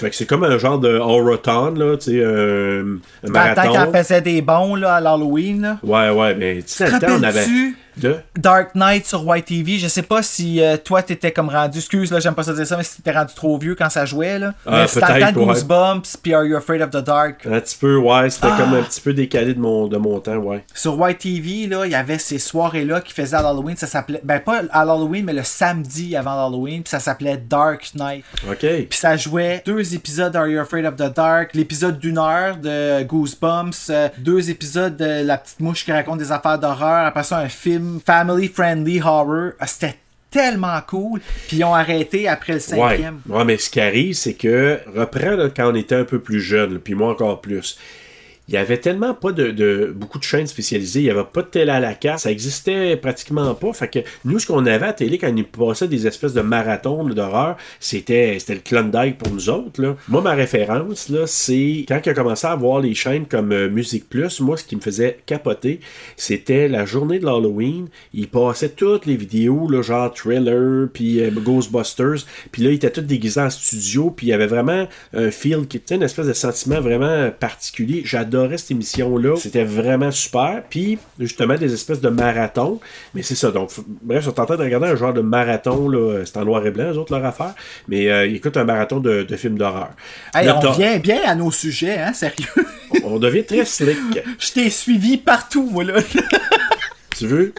Fait 0.01 0.11
que 0.11 0.17
c'est 0.17 0.27
comme 0.27 0.43
un 0.45 0.59
genre 0.59 0.79
de 0.79 0.99
Horathon, 0.99 1.75
là, 1.75 1.97
tu 1.97 2.13
sais, 2.13 2.25
un, 2.25 2.97
un 3.25 3.31
marathon. 3.31 3.73
qu'elle 3.73 4.03
faisait 4.03 4.23
des 4.23 4.41
bons 4.43 4.75
là, 4.75 4.97
à 4.97 5.01
l'Halloween. 5.01 5.63
Là. 5.63 5.79
Ouais, 5.83 6.11
ouais, 6.11 6.35
mais 6.35 6.57
tu 6.63 6.69
sais, 6.69 6.87
on 7.09 7.23
avait. 7.23 7.45
De... 7.97 8.17
Dark 8.37 8.75
Knight 8.75 9.07
sur 9.07 9.25
YTV, 9.37 9.79
je 9.79 9.89
sais 9.89 10.03
pas 10.03 10.23
si 10.23 10.63
euh, 10.63 10.77
toi 10.77 11.03
t'étais 11.03 11.31
comme 11.33 11.49
rendu, 11.49 11.79
excuse 11.79 12.11
là, 12.11 12.21
j'aime 12.21 12.35
pas 12.35 12.43
ça 12.43 12.53
dire 12.55 12.67
ça, 12.67 12.77
mais 12.77 12.85
si 12.85 12.97
t'étais 12.97 13.17
rendu 13.17 13.35
trop 13.35 13.59
vieux 13.59 13.75
quand 13.75 13.91
ça 13.91 14.05
jouait 14.07 14.39
là. 14.39 14.55
Ah, 14.67 14.83
mais 14.83 14.87
c'était. 14.87 15.33
Goosebumps, 15.33 16.17
puis 16.23 16.35
Are 16.35 16.45
You 16.45 16.57
Afraid 16.57 16.81
of 16.83 16.91
the 16.91 17.05
Dark? 17.05 17.47
Un 17.47 17.61
petit 17.61 17.77
peu, 17.79 17.97
ouais, 17.97 18.31
c'était 18.31 18.49
Ah. 18.51 18.57
comme 18.59 18.75
un 18.75 18.83
petit 18.83 19.01
peu 19.01 19.13
décalé 19.13 19.55
de 19.55 19.61
mon, 19.61 19.87
de 19.89 19.97
mon 19.97 20.19
temps, 20.21 20.37
ouais. 20.37 20.65
Sur 20.75 20.97
YTV, 21.09 21.67
là, 21.69 21.85
il 21.87 21.93
y 21.93 21.95
avait 21.95 22.19
ces 22.19 22.39
soirées-là 22.39 23.01
qui 23.01 23.13
faisaient 23.13 23.37
à 23.37 23.43
l'Halloween, 23.43 23.77
ça 23.77 23.87
s'appelait, 23.87 24.21
ben 24.25 24.41
pas 24.41 24.63
à 24.71 24.85
l'Halloween, 24.85 25.25
mais 25.25 25.33
le 25.33 25.43
samedi 25.43 26.17
avant 26.17 26.35
l'Halloween, 26.35 26.83
puis 26.83 26.91
ça 26.91 27.01
s'appelait 27.01 27.37
Dark 27.37 27.91
Knight. 27.95 28.25
OK. 28.49 28.59
Puis 28.59 28.87
ça 28.99 29.17
jouait 29.17 29.63
deux 29.67 29.95
épisodes 29.95 30.35
Are 30.37 30.47
You 30.47 30.61
Afraid 30.61 30.87
of 30.87 30.97
the 30.97 31.15
Dark, 31.15 31.51
l'épisode 31.55 31.99
d'une 31.99 32.19
heure 32.19 32.57
de 32.57 33.03
Goosebumps, 33.03 33.91
euh, 33.91 34.09
deux 34.19 34.51
épisodes 34.51 34.97
de 34.97 35.25
La 35.25 35.39
Petite 35.39 35.61
Mouche 35.61 35.85
qui 35.85 35.93
raconte 35.93 36.19
des 36.19 36.33
affaires 36.33 36.59
d'horreur, 36.59 37.07
après 37.07 37.23
ça 37.25 37.39
un 37.39 37.49
film 37.49 37.82
Family 38.05 38.49
Friendly 38.49 39.01
Horror. 39.01 39.53
Ah, 39.59 39.67
C'était 39.67 39.97
tellement 40.31 40.81
cool. 40.87 41.21
Puis 41.49 41.59
ils 41.59 41.65
ont 41.65 41.75
arrêté 41.75 42.27
après 42.29 42.55
le 42.55 42.61
cinquième. 42.61 43.21
ouais, 43.29 43.45
mais 43.45 43.59
ce 43.59 43.69
qui 43.71 43.81
arrive, 43.81 44.15
c'est 44.15 44.35
que, 44.35 44.81
reprends 44.97 45.33
là, 45.37 45.51
quand 45.55 45.71
on 45.71 45.75
était 45.75 45.95
un 45.97 46.05
peu 46.05 46.19
plus 46.21 46.41
jeune, 46.41 46.79
puis 46.79 46.95
moi 46.95 47.11
encore 47.11 47.41
plus, 47.41 47.79
il 48.53 48.57
y 48.57 48.59
avait 48.59 48.79
tellement 48.79 49.15
pas 49.15 49.33
de, 49.33 49.95
beaucoup 49.97 50.19
de 50.19 50.25
chaînes 50.25 50.47
spécialisées, 50.47 51.01
il 51.01 51.07
y 51.07 51.11
avait 51.11 51.25
pas 51.25 51.41
de 51.41 51.47
télé 51.47 51.71
à 51.71 51.81
la 51.81 51.95
carte, 51.95 52.21
ça 52.21 52.31
existait 52.31 52.97
pratiquement 52.97 53.55
pas. 53.55 53.73
Fait 53.73 53.89
que 53.89 53.99
nous, 54.27 54.39
ce 54.39 54.47
qu'on 54.47 54.67
avait 54.67 54.87
à 54.87 54.93
télé 54.93 55.17
quand 55.17 55.35
il 55.35 55.45
passait 55.45 55.89
des 55.89 56.07
espèces 56.07 56.35
de 56.35 56.43
marathons 56.43 57.03
d'horreur, 57.05 57.57
c'était 57.81 58.39
le 58.49 58.59
Klondike 58.59 59.17
pour 59.19 59.33
nous 59.33 59.49
autres. 59.49 59.81
Là. 59.81 59.97
Moi, 60.09 60.21
ma 60.21 60.33
référence, 60.33 61.09
là, 61.09 61.27
c'est 61.27 61.87
quand 61.89 62.01
il 62.05 62.11
a 62.11 62.15
commencé 62.15 62.47
à 62.47 62.55
voir 62.55 62.81
les 62.81 62.95
chaînes 62.95 63.27
comme 63.27 63.53
euh, 63.53 63.71
Musique 63.71 64.09
Plus, 64.09 64.41
moi, 64.41 64.57
ce 64.57 64.65
qui 64.65 64.77
me 64.77 64.81
faisait 64.81 65.19
capoter, 65.25 65.81
c'était 66.17 66.69
la 66.69 66.85
journée 66.85 67.19
de 67.19 67.25
l'Halloween. 67.25 67.89
Il 68.13 68.29
passait 68.29 68.71
toutes 68.71 69.07
les 69.07 69.17
vidéos, 69.17 69.69
là, 69.69 69.81
genre 69.81 70.13
Thriller, 70.13 70.89
puis 70.93 71.21
euh, 71.21 71.31
Ghostbusters, 71.31 72.27
puis 72.51 72.63
là, 72.63 72.71
il 72.71 72.75
était 72.75 72.91
tout 72.91 73.01
déguisé 73.01 73.41
en 73.41 73.51
studio, 73.51 74.11
puis 74.11 74.27
il 74.27 74.31
y 74.31 74.33
avait 74.35 74.47
vraiment 74.47 74.87
un 75.15 75.31
feel 75.31 75.67
qui 75.67 75.79
était 75.79 75.95
une 75.95 76.03
espèce 76.03 76.27
de 76.27 76.33
sentiment 76.33 76.81
vraiment 76.81 77.31
particulier. 77.31 78.03
Cette 78.57 78.71
émission-là. 78.73 79.37
C'était 79.37 79.65
vraiment 79.65 80.11
super. 80.11 80.63
Puis, 80.69 80.99
justement, 81.19 81.55
des 81.55 81.73
espèces 81.73 82.01
de 82.01 82.09
marathons. 82.09 82.81
Mais 83.15 83.23
c'est 83.23 83.35
ça. 83.35 83.51
Donc, 83.51 83.71
bref, 84.03 84.25
je 84.25 84.31
suis 84.31 84.41
en 84.41 84.45
train 84.45 84.57
de 84.57 84.63
regarder 84.63 84.89
un 84.89 84.97
genre 84.97 85.13
de 85.13 85.21
marathon, 85.21 85.89
là. 85.89 86.23
C'est 86.25 86.37
en 86.37 86.45
noir 86.45 86.65
et 86.67 86.71
blanc, 86.71 86.93
eux 86.93 86.99
autres, 86.99 87.15
leur 87.17 87.25
affaire. 87.25 87.55
Mais 87.89 88.11
euh, 88.11 88.27
ils 88.27 88.37
écoutent 88.37 88.57
un 88.57 88.65
marathon 88.65 89.01
de, 89.01 89.23
de 89.23 89.37
films 89.37 89.59
d'horreur. 89.59 89.91
Hey, 90.35 90.49
on 90.51 90.71
vient 90.73 90.99
bien 90.99 91.21
à 91.27 91.35
nos 91.35 91.51
sujets, 91.51 91.99
hein, 91.99 92.13
sérieux? 92.13 92.47
on 93.05 93.19
devient 93.19 93.45
très 93.45 93.65
slick. 93.65 93.99
Je 94.39 94.53
t'ai 94.53 94.71
suivi 94.71 95.17
partout, 95.17 95.69
moi, 95.71 95.85
là. 95.85 95.95
Tu 97.17 97.27
veux? 97.27 97.55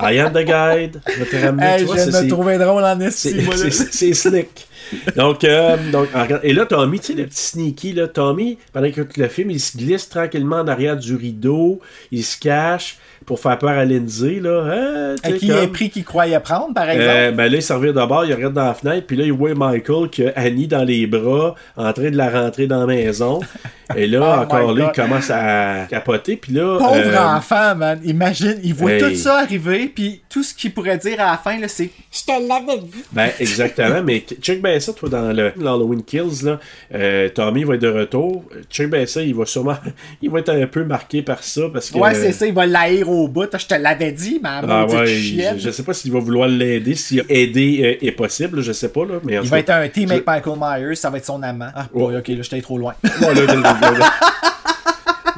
I 0.00 0.18
am 0.18 0.32
the 0.32 0.44
guide. 0.44 1.00
Je 1.06 1.24
vais 1.24 1.26
te 1.26 1.36
ramener. 1.36 1.66
Hey, 1.66 1.86
tu 1.86 1.92
je 1.92 2.22
me 2.22 2.28
trouver 2.28 2.58
drôle 2.58 2.84
en 2.84 3.00
estime, 3.00 3.50
c'est 3.70 4.14
slick. 4.14 4.68
Donc, 5.16 5.44
euh, 5.44 5.76
donc 5.92 6.08
regardant- 6.12 6.42
et 6.42 6.52
là, 6.52 6.66
Tommy, 6.66 7.00
tu 7.00 7.06
sais, 7.06 7.12
le 7.14 7.26
petit 7.26 7.42
sneaky, 7.42 7.92
là, 7.92 8.08
Tommy, 8.08 8.58
pendant 8.72 8.90
que 8.90 9.02
le 9.16 9.28
film, 9.28 9.50
il 9.50 9.60
se 9.60 9.76
glisse 9.76 10.08
tranquillement 10.08 10.56
en 10.56 10.68
arrière 10.68 10.96
du 10.96 11.14
rideau, 11.16 11.80
il 12.10 12.24
se 12.24 12.38
cache 12.38 12.98
pour 13.26 13.38
faire 13.38 13.58
peur 13.58 13.70
à 13.70 13.84
Lindsay, 13.84 14.40
là. 14.40 14.64
Hein, 14.64 15.14
À 15.22 15.32
qui 15.32 15.46
il 15.46 15.52
a 15.52 15.60
comme- 15.60 15.72
pris 15.72 15.90
qu'il 15.90 16.04
croyait 16.04 16.40
prendre, 16.40 16.72
par 16.74 16.88
exemple? 16.88 17.08
Euh, 17.10 17.30
ben 17.32 17.50
là, 17.52 17.56
il 17.58 17.62
s'en 17.62 17.78
revient 17.78 17.92
d'abord, 17.92 18.24
il 18.24 18.32
regarde 18.34 18.54
dans 18.54 18.64
la 18.64 18.74
fenêtre, 18.74 19.06
puis 19.06 19.16
là, 19.16 19.24
il 19.24 19.32
voit 19.32 19.54
Michael 19.54 20.08
qui 20.10 20.24
a 20.26 20.32
Annie 20.34 20.66
dans 20.66 20.82
les 20.84 21.06
bras, 21.06 21.54
en 21.76 21.92
train 21.92 22.10
de 22.10 22.16
la 22.16 22.30
rentrer 22.30 22.66
dans 22.66 22.80
la 22.80 22.86
maison. 22.86 23.40
Et 23.94 24.06
là, 24.06 24.20
Oh 24.38 24.42
encore 24.42 24.72
là, 24.74 24.90
il 24.94 25.00
commence 25.00 25.30
à 25.30 25.86
capoter, 25.88 26.36
puis 26.36 26.54
là... 26.54 26.78
Pauvre 26.78 26.94
euh, 26.96 27.36
enfant, 27.36 27.74
man. 27.76 28.00
Imagine, 28.04 28.56
il 28.64 28.74
voit 28.74 28.92
Hey. 28.92 29.00
tout 29.02 29.14
ça 29.14 29.40
arriver, 29.40 29.92
puis 29.94 30.22
tout 30.28 30.42
ce 30.42 30.54
qu'il 30.54 30.72
pourrait 30.72 30.96
dire 30.98 31.20
à 31.20 31.32
la 31.32 31.36
fin, 31.36 31.58
là, 31.60 31.68
c'est 31.68 31.90
Je 32.10 32.20
te 32.24 32.32
l'avais 32.48 32.78
dit. 32.80 33.04
Ben, 33.12 33.28
exactement, 33.38 34.02
mais 34.04 34.24
check 34.40 34.62
bien 34.62 34.79
ça, 34.80 34.92
toi, 34.92 35.08
dans 35.08 35.32
le 35.32 35.52
l'Halloween 35.56 36.02
Kills, 36.02 36.44
là. 36.44 36.58
Euh, 36.94 37.28
Tommy 37.28 37.64
va 37.64 37.74
être 37.74 37.82
de 37.82 37.88
retour. 37.88 38.44
Check 38.70 38.90
bien 38.90 39.06
ça, 39.06 39.22
il 39.22 39.34
va 39.34 39.46
sûrement. 39.46 39.76
Il 40.22 40.30
va 40.30 40.40
être 40.40 40.48
un 40.50 40.66
peu 40.66 40.84
marqué 40.84 41.22
par 41.22 41.42
ça 41.42 41.62
parce 41.72 41.90
que. 41.90 41.98
Ouais, 41.98 42.14
c'est 42.14 42.32
ça, 42.32 42.46
il 42.46 42.52
va 42.54 42.66
l'haïr 42.66 43.08
au 43.10 43.28
bout. 43.28 43.48
Je 43.56 43.66
te 43.66 43.74
l'avais 43.74 44.12
dit, 44.12 44.38
ma 44.42 44.58
Ah 44.58 44.86
ouais, 44.86 45.06
chienne. 45.06 45.56
je, 45.58 45.64
je 45.64 45.70
sais 45.70 45.82
pas 45.82 45.92
s'il 45.94 46.12
va 46.12 46.18
vouloir 46.18 46.48
l'aider, 46.48 46.94
si 46.94 47.20
aider 47.28 47.98
euh, 48.02 48.06
est 48.06 48.12
possible, 48.12 48.60
je 48.62 48.72
sais 48.72 48.88
pas, 48.90 49.04
là. 49.04 49.14
Mais 49.24 49.34
Il 49.42 49.48
va 49.48 49.58
être 49.58 49.70
un 49.70 49.88
team 49.88 50.10
avec 50.10 50.26
Michael 50.26 50.58
Myers, 50.60 50.94
ça 50.96 51.10
va 51.10 51.18
être 51.18 51.26
son 51.26 51.42
amant. 51.42 51.68
Ah, 51.74 51.86
Ouais. 51.92 52.04
ouais, 52.04 52.16
ok, 52.18 52.28
là, 52.28 52.42
j'étais 52.42 52.60
trop 52.60 52.78
loin. 52.78 52.94
Ouais, 53.04 53.34
là, 53.34 53.44
là, 53.46 53.54
là, 53.54 53.78
là, 53.80 53.90
là. 53.90 53.98
Là, 53.98 54.10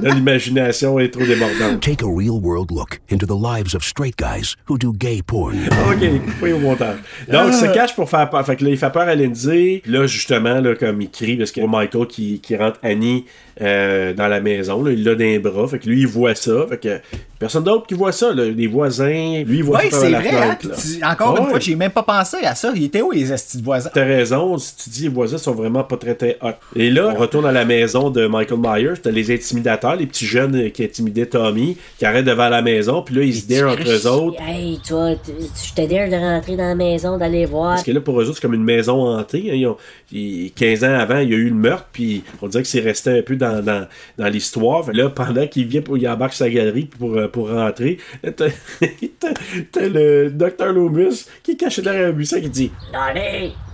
l'imagination 0.02 0.98
est 0.98 1.10
trop 1.10 1.24
débordante. 1.24 1.80
Take 1.80 2.02
a 2.04 2.08
real 2.08 2.40
world 2.40 2.70
look 2.70 3.00
into 3.10 3.26
the 3.26 3.36
lives 3.36 3.74
of 3.74 3.84
straight 3.84 4.16
guys 4.16 4.56
who 4.68 4.78
do 4.78 4.92
gay 4.92 5.22
porn. 5.22 5.56
OK, 5.90 6.24
coupé 6.24 6.52
au 6.52 6.58
montage. 6.58 6.98
Donc, 7.28 7.48
il 7.48 7.54
se 7.54 7.66
cache 7.72 7.94
pour 7.94 8.08
faire 8.08 8.28
peur. 8.30 8.44
Fait 8.44 8.56
que 8.56 8.64
là, 8.64 8.70
il 8.70 8.78
fait 8.78 8.90
peur 8.90 9.08
à 9.08 9.14
Lindsay. 9.14 9.80
Puis 9.82 9.92
là, 9.92 10.06
justement, 10.06 10.60
là, 10.60 10.74
comme 10.74 11.00
il 11.00 11.10
crie, 11.10 11.36
parce 11.36 11.52
qu'il 11.52 11.62
y 11.62 11.66
a 11.66 11.68
Michael 11.68 12.06
qui, 12.06 12.40
qui 12.40 12.56
rentre 12.56 12.78
Annie 12.82 13.24
euh, 13.60 14.14
dans 14.14 14.28
la 14.28 14.40
maison. 14.40 14.82
Là, 14.82 14.92
il 14.92 15.04
l'a 15.04 15.14
dans 15.14 15.18
les 15.20 15.38
bras. 15.38 15.66
Fait 15.68 15.78
que 15.78 15.88
lui, 15.88 16.00
il 16.00 16.06
voit 16.06 16.34
ça. 16.34 16.66
Fait 16.68 16.78
que 16.78 17.00
personne 17.38 17.64
d'autre 17.64 17.86
qui 17.86 17.94
voit 17.94 18.12
ça. 18.12 18.32
là. 18.32 18.44
Les 18.44 18.66
voisins, 18.66 19.42
lui, 19.46 19.58
il 19.58 19.64
voit 19.64 19.78
Ouais, 19.78 19.84
ça 19.84 19.90
par 19.90 20.00
c'est 20.00 20.10
la 20.10 20.20
vrai, 20.20 20.30
hein, 20.32 20.58
tu- 20.60 21.04
Encore 21.04 21.38
une 21.38 21.46
fois, 21.50 21.58
j'ai 21.58 21.74
même 21.76 21.90
pas 21.90 22.02
pensé 22.02 22.38
à 22.44 22.54
ça. 22.54 22.72
Il 22.74 22.84
était 22.84 23.02
où 23.02 23.10
les 23.10 23.32
estis 23.32 23.58
de 23.58 23.64
voisins? 23.64 23.90
T'as 23.92 24.04
raison, 24.04 24.56
si 24.58 24.76
tu 24.76 24.90
dis 24.90 25.02
les 25.04 25.08
voisins 25.08 25.38
sont 25.38 25.52
vraiment 25.54 25.84
pas 25.84 25.96
très 25.96 26.14
très 26.14 26.38
hot. 26.42 26.50
Et 26.76 26.90
là, 26.90 27.12
on 27.14 27.18
retourne 27.18 27.46
à 27.46 27.52
la 27.52 27.64
maison 27.64 28.10
de 28.10 28.26
Michael 28.26 28.58
Myers, 28.60 28.94
t'as 29.02 29.10
les 29.10 29.32
intimidateurs, 29.34 29.96
les 29.96 30.06
petits 30.06 30.26
jeunes 30.26 30.70
qui 30.70 30.84
intimidaient 30.84 31.26
Tommy, 31.26 31.76
qui 31.98 32.04
arrêtent 32.06 32.24
devant 32.24 32.48
la 32.48 32.62
maison, 32.62 33.02
puis 33.02 33.14
là, 33.16 33.22
ils 33.22 33.34
se 33.34 33.46
dèrent 33.46 33.68
entre 33.70 33.88
eux 33.90 34.06
autres. 34.06 34.40
Hey, 34.46 34.78
toi, 34.86 35.10
tu- 35.24 35.32
je 35.68 35.74
te 35.74 35.86
dire 35.86 36.08
de 36.08 36.14
rentrer 36.16 36.56
dans 36.56 36.64
la 36.68 36.74
maison, 36.74 37.18
d'aller 37.18 37.44
voir. 37.46 37.70
Parce 37.72 37.82
que 37.82 37.90
là, 37.92 38.00
pour 38.00 38.20
eux 38.20 38.24
autres, 38.24 38.36
c'est 38.36 38.42
comme 38.42 38.54
une 38.54 38.64
maison 38.64 39.06
hantée. 39.08 39.48
hein. 39.50 39.54
Ils 39.54 39.66
ont- 39.66 39.76
ils- 40.12 40.52
15 40.52 40.84
ans 40.84 40.94
avant, 40.94 41.18
il 41.18 41.30
y 41.30 41.34
a 41.34 41.36
eu 41.36 41.48
le 41.48 41.54
meurtre, 41.54 41.88
puis 41.92 42.22
on 42.40 42.48
dirait 42.48 42.62
que 42.62 42.68
c'est 42.68 42.80
resté 42.80 43.18
un 43.18 43.22
peu 43.22 43.34
dans, 43.42 44.28
l'histoire. 44.28 44.92
Là, 44.92 45.08
pendant 45.10 45.46
qu'il 45.46 45.66
vient 45.66 45.82
pour 45.82 45.98
il 45.98 46.08
embarque 46.08 46.34
sa 46.34 46.48
galerie 46.48 46.86
pour, 46.86 47.16
euh, 47.16 47.28
pour 47.28 47.50
rentrer, 47.50 47.98
t'as 48.22 49.88
le 49.88 50.30
Dr. 50.30 50.72
Loomis 50.72 51.26
qui 51.42 51.52
est 51.52 51.56
caché 51.56 51.82
derrière 51.82 52.08
un 52.08 52.12
buisson 52.12 52.40
qui 52.40 52.48
dit 52.48 52.70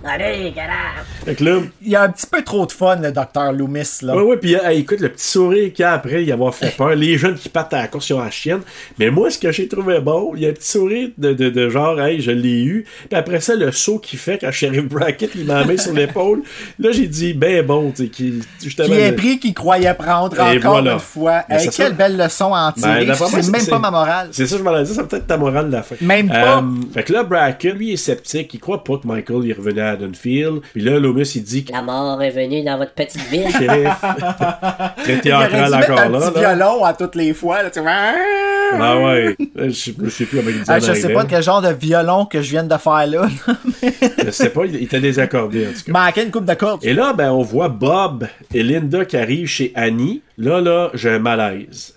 allez, 0.05 0.51
get 0.55 0.61
out. 0.61 1.05
Fait 1.25 1.35
que 1.35 1.43
là, 1.43 1.59
Il 1.81 1.89
y 1.89 1.95
a 1.95 2.03
un 2.03 2.09
petit 2.09 2.27
peu 2.27 2.41
trop 2.43 2.65
de 2.65 2.71
fun, 2.71 2.95
le 2.97 3.11
Dr. 3.11 3.51
Loomis, 3.53 3.99
là. 4.01 4.15
Ouais, 4.15 4.21
ouais, 4.23 4.37
puis 4.37 4.55
euh, 4.55 4.69
écoute, 4.69 4.99
le 4.99 5.09
petit 5.09 5.27
sourire 5.27 5.73
qu'il 5.73 5.83
y 5.83 5.85
a 5.85 5.93
après 5.93 6.23
y 6.23 6.31
avoir 6.31 6.53
fait 6.55 6.75
peur, 6.75 6.95
les 6.95 7.17
jeunes 7.17 7.35
qui 7.35 7.49
partent 7.49 7.73
à 7.73 7.81
la 7.81 7.87
course, 7.87 8.09
ils 8.09 8.13
ont 8.13 8.23
la 8.23 8.31
chienne. 8.31 8.61
Mais 8.97 9.09
moi, 9.09 9.29
ce 9.29 9.37
que 9.37 9.51
j'ai 9.51 9.67
trouvé 9.67 9.99
bon, 9.99 10.33
il 10.35 10.41
y 10.43 10.45
a 10.45 10.49
un 10.49 10.53
petit 10.53 10.69
sourire 10.71 11.09
de, 11.17 11.33
de, 11.33 11.49
de 11.49 11.69
genre, 11.69 11.99
hey, 12.01 12.21
je 12.21 12.31
l'ai 12.31 12.63
eu. 12.63 12.85
Puis 13.09 13.17
après 13.17 13.39
ça, 13.41 13.55
le 13.55 13.71
saut 13.71 13.99
qu'il 13.99 14.19
fait 14.19 14.37
quand 14.39 14.51
Sheriff 14.51 14.85
Brackett, 14.85 15.31
il 15.35 15.45
m'a 15.45 15.63
mis 15.65 15.77
sur 15.77 15.93
l'épaule. 15.93 16.41
Là, 16.79 16.91
j'ai 16.91 17.07
dit, 17.07 17.33
ben 17.33 17.65
bon, 17.65 17.91
tu 17.91 18.03
sais, 18.03 18.09
qui, 18.09 18.41
justement. 18.63 18.87
Qui 18.87 18.93
est 18.99 19.11
pris 19.13 19.39
qu'il 19.39 19.53
croyait 19.53 19.93
prendre 19.93 20.35
Et 20.39 20.57
encore 20.57 20.71
voilà. 20.73 20.93
une 20.93 20.99
fois. 20.99 21.43
Hey, 21.49 21.69
quelle 21.69 21.93
belle 21.93 22.17
leçon 22.17 22.53
à 22.53 22.67
en 22.69 22.71
Ben, 22.71 22.99
tirer. 22.99 23.05
moi, 23.05 23.27
c'est 23.29 23.49
même 23.51 23.65
pas 23.65 23.79
ma 23.79 23.91
morale. 23.91 24.29
C'est 24.31 24.47
ça, 24.47 24.57
je 24.57 24.63
m'en 24.63 24.77
ai 24.77 24.83
dit, 24.83 24.93
c'est 24.93 25.07
peut-être 25.07 25.27
ta 25.27 25.37
morale 25.37 25.67
de 25.67 25.73
la 25.73 25.83
fin. 25.83 25.95
Même 26.01 26.27
pas. 26.29 26.59
Euh, 26.59 26.61
fait 26.93 27.03
que 27.03 27.13
là, 27.13 27.23
Bracken, 27.23 27.75
lui, 27.77 27.89
il 27.89 27.93
est 27.93 27.97
sceptique. 27.97 28.53
Il 28.53 28.59
croit 28.59 28.83
pas 28.83 28.97
que 28.97 29.07
Michael 29.07 29.41
il 29.45 29.53
revenu 29.53 29.79
à 29.89 29.93
Haddonfield. 29.93 30.61
Puis 30.73 30.81
là, 30.81 30.99
Loomis, 30.99 31.31
il 31.35 31.43
dit 31.43 31.65
que 31.65 31.71
La 31.73 31.81
mort 31.81 32.21
est 32.21 32.29
venue 32.31 32.63
dans 32.63 32.77
votre 32.77 32.93
petite 32.93 33.21
ville. 33.29 33.45
très 33.51 35.13
Il 35.13 35.21
théâtral 35.21 35.73
encore 35.73 35.99
un 35.99 36.09
là. 36.09 36.19
petit 36.31 36.41
là. 36.41 36.53
violon 36.55 36.83
à 36.85 36.93
toutes 36.93 37.15
les 37.15 37.33
fois. 37.33 37.63
Là, 37.63 37.69
tu 37.69 37.79
sais. 37.81 37.85
Ah 37.87 38.97
ouais. 38.99 39.35
Je 39.55 39.69
sais, 39.71 39.93
je 40.01 40.09
sais 40.09 40.25
plus 40.25 40.37
comment 40.39 40.49
il 40.51 40.57
dit 40.57 40.63
Ah, 40.67 40.79
je 40.79 40.93
sais 40.93 41.11
pas 41.13 41.25
quel 41.25 41.41
genre 41.43 41.61
de 41.61 41.73
violon 41.73 42.25
que 42.25 42.41
je 42.41 42.49
viens 42.51 42.63
de 42.63 42.77
faire 42.77 43.07
là. 43.07 43.27
Je 44.25 44.29
sais 44.31 44.49
pas, 44.49 44.65
il 44.65 44.75
il 44.75 44.83
était 44.83 44.99
désaccordé 45.01 45.67
en 45.67 45.71
tout 45.71 45.91
cas. 45.91 45.91
Manquait 45.91 46.23
une 46.23 46.31
coupe 46.31 46.45
de 46.45 46.53
cordes. 46.53 46.83
Et 46.85 46.93
là, 46.93 47.13
ben, 47.13 47.31
on 47.31 47.41
voit 47.41 47.67
Bob 47.69 48.27
et 48.53 48.63
Linda 48.63 49.05
qui 49.05 49.17
arrivent 49.17 49.47
chez 49.47 49.71
Annie. 49.75 50.21
Là, 50.37 50.61
là, 50.61 50.89
j'ai 50.93 51.09
un 51.09 51.19
malaise. 51.19 51.95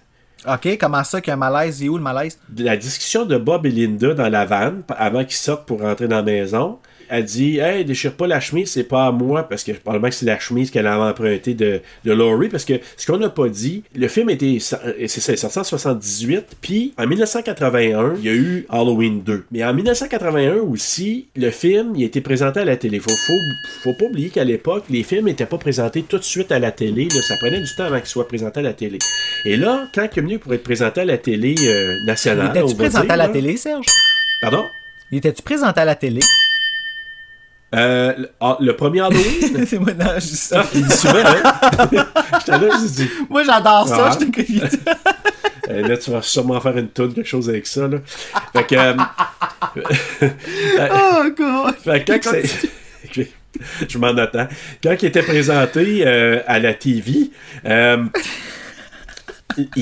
Ok, 0.49 0.77
comment 0.81 1.05
ça 1.05 1.21
qu'il 1.21 1.29
y 1.29 1.31
a 1.31 1.35
un 1.35 1.37
malaise? 1.37 1.81
Il 1.81 1.87
est 1.87 1.89
où 1.89 1.97
le 1.97 2.03
malaise? 2.03 2.39
La 2.59 2.77
discussion 2.77 3.25
de 3.25 3.37
Bob 3.37 3.65
et 3.67 3.71
Linda 3.71 4.15
dans 4.15 4.29
la 4.29 4.45
vanne, 4.45 4.83
avant 4.97 5.23
qu'ils 5.25 5.37
sortent 5.37 5.67
pour 5.67 5.81
rentrer 5.83 6.09
dans 6.09 6.17
la 6.17 6.23
maison, 6.23 6.79
elle 7.13 7.25
dit 7.25 7.59
Hey, 7.59 7.85
déchire 7.85 8.15
pas 8.15 8.27
la 8.27 8.41
chemise, 8.41 8.71
c'est 8.73 8.85
pas 8.85 9.07
à 9.07 9.13
moi, 9.13 9.43
parce 9.49 9.63
que 9.65 9.73
probablement 9.73 10.09
que 10.09 10.15
c'est 10.15 10.27
la 10.27 10.39
chemise 10.39 10.71
qu'elle 10.71 10.87
avait 10.87 11.03
empruntée 11.11 11.55
de, 11.55 11.81
de 12.05 12.13
Laurie, 12.13 12.49
parce 12.49 12.65
que 12.65 12.75
ce 12.97 13.07
qu'on 13.07 13.19
n'a 13.19 13.29
pas 13.29 13.49
dit, 13.49 13.85
le 13.95 14.09
film 14.09 14.31
était 14.31 14.57
c'est 14.61 15.21
ça, 15.21 15.33
il 15.33 15.35
est 15.35 15.37
sorti 15.37 15.59
en 15.59 15.65
78, 15.65 16.45
puis 16.61 16.95
en 16.99 17.07
1981, 17.07 18.15
il 18.19 18.25
y 18.25 18.29
a 18.29 18.33
eu 18.33 18.67
Halloween 18.71 19.23
2. 19.23 19.45
Mais 19.53 19.63
en 19.65 19.75
1981 19.75 20.55
aussi, 20.57 21.27
le 21.37 21.51
film, 21.51 21.93
il 21.97 22.03
a 22.03 22.07
été 22.07 22.21
présenté 22.21 22.61
à 22.61 22.65
la 22.65 22.77
télé. 22.77 22.99
Faut, 22.99 23.11
faut, 23.11 23.39
faut 23.83 23.93
pas 23.95 24.07
oublier 24.07 24.31
qu'à 24.31 24.45
l'époque, 24.45 24.85
les 24.91 25.03
films 25.03 25.27
n'étaient 25.27 25.47
pas 25.47 25.59
présentés 25.59 26.03
tout 26.03 26.19
de 26.19 26.25
suite 26.25 26.51
à 26.51 26.59
la 26.59 26.73
télé, 26.73 27.09
là, 27.15 27.21
ça 27.23 27.37
prenait 27.37 27.61
du 27.61 27.75
temps 27.77 27.85
avant 27.85 27.99
qu'ils 27.99 28.07
soient 28.09 28.27
présentés 28.27 28.61
à 28.61 28.63
la 28.65 28.73
télé. 28.73 28.99
Et 29.45 29.57
là, 29.57 29.87
quand 29.95 30.09
il 30.13 30.19
est 30.19 30.23
venu 30.23 30.39
pour 30.39 30.55
être 30.55 30.63
présenté 30.63 31.03
à 31.03 31.05
la 31.05 31.19
télé 31.19 31.55
euh, 31.65 31.97
nationale, 32.07 32.49
on 32.49 32.51
Était-tu 32.61 32.75
va 32.75 32.85
présenté 32.85 33.05
dire, 33.07 33.13
à 33.13 33.17
la 33.17 33.27
là- 33.27 33.33
télé, 33.33 33.57
Serge? 33.57 33.87
Pardon? 34.41 34.71
Il 35.11 35.19
était-tu 35.19 35.43
présenté 35.43 35.81
à 35.81 35.85
la 35.85 35.95
télé? 35.95 36.21
Euh, 37.75 38.13
le, 38.19 38.29
ah, 38.41 38.57
le 38.61 38.77
premier 38.77 39.01
Halloween? 39.01 39.65
c'est 39.67 39.79
moi, 39.79 39.95
non, 39.95 40.07
je 40.17 40.21
dis 40.27 40.49
Ah, 40.53 40.63
ça. 40.63 40.67
il 40.75 40.87
dit 40.87 40.97
souvent, 40.97 41.25
hein? 41.25 41.43
J'étais 42.39 42.53
là, 42.59 42.69
je 42.83 42.87
dis. 42.89 43.11
Moi, 43.31 43.45
j'adore 43.45 43.89
ça. 43.89 44.11
Ah. 44.13 44.19
je 44.21 44.27
te. 44.27 44.77
Euh, 45.71 45.87
là, 45.89 45.97
tu 45.97 46.11
vas 46.11 46.21
sûrement 46.23 46.61
faire 46.61 46.77
une 46.77 46.89
toune, 46.89 47.15
quelque 47.15 47.29
chose 47.29 47.49
avec 47.49 47.67
ça, 47.69 47.87
là. 47.87 47.99
Fait 48.53 48.65
que. 48.67 48.75
euh, 48.75 48.95
Oh, 50.93 51.23
God. 51.37 51.75
fait 51.83 52.05
que 52.05 52.13
quand 52.15 52.33
c'est. 53.15 53.31
Je 53.89 53.99
m'en 53.99 54.09
attends. 54.09 54.49
Quand 54.83 54.97
il 55.01 55.07
était 55.07 55.23
présenté 55.23 56.03
euh, 56.05 56.41
à 56.47 56.59
la 56.59 56.75
TV, 56.75 57.31
il 57.65 58.11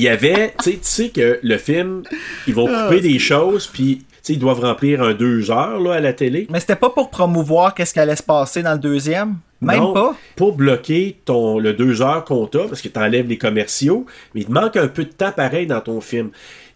y 0.03 0.09
avait. 0.09 0.55
Tu 0.63 0.79
sais- 0.83 1.09
que 1.09 1.41
le 1.43 1.57
film, 1.59 2.03
ils 2.47 2.55
vont 2.55 2.67
couper 2.67 3.01
des 3.01 3.19
choses, 3.19 3.67
puis. 3.67 4.05
Ils 4.29 4.39
doivent 4.39 4.61
remplir 4.61 5.03
un 5.03 5.15
deux 5.15 5.51
heures 5.51 5.81
là, 5.81 5.95
à 5.95 6.01
la 6.01 6.13
télé. 6.13 6.47
Mais 6.51 6.61
c'était 6.61 6.77
pas 6.77 6.91
pour 6.91 7.11
promouvoir 7.11 7.75
qu'est-ce 7.75 7.93
qui 7.93 8.01
allait 8.01 8.17
se 8.17 8.23
passer 8.23 8.63
dans 8.63 8.73
le 8.73 8.79
deuxième? 8.79 9.37
Même 9.61 9.81
Non, 9.81 9.93
pas? 9.93 10.17
Pour 10.37 10.55
bloquer 10.55 11.19
ton, 11.25 11.59
le 11.59 11.75
deux 11.75 12.01
heures 12.01 12.25
qu'on 12.25 12.47
t'a, 12.47 12.61
parce 12.61 12.81
que 12.81 12.89
tu 12.89 12.99
enlèves 12.99 13.29
les 13.29 13.37
commerciaux, 13.37 14.07
mais 14.35 14.43
il 14.43 14.47
te 14.47 14.53
manque 14.53 14.77
un 14.77 14.89
peu 14.89 15.05
de 15.05 15.11
temps 15.11 15.33
pareil 15.33 15.67
dans 15.67 15.81
ton 15.81 16.01
film. 16.01 16.31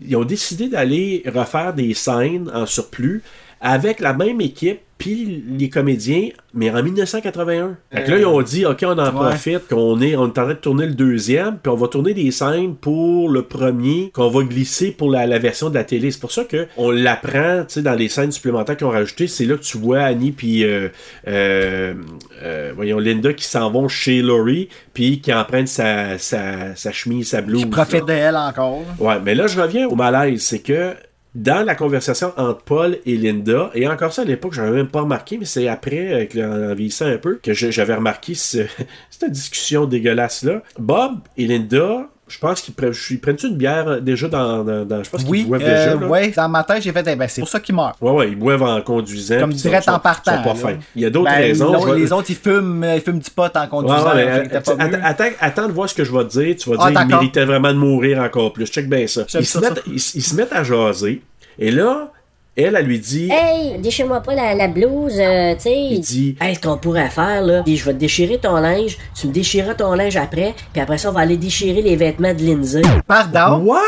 Ils 0.07 0.17
ont 0.17 0.25
décidé 0.25 0.69
d'aller 0.69 1.23
refaire 1.35 1.73
des 1.73 1.95
scènes 1.95 2.51
en 2.53 2.67
surplus 2.67 3.23
avec 3.65 3.99
la 3.99 4.13
même 4.13 4.43
équipe, 4.43 4.81
puis 4.99 5.43
les 5.59 5.71
comédiens, 5.71 6.29
mais 6.53 6.71
en 6.71 6.83
1981. 6.83 7.77
Fait 7.91 8.05
que 8.05 8.11
là, 8.11 8.19
ils 8.19 8.27
ont 8.27 8.43
dit, 8.43 8.65
OK, 8.67 8.85
on 8.87 8.99
en 8.99 9.11
profite, 9.11 9.67
qu'on 9.69 10.01
est, 10.01 10.17
on 10.17 10.27
est 10.27 10.39
en 10.39 10.45
train 10.45 10.49
de 10.49 10.53
tourner 10.53 10.87
le 10.87 10.93
deuxième, 10.95 11.59
puis 11.59 11.73
on 11.73 11.75
va 11.75 11.89
tourner 11.89 12.15
des 12.15 12.31
scènes 12.31 12.77
pour 12.77 13.29
le 13.31 13.43
premier, 13.43 14.11
qu'on 14.13 14.29
va 14.29 14.43
glisser 14.45 14.93
pour 14.93 15.11
la, 15.11 15.27
la 15.27 15.39
version 15.39 15.71
de 15.71 15.75
la 15.75 15.85
télé. 15.85 16.11
C'est 16.11 16.21
pour 16.21 16.31
ça 16.31 16.45
que 16.45 16.69
on 16.77 16.91
l'apprend, 16.91 17.65
tu 17.67 17.75
sais, 17.75 17.83
dans 17.83 17.95
les 17.95 18.09
scènes 18.09 18.33
supplémentaires 18.33 18.77
qu'ils 18.77 18.87
ont 18.87 18.91
rajoutées. 18.91 19.27
C'est 19.27 19.47
là 19.47 19.57
que 19.57 19.63
tu 19.63 19.79
vois 19.79 20.01
Annie 20.01 20.31
puis 20.31 20.63
euh, 20.65 20.89
euh, 21.27 21.95
euh, 22.43 22.73
voyons 22.77 22.99
Linda 22.99 23.33
qui 23.33 23.47
s'en 23.47 23.71
vont 23.71 23.89
chez 23.89 24.21
Laurie, 24.21 24.69
puis 24.93 25.21
qui 25.21 25.33
empruntent 25.33 25.69
sa, 25.69 26.19
sa, 26.19 26.77
sa 26.77 26.93
chemise, 26.93 27.31
sa 27.31 27.41
blouse. 27.41 27.63
Qui 27.63 27.67
profite 27.67 28.05
d'elle 28.05 28.37
encore. 28.37 28.83
Ouais, 28.99 29.17
mais 29.25 29.35
là, 29.35 29.47
je 29.47 29.59
reviens 29.59 29.89
au 29.89 29.95
malaise. 29.95 30.43
C'est 30.43 30.61
que 30.61 30.95
dans 31.35 31.65
la 31.67 31.75
conversation 31.75 32.33
entre 32.37 32.63
Paul 32.63 32.99
et 33.07 33.17
Linda, 33.17 33.71
et 33.75 33.87
encore 33.89 34.13
ça 34.13 34.23
à 34.23 34.25
l'époque, 34.25 34.53
j'avais 34.55 34.71
même 34.71 34.89
pas 34.89 35.01
remarqué, 35.03 35.37
mais 35.39 35.45
c'est 35.47 35.67
après, 35.69 36.29
le- 36.35 36.71
en 36.73 36.75
vieillissant 36.75 37.07
un 37.07 37.19
peu, 37.19 37.41
que 37.43 37.53
je- 37.53 37.71
j'avais 37.71 37.95
remarqué 37.95 38.35
ce- 38.35 38.59
cette 39.11 39.33
discussion 39.33 39.85
dégueulasse-là. 39.87 40.63
Bob 40.79 41.19
et 41.37 41.47
Linda, 41.47 42.09
je 42.27 42.39
pense 42.39 42.63
qu'ils 42.63 42.75
pre- 42.75 43.13
ils 43.13 43.21
prennent 43.21 43.37
une 43.45 43.57
bière 43.57 43.87
euh, 43.87 44.01
déjà 44.01 44.29
dans. 44.29 44.65
dans- 44.65 44.85
dans- 44.85 45.03
je 45.05 45.11
pense 45.11 45.23
Oui, 45.29 45.41
qu'ils 45.41 45.49
boivent 45.49 45.63
euh, 45.63 45.85
déjà. 45.87 46.01
là? 46.01 46.07
ouais, 46.07 46.29
dans 46.31 46.49
ma 46.49 46.65
tête, 46.65 46.83
j'ai 46.83 46.91
fait, 46.93 47.05
eh 47.07 47.17
ben, 47.17 47.29
c'est 47.29 47.43
pour 47.43 47.49
ça 47.49 47.61
qu'il 47.61 47.75
meurt. 47.75 47.97
Ouais, 48.01 48.11
ouais, 48.13 48.29
ils 48.31 48.37
boivent 48.39 48.63
en 48.63 48.81
conduisant. 48.81 49.41
Comme 49.41 49.51
ils 49.51 49.57
direct 49.57 49.89
en 49.89 49.99
partant. 49.99 50.37
sont 50.39 50.43
pas 50.43 50.55
fins. 50.55 50.79
Il 50.97 51.03
y 51.03 51.05
a 51.05 51.11
d'autres 51.11 51.31
Ben, 51.31 51.37
raisons. 51.37 51.87
je 51.87 51.95
Les 51.95 52.13
autres, 52.13 52.31
ils 52.31 52.37
fument, 52.37 52.85
ils 52.97 53.01
fument 53.03 53.19
du 53.19 53.31
pot 53.31 53.55
en 53.55 53.67
conduisant. 53.67 54.07
ouais, 54.15 54.25
mais, 54.27 54.33
fait 54.41 54.49
que 54.49 54.53
t'as 54.55 54.61
pas 54.77 54.83
att- 54.85 54.89
vu. 54.91 55.01
attends, 55.03 55.25
attends 55.41 55.67
de 55.69 55.73
voir 55.73 55.89
ce 55.89 55.95
que 55.95 56.05
je 56.05 56.13
vais 56.13 56.25
te 56.25 56.31
dire. 56.41 56.57
Tu 56.57 56.71
vas 56.71 56.77
Ah, 56.81 56.91
dire 56.91 56.95
d'accord. 57.01 57.19
méritait 57.21 57.45
vraiment 57.45 57.73
de 57.73 57.79
mourir 57.79 58.21
encore 58.23 58.53
plus. 58.53 58.67
Check 58.67 58.89
bien 58.89 59.07
ça. 59.07 59.23
Ils 59.35 59.45
se, 59.47 59.59
mettent, 59.59 59.83
ils, 59.87 59.93
ils 59.95 59.99
se 60.23 60.35
mettent 60.35 60.53
à 60.53 60.63
jaser. 60.65 61.23
Et 61.59 61.71
là, 61.71 62.11
elle, 62.57 62.77
elle 62.77 62.87
lui 62.87 62.99
dit. 63.01 63.29
Hey, 63.33 63.79
déchire-moi 63.79 64.21
pas 64.21 64.35
la, 64.35 64.55
la 64.55 64.69
blouse, 64.69 65.19
euh, 65.19 65.55
tu 65.55 65.61
sais. 65.63 65.77
Il 65.91 66.01
dit. 66.01 66.37
Hey, 66.41 66.55
ce 66.55 66.61
qu'on 66.61 66.77
pourrait 66.79 67.11
faire, 67.11 67.43
là, 67.43 67.63
puis 67.65 67.77
je 67.77 67.85
vais 67.85 67.93
te 67.95 67.99
déchirer 67.99 68.39
ton 68.39 68.55
linge, 68.57 68.97
tu 69.15 69.27
me 69.27 69.33
déchireras 69.33 69.75
ton 69.75 69.93
linge 69.95 70.17
après, 70.17 70.55
puis 70.73 70.81
après 70.81 70.99
ça, 70.99 71.11
on 71.11 71.13
va 71.13 71.21
aller 71.21 71.37
déchirer 71.37 71.83
les 71.83 71.97
vêtements 71.97 72.33
de 72.33 72.43
Lindsay. 72.45 72.83
Pardon? 73.07 73.59
What? 73.65 73.81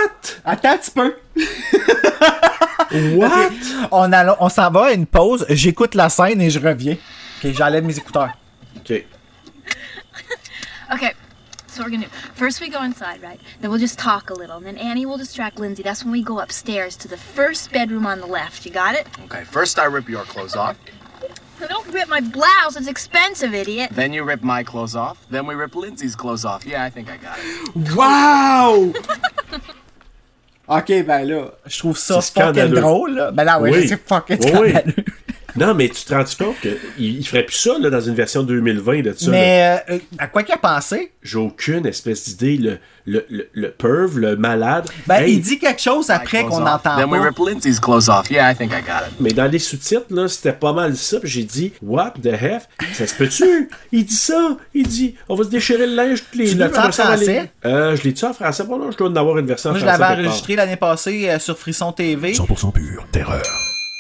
Attends 0.44 0.70
un 0.70 0.76
petit 0.78 0.90
peu. 0.90 1.14
What? 3.16 3.50
On, 3.90 4.12
allons- 4.12 4.36
on 4.40 4.48
s'en 4.48 4.70
va 4.70 4.86
à 4.86 4.92
une 4.92 5.06
pause, 5.06 5.44
j'écoute 5.48 5.94
la 5.94 6.08
scène 6.08 6.40
et 6.40 6.50
je 6.50 6.58
reviens. 6.58 6.94
Ok, 7.44 7.52
j'enlève 7.52 7.84
mes 7.84 7.96
écouteurs. 7.96 8.30
OK. 8.76 9.04
Okay, 10.94 11.10
so 11.77 11.85
we're 11.85 11.91
gonna 11.91 12.05
do. 12.07 12.11
First, 12.35 12.61
we 12.61 12.68
go 12.70 12.83
inside, 12.83 13.22
right? 13.22 13.41
Then 13.61 13.70
we'll 13.70 13.79
just 13.79 13.99
talk 13.99 14.31
a 14.31 14.35
little. 14.35 14.57
And 14.57 14.66
then 14.66 14.79
Annie 14.79 15.07
will 15.07 15.18
distract 15.18 15.59
Lindsay. 15.61 15.83
That's 15.83 16.03
when 16.05 16.12
we 16.12 16.22
go 16.22 16.41
upstairs 16.41 16.97
to 16.97 17.09
the 17.09 17.16
first 17.16 17.70
bedroom 17.72 18.07
on 18.07 18.20
the 18.20 18.27
left. 18.27 18.64
You 18.66 18.72
got 18.72 18.95
it? 18.95 19.07
Okay, 19.27 19.45
first 19.45 19.79
I 19.79 19.85
rip 19.85 20.09
your 20.09 20.24
clothes 20.24 20.57
off, 20.57 20.77
I 21.62 21.66
Don't 21.68 21.87
rip 21.89 22.09
my 22.09 22.20
blouse. 22.20 22.77
It's 22.77 22.87
expensive, 22.89 23.55
idiot. 23.55 23.91
then 23.93 24.12
you 24.12 24.24
rip 24.24 24.43
my 24.43 24.62
clothes 24.62 24.95
off, 24.97 25.18
then 25.31 25.47
we 25.47 25.55
rip 25.55 25.74
Lindsay's 25.74 26.14
clothes 26.16 26.45
off. 26.45 26.64
Yeah, 26.66 26.85
I 26.85 26.91
think 26.91 27.09
I 27.11 27.16
got 27.18 27.39
it. 27.41 27.95
Wow! 27.97 28.93
ok, 30.68 31.03
ben 31.07 31.24
là, 31.29 31.51
je 31.66 31.79
trouve 31.79 31.97
ça 31.99 32.20
fucking 32.20 32.33
scandaleux. 32.43 32.81
drôle. 32.81 33.14
Là. 33.14 33.31
Ben 33.33 33.45
là, 33.45 33.59
ouais, 33.61 33.70
Oui. 33.70 33.83
je 33.83 33.89
sais 33.89 33.97
fucking 33.97 34.39
Oui, 34.41 34.51
oui. 34.61 34.70
scandaleux. 34.70 35.05
Non, 35.57 35.74
mais 35.74 35.88
tu 35.88 36.04
te 36.04 36.14
rends 36.14 36.24
compte 36.38 36.57
qu'il 36.61 36.76
il 37.18 37.26
ferait 37.26 37.44
plus 37.44 37.57
ça 37.57 37.78
là, 37.78 37.90
dans 37.90 38.00
une 38.00 38.14
version 38.14 38.42
2020 38.42 39.02
de 39.02 39.12
ça. 39.16 39.30
Mais 39.30 39.80
euh, 39.90 39.98
à 40.18 40.26
quoi 40.28 40.42
qu'il 40.42 40.54
a 40.54 40.59
pensé? 40.59 41.12
J'ai 41.22 41.38
aucune 41.38 41.86
espèce 41.86 42.24
d'idée. 42.24 42.57
Le, 42.57 42.78
le, 43.09 43.24
le, 43.30 43.48
le 43.54 43.70
perv, 43.70 44.18
le 44.18 44.36
malade. 44.36 44.88
Ben, 45.07 45.22
Hey, 45.22 45.34
il 45.34 45.40
dit 45.40 45.59
quelque 45.61 45.80
chose 45.80 46.11
après 46.11 46.42
qu'on 46.42 46.59
off. 46.59 46.64
n'entend 46.64 46.96
Then 46.96 47.09
we 47.11 47.20
rip 47.20 47.38
Lindsay's 47.38 47.78
clothes 47.78 48.09
off. 48.09 48.28
Yeah, 48.30 48.50
I 48.50 48.57
think 48.57 48.72
I 48.72 48.80
got 48.82 49.07
it. 49.09 49.14
Mais 49.20 49.30
dans 49.30 49.50
les 49.50 49.59
sous-titres, 49.61 50.07
là, 50.11 50.26
c'était 50.28 50.52
pas 50.52 50.72
mal 50.72 50.96
ça. 50.96 51.20
Puis 51.20 51.28
j'ai 51.30 51.44
dit, 51.44 51.72
What 51.82 52.14
the 52.22 52.34
F? 52.36 52.66
Ça 52.94 53.07
se 53.07 53.14
peut-tu? 53.14 53.68
Il 53.92 54.04
dit 54.04 54.14
ça. 54.14 54.57
Il 54.74 54.86
dit, 54.88 55.14
on 55.28 55.36
va 55.36 55.44
se 55.44 55.48
déchirer 55.50 55.86
le 55.86 55.94
linge 55.94 56.24
tous 56.30 56.38
les 56.38 56.48
Tu 56.48 56.54
deux. 56.54 56.61
l'as-tu 56.61 56.78
en 56.80 56.90
français? 56.92 57.50
Euh, 57.64 57.94
je 57.96 58.02
l'ai-tu 58.02 58.24
en 58.24 58.32
français? 58.32 58.64
Bon, 58.64 58.76
non, 58.78 58.90
je 58.90 58.96
dois 58.96 59.09
en 59.09 59.16
avoir 59.16 59.38
une 59.38 59.46
version 59.46 59.70
Moi, 59.70 59.78
en 59.78 59.80
je 59.80 59.86
français. 59.86 60.00
l'avais 60.00 60.14
quelque 60.14 60.22
part. 60.24 60.30
enregistré 60.32 60.57
l'année 60.57 60.76
passée 60.76 61.30
euh, 61.30 61.38
sur 61.38 61.57
Frisson 61.59 61.92
TV. 61.92 62.32
100% 62.32 62.72
pur, 62.72 63.07
terreur. 63.12 63.42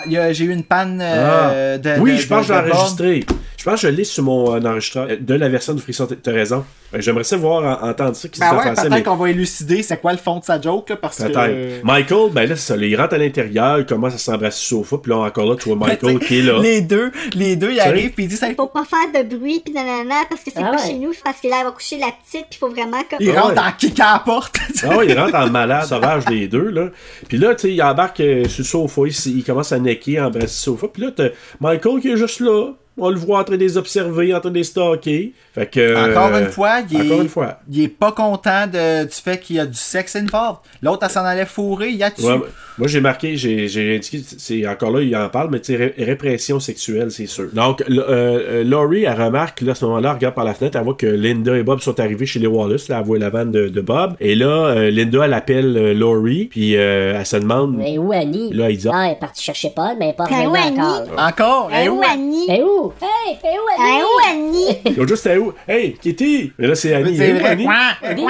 J'ai 0.08 0.44
eu 0.44 0.52
une 0.52 0.62
panne 0.64 1.00
euh, 1.02 1.74
Ah. 1.74 1.78
de. 1.78 2.00
oui, 2.00 2.12
de- 2.12 2.16
je 2.18 2.26
pense 2.28 2.46
que 2.46 2.54
je 2.54 2.58
l'ai 2.60 2.72
enregistré. 2.72 3.24
Je 3.56 3.64
pense 3.64 3.80
que 3.82 3.88
je 3.88 3.92
l'ai 3.92 4.04
sur 4.04 4.22
mon 4.22 4.54
euh, 4.54 4.60
enregistreur 4.60 5.08
euh, 5.10 5.16
de 5.20 5.34
la 5.34 5.48
version 5.48 5.74
de 5.74 5.80
Frisson. 5.80 6.06
T'as 6.22 6.32
raison. 6.32 6.64
Euh, 6.94 6.98
J'aimerais 7.00 7.24
ça 7.24 7.36
voir, 7.36 7.82
en- 7.82 7.88
entendre 7.88 8.14
ça 8.14 8.28
qui 8.28 8.38
Ben 8.40 8.54
ouais, 8.56 8.62
peut-être 8.74 8.88
mais- 8.90 9.02
qu'on 9.02 9.16
va 9.16 9.30
élucider 9.30 9.82
c'est 9.82 10.00
quoi 10.00 10.12
le 10.12 10.18
fond 10.18 10.38
de 10.38 10.44
sa 10.44 10.60
joke, 10.60 10.88
là, 10.90 10.96
parce 10.96 11.18
que. 11.18 11.24
Peut-être. 11.24 11.84
Michael, 11.84 12.30
ben 12.32 12.48
là, 12.48 12.56
c'est 12.56 12.72
ça. 12.72 12.76
là, 12.76 12.86
il 12.86 12.94
rentre 13.00 13.14
à 13.14 13.18
l'intérieur, 13.18 13.80
il 13.80 13.86
commence 13.86 14.14
à 14.14 14.18
s'embrasser 14.18 14.58
sur 14.60 14.78
le 14.78 14.84
sofa, 14.84 14.98
puis 15.02 15.10
là, 15.10 15.18
encore 15.18 15.46
là, 15.50 15.56
tu 15.56 15.68
vois 15.68 15.76
Michael 15.88 16.18
qui 16.26 16.38
est 16.38 16.42
là. 16.42 16.58
Les 16.60 16.80
deux, 16.80 17.10
les 17.34 17.56
deux, 17.56 17.72
ils 17.72 17.80
arrivent 17.80 18.12
puis 18.12 18.24
ils 18.24 18.28
disent 18.28 18.38
ça. 18.40 18.46
Faut 18.56 18.66
pas 18.68 18.84
faire 18.84 19.22
de 19.22 19.28
bruit 19.36 19.60
pis 19.64 19.72
nanana 19.72 20.14
parce 20.28 20.42
que 20.42 20.50
c'est 20.54 20.62
Ah 20.62 20.70
pas 20.70 20.76
ouais. 20.82 20.86
chez 20.88 20.94
nous, 20.94 21.12
c'est 21.12 21.22
parce 21.24 21.40
que 21.40 21.48
là 21.48 21.56
elle 21.60 21.66
va 21.66 21.72
coucher 21.72 21.98
la 21.98 22.08
petite 22.24 22.46
pis 22.50 22.56
faut 22.58 22.68
vraiment 22.70 23.02
comme. 23.10 23.18
Ils 23.20 23.30
Ah 23.36 23.48
ouais. 23.48 23.58
en 23.58 23.72
kick 23.76 23.98
à 24.00 24.12
la 24.14 24.18
porte. 24.20 24.56
Ah 24.88 24.96
ouais, 24.98 25.06
il 25.08 25.18
rentre 25.18 25.34
en 25.34 25.50
malade 25.50 25.84
sauvage 25.86 26.24
les 26.30 26.46
deux, 26.48 26.70
là. 26.70 26.88
Puis 27.28 27.38
là, 27.38 27.54
tu 27.54 27.62
sais, 27.62 27.72
il 27.74 27.82
embarque 27.82 28.20
euh, 28.20 28.44
sur 28.48 28.62
le 28.62 28.88
sofa, 28.88 29.02
il, 29.06 29.36
il 29.38 29.44
commence 29.44 29.72
à 29.72 29.78
necker, 29.78 30.18
à 30.18 30.26
embrasser 30.26 30.44
le 30.44 30.48
sofa. 30.48 30.86
Puis 30.88 31.02
là, 31.02 31.10
t'as 31.16 31.28
Michael 31.60 32.00
qui 32.00 32.10
est 32.10 32.16
juste 32.16 32.40
là. 32.40 32.72
On 32.98 33.10
le 33.10 33.16
voit 33.16 33.40
en 33.40 33.44
train 33.44 33.56
de 33.56 33.60
les 33.60 33.76
observer, 33.76 34.34
en 34.34 34.40
train 34.40 34.50
de 34.50 34.54
les 34.56 34.64
stalker. 34.64 35.32
Fait 35.54 35.66
que. 35.66 35.80
euh, 35.80 36.10
Encore 36.10 36.36
une 36.38 36.46
fois, 36.48 36.78
il 36.90 36.96
est, 36.98 37.04
Encore 37.06 37.20
une 37.22 37.28
fois. 37.28 37.60
il 37.70 37.82
est 37.82 37.88
pas 37.88 38.12
content 38.12 38.66
de, 38.66 39.04
du 39.04 39.12
fait 39.14 39.38
qu'il 39.38 39.56
y 39.56 39.60
a 39.60 39.66
du 39.66 39.76
sexe 39.76 40.16
involved. 40.16 40.60
L'autre, 40.82 41.04
elle 41.04 41.10
s'en 41.10 41.24
allait 41.24 41.44
fourrer, 41.46 41.88
il 41.90 41.96
y 41.96 42.02
a 42.02 42.10
dessus. 42.10 42.24
Ouais, 42.26 42.40
moi, 42.78 42.88
j'ai 42.88 43.00
marqué, 43.00 43.36
j'ai 43.36 43.68
j'ai 43.68 43.96
indiqué, 43.96 44.20
c'est 44.38 44.66
encore 44.66 44.90
là, 44.90 45.00
il 45.02 45.14
en 45.16 45.28
parle, 45.30 45.48
mais 45.50 45.60
tu 45.60 45.72
sais, 45.74 45.76
ré- 45.76 45.94
répression 46.04 46.60
sexuelle, 46.60 47.10
c'est 47.10 47.26
sûr. 47.26 47.48
Donc, 47.52 47.82
l- 47.88 47.98
euh, 48.06 48.60
euh, 48.60 48.64
Laurie, 48.64 49.04
elle 49.04 49.18
remarque, 49.20 49.62
là, 49.62 49.72
à 49.72 49.74
ce 49.74 49.84
moment-là, 49.86 50.10
elle 50.10 50.14
regarde 50.16 50.34
par 50.34 50.44
la 50.44 50.52
fenêtre, 50.54 50.76
elle 50.78 50.84
voit 50.84 50.94
que 50.94 51.06
Linda 51.06 51.56
et 51.56 51.62
Bob 51.62 51.80
sont 51.80 51.98
arrivés 52.00 52.26
chez 52.26 52.38
les 52.38 52.46
Wallace, 52.46 52.88
là, 52.88 52.98
elle 53.00 53.06
voit 53.06 53.18
la 53.18 53.30
vanne 53.30 53.50
de, 53.50 53.68
de 53.68 53.80
Bob. 53.80 54.14
Et 54.20 54.34
là, 54.34 54.46
euh, 54.68 54.90
Linda, 54.90 55.24
elle 55.24 55.32
appelle 55.34 55.76
euh, 55.76 55.94
Laurie, 55.94 56.46
puis 56.46 56.76
euh, 56.76 57.14
elle 57.18 57.24
se 57.26 57.36
demande. 57.36 57.76
Mais 57.78 57.96
où 57.96 58.12
Annie? 58.12 58.52
Là, 58.52 58.68
il 58.70 58.76
dit, 58.78 58.88
Ah, 58.92 59.06
elle 59.06 59.12
est 59.12 59.20
partie 59.20 59.42
chercher 59.42 59.70
Paul, 59.74 59.96
mais 59.98 60.12
pas 60.12 60.24
Ben 60.26 60.48
revenue 60.48 60.48
où 60.50 60.54
Annie? 60.56 60.78
encore. 60.80 61.26
Encore? 61.28 61.70
Eh 61.74 61.88
où. 61.88 62.00
Annie? 62.02 62.46
Et 62.50 62.62
où? 62.62 62.85
Pérou! 62.90 63.10
Hey, 63.26 63.38
Pérou, 63.40 63.66
Annie! 63.78 64.68
Annie! 64.86 65.52
Hey, 65.68 65.94
Kitty! 65.94 66.52
Mais 66.58 66.66
là, 66.66 66.74
c'est 66.74 66.94
Annie. 66.94 67.16
C'est 67.16 67.32
vrai, 67.32 67.50
Annie? 67.50 68.26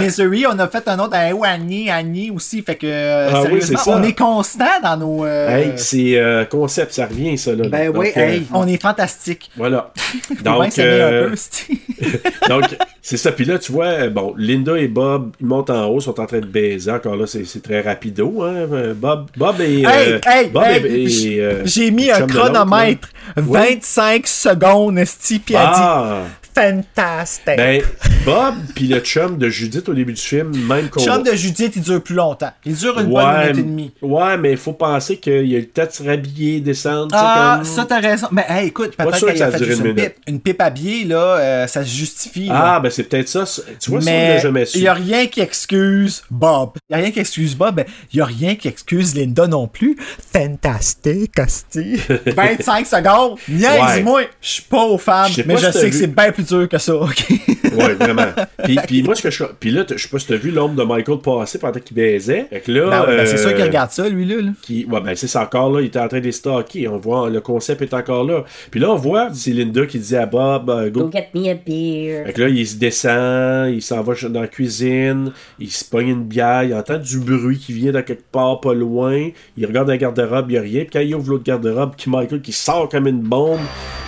Missouri, 0.00 0.44
on 0.46 0.58
a 0.58 0.68
fait 0.68 0.86
un 0.88 0.98
autre 0.98 1.14
à 1.14 1.32
où 1.34 1.44
Annie, 1.44 1.90
Annie 1.90 2.30
aussi. 2.30 2.62
Fait 2.62 2.74
que, 2.74 2.86
euh, 2.86 3.30
ah, 3.32 3.44
on 3.86 4.02
est 4.02 4.16
constant 4.18 4.80
dans 4.82 4.96
nos. 4.96 5.24
Euh, 5.24 5.48
hey, 5.48 5.72
c'est 5.76 6.16
euh, 6.16 6.44
concept, 6.44 6.92
ça 6.92 7.06
revient, 7.06 7.36
ça. 7.38 7.54
Là, 7.54 7.68
ben 7.68 7.92
oui, 7.94 8.08
hey, 8.14 8.46
on 8.52 8.66
est 8.66 8.80
fantastique. 8.80 9.50
Voilà. 9.56 9.92
Donc, 10.42 10.72
Donc, 12.48 12.64
c'est 13.00 13.16
ça. 13.16 13.32
Puis 13.32 13.44
là, 13.44 13.58
tu 13.58 13.72
vois, 13.72 14.08
bon, 14.08 14.34
Linda 14.36 14.76
et 14.76 14.88
Bob, 14.88 15.32
ils 15.40 15.46
montent 15.46 15.70
en 15.70 15.86
haut, 15.86 16.00
sont 16.00 16.18
en 16.20 16.26
train 16.26 16.40
de 16.40 16.46
baiser. 16.46 16.90
Encore 16.90 17.16
là, 17.16 17.26
c'est 17.26 17.62
très 17.62 17.80
rapido. 17.80 18.42
Hein? 18.42 18.66
Bob, 18.96 19.30
Bob 19.36 19.60
et. 19.60 19.82
Hey, 19.82 20.20
hey, 20.26 20.48
Bob 20.48 20.64
hey, 20.64 21.62
J'ai 21.64 21.90
mis 21.90 22.10
un 22.10 22.26
chronomètre. 22.26 23.08
26 23.36 23.91
5 23.92 24.26
secondes, 24.26 24.98
Esti, 24.98 25.38
puis 25.38 25.54
elle 25.54 25.66
dit 25.66 25.74
ah 25.76 26.22
fantastique. 26.54 27.56
Ben, 27.56 27.82
Bob 28.24 28.54
puis 28.74 28.86
le 28.86 29.00
chum 29.00 29.38
de 29.38 29.48
Judith 29.48 29.88
au 29.88 29.94
début 29.94 30.12
du 30.12 30.20
film, 30.22 30.50
même 30.66 30.88
qu'on. 30.88 31.00
Le 31.04 31.06
chum 31.10 31.22
de 31.22 31.34
Judith, 31.34 31.72
il 31.76 31.82
dure 31.82 32.02
plus 32.02 32.14
longtemps. 32.14 32.52
Il 32.64 32.74
dure 32.74 32.98
une 33.00 33.06
bonne 33.06 33.24
Ouais, 33.24 33.42
minute 33.52 33.58
et 33.58 33.62
demie. 33.62 33.92
ouais, 34.02 34.36
mais 34.38 34.52
il 34.52 34.56
faut 34.58 34.72
penser 34.72 35.16
qu'il 35.16 35.46
y 35.46 35.56
a 35.56 35.58
le 35.58 35.66
temps 35.66 35.86
de 35.86 35.90
se 35.90 36.02
rhabiller, 36.02 36.60
descendre. 36.60 37.08
Ah, 37.12 37.56
comme- 37.58 37.64
ça, 37.64 37.84
t'as 37.84 38.00
raison. 38.00 38.28
Mais, 38.30 38.44
hey, 38.48 38.68
écoute, 38.68 38.94
Pas 38.96 39.04
peut-être 39.04 39.18
sûr 39.18 39.26
que 39.28 39.32
qu'il 39.32 39.40
ça 39.40 39.46
a 39.46 39.50
fait 39.52 39.64
juste 39.64 39.82
une 39.84 39.94
pipe. 39.94 40.14
Une 40.28 40.40
pipe 40.40 40.60
habillée, 40.60 41.04
là, 41.04 41.16
euh, 41.16 41.66
ça 41.66 41.84
se 41.84 41.90
justifie. 41.90 42.48
Ah, 42.50 42.74
là. 42.74 42.80
ben 42.80 42.90
c'est 42.90 43.04
peut-être 43.04 43.28
ça. 43.28 43.44
Tu 43.80 43.90
vois, 43.90 44.00
ça, 44.00 44.10
on 44.10 44.12
mais 44.12 44.40
jamais 44.40 44.64
su. 44.66 44.78
il 44.78 44.82
n'y 44.82 44.88
a 44.88 44.94
rien 44.94 45.26
qui 45.26 45.40
excuse 45.40 46.22
Bob. 46.30 46.72
Il 46.88 46.94
n'y 46.96 47.00
a 47.00 47.02
rien 47.04 47.10
qui 47.12 47.20
excuse 47.20 47.54
Bob. 47.56 47.84
Il 48.12 48.16
n'y 48.16 48.22
a 48.22 48.26
rien 48.26 48.54
qui 48.54 48.68
excuse 48.68 49.14
Linda 49.14 49.46
non 49.46 49.66
plus. 49.66 49.96
Fantastique, 50.32 51.38
Asti. 51.38 51.96
25 52.26 52.86
secondes. 52.86 53.38
Niaise-moi. 53.48 54.22
Je 54.40 54.48
suis 54.48 54.62
pas 54.62 54.84
aux 54.84 54.98
femmes, 54.98 55.30
mais 55.46 55.56
je 55.56 55.70
sais 55.70 55.90
que 55.90 55.96
c'est 55.96 56.06
bien 56.06 56.30
plus 56.32 56.41
dur 56.42 56.68
que 56.68 56.78
ça, 56.78 56.94
ok? 56.96 57.26
Ouais, 57.72 57.94
vraiment. 57.94 58.26
Puis, 58.64 58.76
puis 58.86 59.02
moi, 59.02 59.14
ce 59.14 59.22
que 59.22 59.30
je. 59.30 59.44
Puis 59.58 59.70
là, 59.70 59.84
je 59.88 59.96
sais 59.96 60.08
pas 60.08 60.18
si 60.18 60.26
t'as 60.26 60.36
vu 60.36 60.50
l'ombre 60.50 60.74
de 60.74 60.82
Michael 60.82 61.18
passer 61.18 61.58
pendant 61.58 61.80
qu'il 61.80 61.96
baisait. 61.96 62.46
Fait 62.50 62.60
que 62.60 62.70
là. 62.70 62.90
Ben 62.90 63.00
ouais, 63.00 63.16
ben 63.16 63.26
c'est 63.26 63.34
euh, 63.34 63.48
sûr 63.48 63.54
qu'il 63.54 63.64
regarde 63.64 63.90
ça, 63.90 64.08
lui, 64.10 64.26
là. 64.26 64.42
là. 64.42 64.50
Qui, 64.60 64.84
ouais, 64.84 65.00
ben 65.00 65.14
c'est 65.14 65.26
ça 65.26 65.42
encore 65.42 65.70
là, 65.70 65.80
il 65.80 65.86
était 65.86 65.98
en 65.98 66.08
train 66.08 66.20
de 66.20 66.24
les 66.24 66.32
stocker. 66.32 66.88
On 66.88 66.98
voit, 66.98 67.30
le 67.30 67.40
concept 67.40 67.82
est 67.82 67.94
encore 67.94 68.24
là. 68.24 68.44
Puis 68.70 68.78
là, 68.78 68.90
on 68.90 68.96
voit, 68.96 69.30
c'est 69.32 69.52
Linda 69.52 69.86
qui 69.86 69.98
dit 69.98 70.16
à 70.16 70.26
Bob, 70.26 70.68
euh, 70.68 70.90
go. 70.90 71.04
Go 71.04 71.10
get 71.12 71.28
me 71.34 71.48
a 71.48 71.54
beer. 71.54 72.24
Fait 72.26 72.32
que 72.34 72.42
là, 72.42 72.48
il 72.48 72.66
se 72.66 72.76
descend, 72.76 73.72
il 73.72 73.82
s'en 73.82 74.02
va 74.02 74.12
dans 74.28 74.40
la 74.40 74.48
cuisine, 74.48 75.32
il 75.58 75.70
se 75.70 75.84
pogne 75.84 76.08
une 76.08 76.24
bière, 76.24 76.64
il 76.64 76.74
entend 76.74 76.98
du 76.98 77.18
bruit 77.18 77.58
qui 77.58 77.72
vient 77.72 77.92
de 77.92 78.00
quelque 78.00 78.30
part 78.30 78.60
pas 78.60 78.74
loin. 78.74 79.30
Il 79.56 79.66
regarde 79.66 79.88
la 79.88 79.96
garde-robe, 79.96 80.50
il 80.50 80.52
n'y 80.52 80.58
a 80.58 80.62
rien. 80.62 80.80
Puis 80.80 80.90
quand 80.92 81.00
il 81.00 81.14
ouvre 81.14 81.30
l'autre 81.30 81.44
garde-robe, 81.44 81.96
qui 81.96 82.10
Michael 82.10 82.42
qui 82.42 82.52
sort 82.52 82.88
comme 82.88 83.06
une 83.06 83.20
bombe, 83.20 83.60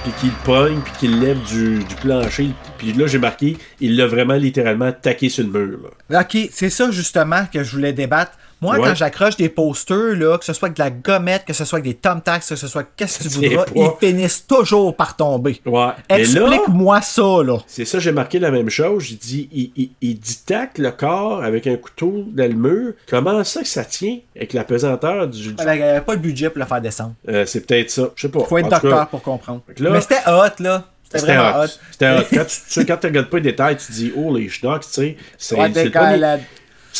puis 0.02 0.12
qu'il 0.20 0.28
le 0.28 0.44
pogne, 0.44 0.80
puis 0.84 0.92
qu'il 0.98 1.18
le 1.18 1.26
lève 1.26 1.38
du, 1.44 1.78
du 1.78 1.94
Puis 2.28 2.92
là, 2.92 3.06
j'ai 3.06 3.18
marqué, 3.18 3.56
il 3.80 3.96
l'a 3.96 4.06
vraiment 4.06 4.34
littéralement 4.34 4.92
taqué 4.92 5.28
sur 5.28 5.44
le 5.46 5.50
mur. 5.50 5.78
Là. 6.10 6.20
Ok, 6.22 6.48
c'est 6.52 6.70
ça 6.70 6.90
justement 6.90 7.44
que 7.52 7.62
je 7.62 7.70
voulais 7.76 7.92
débattre. 7.92 8.32
Moi, 8.60 8.76
Ouais. 8.78 8.88
quand 8.88 8.94
j'accroche 8.94 9.36
des 9.36 9.50
posters, 9.50 10.16
là, 10.16 10.38
que 10.38 10.44
ce 10.44 10.54
soit 10.54 10.68
avec 10.68 10.78
de 10.78 10.82
la 10.82 10.88
gommette, 10.90 11.44
que 11.44 11.52
ce 11.52 11.66
soit 11.66 11.80
avec 11.80 11.90
des 11.92 11.98
thumbtacks, 11.98 12.46
que 12.48 12.56
ce 12.56 12.66
soit 12.66 12.84
qu'est-ce 12.96 13.18
que 13.18 13.24
tu 13.24 13.28
voudras, 13.50 13.64
ils 13.74 13.90
finissent 14.00 14.46
toujours 14.46 14.96
par 14.96 15.16
tomber. 15.16 15.60
Ouais. 15.66 15.88
Explique-moi 16.08 17.02
ça, 17.02 17.22
là. 17.44 17.58
c'est 17.66 17.84
ça, 17.84 17.98
j'ai 17.98 18.12
marqué 18.12 18.38
la 18.38 18.50
même 18.50 18.70
chose. 18.70 19.02
J'ai 19.04 19.16
dit, 19.16 19.48
il, 19.52 19.70
il, 19.76 19.90
il 20.00 20.18
ditaque 20.18 20.78
le 20.78 20.92
corps 20.92 21.42
avec 21.42 21.66
un 21.66 21.76
couteau 21.76 22.24
dans 22.28 22.48
le 22.50 22.56
mur. 22.56 22.92
Comment 23.10 23.44
ça 23.44 23.60
que 23.60 23.68
ça 23.68 23.84
tient 23.84 24.18
avec 24.34 24.54
la 24.54 24.64
pesanteur 24.64 25.28
du. 25.28 25.52
du- 25.52 25.56
Il 25.58 25.64
n'y 25.64 25.82
avait 25.82 26.00
pas 26.00 26.14
le 26.14 26.20
budget 26.20 26.48
pour 26.48 26.60
le 26.60 26.64
faire 26.66 26.80
descendre. 26.80 27.14
Euh, 27.28 27.44
c'est 27.44 27.66
peut-être 27.66 27.90
ça. 27.90 28.08
Je 28.14 28.22
sais 28.22 28.28
pas. 28.30 28.40
Faut 28.44 28.56
être 28.56 28.66
En 28.66 28.68
tout 28.68 28.74
cas, 28.76 28.80
docteur 28.88 29.08
pour 29.08 29.22
comprendre. 29.22 29.60
Là- 29.78 29.90
Mais 29.90 30.00
c'était 30.00 30.20
hot, 30.26 30.62
là. 30.62 30.84
C'était 31.20 31.34
vraiment 31.36 31.60
hot. 31.62 31.66
C'était 31.90 32.10
hot. 32.10 32.22
Quand 32.32 32.44
tu, 32.46 32.86
quand 32.86 32.98
regardes 33.04 33.28
pas 33.30 33.36
les 33.38 33.42
détails, 33.42 33.76
tu 33.76 33.92
dis, 33.92 34.12
oh, 34.16 34.36
les 34.36 34.48
schnocks, 34.48 34.82
tu 34.82 34.88
sais. 34.90 35.16
C'est 35.38 35.56
Ouais, 35.56 35.70
c'est 35.74 35.84
le, 35.84 35.90
premier- 35.90 36.38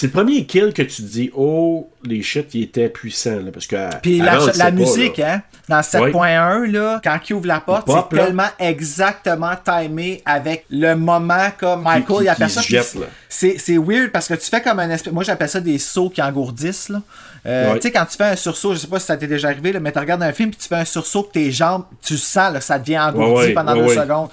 le 0.02 0.08
premier 0.10 0.44
kill 0.44 0.72
que 0.72 0.82
tu 0.82 1.02
te 1.02 1.08
dis, 1.08 1.30
oh, 1.36 1.88
les 2.04 2.22
shit, 2.22 2.52
il 2.54 2.62
était 2.64 2.88
puissant. 2.88 3.36
Là, 3.36 3.50
parce 3.52 3.66
que, 3.66 3.76
Puis 4.02 4.18
la, 4.18 4.36
pas, 4.38 4.70
musique, 4.72 5.18
là. 5.18 5.34
hein, 5.34 5.42
dans 5.68 5.80
7.1, 5.80 6.70
là, 6.72 7.00
quand 7.02 7.18
il 7.28 7.34
ouvre 7.34 7.46
la 7.46 7.60
porte, 7.60 7.84
Il 7.88 7.94
c'est 8.10 8.16
tellement 8.16 8.48
exactement 8.58 9.52
timé 9.64 10.20
avec 10.26 10.64
le 10.70 10.94
moment 10.94 11.48
comme 11.58 11.82
Michael, 11.84 12.16
qui- 12.18 12.24
il 12.24 12.28
a 12.28 12.34
qui 12.34 12.62
jette, 12.68 12.94
là. 12.96 13.06
C'est 13.28 13.56
c'est 13.58 13.78
weird 13.78 14.10
parce 14.12 14.28
que 14.28 14.34
tu 14.34 14.48
fais 14.48 14.60
comme 14.62 14.78
un 14.80 14.90
espèce. 14.90 15.12
Moi, 15.12 15.24
j'appelle 15.24 15.48
ça 15.48 15.60
des 15.60 15.78
sauts 15.78 16.10
qui 16.10 16.20
engourdissent. 16.22 16.88
là. 16.88 17.00
Euh, 17.46 17.72
Ouais. 17.72 17.78
Tu 17.78 17.82
sais, 17.88 17.92
quand 17.92 18.06
tu 18.06 18.16
fais 18.16 18.24
un 18.24 18.36
sursaut, 18.36 18.72
je 18.72 18.78
sais 18.78 18.86
pas 18.86 18.98
si 18.98 19.06
ça 19.06 19.16
t'est 19.18 19.26
déjà 19.26 19.48
arrivé, 19.48 19.70
là, 19.72 19.80
mais 19.80 19.92
tu 19.92 19.98
regardes 19.98 20.22
un 20.22 20.32
film 20.32 20.50
puis 20.50 20.58
tu 20.60 20.66
fais 20.68 20.76
un 20.76 20.84
sursaut 20.84 21.24
que 21.24 21.32
tes 21.32 21.50
jambes, 21.52 21.84
tu 22.02 22.16
sens 22.16 22.52
là, 22.54 22.60
ça 22.60 22.78
devient 22.78 22.98
engourdi 22.98 23.46
Ouais, 23.48 23.52
pendant 23.52 23.74
deux 23.74 23.88
secondes. 23.88 24.28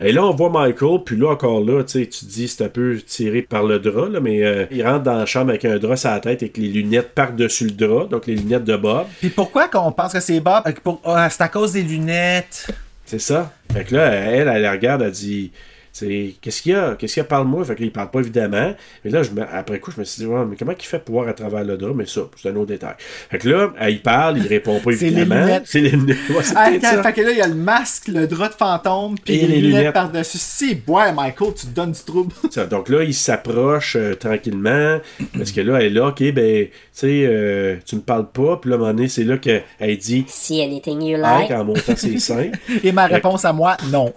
Et 0.00 0.10
là, 0.12 0.24
on 0.24 0.34
voit 0.34 0.50
Michael, 0.50 0.98
puis 1.04 1.16
là, 1.16 1.30
encore 1.30 1.60
là, 1.64 1.84
tu 1.84 2.06
te 2.08 2.24
dis, 2.24 2.48
c'est 2.48 2.64
un 2.64 2.68
peu 2.68 2.98
tiré 3.06 3.42
par 3.42 3.62
le 3.62 3.78
drap, 3.78 4.08
là, 4.08 4.20
mais 4.20 4.42
euh, 4.44 4.66
il 4.70 4.84
rentre 4.86 5.04
dans 5.04 5.16
la 5.18 5.26
chambre 5.26 5.50
avec 5.50 5.64
un 5.64 5.78
drap 5.78 5.96
sur 5.96 6.10
la 6.10 6.20
tête 6.20 6.42
et 6.42 6.48
que 6.48 6.60
les 6.60 6.68
lunettes 6.68 7.14
par-dessus 7.14 7.64
le 7.66 7.70
drap, 7.86 8.08
donc 8.08 8.26
les 8.26 8.34
lunettes 8.34 8.64
de 8.64 8.76
Bob. 8.76 9.06
Puis 9.20 9.30
pourquoi 9.30 9.68
qu'on 9.68 9.92
pense 9.92 10.12
que 10.12 10.20
c'est 10.20 10.40
Bob? 10.40 10.62
Euh, 10.66 10.72
pour- 10.82 11.00
ah, 11.04 11.30
c'est 11.30 11.42
à 11.42 11.48
cause 11.48 11.72
des 11.72 11.82
lunettes. 11.82 12.66
C'est 13.04 13.20
ça. 13.20 13.52
Fait 13.72 13.84
que 13.84 13.94
là, 13.94 14.06
elle, 14.12 14.48
elle, 14.48 14.62
la 14.62 14.72
regarde, 14.72 15.02
elle 15.02 15.12
dit 15.12 15.52
c'est 15.98 16.34
qu'est-ce 16.42 16.60
qu'il 16.60 16.72
y 16.72 16.74
a? 16.74 16.94
Qu'est-ce 16.94 17.14
qu'il 17.14 17.20
y 17.22 17.24
a? 17.24 17.28
Parle-moi. 17.28 17.64
Fait 17.64 17.74
que 17.74 17.80
là, 17.80 17.86
il 17.86 17.92
parle 17.92 18.10
pas 18.10 18.20
évidemment. 18.20 18.74
Mais 19.02 19.10
là, 19.10 19.22
je 19.22 19.30
me- 19.30 19.42
après 19.50 19.78
coup, 19.80 19.90
je 19.90 19.98
me 20.00 20.04
suis 20.04 20.20
dit, 20.22 20.26
ouais, 20.26 20.44
mais 20.46 20.54
comment 20.56 20.72
il 20.78 20.84
fait 20.84 20.98
pour 20.98 21.14
voir 21.14 21.28
à 21.28 21.32
travers 21.32 21.64
le 21.64 21.78
drap? 21.78 21.94
Mais 21.94 22.04
ça, 22.04 22.20
c'est 22.36 22.50
un 22.50 22.56
autre 22.56 22.66
détail. 22.66 22.94
Fait 23.30 23.38
que 23.38 23.48
là, 23.48 23.72
elle, 23.80 23.94
il 23.94 24.02
parle, 24.02 24.36
il 24.36 24.46
répond 24.46 24.78
pas 24.80 24.90
C'est 24.96 25.08
les 25.08 25.20
évidemment. 25.22 25.46
lunettes. 25.46 25.62
C'est 25.64 25.80
les 25.80 25.90
lunettes. 25.90 26.16
Ouais, 26.30 26.42
Ah, 26.54 26.68
peut-être 26.68 26.82
quand- 26.82 26.90
ça. 26.90 27.02
fait 27.02 27.12
que 27.14 27.20
là, 27.22 27.30
il 27.30 27.38
y 27.38 27.42
a 27.42 27.48
le 27.48 27.54
masque, 27.54 28.08
le 28.08 28.26
drap 28.26 28.48
de 28.48 28.54
fantôme, 28.54 29.14
puis 29.24 29.34
Et 29.36 29.40
les, 29.40 29.46
les 29.46 29.60
lunettes, 29.62 29.78
lunettes. 29.78 29.92
par-dessus. 29.94 30.38
Si, 30.38 30.82
ouais, 30.86 31.12
Michael, 31.14 31.54
tu 31.54 31.66
te 31.66 31.74
donnes 31.74 31.92
du 31.92 32.00
trouble. 32.04 32.34
Ça, 32.50 32.66
donc 32.66 32.88
là, 32.90 33.02
il 33.02 33.14
s'approche 33.14 33.96
euh, 33.96 34.14
tranquillement. 34.14 34.98
Parce 35.36 35.50
que 35.52 35.60
là, 35.62 35.78
elle 35.80 35.86
est 35.86 35.90
là, 35.90 36.08
ok, 36.08 36.22
ben, 36.32 36.66
tu 36.66 36.70
sais, 36.92 37.24
euh, 37.26 37.76
tu 37.86 37.96
me 37.96 38.00
parles 38.02 38.28
pas. 38.30 38.58
Puis 38.58 38.68
là, 38.70 38.76
à 38.76 38.78
un 38.78 38.80
moment 38.82 38.92
donné, 38.92 39.08
c'est 39.08 39.24
là 39.24 39.38
qu'elle 39.38 39.62
dit 39.98 40.24
See 40.28 40.60
anything 40.62 41.02
you 41.02 41.16
like. 41.16 41.50
en 41.50 41.64
montant 41.64 41.96
ses 41.96 42.18
seins. 42.18 42.50
Et 42.84 42.92
ma 42.92 43.06
réponse 43.06 43.44
à 43.46 43.52
moi, 43.52 43.76
non. 43.90 44.12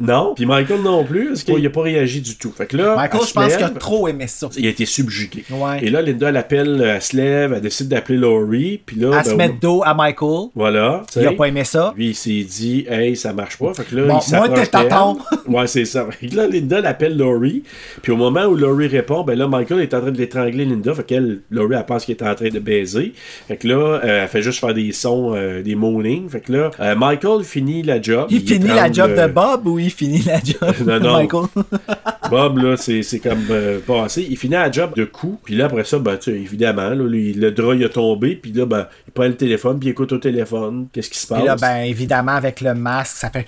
non. 0.00 0.34
Puis 0.34 0.46
Michael 0.52 0.82
non 0.82 1.04
plus, 1.04 1.28
parce 1.28 1.44
qu'il 1.44 1.62
n'a 1.62 1.70
pas 1.70 1.82
réagi 1.82 2.20
du 2.20 2.36
tout. 2.36 2.52
Fait 2.52 2.66
que 2.66 2.76
là, 2.76 2.96
Michael, 2.96 3.20
elle 3.20 3.26
je 3.26 3.28
se 3.28 3.34
pense 3.34 3.56
qu'il 3.56 3.64
a 3.64 3.70
trop 3.70 4.08
aimé 4.08 4.26
ça. 4.26 4.48
Il 4.56 4.66
a 4.66 4.70
été 4.70 4.86
subjugué. 4.86 5.44
Ouais. 5.50 5.84
Et 5.84 5.90
là, 5.90 6.02
Linda, 6.02 6.28
elle 6.28 6.36
appelle, 6.36 6.80
euh, 6.80 6.94
elle 6.96 7.02
se 7.02 7.16
lève, 7.16 7.52
elle 7.54 7.60
décide 7.60 7.88
d'appeler 7.88 8.18
Laurie. 8.18 8.80
Puis 8.84 8.96
là, 8.96 9.18
À 9.18 9.22
ben, 9.22 9.30
se 9.30 9.34
mettre 9.34 9.60
dos 9.60 9.82
à 9.84 9.94
Michael. 9.94 10.48
Voilà. 10.54 11.02
Il 11.16 11.20
a 11.20 11.28
t'sais. 11.28 11.36
pas 11.36 11.48
aimé 11.48 11.64
ça. 11.64 11.94
Lui, 11.96 12.08
il 12.08 12.14
s'est 12.14 12.44
dit, 12.44 12.86
hey, 12.88 13.16
ça 13.16 13.32
marche 13.32 13.58
pas. 13.58 13.72
Fait 13.74 13.84
que 13.84 13.96
là, 13.96 14.06
Bon, 14.06 14.20
il 14.26 14.36
moi, 14.36 14.48
t'es 14.48 14.66
tonton. 14.66 15.18
Ouais, 15.46 15.66
c'est 15.66 15.84
ça. 15.84 16.06
Fait 16.10 16.28
que 16.28 16.36
là, 16.36 16.46
Linda 16.46 16.80
l'appelle 16.80 17.16
Laurie. 17.16 17.62
Puis 18.02 18.12
au 18.12 18.16
moment 18.16 18.44
où 18.44 18.54
Laurie 18.54 18.88
répond, 18.88 19.22
ben 19.22 19.36
là, 19.38 19.48
Michael 19.48 19.80
est 19.80 19.94
en 19.94 20.00
train 20.00 20.10
de 20.10 20.18
l'étrangler 20.18 20.64
Linda. 20.64 20.94
Fait 20.94 21.04
qu'elle, 21.04 21.40
Laurie, 21.50 21.76
elle 21.78 21.86
pense 21.86 22.04
qu'il 22.04 22.16
est 22.16 22.22
en 22.22 22.34
train 22.34 22.48
de 22.48 22.58
baiser. 22.58 23.12
Fait 23.48 23.56
que 23.56 23.68
là, 23.68 24.00
euh, 24.04 24.22
elle 24.22 24.28
fait 24.28 24.42
juste 24.42 24.60
faire 24.60 24.74
des 24.74 24.92
sons, 24.92 25.32
euh, 25.34 25.62
des 25.62 25.74
moanings. 25.74 26.28
Fait 26.28 26.40
que 26.40 26.52
là, 26.52 26.70
euh, 26.80 26.94
Michael 26.94 27.44
finit 27.44 27.82
la 27.82 28.00
job. 28.00 28.26
Il, 28.30 28.40
finit 28.40 28.68
la 28.68 28.90
job 28.90 29.14
de 29.14 29.26
Bob 29.26 29.66
ou 29.66 29.78
il 29.78 29.90
finit 29.90 30.22
la 30.22 30.41
job 30.44 30.74
Non, 30.86 31.00
non. 31.00 31.16
Michael? 31.18 31.46
Bob, 32.30 32.58
là, 32.58 32.76
c'est 32.76 33.02
c'est 33.02 33.18
comme 33.18 33.46
euh, 33.50 33.78
passé. 33.80 34.26
Il 34.28 34.36
finit 34.36 34.54
la 34.54 34.70
job 34.70 34.94
de 34.96 35.04
coup. 35.04 35.38
Puis 35.44 35.54
là, 35.54 35.66
après 35.66 35.84
ça, 35.84 35.98
ben, 35.98 36.16
tu 36.16 36.30
sais, 36.30 36.38
évidemment, 36.38 36.90
là, 36.90 37.04
lui, 37.04 37.32
le 37.32 37.50
drap, 37.50 37.74
il 37.74 37.84
a 37.84 37.88
tombé. 37.88 38.36
Puis 38.36 38.52
là, 38.52 38.66
ben, 38.66 38.86
il 39.06 39.12
prend 39.12 39.24
le 39.24 39.36
téléphone, 39.36 39.78
puis 39.78 39.88
il 39.88 39.92
écoute 39.92 40.12
au 40.12 40.18
téléphone. 40.18 40.88
Qu'est-ce 40.92 41.10
qui 41.10 41.18
se 41.18 41.26
passe? 41.26 41.38
Puis 41.38 41.46
là, 41.46 41.56
ben, 41.56 41.84
évidemment, 41.84 42.32
avec 42.32 42.60
le 42.60 42.74
masque, 42.74 43.16
ça 43.16 43.30
fait. 43.30 43.46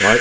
Ouais. 0.00 0.20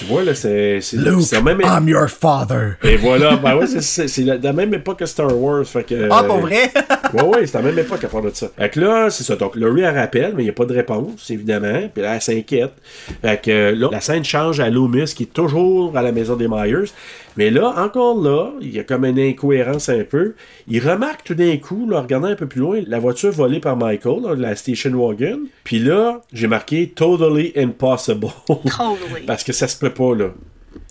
Tu 0.00 0.06
vois, 0.06 0.24
là, 0.24 0.34
c'est. 0.34 0.80
c'est- 0.80 0.96
Luke, 0.96 1.30
la 1.30 1.42
même... 1.42 1.60
I'm 1.60 1.86
your 1.86 2.08
father. 2.08 2.78
Et 2.82 2.96
voilà, 2.96 3.36
ben 3.36 3.54
ouais, 3.56 3.66
c'est- 3.66 4.24
la, 4.24 4.52
même 4.54 4.72
époque 4.72 5.00
que 5.00 5.04
Star 5.04 5.36
Wars. 5.36 5.66
Fait 5.66 5.84
que, 5.84 6.08
Ah, 6.10 6.22
pour 6.22 6.38
vrai? 6.38 6.72
ouais, 7.12 7.22
ouais, 7.22 7.46
c'est 7.46 7.58
la 7.58 7.64
même 7.64 7.78
époque 7.78 8.02
à 8.02 8.08
part 8.08 8.22
de 8.22 8.30
ça. 8.32 8.48
Fait 8.56 8.70
que 8.70 8.80
là, 8.80 9.10
c'est 9.10 9.24
ça. 9.24 9.36
Donc, 9.36 9.56
Laurie, 9.56 9.82
elle 9.82 9.94
rappelle, 9.98 10.32
mais 10.34 10.42
il 10.42 10.46
n'y 10.46 10.50
a 10.50 10.54
pas 10.54 10.64
de 10.64 10.72
réponse, 10.72 11.30
évidemment. 11.30 11.82
Puis 11.92 12.02
là, 12.02 12.14
elle 12.14 12.22
s'inquiète. 12.22 12.72
Fait 13.20 13.42
que 13.42 13.74
là, 13.74 13.88
la 13.92 14.00
scène 14.00 14.24
change 14.24 14.58
à 14.58 14.70
Loomis, 14.70 15.12
qui 15.14 15.24
est 15.24 15.34
toujours 15.34 15.94
à 15.94 16.00
la 16.00 16.12
maison 16.12 16.34
des 16.34 16.48
Myers. 16.48 16.90
Mais 17.36 17.50
là, 17.50 17.74
encore 17.76 18.20
là, 18.20 18.52
il 18.60 18.70
y 18.70 18.78
a 18.78 18.84
comme 18.84 19.04
une 19.04 19.18
incohérence 19.18 19.88
un 19.88 20.04
peu. 20.04 20.34
Il 20.68 20.86
remarque 20.86 21.24
tout 21.24 21.34
d'un 21.34 21.56
coup, 21.56 21.88
là, 21.88 21.98
en 21.98 22.02
regardant 22.02 22.28
un 22.28 22.34
peu 22.34 22.46
plus 22.46 22.60
loin, 22.60 22.82
la 22.86 22.98
voiture 22.98 23.30
volée 23.30 23.60
par 23.60 23.76
Michael, 23.76 24.22
là, 24.22 24.34
la 24.34 24.56
station 24.56 24.90
wagon. 24.92 25.40
Puis 25.64 25.78
là, 25.78 26.22
j'ai 26.32 26.46
marqué 26.46 26.88
totally 26.88 27.52
impossible. 27.56 28.28
Totally. 28.46 29.26
Parce 29.26 29.44
que 29.44 29.52
ça 29.52 29.68
se 29.68 29.78
peut 29.78 29.90
pas, 29.90 30.14
là. 30.14 30.30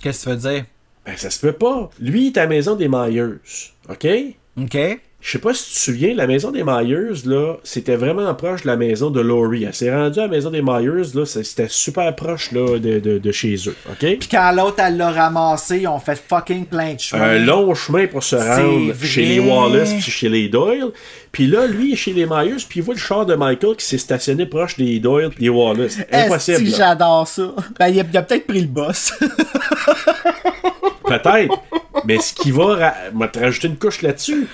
Qu'est-ce 0.01 0.25
que 0.25 0.29
tu 0.31 0.35
veux 0.35 0.53
dire? 0.53 0.65
Ben, 1.05 1.17
ça 1.17 1.29
se 1.29 1.39
peut 1.39 1.53
pas. 1.53 1.89
Lui, 1.99 2.27
il 2.27 2.27
est 2.27 2.37
à 2.37 2.41
la 2.41 2.47
maison 2.47 2.75
des 2.75 2.87
Myers. 2.87 3.39
OK? 3.89 4.07
OK. 4.57 4.77
Je 5.21 5.31
sais 5.31 5.39
pas 5.39 5.53
si 5.53 5.65
tu 5.67 5.73
te 5.75 5.79
souviens, 5.79 6.13
la 6.15 6.27
maison 6.27 6.49
des 6.49 6.63
Myers, 6.63 7.23
là, 7.25 7.55
c'était 7.65 7.97
vraiment 7.97 8.33
proche 8.35 8.61
de 8.61 8.67
la 8.67 8.77
maison 8.77 9.09
de 9.09 9.19
Laurie. 9.19 9.65
Elle 9.65 9.73
s'est 9.73 9.93
rendue 9.93 10.17
à 10.19 10.23
la 10.23 10.27
maison 10.29 10.49
des 10.49 10.61
Myers, 10.61 11.11
là, 11.13 11.25
c'était 11.25 11.67
super 11.67 12.15
proche, 12.15 12.53
là, 12.53 12.79
de, 12.79 12.99
de- 12.99 13.17
de 13.17 13.31
chez 13.33 13.55
eux. 13.67 13.75
OK? 13.89 13.97
Puis 13.99 14.29
quand 14.31 14.49
l'autre, 14.53 14.77
elle 14.79 14.95
l'a 14.95 15.11
ramassé, 15.11 15.79
ils 15.79 15.87
ont 15.89 15.99
fait 15.99 16.15
fucking 16.29 16.65
plein 16.67 16.93
de 16.93 17.01
choses. 17.01 17.19
Un 17.19 17.37
long 17.39 17.75
chemin 17.75 18.07
pour 18.07 18.23
se 18.23 18.37
rendre 18.37 18.93
chez 19.03 19.25
les. 19.25 19.39
Wallace 19.41 19.91
puis 19.93 20.09
chez 20.09 20.29
les 20.29 20.47
Doyle. 20.47 20.91
Puis 21.33 21.47
là, 21.47 21.67
lui, 21.67 21.89
il 21.89 21.93
est 21.93 21.97
chez 21.97 22.13
les 22.13 22.25
Myers, 22.25 22.55
puis 22.69 22.79
il 22.79 22.83
voit 22.83 22.93
le 22.95 22.99
char 22.99 23.25
de 23.25 23.35
Michael 23.35 23.75
qui 23.75 23.85
s'est 23.85 23.97
stationné 23.97 24.45
proche 24.45 24.77
des 24.77 24.99
Doyle 24.99 25.29
puis 25.31 25.43
des 25.43 25.49
Wallace. 25.49 25.97
Impossible. 26.13 26.69
Là. 26.69 26.77
j'adore 26.77 27.27
ça? 27.27 27.53
Ben, 27.77 27.89
il 27.89 27.99
a, 27.99 28.03
peut-être 28.05 28.47
pris 28.47 28.61
le 28.61 28.67
boss. 28.67 29.11
Peut-être. 31.05 31.53
mais 32.05 32.19
ce 32.19 32.33
qui 32.33 32.51
va 32.51 32.65
ra- 32.75 32.93
m'a 33.13 33.27
te 33.27 33.39
rajouter 33.39 33.67
une 33.67 33.77
couche 33.77 34.01
là-dessus. 34.01 34.47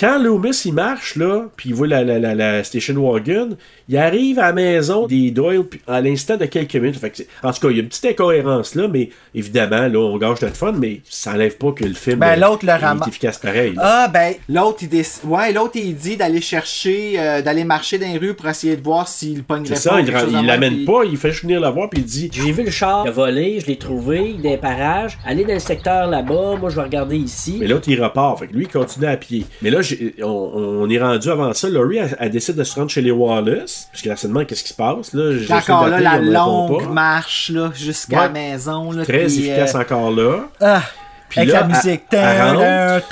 Quand 0.00 0.18
Loomis 0.18 0.62
il 0.64 0.72
marche 0.72 1.16
là, 1.16 1.42
puis 1.56 1.68
il 1.68 1.74
voit 1.74 1.86
la, 1.86 2.02
la, 2.02 2.18
la, 2.18 2.34
la 2.34 2.64
station 2.64 2.94
wagon, 2.94 3.50
il 3.86 3.98
arrive 3.98 4.38
à 4.38 4.46
la 4.46 4.52
maison 4.54 5.06
des 5.06 5.30
Doyle 5.30 5.64
à 5.86 6.00
l'instant 6.00 6.38
de 6.38 6.46
quelques 6.46 6.74
minutes. 6.76 6.98
Fait 6.98 7.10
que 7.10 7.18
c'est- 7.18 7.26
en 7.42 7.52
tout 7.52 7.60
cas, 7.60 7.68
il 7.70 7.76
y 7.76 7.80
a 7.80 7.82
une 7.82 7.88
petite 7.88 8.06
incohérence 8.06 8.74
là, 8.76 8.88
mais 8.88 9.10
évidemment, 9.34 9.88
là, 9.88 9.98
on 9.98 10.16
gâche 10.16 10.40
notre 10.40 10.56
fun, 10.56 10.72
mais 10.72 11.02
ça 11.04 11.32
enlève 11.32 11.58
pas 11.58 11.72
que 11.72 11.84
le 11.84 11.92
film 11.92 12.18
Ben, 12.18 12.28
euh, 12.32 12.36
l'autre 12.36 12.64
le 12.64 12.72
est 12.72 13.08
efficace 13.08 13.36
pareil. 13.36 13.74
là. 13.74 13.82
Ah, 13.84 14.08
ben, 14.08 14.32
l'autre, 14.48 14.78
il 14.82 14.88
déc- 14.88 15.20
Ouais, 15.24 15.52
l'autre, 15.52 15.72
il 15.74 15.94
dit 15.94 16.16
d'aller 16.16 16.40
chercher, 16.40 17.16
euh, 17.20 17.42
d'aller 17.42 17.64
marcher 17.64 17.98
dans 17.98 18.10
les 18.10 18.16
rues 18.16 18.32
pour 18.32 18.48
essayer 18.48 18.76
de 18.76 18.82
voir 18.82 19.06
s'il 19.06 19.42
pognerait 19.44 19.76
C'est 19.76 19.90
pas. 19.90 19.96
ça, 19.96 20.00
il, 20.00 20.38
il 20.40 20.46
l'amène 20.46 20.76
puis- 20.76 20.84
pas, 20.86 21.02
il 21.04 21.18
fait 21.18 21.30
juste 21.32 21.42
venir 21.42 21.60
la 21.60 21.70
voir, 21.70 21.90
puis 21.90 22.00
il 22.00 22.06
dit 22.06 22.30
J'ai 22.32 22.52
vu 22.52 22.62
le 22.62 22.70
char, 22.70 23.02
il 23.04 23.08
a 23.08 23.12
volé, 23.12 23.60
je 23.60 23.66
l'ai 23.66 23.76
trouvé, 23.76 24.34
dans 24.42 24.48
les 24.48 24.56
parages. 24.56 25.18
Allez 25.26 25.44
dans 25.44 25.52
le 25.52 25.58
secteur 25.58 26.06
là-bas, 26.06 26.56
moi 26.58 26.70
je 26.70 26.76
vais 26.76 26.82
regarder 26.84 27.18
ici. 27.18 27.58
Mais 27.60 27.66
l'autre, 27.66 27.86
il 27.88 28.02
repart. 28.02 28.38
Fait 28.38 28.46
que 28.46 28.54
lui, 28.54 28.64
il 28.64 28.68
continue 28.68 29.04
à 29.06 29.18
pied. 29.18 29.44
Mais 29.60 29.68
là, 29.68 29.82
j'ai- 29.82 29.89
on, 30.22 30.26
on 30.26 30.88
est 30.90 30.98
rendu 30.98 31.28
avant 31.30 31.52
ça. 31.52 31.68
Laurie, 31.68 31.98
elle, 31.98 32.16
elle 32.18 32.30
décide 32.30 32.56
de 32.56 32.64
se 32.64 32.74
rendre 32.74 32.90
chez 32.90 33.00
les 33.02 33.10
Wallace. 33.10 33.88
Parce 33.92 34.02
qu'elle 34.02 34.16
se 34.18 34.26
demande 34.26 34.46
qu'est-ce 34.46 34.62
qui 34.62 34.70
se 34.70 34.74
passe. 34.74 35.12
Là. 35.12 35.32
Encore 35.56 35.88
là, 35.88 36.00
la 36.00 36.18
longue 36.18 36.90
marche, 36.92 37.50
là, 37.54 37.70
jusqu'à 37.74 38.16
Ouais. 38.16 38.22
la 38.24 38.28
maison, 38.30 38.92
là. 38.92 39.04
Très 39.04 39.26
puis, 39.26 39.48
efficace 39.48 39.74
euh, 39.74 39.80
encore 39.80 40.10
là. 40.10 40.44
Ah, 40.60 40.82
Puis 41.28 41.40
avec 41.40 41.52
là, 41.52 41.60
la 41.60 41.66
musique. 41.68 42.02
elle- 42.10 43.02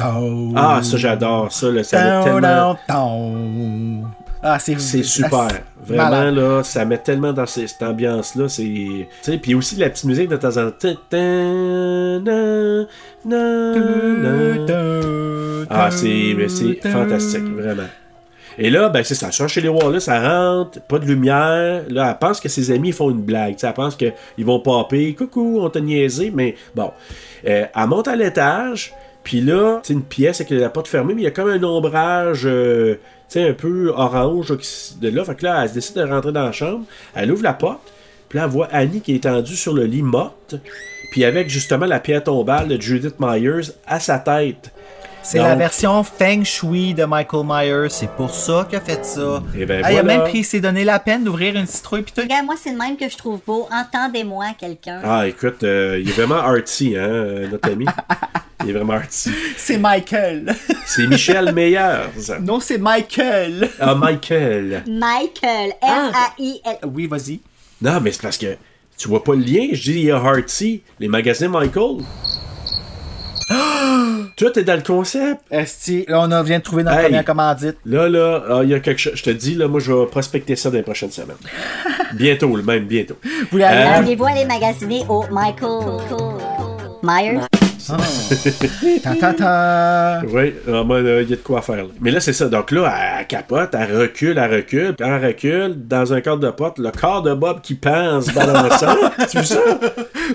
Ah, 0.57 0.81
ça, 0.83 0.97
j'adore 0.97 1.53
ça. 1.53 1.71
Là, 1.71 1.85
ça 1.85 2.23
tellement... 2.25 2.77
Ah, 4.43 4.59
c'est 4.59 4.79
super. 5.03 5.49
Vraiment, 5.85 6.11
malade. 6.11 6.35
là, 6.35 6.63
ça 6.63 6.85
met 6.85 6.99
tellement 6.99 7.33
dans 7.33 7.47
cette 7.47 7.83
ambiance-là. 7.83 8.49
C'est. 8.49 9.39
Puis 9.39 9.55
aussi 9.55 9.77
la 9.77 9.91
petite 9.91 10.05
musique 10.05 10.29
de 10.29 10.37
temps 10.37 10.57
en 10.57 10.71
temps. 10.71 10.97
Ah, 15.71 15.91
c'est 15.91 16.81
fantastique, 16.83 17.45
vraiment. 17.45 17.89
Et 18.61 18.71
là, 18.71 18.89
ben 18.89 19.05
c'est 19.05 19.15
ça. 19.15 19.31
Sort 19.31 19.49
chez 19.49 19.61
les 19.61 19.69
Wallace, 19.69 20.09
elle 20.09 20.27
rentre, 20.27 20.81
pas 20.83 20.99
de 20.99 21.07
lumière. 21.07 21.85
Là, 21.89 22.11
elle 22.11 22.19
pense 22.19 22.41
que 22.41 22.49
ses 22.49 22.73
amis 22.73 22.91
font 22.91 23.11
une 23.11 23.23
blague. 23.23 23.55
Elle 23.63 23.73
pense 23.73 23.95
qu'ils 23.95 24.13
vont 24.45 24.59
popper. 24.59 25.15
Coucou, 25.15 25.61
on 25.61 25.71
t'a 25.71 25.81
niaisé. 25.81 26.33
Mais 26.35 26.57
bon. 26.75 26.91
Euh, 27.47 27.67
elle 27.73 27.87
monte 27.87 28.09
à 28.09 28.17
l'étage. 28.17 28.93
Puis 29.23 29.41
là, 29.43 29.81
c'est 29.83 29.93
une 29.93 30.03
pièce 30.03 30.41
avec 30.41 30.59
la 30.59 30.71
porte 30.71 30.89
fermée, 30.89 31.15
mais 31.15 31.23
il 31.23 31.25
y 31.25 31.29
a 31.29 31.31
comme 31.31 31.51
un 31.51 31.63
ombrage, 31.63 32.47
euh, 32.47 32.99
sais, 33.29 33.49
un 33.49 33.53
peu 33.53 33.93
orange 33.95 34.53
de 35.01 35.09
là. 35.09 35.25
Fait 35.25 35.35
que 35.35 35.45
là, 35.45 35.63
elle 35.63 35.69
se 35.69 35.75
décide 35.75 35.97
de 35.97 36.03
rentrer 36.03 36.33
dans 36.33 36.45
la 36.45 36.53
chambre. 36.53 36.85
Elle 37.15 37.31
ouvre 37.33 37.43
la 37.43 37.55
porte. 37.55 37.93
Puis 38.29 38.39
là, 38.39 38.45
elle 38.45 38.51
voit 38.51 38.69
Annie 38.73 39.01
qui 39.01 39.13
est 39.13 39.17
étendue 39.17 39.57
sur 39.57 39.73
le 39.73 39.85
lit 39.85 40.03
morte. 40.03 40.55
Puis 41.11 41.25
avec 41.25 41.49
justement 41.49 41.87
la 41.87 42.01
pierre 42.01 42.25
tombale 42.25 42.69
de 42.69 42.81
Judith 42.81 43.17
Myers 43.19 43.73
à 43.87 44.01
sa 44.01 44.19
tête. 44.19 44.73
C'est 45.23 45.39
la 45.39 45.57
version 45.57 46.03
Feng 46.05 46.43
Shui 46.45 46.95
de 46.95 47.05
Michael 47.05 47.45
Myers. 47.45 47.91
C'est 47.91 48.11
pour 48.11 48.31
ça 48.31 48.67
qu'il 48.69 48.79
a 48.79 48.81
fait 48.81 49.05
ça. 49.05 49.43
Et 49.55 49.67
ben 49.67 49.83
Ah, 49.85 49.93
Il 49.93 49.99
a 49.99 50.03
même 50.03 50.23
pris, 50.23 50.43
s'est 50.43 50.61
donné 50.61 50.85
la 50.85 50.99
peine 50.99 51.25
d'ouvrir 51.25 51.55
une 51.57 51.67
citrouille. 51.67 52.05
Regarde, 52.17 52.47
moi, 52.47 52.55
c'est 52.59 52.71
le 52.71 52.79
même 52.79 52.97
que 52.97 53.09
je 53.09 53.17
trouve 53.17 53.41
beau. 53.47 53.69
Entendez-moi, 53.71 54.47
quelqu'un. 54.59 55.01
Ah, 55.05 55.27
écoute, 55.27 55.63
euh, 55.65 56.01
il 56.01 56.09
est 56.09 56.13
vraiment 56.13 56.37
artsy, 56.37 56.97
hein, 56.97 57.01
euh, 57.03 57.49
notre 57.49 57.71
ami. 57.71 57.85
Il 58.69 58.75
est 58.75 58.79
vraiment 58.79 58.93
artsy. 58.95 59.31
C'est 59.57 59.79
Michael. 59.79 60.55
C'est 60.85 61.07
Michel 61.07 61.55
Meyers. 61.55 62.11
non, 62.43 62.61
c'est 62.61 62.77
Michael. 62.77 63.71
Ah, 63.81 63.95
Michael. 63.95 64.83
Michael. 64.87 65.73
M-A-I-L. 65.81 66.77
Oui, 66.93 67.07
vas-y. 67.07 67.41
Non, 67.81 67.99
mais 68.03 68.13
c'est 68.13 68.21
parce 68.21 68.37
que 68.37 68.57
tu 68.99 69.09
vois 69.09 69.25
pas 69.25 69.35
le 69.35 69.41
lien. 69.43 69.69
Je 69.73 69.83
dis, 69.91 69.93
il 70.01 70.05
y 70.05 70.11
a 70.11 70.19
Artsy, 70.19 70.83
les 71.01 71.09
magasins 71.09 71.49
Michael. 71.49 71.99
Toi, 74.37 74.51
t'es 74.51 74.63
dans 74.63 74.77
le 74.77 74.83
concept. 74.83 75.41
Esti, 75.51 76.05
là, 76.07 76.21
on 76.21 76.31
a- 76.31 76.43
vient 76.43 76.59
de 76.59 76.63
trouver 76.63 76.83
notre 76.85 76.97
Hey. 76.99 77.05
première 77.05 77.25
commandite. 77.25 77.77
Là, 77.87 78.09
là, 78.09 78.45
ah, 78.51 78.61
il 78.63 78.69
y 78.69 78.75
a 78.75 78.81
quelque 78.81 78.99
chose. 78.99 79.15
Je 79.17 79.23
te 79.25 79.31
dis, 79.31 79.55
là, 79.55 79.67
moi, 79.67 79.81
je 79.81 79.93
vais 79.93 80.07
prospecter 80.07 80.55
ça 80.57 80.71
dans 80.71 80.77
les 80.77 80.83
prochaines 80.83 81.11
semaines. 81.11 81.37
bientôt, 82.13 82.55
le 82.55 82.63
même, 82.63 82.85
bientôt. 82.85 83.17
Vous 83.51 83.59
Euh, 83.59 83.65
Allez-vous 83.67 84.27
aller 84.27 84.45
magasiner 84.45 85.05
au 85.09 85.25
Michael 85.31 85.99
Myers? 87.03 87.41
Oui, 90.29 90.55
ah, 90.71 90.83
moi, 90.85 91.01
là, 91.01 91.23
il 91.23 91.31
y 91.31 91.33
a 91.33 91.37
de 91.37 91.43
quoi 91.43 91.63
faire. 91.63 91.77
là. 91.77 91.85
Mais 92.01 92.11
là, 92.11 92.21
c'est 92.21 92.33
ça. 92.33 92.49
Donc 92.49 92.71
là, 92.71 92.93
elle 93.21 93.27
capote, 93.27 93.71
elle 93.73 93.97
recule, 93.97 94.37
elle 94.39 94.55
recule. 94.55 94.95
Puis 94.95 95.09
elle 95.09 95.25
recule, 95.25 95.87
dans 95.87 96.13
un 96.13 96.21
cadre 96.21 96.41
de 96.41 96.51
porte, 96.51 96.79
le 96.79 96.91
corps 96.91 97.23
de 97.23 97.35
Bob 97.35 97.61
qui 97.63 97.75
pense 97.75 98.27
balançant. 98.35 98.97
tu 99.31 99.39
vois 99.39 99.45
ça? 99.45 99.61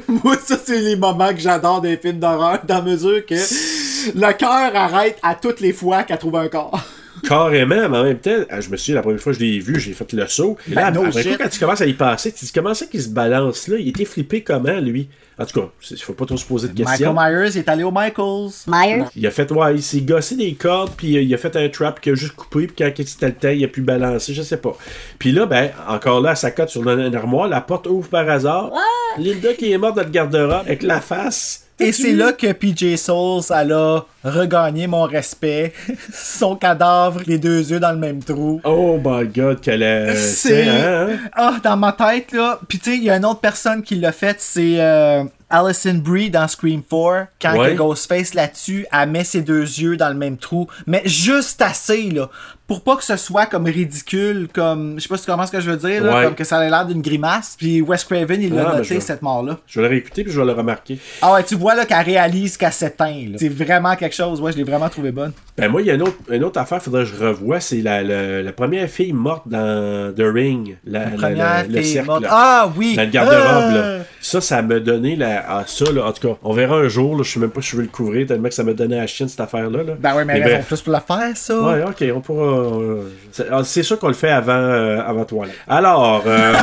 Moi, 0.08 0.36
ça, 0.44 0.56
c'est 0.64 0.80
les 0.80 0.96
moments 0.96 1.34
que 1.34 1.40
j'adore 1.40 1.82
des 1.82 1.98
films 1.98 2.20
d'horreur, 2.20 2.60
dans 2.68 2.82
mesure 2.82 3.26
que 3.26 3.36
le 3.36 4.34
cœur 4.34 4.76
arrête 4.76 5.18
à 5.22 5.36
toutes 5.36 5.60
les 5.60 5.74
fois 5.74 6.04
qu'elle 6.04 6.18
trouve 6.18 6.38
un 6.38 6.48
corps. 6.48 6.80
Carrément, 7.28 7.90
mais 7.90 7.98
en 7.98 8.04
même 8.04 8.20
temps, 8.20 8.36
ah, 8.50 8.60
je 8.62 8.70
me 8.70 8.78
souviens, 8.78 8.96
la 8.96 9.02
première 9.02 9.20
fois 9.20 9.32
que 9.34 9.40
je 9.40 9.44
l'ai 9.44 9.60
vu, 9.60 9.80
j'ai 9.80 9.94
fait 9.94 10.12
le 10.14 10.28
saut. 10.28 10.58
Et 10.70 10.76
là, 10.76 10.92
Ben, 10.92 11.02
no 11.02 11.08
après 11.08 11.24
shit. 11.24 11.32
coup, 11.32 11.44
quand 11.44 11.50
tu 11.50 11.60
commences 11.60 11.82
à 11.82 11.86
y 11.86 11.94
passer, 11.94 12.32
tu 12.32 12.46
dis 12.46 12.52
comment 12.52 12.74
ça 12.74 12.86
qu'il 12.86 13.02
se 13.02 13.10
balance 13.10 13.68
là? 13.68 13.78
Il 13.80 13.88
était 13.90 14.06
flippé 14.06 14.42
comment, 14.44 14.80
lui? 14.80 15.08
En 15.40 15.46
tout 15.46 15.62
cas, 15.62 15.68
il 15.90 15.98
faut 15.98 16.14
pas 16.14 16.26
trop 16.26 16.38
se 16.38 16.46
poser 16.46 16.68
de 16.68 16.74
questions. 16.78 17.12
Michael 17.14 17.42
Myers 17.44 17.58
est 17.58 17.68
allé 17.68 17.84
au 17.84 17.92
Michaels. 17.92 18.52
Myers? 18.68 19.06
Il 19.16 19.26
a 19.26 19.32
fait, 19.32 19.52
ouais, 19.52 19.76
il 19.76 19.82
s'est 19.82 20.02
gossé 20.02 20.36
des 20.36 20.54
cordes, 20.54 20.92
puis 20.96 21.18
euh, 21.18 21.22
il 21.22 21.34
a 21.34 21.38
fait 21.38 21.56
un 21.56 21.68
trap 21.70 22.00
qu'il 22.02 22.12
a 22.12 22.16
juste 22.16 22.36
coupé, 22.36 22.68
puis 22.68 22.76
quand 22.78 22.92
c'était 23.06 23.28
le 23.28 23.34
temps, 23.34 23.50
il 23.50 23.64
a 23.64 23.68
pu 23.68 23.82
balancer, 23.82 24.34
je 24.34 24.44
sais 24.44 24.58
pas. 24.58 24.78
Puis 25.18 25.32
là, 25.32 25.46
ben, 25.48 25.72
encore 25.88 26.22
là, 26.22 26.36
ça 26.36 26.52
cote 26.52 26.70
sur 26.70 26.88
une 26.88 27.16
armoire, 27.16 27.48
la 27.48 27.62
porte 27.62 27.88
ouvre 27.88 28.10
par 28.10 28.30
hasard. 28.30 28.72
Linda 29.18 29.54
qui 29.54 29.72
est 29.72 29.78
morte 29.78 29.96
dans 29.96 30.04
le 30.04 30.10
garde-robe 30.10 30.66
avec 30.66 30.84
la 30.84 31.02
face. 31.02 31.63
Et 31.84 31.92
c'est 31.92 32.14
là 32.14 32.34
que 32.34 32.52
PJ 32.52 32.96
Souls, 32.98 33.44
elle 33.56 33.72
a 33.74 34.06
regagné 34.24 34.88
mon 34.88 35.04
respect. 35.04 35.74
Son 36.14 36.56
cadavre, 36.56 37.22
les 37.28 37.38
deux 37.38 37.72
yeux 37.72 37.80
dans 37.80 37.92
le 37.92 37.98
même 37.98 38.24
trou. 38.24 38.62
Oh 38.64 39.00
my 39.04 39.28
god, 39.28 39.60
quelle 39.62 39.84
est. 39.84 40.16
C'est. 40.16 40.68
hein, 40.68 41.08
hein? 41.10 41.18
Ah, 41.34 41.56
dans 41.64 41.78
ma 41.78 41.92
tête, 41.92 42.32
là. 42.32 42.60
Puis, 42.68 42.80
tu 42.80 42.92
sais, 42.92 42.98
il 42.98 43.04
y 43.04 43.10
a 43.10 43.18
une 43.18 43.26
autre 43.26 43.40
personne 43.42 43.82
qui 43.84 43.96
l'a 43.96 44.12
fait, 44.12 44.38
c'est 44.40 44.76
euh, 44.80 45.24
Alison 45.54 45.94
Brie 45.96 46.30
dans 46.30 46.48
Scream 46.48 46.82
4. 46.82 47.28
Quand 47.42 47.58
Ouais. 47.58 47.72
que 47.74 47.78
Ghostface 47.78 48.34
là-dessus, 48.34 48.86
elle 48.92 49.10
met 49.10 49.24
ses 49.24 49.42
deux 49.42 49.62
yeux 49.62 49.96
dans 49.98 50.10
le 50.10 50.16
même 50.16 50.38
trou. 50.38 50.68
Mais 50.88 51.02
juste 51.06 51.62
assez, 51.62 52.10
là. 52.10 52.30
Pour 52.66 52.82
pas 52.82 52.96
que 52.96 53.04
ce 53.04 53.18
soit 53.18 53.46
comme 53.46 53.66
ridicule, 53.66 54.48
comme. 54.52 54.96
Je 54.98 55.04
sais 55.04 55.10
pas 55.10 55.18
si 55.18 55.26
tu 55.26 55.30
comprends 55.32 55.46
ce 55.46 55.52
que 55.52 55.60
je 55.60 55.70
veux 55.70 55.78
dire, 55.78 56.02
là. 56.04 56.16
Ouais. 56.18 56.24
Comme 56.26 56.34
que 56.36 56.46
ça 56.46 56.58
a 56.58 56.68
l'air 56.70 56.86
d'une 56.86 57.02
grimace. 57.02 57.56
Puis 57.58 57.82
Wes 57.82 58.04
Craven, 58.06 58.42
il 58.42 58.54
l'a 58.56 58.78
noté, 58.78 59.00
cette 59.02 59.22
mort-là. 59.22 59.60
Je 59.68 59.80
vais 59.80 59.88
le 59.88 59.92
réécouter, 59.92 60.24
puis 60.24 60.32
je 60.32 60.40
vais 60.40 60.46
le 60.46 60.54
remarquer. 60.54 60.98
Ah 61.22 61.34
ouais, 61.34 61.44
tu 61.44 61.56
vois, 61.56 61.76
là, 61.76 61.86
qu'elle 61.86 62.04
réalise 62.06 62.56
qu'elle 62.58 62.72
s'éteint, 62.72 63.26
là. 63.32 63.38
C'est 63.38 63.50
vraiment 63.50 63.96
quelque 63.98 64.16
chose. 64.16 64.40
Ouais, 64.42 64.54
je 64.54 64.58
l'ai 64.58 64.64
vraiment 64.64 64.88
trouvé 64.90 65.12
bonne. 65.12 65.34
Ben 65.58 65.70
moi, 65.70 65.82
il 65.82 65.88
y 65.88 65.92
a 65.92 65.96
une 65.96 66.02
autre, 66.04 66.18
une 66.32 66.44
autre 66.46 66.60
affaire, 66.60 66.82
faudrait 66.82 67.04
que 67.04 67.10
je 67.10 67.24
revoie, 67.24 67.60
c'est 67.60 67.82
la, 67.82 68.02
la, 68.02 68.42
la 68.42 68.52
première 68.54 68.90
fille 68.90 69.14
morte 69.14 69.44
dans 69.48 70.12
The 70.16 70.24
Ring. 70.34 70.78
La, 70.86 71.00
la- 71.00 71.06
première 71.12 71.38
la- 71.38 71.64
le 71.64 71.82
fille 71.82 71.92
cercle, 71.94 72.08
morte. 72.08 72.26
Ah 72.30 72.72
oui! 72.76 72.96
Dans 72.96 73.04
le 73.04 73.10
garde-robe, 73.10 73.44
Ah! 73.46 73.72
là. 73.74 73.98
Ça, 74.22 74.40
ça 74.42 74.62
m'a 74.62 74.80
donné 74.80 75.16
la. 75.18 75.43
Ah, 75.48 75.64
ça, 75.68 75.92
là, 75.92 76.06
en 76.06 76.12
tout 76.12 76.28
cas, 76.28 76.36
on 76.44 76.54
verra 76.54 76.78
un 76.78 76.88
jour, 76.88 77.16
là, 77.18 77.24
je 77.24 77.32
sais 77.32 77.40
même 77.40 77.50
pas 77.50 77.62
si 77.62 77.72
je 77.72 77.78
veux 77.78 77.84
le 77.84 77.88
couvrir, 77.90 78.28
tellement 78.28 78.50
que 78.50 78.54
ça 78.54 78.64
m'a 78.64 78.74
donné 78.74 78.98
à 78.98 79.02
la 79.02 79.08
chienne, 79.08 79.30
cette 79.30 79.40
affaire-là. 79.40 79.84
Là. 79.84 79.94
Ben 80.00 80.16
ouais, 80.16 80.26
mais, 80.26 80.40
Mais 80.40 80.46
raison 80.46 80.64
plus 80.68 80.82
pour 80.82 80.94
la 80.94 81.02
faire, 81.02 81.36
ça. 81.36 81.60
Ouais, 81.60 81.84
ok, 81.84 82.04
on 82.16 82.22
pourra. 82.22 82.46
euh, 82.46 83.10
c'est 83.32 83.46
ah, 83.52 83.62
c'est 83.64 83.84
sûr 83.84 84.00
qu'on 84.00 84.08
le 84.08 84.14
fait 84.14 84.30
avant, 84.30 84.52
euh, 84.54 85.00
avant 85.06 85.26
toilette. 85.26 85.56
Alors, 85.68 86.24
euh, 86.26 86.54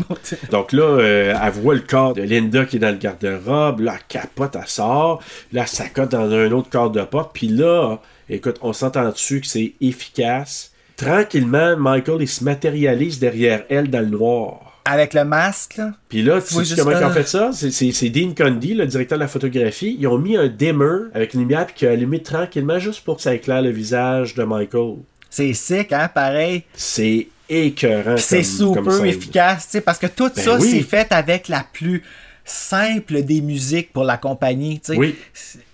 donc 0.50 0.72
là, 0.72 0.98
elle 1.00 1.52
voit 1.52 1.74
le 1.74 1.80
corps 1.80 2.14
de 2.14 2.22
Linda 2.22 2.64
qui 2.64 2.76
est 2.76 2.80
dans 2.80 2.90
le 2.90 2.96
garde-robe. 2.96 3.80
Là, 3.80 3.94
elle 3.96 4.06
capote, 4.08 4.56
elle 4.56 4.66
sort. 4.68 5.22
Là, 5.52 5.66
ça 5.66 5.88
cote 5.88 6.10
dans 6.10 6.30
un 6.30 6.50
autre 6.52 6.70
corps 6.70 6.90
de 6.90 7.02
porte. 7.02 7.30
Puis 7.34 7.48
là, 7.48 7.98
écoute, 8.28 8.58
on 8.62 8.72
s'entend 8.72 9.08
dessus 9.08 9.40
que 9.40 9.46
c'est 9.46 9.72
efficace. 9.80 10.72
Tranquillement, 10.96 11.76
Michael, 11.76 12.18
il 12.20 12.28
se 12.28 12.44
matérialise 12.44 13.18
derrière 13.18 13.64
elle 13.70 13.88
dans 13.90 14.00
le 14.00 14.06
noir. 14.06 14.69
Avec 14.84 15.14
le 15.14 15.24
masque, 15.24 15.76
là. 15.76 15.92
Puis 16.08 16.22
là, 16.22 16.40
tu 16.40 16.64
sais 16.64 16.76
comment 16.76 16.98
ils 16.98 17.04
ont 17.04 17.10
fait 17.10 17.28
ça? 17.28 17.50
C'est- 17.52 17.70
C'est 17.70 17.92
c'est 17.92 18.08
Dean 18.08 18.32
Condy, 18.36 18.74
le 18.74 18.86
directeur 18.86 19.18
de 19.18 19.22
la 19.22 19.28
photographie. 19.28 19.96
Ils 19.98 20.06
ont 20.08 20.18
mis 20.18 20.36
un 20.36 20.48
dimmer 20.48 21.08
avec 21.14 21.34
une 21.34 21.40
lumière 21.40 21.66
puis 21.66 21.74
qui 21.76 21.86
a 21.86 21.90
allumé 21.90 22.22
tranquillement 22.22 22.78
juste 22.78 23.04
pour 23.04 23.16
que 23.16 23.22
ça 23.22 23.34
éclaire 23.34 23.62
le 23.62 23.70
visage 23.70 24.34
de 24.34 24.42
Michael. 24.42 24.96
C'est 25.28 25.52
sick, 25.52 25.92
hein, 25.92 26.08
pareil. 26.12 26.64
C'est 26.74 27.28
écœurant. 27.48 28.16
C'est 28.16 28.42
super 28.42 29.04
efficace, 29.04 29.66
tu 29.66 29.70
sais, 29.72 29.80
parce 29.80 29.98
que 29.98 30.06
tout 30.06 30.30
Ben 30.34 30.42
ça, 30.42 30.56
oui. 30.58 30.70
c'est 30.70 30.82
fait 30.82 31.12
avec 31.12 31.48
la 31.48 31.64
plus 31.72 32.02
simple 32.44 33.22
des 33.22 33.40
musiques 33.42 33.92
pour 33.92 34.04
la 34.04 34.16
compagnie, 34.16 34.80
tu 34.80 34.92
sais. 34.92 34.98
Oui. 34.98 35.14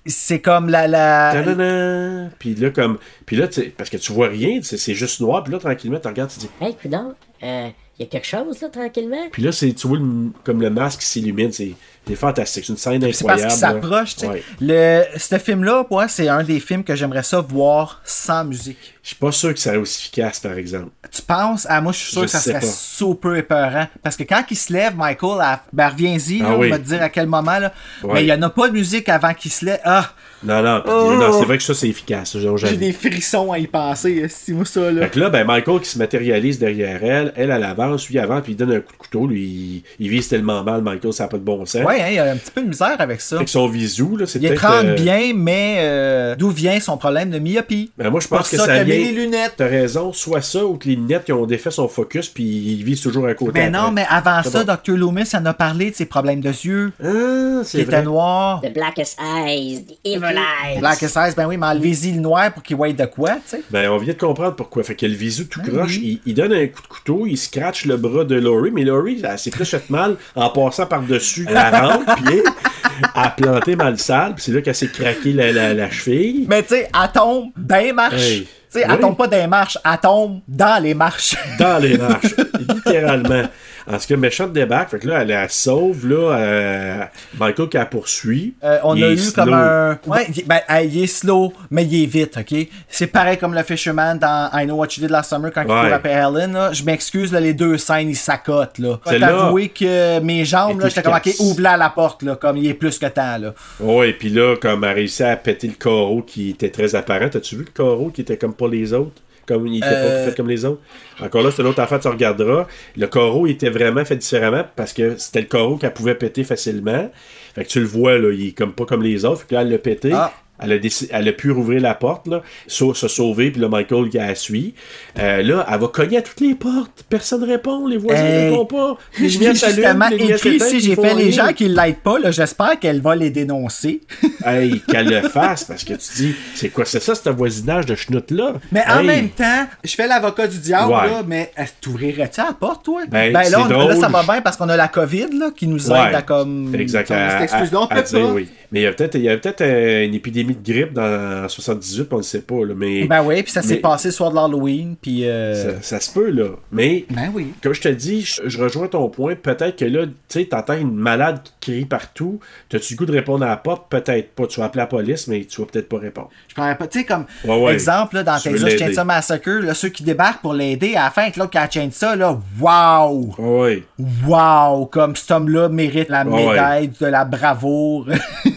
C'est- 0.04 0.38
comme 0.40 0.68
la... 0.68 0.86
la... 0.86 2.30
Puis 2.38 2.54
là, 2.54 2.70
comme. 2.70 2.98
Puis 3.24 3.36
là, 3.36 3.48
parce 3.76 3.90
que 3.90 3.96
tu 3.96 4.12
vois 4.12 4.28
rien, 4.28 4.60
c'est 4.62 4.76
c'est 4.76 4.94
juste 4.94 5.20
noir. 5.20 5.42
Puis 5.42 5.52
là, 5.52 5.58
tranquillement, 5.58 5.98
tu 5.98 6.06
regardes, 6.08 6.30
tu 6.30 6.38
dis. 6.40 6.48
Hey, 6.60 6.74
coudonc, 6.80 7.14
euh, 7.42 7.68
y 8.00 8.02
a 8.02 8.06
quelque 8.06 8.26
chose, 8.26 8.60
là, 8.60 8.68
tranquillement? 8.68 9.28
Puis 9.32 9.42
là, 9.42 9.52
c'est, 9.52 9.72
tu 9.72 9.86
vois 9.88 9.98
le- 9.98 10.30
comme 10.44 10.60
le 10.60 10.70
masque 10.70 11.00
qui 11.00 11.06
s'illumine. 11.06 11.52
C'est 11.52 11.72
c'est 12.06 12.14
fantastique. 12.14 12.64
C'est 12.64 12.72
une 12.72 12.78
scène 12.78 13.00
C'est 13.12 13.24
parce 13.26 13.42
incroyable. 13.42 13.52
qu'il 13.52 13.60
là. 13.62 13.68
s'approche, 13.72 14.14
tu 14.14 14.20
sais. 14.20 14.28
Ouais. 14.28 14.42
Le... 14.60 15.02
Ce 15.18 15.38
film-là, 15.38 15.84
moi, 15.90 16.06
c'est 16.08 16.28
un 16.28 16.44
des 16.44 16.60
films 16.60 16.84
que 16.84 16.94
j'aimerais 16.94 17.22
ça 17.24 17.40
voir 17.40 18.00
sans 18.04 18.44
musique. 18.44 18.94
Je 19.06 19.10
suis 19.10 19.20
pas 19.20 19.30
sûr 19.30 19.54
que 19.54 19.60
ça 19.60 19.66
serait 19.70 19.76
aussi 19.76 20.00
efficace, 20.00 20.40
par 20.40 20.54
exemple. 20.58 20.88
Tu 21.12 21.22
penses? 21.22 21.64
Ah, 21.70 21.80
moi, 21.80 21.92
je 21.92 21.98
suis 21.98 22.10
sûr 22.10 22.22
Je 22.22 22.24
que 22.26 22.30
ça 22.32 22.40
serait 22.40 22.58
pas. 22.58 22.66
super 22.66 23.36
épeurant. 23.36 23.86
Parce 24.02 24.16
que 24.16 24.24
quand 24.24 24.42
il 24.50 24.56
se 24.56 24.72
lève, 24.72 24.96
Michael, 24.96 25.40
à... 25.42 25.62
ben, 25.72 25.90
reviens-y, 25.90 26.42
Ah 26.44 26.56
oui. 26.58 26.66
on 26.66 26.70
va 26.70 26.78
te 26.80 26.84
dire 26.88 27.00
à 27.00 27.08
quel 27.08 27.28
moment, 27.28 27.60
là. 27.60 27.72
Ouais. 28.02 28.14
Mais 28.14 28.22
il 28.22 28.26
n'y 28.26 28.32
en 28.32 28.42
a 28.42 28.50
pas 28.50 28.66
de 28.66 28.72
musique 28.72 29.08
avant 29.08 29.32
qu'il 29.32 29.52
se 29.52 29.64
lève. 29.64 29.78
Ah! 29.84 30.10
Non, 30.42 30.60
non, 30.60 30.82
Oh! 30.88 31.12
non, 31.18 31.38
c'est 31.38 31.44
vrai 31.46 31.56
que 31.56 31.62
ça, 31.62 31.72
c'est 31.72 31.88
efficace. 31.88 32.36
J'ai 32.56 32.76
des 32.76 32.92
frissons 32.92 33.52
à 33.52 33.60
y 33.60 33.68
penser, 33.68 34.26
si 34.28 34.52
moi, 34.52 34.64
ça, 34.64 34.90
là. 34.90 35.02
Fait 35.04 35.10
que 35.10 35.20
là, 35.20 35.30
ben, 35.30 35.46
Michael 35.46 35.80
qui 35.80 35.88
se 35.88 35.98
matérialise 35.98 36.58
derrière 36.58 37.02
elle, 37.04 37.32
elle, 37.36 37.52
elle 37.52 37.62
avance, 37.64 38.08
lui 38.08 38.18
avant, 38.18 38.40
puis 38.42 38.52
il 38.52 38.56
donne 38.56 38.72
un 38.72 38.80
coup 38.80 38.92
de 38.92 38.98
couteau, 38.98 39.28
lui, 39.28 39.44
il, 39.44 39.82
il 40.04 40.08
vise 40.10 40.26
tellement 40.26 40.64
mal, 40.64 40.82
Michael, 40.82 41.12
ça 41.12 41.24
n'a 41.24 41.28
pas 41.28 41.38
de 41.38 41.42
bon 41.44 41.64
sens. 41.64 41.84
Ouais, 41.84 42.00
hein, 42.02 42.06
il 42.08 42.14
y 42.14 42.18
a 42.18 42.24
un 42.32 42.36
petit 42.36 42.50
peu 42.50 42.60
de 42.62 42.68
misère 42.68 42.96
avec 42.98 43.20
ça. 43.20 43.36
Avec 43.36 43.48
son 43.48 43.68
visu, 43.68 44.16
là, 44.18 44.26
c'est 44.26 44.40
Il 44.40 44.46
étrangle 44.46 44.90
euh, 44.90 44.94
bien, 44.96 45.32
mais 45.32 45.76
euh, 45.78 46.34
d'où 46.34 46.50
vient 46.50 46.80
son 46.80 46.96
problème 46.96 47.30
de 47.30 47.38
myopie? 47.38 47.92
Ben 47.96 48.10
moi, 48.10 48.18
je 48.20 48.26
pense 48.26 48.50
que 48.50 48.56
ça 48.56 48.66
ça 48.66 48.82
vient. 48.82 48.95
Les 48.98 49.12
lunettes. 49.12 49.54
T'as 49.56 49.66
raison, 49.68 50.12
soit 50.12 50.40
ça 50.42 50.64
ou 50.64 50.76
que 50.76 50.88
les 50.88 50.96
lunettes 50.96 51.24
qui 51.24 51.32
ont 51.32 51.46
défait 51.46 51.70
son 51.70 51.88
focus 51.88 52.28
puis 52.28 52.44
il 52.44 52.84
vise 52.84 53.00
toujours 53.00 53.26
à 53.26 53.34
côté. 53.34 53.52
Mais 53.54 53.70
non, 53.70 53.80
après. 53.80 53.92
mais 53.92 54.06
avant 54.08 54.42
ça, 54.42 54.64
bon. 54.64 54.72
Dr. 54.74 54.96
Loomis 54.96 55.28
en 55.34 55.44
a 55.46 55.54
parlé 55.54 55.90
de 55.90 55.96
ses 55.96 56.06
problèmes 56.06 56.40
de 56.40 56.48
yeux. 56.48 56.92
Ah, 57.02 57.60
qui 57.62 57.68
c'est 57.70 57.78
étaient 57.80 57.90
vrai. 57.96 58.02
noirs. 58.02 58.60
The 58.62 58.72
blackest 58.72 59.18
eyes, 59.20 59.84
the 59.86 59.96
evil 60.04 60.36
eyes. 60.36 60.78
Black 60.80 61.02
and 61.02 61.08
Size, 61.08 61.34
ben 61.36 61.46
oui, 61.46 61.56
mais 61.56 61.66
enlevez-y 61.66 62.12
le 62.12 62.20
noir 62.20 62.52
pour 62.52 62.62
qu'il 62.62 62.76
voie 62.76 62.92
de 62.92 63.04
quoi, 63.06 63.34
tu 63.34 63.40
sais. 63.46 63.62
Ben, 63.70 63.90
on 63.90 63.98
vient 63.98 64.14
de 64.14 64.18
comprendre 64.18 64.54
pourquoi. 64.54 64.82
Fait 64.82 64.94
que 64.94 65.06
le 65.06 65.14
visu 65.14 65.46
tout 65.46 65.60
Ah 65.64 65.68
croche, 65.68 65.96
il, 65.96 66.20
il 66.26 66.34
donne 66.34 66.52
un 66.52 66.66
coup 66.66 66.82
de 66.82 66.86
couteau, 66.88 67.26
il 67.26 67.36
scratch 67.36 67.84
le 67.86 67.96
bras 67.96 68.24
de 68.24 68.36
Laurie, 68.36 68.70
mais 68.72 68.84
Laurie, 68.84 69.20
elle 69.22 69.38
s'est 69.38 69.50
fait 69.50 69.90
mal 69.90 70.16
en 70.34 70.48
passant 70.50 70.86
par-dessus 70.86 71.46
la 71.50 71.70
rampe, 71.80 72.04
puis 72.24 72.36
elle 72.38 73.02
a 73.14 73.30
planté 73.30 73.76
mal 73.76 73.98
sale, 73.98 74.34
puis 74.34 74.44
c'est 74.44 74.52
là 74.52 74.60
qu'elle 74.60 74.74
s'est 74.74 74.88
craqué 74.88 75.32
la, 75.32 75.52
la, 75.52 75.74
la 75.74 75.90
cheville. 75.90 76.46
Mais 76.48 76.62
tu 76.62 76.70
sais, 76.70 76.88
elle 76.92 77.12
tombe 77.12 77.50
marches. 77.94 78.14
Hey. 78.22 78.48
Sais, 78.76 78.84
elle 78.84 78.92
Oui. 78.92 79.00
tombe 79.00 79.16
pas 79.16 79.26
dans 79.26 79.36
les 79.38 79.46
marches, 79.46 79.78
elle 79.84 79.98
tombe 79.98 80.40
dans 80.46 80.82
les 80.82 80.92
marches. 80.94 81.34
Dans 81.58 81.78
les 81.78 81.96
marches, 81.96 82.34
littéralement. 82.68 83.42
En 83.90 83.98
ce 83.98 84.06
que 84.06 84.14
méchante 84.14 84.52
débarque, 84.52 84.90
fait 84.90 84.98
que 84.98 85.08
là, 85.08 85.22
elle 85.22 85.28
la 85.28 85.48
sauve, 85.48 86.08
là, 86.08 86.36
euh, 86.36 87.04
Michael 87.38 87.68
qui 87.68 87.76
la 87.76 87.86
poursuit. 87.86 88.54
Euh, 88.64 88.78
on 88.82 88.96
Il 88.96 89.04
a 89.04 89.10
eu 89.12 89.18
slow. 89.18 89.44
comme 89.44 89.54
un. 89.54 89.98
Ouais, 90.06 90.26
il, 90.34 90.44
ben, 90.44 90.60
il 90.82 91.04
est 91.04 91.06
slow, 91.06 91.52
mais 91.70 91.84
il 91.84 92.02
est 92.02 92.06
vite, 92.06 92.36
ok? 92.38 92.66
C'est 92.88 93.06
pareil 93.06 93.38
comme 93.38 93.54
le 93.54 93.62
Fisherman 93.62 94.18
dans 94.18 94.50
I 94.52 94.64
Know 94.64 94.76
What 94.76 94.88
You 94.96 95.02
Did 95.02 95.10
Last 95.10 95.30
Summer 95.30 95.52
quand 95.52 95.62
il 95.62 95.66
court 95.66 95.76
après 95.76 96.12
Helen. 96.12 96.52
Là. 96.52 96.72
Je 96.72 96.82
m'excuse, 96.82 97.32
là, 97.32 97.40
les 97.40 97.54
deux 97.54 97.78
scènes, 97.78 98.08
ils 98.08 98.16
s'accotent. 98.16 98.78
Là. 98.78 98.98
Je 99.10 99.16
t'avouer 99.18 99.68
que 99.68 100.18
mes 100.20 100.44
jambes, 100.44 100.80
là, 100.80 100.88
j'étais 100.88 101.02
comme, 101.02 101.14
ok, 101.14 101.34
ouvre-la 101.38 101.76
la 101.76 101.90
porte, 101.90 102.22
là, 102.22 102.36
comme 102.36 102.56
il 102.56 102.66
est 102.68 102.74
plus 102.74 102.98
que 102.98 103.06
temps. 103.06 103.38
Là. 103.38 103.54
Ouais, 103.80 104.12
puis 104.12 104.30
là, 104.30 104.56
comme 104.60 104.84
elle 104.84 104.90
a 104.90 104.92
réussi 104.94 105.22
à 105.22 105.36
péter 105.36 105.68
le 105.68 105.74
carreau 105.74 106.22
qui 106.22 106.50
était 106.50 106.70
très 106.70 106.94
apparent. 106.94 107.26
As-tu 107.32 107.56
vu 107.56 107.64
le 107.64 107.70
carreau 107.70 108.10
qui 108.10 108.22
était 108.22 108.36
comme 108.36 108.54
pas 108.54 108.68
les 108.68 108.92
autres? 108.92 109.22
Comme 109.46 109.66
il 109.68 109.76
était 109.78 109.86
Euh. 109.86 110.24
pas 110.24 110.30
fait 110.30 110.36
comme 110.36 110.48
les 110.48 110.64
autres? 110.64 110.80
Encore 111.20 111.42
là, 111.42 111.50
c'est 111.50 111.62
une 111.62 111.68
autre 111.68 111.80
affaire, 111.80 112.00
tu 112.00 112.08
regarderas. 112.08 112.66
Le 112.96 113.06
carreau 113.06 113.46
était 113.46 113.70
vraiment 113.70 114.04
fait 114.04 114.16
différemment 114.16 114.64
parce 114.74 114.92
que 114.92 115.16
c'était 115.16 115.40
le 115.42 115.46
carreau 115.46 115.76
qu'elle 115.76 115.92
pouvait 115.92 116.14
péter 116.16 116.42
facilement. 116.44 117.10
Fait 117.54 117.64
que 117.64 117.68
tu 117.68 117.80
le 117.80 117.86
vois, 117.86 118.18
là, 118.18 118.32
il 118.32 118.48
est 118.48 118.52
comme 118.52 118.72
pas 118.72 118.84
comme 118.84 119.02
les 119.02 119.24
autres. 119.24 119.42
Fait 119.42 119.46
que 119.48 119.54
là, 119.54 119.62
elle 119.62 119.70
l'a 119.70 119.78
pété. 119.78 120.10
Ah. 120.12 120.32
Elle 120.62 120.72
a, 120.72 120.76
elle 121.10 121.28
a 121.28 121.32
pu 121.32 121.50
rouvrir 121.50 121.80
la 121.80 121.94
porte, 121.94 122.26
là, 122.28 122.42
se 122.66 122.92
sauver, 123.08 123.50
puis 123.50 123.60
là, 123.60 123.68
Michael 123.68 124.08
qui 124.08 124.16
la 124.16 124.34
suit. 124.34 124.74
Euh, 125.18 125.42
là, 125.42 125.66
elle 125.70 125.78
va 125.80 125.88
cogner 125.88 126.18
à 126.18 126.22
toutes 126.22 126.40
les 126.40 126.54
portes. 126.54 127.04
Personne 127.08 127.42
ne 127.42 127.46
répond, 127.46 127.86
les 127.86 127.98
voisins 127.98 128.22
ne 128.22 128.28
Hey. 128.28 128.48
répondent 128.50 128.68
pas. 128.68 128.96
Les 129.20 129.28
s'allument, 129.30 129.54
justement 129.54 130.08
les 130.08 130.16
écrit 130.32 130.80
j'ai 130.80 130.94
fait 130.94 131.14
les 131.14 131.32
gens 131.32 131.52
qui 131.52 131.68
ne 131.68 131.74
l'aident 131.74 131.98
pas, 132.02 132.18
là, 132.18 132.30
j'espère 132.30 132.78
qu'elle 132.80 133.00
va 133.00 133.14
les 133.16 133.30
dénoncer. 133.30 134.00
Hey, 134.44 134.80
qu'elle 134.88 135.08
le 135.08 135.28
fasse, 135.28 135.64
parce 135.64 135.82
que 135.82 135.94
tu 135.94 136.08
dis, 136.16 136.34
c'est 136.54 136.68
quoi, 136.68 136.84
c'est 136.84 137.02
ça, 137.02 137.14
ce 137.16 137.28
voisinage 137.30 137.84
de 137.86 137.96
schnout-là? 137.96 138.54
Mais 138.70 138.82
en 138.88 139.02
même 139.02 139.30
temps, 139.30 139.66
je 139.82 139.92
fais 139.94 140.06
l'avocat 140.06 140.46
du 140.46 140.58
diable, 140.58 140.92
Ouais. 140.92 141.06
là, 141.10 141.22
mais 141.26 141.50
t'ouvrirais-tu 141.80 142.40
la 142.40 142.52
porte, 142.52 142.84
toi? 142.84 143.02
Ben, 143.08 143.32
là, 143.32 143.42
on- 143.60 143.88
là, 143.88 143.96
ça 143.96 144.08
va 144.08 144.22
bien 144.22 144.40
parce 144.42 144.56
qu'on 144.56 144.68
a 144.68 144.76
la 144.76 144.86
COVID 144.88 145.26
là, 145.38 145.50
qui 145.56 145.66
nous 145.66 145.84
aide 145.86 145.92
Ouais. 145.92 146.14
à 146.14 146.22
comme. 146.22 146.72
Exact. 146.74 147.08
Cette 147.08 147.42
excuse-là, 147.42 147.80
on 147.80 147.84
à- 147.86 147.88
peut 147.94 147.98
à 147.98 148.02
dire, 148.02 148.20
pas. 148.20 148.32
oui. 148.32 148.48
Mais 148.72 148.80
il 148.80 148.82
y 148.84 148.86
a 148.86 148.92
peut-être 148.92 149.14
il 149.16 149.22
y 149.22 149.28
a 149.28 149.36
peut-être 149.36 149.60
euh, 149.62 150.04
une 150.04 150.14
épidémie 150.14 150.45
de 150.54 150.72
grippe 150.72 150.92
dans 150.92 151.44
en 151.44 151.48
78, 151.48 152.04
puis 152.04 152.14
on 152.14 152.18
ne 152.18 152.22
sait 152.22 152.40
pas. 152.42 152.64
Là, 152.64 152.74
mais, 152.76 153.06
Ben 153.06 153.22
oui, 153.24 153.42
puis 153.42 153.52
ça 153.52 153.62
s'est 153.62 153.76
passé 153.76 154.08
le 154.08 154.12
soir 154.12 154.30
de 154.30 154.36
l'Halloween, 154.36 154.96
puis. 155.00 155.24
euh, 155.28 155.54
Ça, 155.80 155.82
ça 155.82 156.00
se 156.00 156.12
peut, 156.12 156.30
là. 156.30 156.50
Mais, 156.72 157.04
Ben 157.10 157.30
oui. 157.34 157.52
comme 157.62 157.72
je 157.74 157.80
te 157.80 157.88
dis, 157.88 158.22
je, 158.22 158.42
je 158.48 158.62
rejoins 158.62 158.88
ton 158.88 159.08
point. 159.08 159.34
Peut-être 159.34 159.76
que 159.76 159.84
là, 159.84 160.06
tu 160.06 160.12
sais, 160.28 160.44
t'entends 160.46 160.74
une 160.78 160.94
malade 160.94 161.40
qui 161.60 161.72
crie 161.72 161.84
partout. 161.84 162.38
T'as-tu 162.68 162.94
le 162.94 162.98
goût 162.98 163.06
de 163.06 163.12
répondre 163.12 163.44
à 163.44 163.48
la 163.48 163.56
porte? 163.56 163.90
Peut-être 163.90 164.30
pas. 164.30 164.46
Tu 164.46 164.60
vas 164.60 164.66
appeler 164.66 164.82
la 164.82 164.86
police, 164.86 165.26
mais 165.28 165.44
tu 165.44 165.60
vas 165.60 165.66
peut-être 165.66 165.88
pas 165.88 165.98
répondre. 165.98 166.30
Je 166.48 166.54
prends 166.54 166.74
pas, 166.74 166.86
tu 166.86 167.00
sais, 167.00 167.04
comme 167.04 167.24
Ouais, 167.44 167.60
ouais. 167.62 167.72
exemple, 167.74 168.16
là, 168.16 168.22
dans 168.22 168.38
Tu 168.38 168.50
Texas. 168.50 168.78
Chainsaw 168.78 169.04
Massacre, 169.04 169.50
là, 169.50 169.74
ceux 169.74 169.88
qui 169.88 170.02
débarquent 170.02 170.40
pour 170.42 170.54
l'aider, 170.54 170.94
à 170.96 171.04
la 171.04 171.10
fin, 171.10 171.22
avec 171.22 171.36
l'autre 171.36 171.50
qui 171.50 171.58
a 171.58 171.68
ça, 171.90 172.16
là, 172.16 172.38
waouh! 172.60 173.34
Oui. 173.38 173.82
Waouh! 174.26 174.86
Comme 174.86 175.14
cet 175.16 175.30
homme-là 175.30 175.68
mérite 175.68 176.08
la 176.08 176.24
Ouais. 176.26 176.46
médaille 176.46 176.90
de 177.00 177.06
la 177.06 177.24
bravoure. 177.24 178.06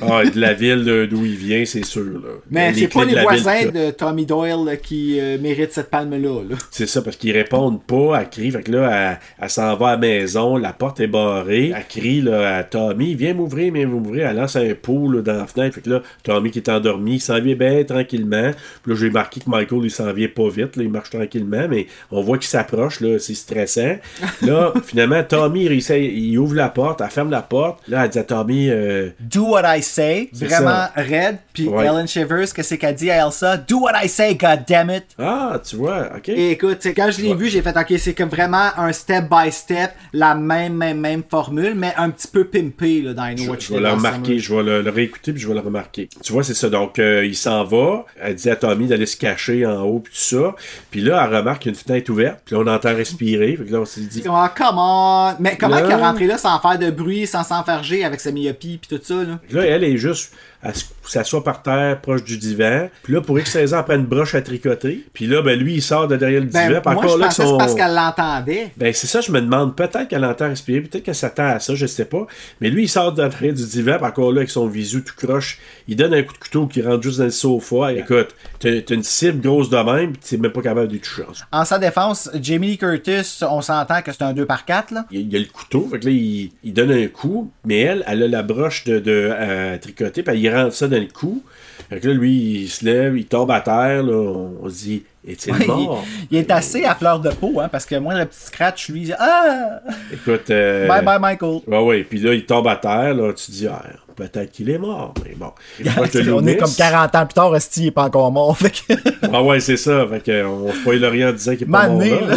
Ah, 0.02 0.24
de 0.26 0.40
la 0.40 0.54
ville 0.54 1.08
d'où 1.10 1.26
il 1.26 1.36
vient, 1.36 1.64
c'est 1.66 1.79
sûr. 1.84 2.04
Là. 2.04 2.30
Mais 2.50 2.74
c'est 2.74 2.88
pas 2.88 3.06
les 3.06 3.14
ville 3.14 3.22
voisins 3.22 3.66
de 3.68 3.92
Tommy 3.92 4.26
Doyle 4.26 4.66
là, 4.66 4.78
qui 4.78 5.20
euh, 5.20 5.38
méritent 5.40 5.74
cette 5.74 5.90
palme-là. 5.90 6.44
là. 6.50 6.56
C'est 6.72 6.88
ça, 6.88 7.02
parce 7.02 7.16
qu'ils 7.16 7.32
répondent 7.32 7.84
pas, 7.84 8.20
elle 8.20 8.30
crie, 8.30 8.52
fait 8.52 8.64
que 8.64 8.72
là, 8.72 9.12
elle, 9.12 9.20
elle 9.42 9.50
s'en 9.50 9.76
va 9.76 9.90
à 9.90 9.92
la 9.92 9.98
maison, 9.98 10.58
la 10.58 10.74
porte 10.74 11.00
est 11.00 11.08
barrée, 11.08 11.74
elle 11.76 11.88
crie 11.88 12.22
là, 12.22 12.58
à 12.58 12.64
Tommy, 12.64 13.16
viens 13.16 13.34
m'ouvrir, 13.34 13.74
viens 13.74 13.88
m'ouvrir, 13.88 14.28
elle 14.28 14.38
lance 14.38 14.56
un 14.56 14.74
pot 14.74 15.10
là, 15.12 15.22
dans 15.22 15.38
la 15.38 15.48
fenêtre, 15.48 15.76
fait 15.76 15.82
que 15.82 15.90
là, 15.90 16.02
Tommy 16.24 16.52
qui 16.52 16.60
est 16.60 16.70
endormi, 16.70 17.16
il 17.16 17.22
s'en 17.22 17.40
vient 17.40 17.56
bien 17.56 17.84
tranquillement, 17.84 18.52
puis 18.84 18.94
là, 18.94 19.00
j'ai 19.00 19.10
marqué 19.10 19.40
que 19.40 19.50
Michael, 19.50 19.82
il 19.84 19.92
s'en 19.92 20.12
vient 20.14 20.28
pas 20.28 20.50
vite, 20.50 20.76
là, 20.76 20.84
il 20.84 20.90
marche 20.90 21.10
tranquillement, 21.10 21.68
mais 21.70 21.88
on 22.12 22.22
voit 22.22 22.38
qu'il 22.38 22.48
s'approche, 22.48 23.02
là, 23.02 23.20
c'est 23.20 23.36
stressant. 23.36 23.98
Là, 24.42 24.74
finalement, 24.84 25.24
Tommy, 25.24 25.64
il, 25.64 25.68
réussit 25.70 25.96
il 25.98 26.38
ouvre 26.38 26.56
la 26.56 26.70
porte, 26.70 27.02
elle 27.02 27.10
ferme 27.10 27.30
la 27.30 27.42
porte, 27.42 27.80
là, 27.88 28.04
elle 28.04 28.10
dit 28.10 28.20
à 28.20 28.24
Tommy, 28.24 28.70
euh, 28.70 29.10
Do 29.20 29.52
what 29.52 29.78
I 29.78 29.82
say, 29.82 30.30
C'est 30.34 30.46
vraiment 30.46 30.88
raide. 30.96 31.38
Puis 31.54 31.69
Ouais. 31.70 31.86
Ellen 31.86 32.08
Shivers, 32.08 32.54
qu'est-ce 32.54 32.76
qu'elle 32.76 32.96
dit 32.96 33.10
à 33.12 33.26
Elsa? 33.26 33.58
Do 33.58 33.80
what 33.80 33.94
I 34.04 34.08
say, 34.10 34.36
God 34.36 34.62
damn 34.68 34.90
it! 34.90 35.06
ah, 35.18 35.60
tu 35.68 35.76
vois, 35.76 36.10
ok. 36.18 36.30
Et 36.30 36.52
écoute, 36.52 36.78
c'est 36.82 36.94
quand 36.94 37.10
je 37.12 37.22
l'ai 37.22 37.34
vu, 37.34 37.50
j'ai 37.50 37.62
fait 37.62 37.76
OK, 37.78 37.94
c'est 37.98 38.14
comme 38.14 38.30
vraiment 38.30 38.70
un 38.78 38.92
step 38.92 39.26
by 39.30 39.52
step, 39.52 39.92
la 40.14 40.36
même, 40.36 40.74
même, 40.74 41.00
même 41.00 41.24
formule, 41.30 41.74
mais 41.76 41.94
un 41.98 42.10
petit 42.10 42.28
peu 42.28 42.46
pimpé 42.46 43.02
là, 43.02 43.14
dans 43.14 43.36
Know 43.36 43.56
Je, 43.60 43.68
je 43.68 43.74
vais 43.74 43.80
le 43.80 43.90
remarquer, 43.90 44.40
je 44.40 44.54
vais 44.56 44.64
le, 44.64 44.82
le 44.82 44.90
réécouter 44.90 45.32
puis 45.34 45.42
je 45.42 45.48
vais 45.48 45.54
le 45.54 45.60
remarquer. 45.60 46.10
Tu 46.24 46.34
vois, 46.34 46.44
c'est 46.44 46.54
ça. 46.54 46.70
Donc, 46.70 47.00
euh, 47.00 47.26
il 47.26 47.36
s'en 47.36 47.64
va. 47.64 48.06
Elle 48.22 48.36
dit 48.36 48.50
à 48.50 48.56
Tommy 48.56 48.88
d'aller 48.88 49.06
se 49.06 49.18
cacher 49.18 49.66
en 49.66 49.82
haut 49.84 50.00
puis 50.00 50.14
tout 50.14 50.20
ça. 50.38 50.56
Puis 50.92 51.02
là, 51.02 51.26
elle 51.30 51.36
remarque 51.38 51.62
qu'il 51.64 51.72
y 51.72 51.76
a 51.76 51.78
une 51.78 51.84
fenêtre 51.84 52.12
ouverte. 52.12 52.40
Puis 52.46 52.56
là, 52.56 52.62
on 52.64 52.68
entend 52.68 52.96
respirer. 52.96 53.54
Puis 53.54 53.70
là, 53.70 53.80
on 53.82 53.86
s'est 53.86 54.02
dit. 54.02 54.24
Oh, 54.28 54.46
come 54.56 54.76
on! 54.78 55.34
Mais 55.40 55.58
comment 55.58 55.76
Là- 55.76 55.82
qu'il 55.84 55.92
est 55.92 55.96
rentré 55.96 56.26
là 56.28 56.38
sans 56.38 56.60
faire 56.60 56.78
de 56.80 56.90
bruit, 56.92 57.28
sans 57.28 57.44
s'enfarger 57.44 58.04
avec 58.04 58.20
sa 58.20 58.32
myopie 58.32 58.80
puis 58.82 58.98
tout 58.98 59.04
ça, 59.04 59.16
là? 59.24 59.40
Là, 59.52 59.66
elle 59.66 59.84
est 59.84 59.98
juste. 59.98 60.34
Elle 60.62 60.72
s- 60.72 60.90
s'assoit 61.06 61.44
par 61.44 61.64
terre, 61.64 62.02
proche 62.02 62.24
du 62.24 62.38
divan. 62.38 62.90
Puis 63.04 63.14
là, 63.14 63.22
pour 63.22 63.40
X 63.40 63.56
raison, 63.56 63.78
elle 63.78 63.84
prend 63.86 63.96
une 63.96 64.06
broche 64.06 64.36
à 64.36 64.42
tricoter. 64.42 65.06
Puis 65.14 65.26
là, 65.26 65.42
ben, 65.42 65.58
lui, 65.58 65.76
il 65.76 65.82
sort 65.82 66.08
de 66.08 66.16
derrière 66.18 66.42
le 66.42 66.48
Ben, 66.48 66.68
divan. 66.68 66.82
Puis 66.82 66.94
moi, 66.94 67.04
encore 67.04 67.16
je 67.16 67.22
là, 67.22 67.26
que 67.28 67.30
que 67.30 67.36
son- 67.44 67.52
c'est 67.52 67.58
parce 67.58 67.76
qu'elle 67.76 67.96
l'entendait. 67.96 68.72
Ben, 68.78 68.94
c'est 68.94 69.08
ça, 69.08 69.22
je 69.22 69.32
me 69.32 69.40
demande. 69.42 69.76
Peut-être 69.76 70.08
qu'elle 70.10 70.26
entend 70.26 70.50
respirer, 70.50 70.82
peut-être 70.82 71.04
qu'elle 71.04 71.16
s'attend 71.16 71.46
à 71.48 71.60
ça, 71.60 71.76
je 71.76 71.86
sais 71.86 72.06
pas. 72.06 72.28
Mais 72.62 72.70
lui, 72.70 72.84
il 72.84 72.90
sort 72.90 73.14
de 73.14 73.26
derrière 73.28 73.54
du 73.54 73.66
divan, 73.66 73.98
puis 73.98 74.06
encore 74.06 74.32
là, 74.32 74.40
avec 74.40 74.50
son 74.50 74.68
visu 74.68 75.04
tout 75.04 75.14
croche, 75.16 75.60
il 75.88 75.96
donne 75.96 76.14
un 76.14 76.24
coup 76.24 76.34
de 76.34 76.40
couteau 76.40 76.68
qui 76.68 76.82
rentre 76.82 77.04
juste 77.04 77.20
dans 77.20 77.26
le 77.26 77.32
sofa. 77.32 77.94
Écoute, 77.94 78.36
t'as 78.60 78.70
une 78.90 79.04
cible 79.04 79.40
grosse 79.42 79.70
de 79.70 79.78
même, 79.78 80.12
puis 80.14 80.22
t'es 80.30 80.38
même 80.38 80.52
pas 80.52 80.62
capable 80.62 80.90
de 80.90 80.98
toucher. 80.98 81.24
En 81.52 81.64
sa 81.66 81.80
défense, 81.80 82.30
Jamie 82.42 82.68
Lee 82.68 82.78
Curtis, 82.78 83.40
on 83.50 83.62
s'entend 83.62 84.02
que 84.02 84.12
c'est 84.12 84.22
un 84.24 84.34
2 84.34 84.46
par 84.46 84.66
4 84.66 84.92
là. 84.92 85.06
Il, 85.12 85.34
a 85.36 85.40
le 85.40 85.46
couteau, 85.46 85.88
fait 85.92 86.00
que 86.00 86.06
là, 86.06 86.12
il, 86.12 86.52
il 86.64 86.74
donne 86.74 86.92
un 86.92 87.08
coup, 87.08 87.52
mais 87.66 87.80
elle, 87.80 88.04
elle 88.08 88.24
a 88.24 88.28
la 88.28 88.44
broche 88.44 88.84
de, 88.84 89.00
de 89.00 89.30
euh, 89.32 89.78
tricoter, 89.78 90.24
puis 90.24 90.34
elle, 90.46 90.49
il 90.50 90.56
rentre 90.56 90.74
ça 90.76 90.88
dans 90.88 90.98
le 91.00 91.08
cou. 91.14 91.42
Fait 91.90 92.00
que 92.00 92.08
là, 92.08 92.14
lui, 92.14 92.62
il 92.64 92.70
se 92.70 92.86
lève, 92.86 93.18
il 93.18 93.26
tombe 93.26 93.50
à 93.50 93.62
terre, 93.62 94.04
là, 94.04 94.14
on, 94.62 94.70
se 94.70 94.76
dit, 94.84 95.04
est-il 95.28 95.54
Ouais, 95.54 95.66
mort? 95.66 96.06
il, 96.30 96.38
il 96.38 96.38
est 96.38 96.52
assez 96.52 96.84
à 96.86 96.94
fleur 96.94 97.20
de 97.20 97.30
peau, 97.32 97.60
hein, 97.60 97.68
parce 97.72 97.86
que 97.86 97.96
moi, 97.96 98.14
le 98.16 98.26
petit 98.26 98.40
scratch, 98.42 98.90
lui, 98.90 99.02
il 99.02 99.06
dit 99.06 99.14
Ah! 99.18 99.80
Écoute. 100.14 100.50
euh, 100.52 100.88
Bye 100.88 101.04
bye, 101.04 101.20
Michael. 101.20 101.62
Ouais, 101.66 101.80
ouais. 101.84 102.04
Puis 102.04 102.20
là, 102.20 102.34
il 102.36 102.46
tombe 102.46 102.68
à 102.68 102.76
terre, 102.76 103.16
là. 103.16 103.34
Tu 103.34 103.46
te 103.48 103.52
dis, 103.52 103.68
ah, 103.68 103.82
peut-être 104.16 104.52
qu'il 104.52 104.70
est 104.70 104.78
mort. 104.78 105.16
Mais 105.26 105.34
bon. 105.36 105.52
De 105.80 106.32
on 106.32 106.46
est 106.46 106.58
comme 106.58 106.72
40 106.76 107.16
ans 107.16 107.26
plus 107.26 107.34
tard, 107.34 107.56
Esti, 107.56 107.82
il 107.84 107.88
est 107.88 107.92
pas 107.92 108.04
encore 108.04 108.32
mort. 108.32 108.56
Fait 108.60 108.70
que... 108.72 108.94
Ah, 109.34 109.42
ouais, 109.42 109.60
c'est 109.60 109.78
ça. 109.78 110.06
Fait 110.08 110.22
que, 110.24 110.46
on 110.46 110.72
spoil 110.72 111.04
rien 111.06 111.30
en 111.30 111.34
disant 111.34 111.54
qu'il 111.54 111.64
est 111.68 111.72
pas 111.72 111.88
mort. 111.88 111.98
Mané, 111.98 112.12
Là. 112.12 112.22
là. 112.28 112.36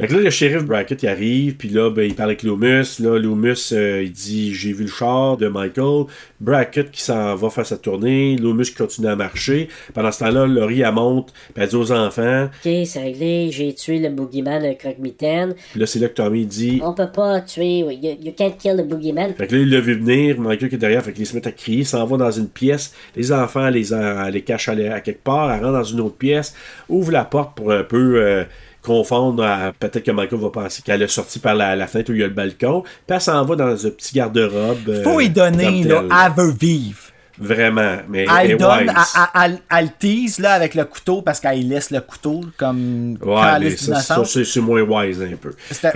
Fait 0.00 0.06
que 0.06 0.14
là, 0.14 0.20
le 0.20 0.30
shérif 0.30 0.64
Brackett, 0.64 1.02
il 1.02 1.08
arrive, 1.08 1.56
puis 1.56 1.68
là, 1.68 1.90
ben, 1.90 2.04
il 2.04 2.14
parle 2.14 2.30
avec 2.30 2.42
Loomis. 2.42 2.96
Là, 3.00 3.18
Loomis, 3.18 3.68
euh, 3.72 4.02
il 4.02 4.12
dit 4.12 4.54
J'ai 4.54 4.72
vu 4.72 4.84
le 4.84 4.90
char 4.90 5.36
de 5.36 5.46
Michael. 5.46 6.06
Brackett 6.40 6.90
qui 6.90 7.02
s'en 7.02 7.34
va 7.34 7.50
faire 7.50 7.66
sa 7.66 7.76
tournée. 7.76 8.36
Loomis 8.38 8.72
continue 8.72 9.08
à 9.08 9.16
marcher. 9.16 9.68
Pendant 9.92 10.10
ce 10.10 10.20
temps-là, 10.20 10.46
Laurie, 10.46 10.80
elle 10.80 10.94
monte, 10.94 11.34
puis 11.52 11.62
elle 11.62 11.68
dit 11.68 11.76
aux 11.76 11.92
enfants. 11.92 12.44
Ok, 12.44 12.72
c'est 12.86 13.00
réglé, 13.00 13.50
j'ai 13.52 13.74
tué 13.74 13.98
le 13.98 14.08
boogeyman, 14.08 14.62
le 14.62 14.74
croque-mitaine. 14.74 15.54
Là, 15.76 15.84
c'est 15.84 15.98
là 15.98 16.08
que 16.08 16.14
Tommy 16.14 16.46
dit 16.46 16.80
On 16.82 16.94
peut 16.94 17.12
pas 17.12 17.42
tuer, 17.42 17.80
you, 17.80 17.90
you 17.90 18.32
can't 18.36 18.56
kill 18.58 18.76
the 18.76 18.88
boogeyman. 18.88 19.34
Fait 19.34 19.46
que 19.48 19.54
là, 19.54 19.60
il 19.60 19.70
l'a 19.70 19.80
vu 19.80 19.94
venir, 19.94 20.40
Michael 20.40 20.70
qui 20.70 20.76
est 20.76 20.78
derrière, 20.78 21.02
fait 21.02 21.12
qu'il 21.12 21.26
se 21.26 21.36
met 21.36 21.46
à 21.46 21.52
crier, 21.52 21.84
s'en 21.84 22.06
va 22.06 22.16
dans 22.16 22.30
une 22.30 22.48
pièce, 22.48 22.94
les 23.16 23.32
enfants 23.32 23.68
les, 23.68 23.88
les 24.32 24.42
cachent 24.42 24.68
à, 24.70 24.94
à 24.94 25.00
quelque 25.00 25.22
part, 25.22 25.52
elle 25.52 25.62
rentre 25.62 25.78
dans 25.78 25.84
une 25.84 26.00
autre 26.00 26.16
pièce, 26.16 26.54
ouvre 26.88 27.12
la 27.12 27.24
porte 27.24 27.54
pour 27.54 27.70
un 27.72 27.84
peu 27.84 28.16
euh, 28.16 28.44
confondre, 28.82 29.44
à- 29.44 29.72
peut-être 29.78 30.04
que 30.04 30.10
Michael 30.10 30.40
va 30.40 30.50
penser 30.50 30.82
qu'elle 30.82 31.02
est 31.02 31.08
sortie 31.08 31.38
par 31.38 31.54
la, 31.54 31.76
la 31.76 31.86
fenêtre 31.86 32.10
où 32.10 32.14
il 32.14 32.20
y 32.20 32.24
a 32.24 32.28
le 32.28 32.32
balcon, 32.34 32.82
puis 32.82 33.14
elle 33.14 33.20
s'en 33.20 33.44
va 33.44 33.56
dans 33.56 33.86
un 33.86 33.90
petit 33.90 34.14
garde-robe. 34.14 34.88
euh, 34.88 35.02
Faut 35.02 35.20
y 35.20 35.28
donner, 35.30 35.82
là, 35.84 36.02
elle 36.26 36.32
veut 36.44 36.52
vivre. 36.52 36.98
Vraiment, 37.42 37.96
mais 38.08 38.26
Elle 38.42 38.58
donne, 38.58 38.80
wise. 38.80 38.90
elle, 38.90 39.22
elle- 39.34 39.42
elle- 39.42 39.78
elle 39.78 39.90
tease 39.98 40.38
là, 40.40 40.52
avec 40.52 40.74
le 40.74 40.84
couteau 40.84 41.22
parce 41.22 41.40
qu'elle 41.40 41.66
laisse 41.66 41.90
le 41.90 42.00
couteau 42.02 42.42
comme 42.58 43.16
Ouais, 43.22 43.40
calice 43.40 43.90
ça, 43.90 44.22
c'est 44.26 44.60
moins 44.60 44.82
wise 44.82 45.22
un 45.22 45.36
peu. 45.36 45.52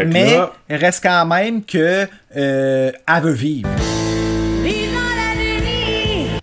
Mais 0.07 0.37
là, 0.39 0.53
il 0.71 0.77
reste 0.77 1.03
quand 1.03 1.27
même 1.27 1.63
que 1.63 2.07
euh, 2.37 2.93
elle 3.07 3.23
veut 3.23 3.33
vivre. 3.33 3.69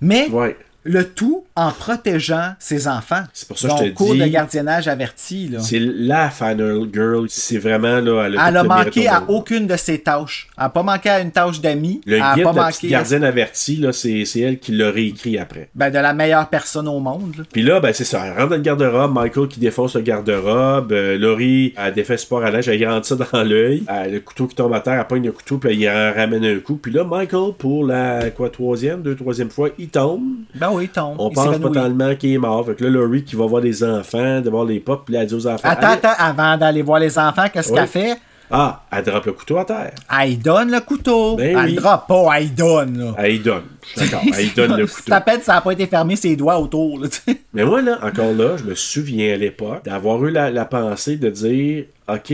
Mais 0.04 0.28
ouais. 0.30 0.56
le 0.84 1.04
tout 1.10 1.46
en 1.62 1.72
protégeant 1.72 2.54
ses 2.60 2.88
enfants. 2.88 3.24
C'est 3.34 3.48
pour 3.48 3.58
ça 3.58 3.70
que 3.70 3.86
je 3.86 3.90
te 3.90 3.96
cours 3.96 4.14
dis- 4.14 4.20
de 4.20 4.28
gardiennage 4.28 4.88
averti. 4.88 5.52
C'est 5.60 5.80
la 5.80 6.30
final 6.30 6.82
girl, 6.94 7.26
c'est 7.30 7.58
vraiment 7.58 8.00
là, 8.00 8.24
elle 8.26 8.38
a, 8.38 8.50
Elle 8.50 8.68
manqué 8.68 9.08
à 9.08 9.24
aucune 9.28 9.68
de 9.68 9.76
ses 9.78 10.00
tâches. 10.00 10.48
Elle 10.58 10.64
n'a 10.64 10.70
pas 10.70 10.84
manqué 10.84 11.10
à 11.10 11.20
une 11.22 11.32
tâche 11.32 11.62
d'amis. 11.62 12.02
Le 12.06 12.18
Elle 12.18 12.24
guide 12.36 12.44
pas 12.44 12.52
de 12.52 12.58
la 12.58 12.64
manqué 12.66 12.88
gardienne 12.88 13.24
avertie, 13.24 13.78
là, 13.78 13.92
c'est 13.94 14.24
elle 14.40 14.60
qui 14.60 14.72
l'a 14.72 14.90
réécrit 14.92 15.38
après. 15.38 15.70
ben, 15.76 15.90
de 15.90 15.98
la 16.00 16.14
meilleure 16.14 16.48
personne 16.50 16.88
au 16.88 17.00
monde. 17.00 17.34
là. 17.38 17.44
Puis 17.52 17.62
là, 17.62 17.80
ben 17.80 17.94
c'est 17.94 18.04
ça. 18.04 18.24
Elle 18.26 18.34
rentre 18.38 18.50
dans 18.50 18.56
le 18.56 18.62
garde-robe. 18.62 19.14
Michael 19.14 19.48
qui 19.48 19.60
défonce 19.60 19.96
le 19.96 20.02
garde-robe. 20.02 20.92
Euh, 20.92 21.18
Laurie, 21.18 21.74
elle 21.78 21.94
défait 21.94 22.18
sport 22.18 22.44
à 22.44 22.52
linge. 22.52 22.68
Elle 22.68 22.88
rentre 22.88 23.06
ça 23.08 23.16
dans 23.16 23.44
l'œil. 23.44 23.84
Le 24.10 24.20
couteau 24.20 24.48
qui 24.48 24.56
tombe 24.56 24.74
à 24.74 24.80
terre, 24.80 25.00
elle 25.00 25.08
pogne 25.08 25.26
le 25.26 25.32
couteau, 25.32 25.58
puis 25.58 25.84
elle 25.84 25.90
en 26.14 26.14
ramène 26.16 26.46
un 26.46 26.60
coup. 26.60 26.76
Puis 26.76 26.92
là, 26.92 27.04
Michael, 27.04 27.54
pour 27.58 27.86
la 27.86 28.30
quoi, 28.32 28.50
troisième, 28.50 29.02
deux, 29.02 29.16
troisième 29.16 29.50
fois, 29.50 29.70
il 29.78 29.90
tombe. 29.90 30.24
Ben 30.56 30.70
oui, 30.72 30.86
il 30.86 30.90
tombe. 30.90 31.16
On 31.20 31.30
Il 31.30 31.34
pense 31.36 31.51
s'évanouit. 31.54 31.74
totalement 31.76 32.16
qu'il 32.16 32.34
est 32.34 32.38
mort. 32.38 32.66
Fait 32.66 32.76
que 32.76 32.84
là, 32.84 32.90
Laurie 32.90 33.24
qui 33.24 33.36
va 33.36 33.46
voir 33.46 33.62
les 33.62 33.84
enfants, 33.84 34.42
de 34.42 34.50
voir 34.50 34.66
les 34.66 34.80
potes, 34.80 35.04
puis 35.06 35.16
elle 35.16 35.28
dit 35.28 35.34
aux 35.36 35.48
enfants. 35.48 35.68
Attends, 35.70 35.88
Allez. 35.88 35.98
attends, 36.04 36.14
avant 36.24 36.58
d'aller 36.58 36.82
voir 36.82 37.00
les 37.00 37.18
enfants, 37.18 37.46
qu'est-ce 37.52 37.70
Oui. 37.72 37.78
qu'elle 37.78 37.88
fait? 37.88 38.18
Ah, 38.54 38.82
elle 38.92 39.06
drop 39.06 39.26
le 39.26 39.32
couteau 39.32 39.58
à 39.60 39.64
terre. 39.64 39.94
Elle 40.22 40.38
donne 40.40 40.72
le 40.72 40.82
couteau. 40.82 41.38
Ben 41.38 41.58
elle 41.58 41.66
oui. 41.70 41.76
drop 41.76 42.06
pas, 42.06 42.38
elle 42.38 42.54
donne. 42.54 42.98
Là. 42.98 43.14
Elle 43.18 43.42
donne. 43.42 43.64
D'accord. 43.96 44.22
Elle 44.38 44.54
donne 44.54 44.76
le 44.76 44.88
couteau. 44.94 45.04
t'appelles, 45.10 45.42
ça 45.42 45.54
n'a 45.54 45.62
pas 45.62 45.72
été 45.72 45.88
fermé 45.88 46.18
ses 46.18 46.36
doigts 46.36 46.60
autour. 46.60 47.00
Là. 47.00 47.08
Mais 47.54 47.64
moi, 47.64 47.82
là, 47.82 47.98
encore 48.04 48.34
là, 48.34 48.58
je 48.58 48.66
me 48.66 48.76
souviens 48.76 49.34
à 49.34 49.38
l'époque 49.38 49.86
d'avoir 49.86 50.22
eu 50.26 50.32
la, 50.32 50.52
la 50.52 50.66
pensée 50.66 51.16
de 51.16 51.30
dire 51.30 51.86
OK, 52.10 52.34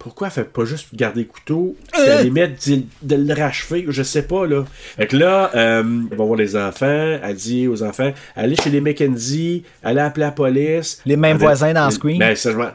pourquoi 0.00 0.26
elle 0.28 0.32
fait 0.32 0.44
pas 0.52 0.64
juste 0.64 0.88
garder 0.94 1.20
le 1.20 1.26
couteau, 1.28 1.76
à 1.92 2.00
la 2.04 2.22
limite, 2.22 2.68
de 3.02 3.14
le 3.16 3.34
rachever, 3.34 3.84
je 3.88 4.02
sais 4.02 4.22
pas, 4.22 4.46
là. 4.46 4.64
Fait 4.96 5.06
que 5.06 5.16
là, 5.16 5.50
euh, 5.54 5.82
on 6.10 6.16
va 6.16 6.24
voir 6.24 6.36
les 6.38 6.56
enfants, 6.56 7.18
elle 7.22 7.36
dit 7.36 7.68
aux 7.68 7.82
enfants, 7.84 8.10
allez 8.34 8.56
chez 8.56 8.70
les 8.70 8.80
Mackenzie, 8.80 9.62
allez 9.82 10.00
appeler 10.00 10.24
la 10.26 10.32
police. 10.32 11.00
Les 11.06 11.16
mêmes 11.16 11.36
voisins 11.36 11.72
dans 11.74 11.90
Scream. 11.90 12.18
Ben, 12.18 12.34
ça, 12.34 12.50
je 12.50 12.56
m'en- 12.56 12.70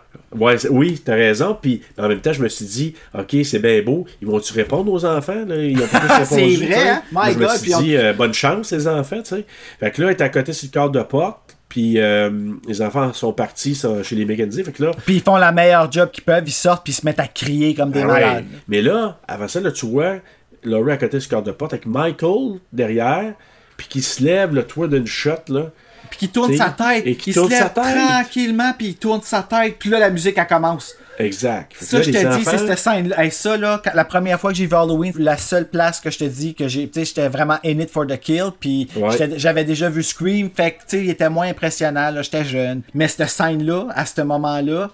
ouais, 0.46 0.56
oui, 0.70 1.02
t'as 1.04 1.16
raison, 1.16 1.58
puis 1.60 1.82
en 1.98 2.08
même 2.08 2.20
temps, 2.22 2.34
je 2.34 2.42
me 2.44 2.48
suis 2.48 2.66
dit, 2.66 2.96
ok, 3.18 3.36
c'est 3.44 3.60
bien 3.60 3.82
beau, 3.82 4.06
ils 4.22 4.28
vont-tu 4.28 4.54
répondre 4.54 4.92
aux 4.92 5.04
enfants, 5.04 5.46
là? 5.48 5.56
Ils 5.58 5.78
ont 5.82 5.88
pas 5.88 6.00
tous 6.20 6.26
C'est 6.30 6.36
répondu, 6.36 6.66
vrai, 6.68 6.90
hein? 6.90 7.02
My 7.12 7.34
je 7.34 7.40
me 7.40 7.46
God, 7.46 7.56
suis 7.56 7.62
puis 7.64 7.76
on- 7.76 7.82
dit, 7.82 7.98
euh, 7.98 8.14
bonne 8.14 8.34
chance, 8.34 8.72
les 8.72 8.88
enfants, 8.88 9.22
tu 9.24 9.36
sais. 9.36 9.46
Fait 9.80 9.92
que 9.92 10.02
là, 10.02 10.10
elle 10.12 10.16
est 10.18 10.22
à 10.22 10.30
côté 10.30 10.54
sur 10.54 10.68
le 10.68 10.72
cadre 10.74 10.92
de 10.92 11.02
porte, 11.02 11.45
puis 11.76 12.00
euh, 12.00 12.30
les 12.70 12.82
enfants 12.82 13.12
sont 13.12 13.34
partis 13.34 13.76
ça, 13.76 14.02
chez 14.02 14.16
les 14.16 14.24
Mackenzie, 14.24 14.64
fait 14.64 14.72
que 14.72 14.82
là, 14.82 14.92
Puis 15.06 15.16
ils 15.16 15.22
font 15.22 15.36
la 15.36 15.52
meilleure 15.52 15.92
job 15.92 16.10
qu'ils 16.10 16.24
peuvent, 16.24 16.46
ils 16.48 16.52
sortent 16.54 16.86
puis 16.86 16.94
ils 16.94 16.96
se 16.96 17.06
mettent 17.06 17.20
à 17.20 17.28
crier 17.28 17.76
comme 17.76 17.92
des 17.92 18.00
ah 18.00 18.08
ouais. 18.08 18.14
malades. 18.14 18.46
Mais 18.70 18.82
là, 18.82 19.20
avant 19.28 19.50
ça, 19.50 19.60
là, 19.60 19.74
tu 19.74 19.86
vois 19.86 20.20
Laurie 20.64 20.94
à 20.94 20.98
côté 20.98 21.18
du 21.18 21.28
cadre 21.28 21.44
de 21.44 21.52
porte 21.52 21.74
avec 21.74 21.86
Michael 21.86 22.62
derrière, 22.72 23.34
puis 23.76 23.88
qui 23.90 24.02
se 24.02 24.24
lève 24.24 24.56
le 24.56 24.64
toit 24.64 24.88
d'une 24.88 25.06
shot, 25.06 25.32
là. 25.50 25.72
Puis 26.10 26.20
qui 26.20 26.30
tourne 26.30 26.52
T'sais, 26.52 26.64
sa 26.64 26.70
tête, 26.70 27.06
et 27.06 27.18
qui 27.18 27.32
il 27.32 27.34
se 27.34 27.40
tourne 27.40 27.52
lève 27.52 27.60
sa 27.64 27.70
tête. 27.70 27.94
tranquillement 27.94 28.72
puis 28.78 28.88
il 28.88 28.96
tourne 28.96 29.22
sa 29.22 29.44
tête, 29.44 29.76
puis 29.78 29.90
là 29.90 30.00
la 30.00 30.12
musique 30.12 30.38
elle 30.38 30.48
commence. 30.48 30.96
Exact. 31.18 31.74
Ça, 31.80 32.02
je 32.02 32.12
te 32.12 32.38
dis, 32.38 32.44
c'est 32.44 32.58
cette 32.58 32.78
scène-là. 32.80 33.24
Hey, 33.24 33.32
ça, 33.32 33.56
là, 33.58 33.82
quand- 33.84 33.94
la 33.94 34.04
première 34.06 34.40
fois 34.40 34.52
que 34.52 34.58
j'ai 34.58 34.66
vu 34.66 34.76
Halloween, 34.76 35.14
la 35.18 35.38
seule 35.38 35.68
place 35.70 36.00
que 36.02 36.10
je 36.12 36.18
te 36.18 36.24
dis 36.26 36.54
que 36.56 36.68
j'ai. 36.68 36.88
Tu 36.90 37.00
sais, 37.00 37.06
j'étais 37.06 37.28
vraiment 37.30 37.58
in 37.66 37.80
it 37.80 37.90
for 37.90 38.06
the 38.06 38.20
kill. 38.20 38.50
Puis 38.60 38.90
Ouais. 38.96 39.16
j'avais 39.38 39.64
déjà 39.64 39.90
vu 39.90 40.04
Scream. 40.04 40.50
Fait 40.56 40.72
que, 40.72 40.78
tu 40.80 40.84
sais, 40.88 41.04
il 41.04 41.10
était 41.10 41.30
moins 41.30 41.48
impressionnant. 41.48 42.10
là, 42.12 42.22
J'étais 42.22 42.44
jeune. 42.46 42.82
Mais 42.94 43.08
cette 43.08 43.30
scène-là, 43.30 43.88
à 43.96 44.06
ce 44.06 44.22
moment-là, 44.22 44.90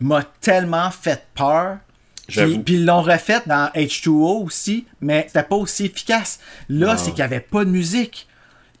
m'a 0.00 0.22
tellement 0.40 0.90
fait 0.90 1.22
peur. 1.34 1.78
Puis, 2.28 2.58
puis 2.58 2.74
ils 2.74 2.84
l'ont 2.84 3.00
refait 3.02 3.40
dans 3.46 3.70
H2O 3.74 4.44
aussi, 4.44 4.86
mais 5.00 5.24
c'était 5.26 5.42
pas 5.42 5.56
aussi 5.56 5.86
efficace. 5.86 6.38
Là, 6.68 6.88
Non. 6.92 6.98
c'est 6.98 7.10
qu'il 7.10 7.20
y 7.20 7.22
avait 7.22 7.40
pas 7.40 7.64
de 7.64 7.70
musique. 7.70 8.27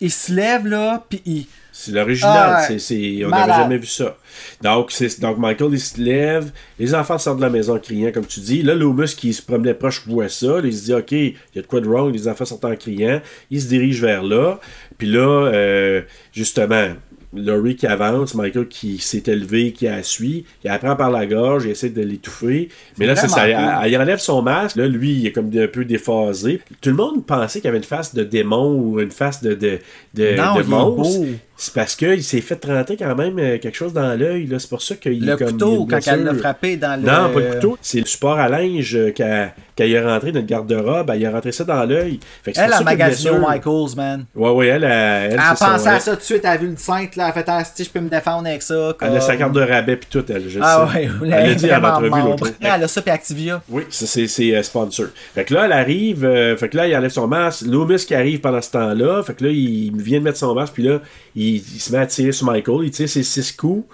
Il 0.00 0.10
se 0.10 0.32
lève, 0.32 0.66
là, 0.66 1.04
puis 1.08 1.20
il. 1.26 1.46
C'est 1.72 1.92
l'original, 1.92 2.54
Ah, 2.58 2.64
c'est, 2.66 2.80
c'est- 2.80 3.24
on 3.24 3.28
n'avait 3.28 3.52
jamais 3.52 3.78
vu 3.78 3.86
ça. 3.86 4.16
Donc, 4.62 4.90
c'est, 4.90 5.20
donc 5.20 5.38
Michael, 5.38 5.68
il 5.72 5.80
se 5.80 6.00
lève, 6.00 6.50
les 6.78 6.92
enfants 6.92 7.18
sortent 7.18 7.36
de 7.36 7.42
la 7.42 7.50
maison 7.50 7.76
en 7.76 7.78
criant, 7.78 8.10
comme 8.10 8.26
tu 8.26 8.40
dis. 8.40 8.62
Là, 8.62 8.74
Loomis, 8.74 9.14
qui 9.16 9.32
se 9.32 9.42
promenait 9.42 9.74
proche, 9.74 10.02
voit 10.08 10.28
ça. 10.28 10.46
Là, 10.60 10.62
il 10.64 10.72
se 10.76 10.84
dit, 10.86 10.94
OK, 10.94 11.12
il 11.12 11.34
y 11.54 11.58
a 11.58 11.62
de 11.62 11.66
quoi 11.68 11.80
de 11.80 11.86
wrong, 11.86 12.12
les 12.12 12.26
enfants 12.26 12.44
sortent 12.44 12.64
en 12.64 12.74
criant. 12.74 13.20
Il 13.52 13.62
se 13.62 13.68
dirige 13.68 14.00
vers 14.00 14.24
là. 14.24 14.58
Puis 14.98 15.06
là, 15.06 15.20
euh, 15.52 16.02
justement, 16.32 16.88
Laurie 17.34 17.76
qui 17.76 17.86
avance, 17.86 18.34
Michael 18.34 18.68
qui 18.68 18.98
s'est 18.98 19.24
élevé, 19.26 19.72
qui 19.72 19.84
la 19.84 20.02
suit, 20.02 20.44
il 20.64 20.68
la 20.68 20.78
prend 20.78 20.96
par 20.96 21.10
la 21.10 21.26
gorge, 21.26 21.64
il 21.66 21.72
essaie 21.72 21.90
de 21.90 22.02
l'étouffer. 22.02 22.70
Mais 22.98 23.06
là, 23.06 23.16
c'est 23.16 23.28
ça, 23.28 23.48
elle, 23.48 23.56
cool. 23.56 23.94
elle 23.94 24.00
enlève 24.00 24.18
son 24.18 24.40
masque. 24.42 24.76
Là, 24.76 24.86
lui, 24.86 25.12
il 25.12 25.26
est 25.26 25.32
comme 25.32 25.50
un 25.54 25.68
peu 25.68 25.84
déphasé. 25.84 26.62
Tout 26.80 26.90
le 26.90 26.96
monde 26.96 27.26
pensait 27.26 27.60
qu'il 27.60 27.66
y 27.66 27.68
avait 27.68 27.78
une 27.78 27.84
face 27.84 28.14
de 28.14 28.24
démon 28.24 28.74
ou 28.74 29.00
une 29.00 29.10
face 29.10 29.42
de, 29.42 29.54
de, 29.54 29.78
de, 30.14 30.36
Non, 30.36 30.64
monstre. 30.64 31.26
C'est 31.60 31.74
parce 31.74 31.96
qu'il 31.96 32.22
s'est 32.22 32.40
fait 32.40 32.64
rentrer 32.64 32.96
quand 32.96 33.16
même 33.16 33.36
euh, 33.40 33.58
quelque 33.58 33.74
chose 33.76 33.92
dans 33.92 34.16
l'œil. 34.16 34.48
C'est 34.58 34.68
pour 34.70 34.80
ça 34.80 34.94
qu'il 34.94 35.26
Le 35.26 35.32
est 35.34 35.36
comme, 35.36 35.50
couteau, 35.50 35.72
a 35.72 35.76
une 35.80 35.88
quand 35.88 36.12
elle 36.12 36.22
l'a 36.24 36.34
frappé 36.34 36.76
dans 36.76 36.94
le. 37.00 37.04
Non, 37.06 37.32
pas 37.34 37.40
le 37.40 37.54
couteau. 37.54 37.76
C'est 37.82 37.98
le 37.98 38.06
support 38.06 38.38
à 38.38 38.48
linge 38.48 38.94
euh, 38.94 39.10
qu'elle 39.10 39.52
qu'elle 39.74 39.96
a 39.96 40.12
rentré 40.14 40.30
dans 40.30 40.38
le 40.40 40.46
garde-robe. 40.46 41.10
Elle 41.12 41.26
a 41.26 41.30
rentré 41.32 41.50
ça 41.50 41.64
dans 41.64 41.84
l'œil. 41.84 42.20
Elle 42.46 42.58
a 42.72 42.76
a 42.76 42.78
une 42.78 42.84
magasiné 42.84 43.30
au. 43.30 43.38
Michaels, 43.40 43.96
man. 43.96 44.24
Ouais, 44.36 44.50
ouais, 44.50 44.66
elle, 44.68 44.84
a- 44.84 45.20
elle, 45.24 45.32
Elle 45.32 45.38
pensait 45.38 45.64
son- 45.64 45.86
à 45.88 46.00
ça 46.00 46.12
tout 46.12 46.18
de 46.18 46.22
suite, 46.22 46.40
elle 46.44 46.50
a 46.50 46.56
vu 46.56 46.68
le 46.68 46.76
5, 46.76 47.16
là, 47.16 47.24
elle 47.24 47.30
a 47.30 47.32
fait 47.32 47.44
ah, 47.48 47.64
si 47.64 47.82
je 47.84 47.90
peux 47.90 48.00
me 48.00 48.08
défendre 48.08 48.46
avec 48.46 48.62
ça. 48.62 48.94
Elle 49.00 49.16
a 49.16 49.20
sa 49.20 49.36
carte 49.36 49.52
de 49.52 49.60
rabais 49.60 49.96
puis 49.96 50.08
tout, 50.10 50.24
elle, 50.28 50.48
je 50.48 50.60
Ah 50.62 50.88
sais. 50.92 50.98
ouais, 50.98 51.08
Elle 51.24 51.28
l'a 51.48 51.54
dit 51.54 51.64
en 51.66 51.68
vraiment 51.68 51.88
entrevue 51.88 52.10
membre. 52.10 52.24
l'autre 52.30 52.46
fois. 52.46 52.54
Elle 52.60 52.84
a 52.84 52.88
ça 52.88 53.02
puis 53.02 53.10
Activia. 53.10 53.62
Oui, 53.68 53.82
c'est, 53.90 54.54
euh, 54.54 54.62
sponsor. 54.62 55.06
Fait 55.34 55.44
que 55.44 55.54
là, 55.54 55.64
elle 55.64 55.72
arrive, 55.72 56.24
euh, 56.24 56.56
fait 56.56 56.68
que 56.68 56.76
là, 56.76 56.86
il 56.86 56.96
enlève 56.96 57.10
son 57.10 57.26
masque. 57.26 57.62
Loomis 57.66 57.96
qui 58.06 58.14
arrive 58.14 58.40
pendant 58.40 58.62
ce 58.62 58.70
temps-là. 58.70 59.22
Fait 59.24 59.34
que 59.34 59.44
là, 59.44 59.50
il 59.50 59.92
vient 59.96 60.20
de 60.20 60.24
mettre 60.24 60.38
son 60.38 60.54
masque, 60.54 60.74
puis 60.74 60.84
là, 60.84 61.00
il, 61.34 61.47
il 61.56 61.80
se 61.80 61.92
met 61.92 61.98
à 61.98 62.06
tirer 62.06 62.32
sur 62.32 62.46
Michael. 62.46 62.84
Il 62.84 62.90
tire 62.90 63.08
ses 63.08 63.22
six 63.22 63.52
coups. 63.52 63.84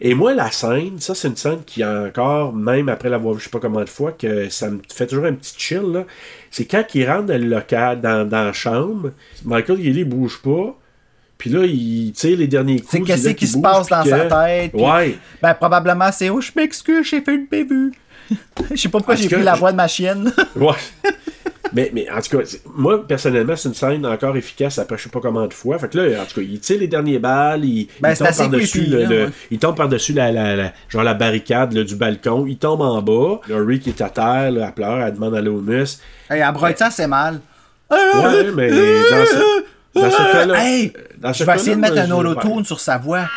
Et 0.00 0.14
moi, 0.14 0.34
la 0.34 0.50
scène, 0.50 0.98
ça, 1.00 1.14
c'est 1.14 1.28
une 1.28 1.36
scène 1.36 1.60
qui, 1.66 1.84
encore, 1.84 2.52
même 2.54 2.88
après 2.88 3.08
l'avoir 3.08 3.34
vu 3.34 3.40
je 3.40 3.44
sais 3.44 3.50
pas 3.50 3.60
combien 3.60 3.84
de 3.84 3.88
fois, 3.88 4.12
que 4.12 4.48
ça 4.48 4.70
me 4.70 4.80
fait 4.92 5.06
toujours 5.06 5.24
un 5.26 5.32
petit 5.34 5.54
chill, 5.56 5.82
là. 5.92 6.04
C'est 6.50 6.64
quand 6.64 6.84
il 6.94 7.08
rentre 7.10 7.26
dans 7.26 7.40
le 7.40 7.48
local, 7.48 8.00
dans, 8.00 8.28
dans 8.28 8.44
la 8.44 8.52
chambre, 8.52 9.12
Michael, 9.44 9.80
il, 9.80 9.96
il 9.98 10.04
bouge 10.04 10.40
pas. 10.42 10.76
Puis 11.38 11.50
là, 11.50 11.64
il 11.66 12.12
tire 12.12 12.38
les 12.38 12.46
derniers 12.46 12.78
coups. 12.80 12.90
C'est 12.92 13.00
qu'est-ce 13.02 13.28
qui 13.30 13.46
se 13.46 13.58
passe 13.58 13.88
dans 13.88 14.02
que- 14.02 14.08
sa 14.08 14.20
tête. 14.24 14.72
Ouais. 14.72 15.18
Ben, 15.42 15.52
probablement, 15.52 16.10
c'est 16.10 16.30
Oh, 16.30 16.40
je 16.40 16.50
m'excuse, 16.56 17.06
j'ai 17.06 17.20
fait 17.20 17.34
une 17.34 17.46
bévue. 17.46 17.92
Je 18.70 18.76
sais 18.76 18.88
pas 18.88 18.98
pourquoi 18.98 19.14
En 19.14 19.16
j'ai 19.18 19.28
pris 19.28 19.42
la 19.42 19.54
voix 19.54 19.72
de 19.72 19.76
ma 19.76 19.88
chienne. 19.88 20.32
Ouais. 20.56 20.72
mais, 21.72 21.90
mais 21.92 22.06
en 22.10 22.20
tout 22.20 22.38
cas, 22.38 22.44
moi, 22.74 23.06
personnellement, 23.06 23.54
c'est 23.56 23.68
une 23.68 23.74
scène 23.74 24.06
encore 24.06 24.36
efficace 24.36 24.78
après 24.78 24.96
je 24.96 25.02
sais 25.04 25.08
pas 25.08 25.20
combien 25.20 25.46
de 25.46 25.52
fois. 25.54 25.78
Fait 25.78 25.88
que 25.88 25.98
là, 25.98 26.22
en 26.22 26.24
tout 26.24 26.40
cas, 26.40 26.46
il 26.48 26.58
tire 26.60 26.78
les 26.80 26.86
dernières 26.88 27.20
balles, 27.20 27.64
il, 27.64 27.88
Ben, 28.00 28.12
il 28.12 28.16
tombe 28.16 28.28
par-dessus 28.36 28.78
creepy, 28.78 28.90
le, 28.90 29.02
là, 29.02 29.08
le- 29.08 29.24
ouais. 29.26 29.30
il 29.50 29.58
tombe 29.58 29.76
par-dessus 29.76 30.12
la, 30.12 30.32
la, 30.32 30.56
la- 30.56 30.72
genre 30.88 31.02
la 31.02 31.14
barricade 31.14 31.72
là, 31.74 31.82
du 31.84 31.94
balcon, 31.96 32.46
il 32.46 32.56
tombe 32.56 32.80
en 32.80 33.02
bas. 33.02 33.40
Laurie 33.48 33.80
qui 33.80 33.90
est 33.90 34.00
à 34.00 34.08
terre, 34.10 34.50
là, 34.52 34.66
elle 34.68 34.72
pleure, 34.74 35.00
elle 35.00 35.14
demande 35.14 35.34
à 35.34 35.40
Loomis. 35.42 35.98
Hey, 36.30 36.40
elle 36.40 36.52
broye 36.52 36.74
ça, 36.76 36.90
c'est 36.90 37.06
mal? 37.08 37.40
Ouais, 37.90 38.50
mais 38.54 38.70
dans 38.70 39.24
ce, 39.26 39.64
dans 39.94 40.10
ce 40.10 40.16
cas-là. 40.32 40.64
Hey, 40.64 40.92
ce 41.24 41.32
je 41.38 41.44
vais 41.44 41.54
essayer 41.54 41.76
de 41.76 41.80
mettre 41.80 41.98
un 41.98 42.10
holotune 42.10 42.64
sur 42.64 42.80
sa 42.80 42.96
voix. 42.98 43.28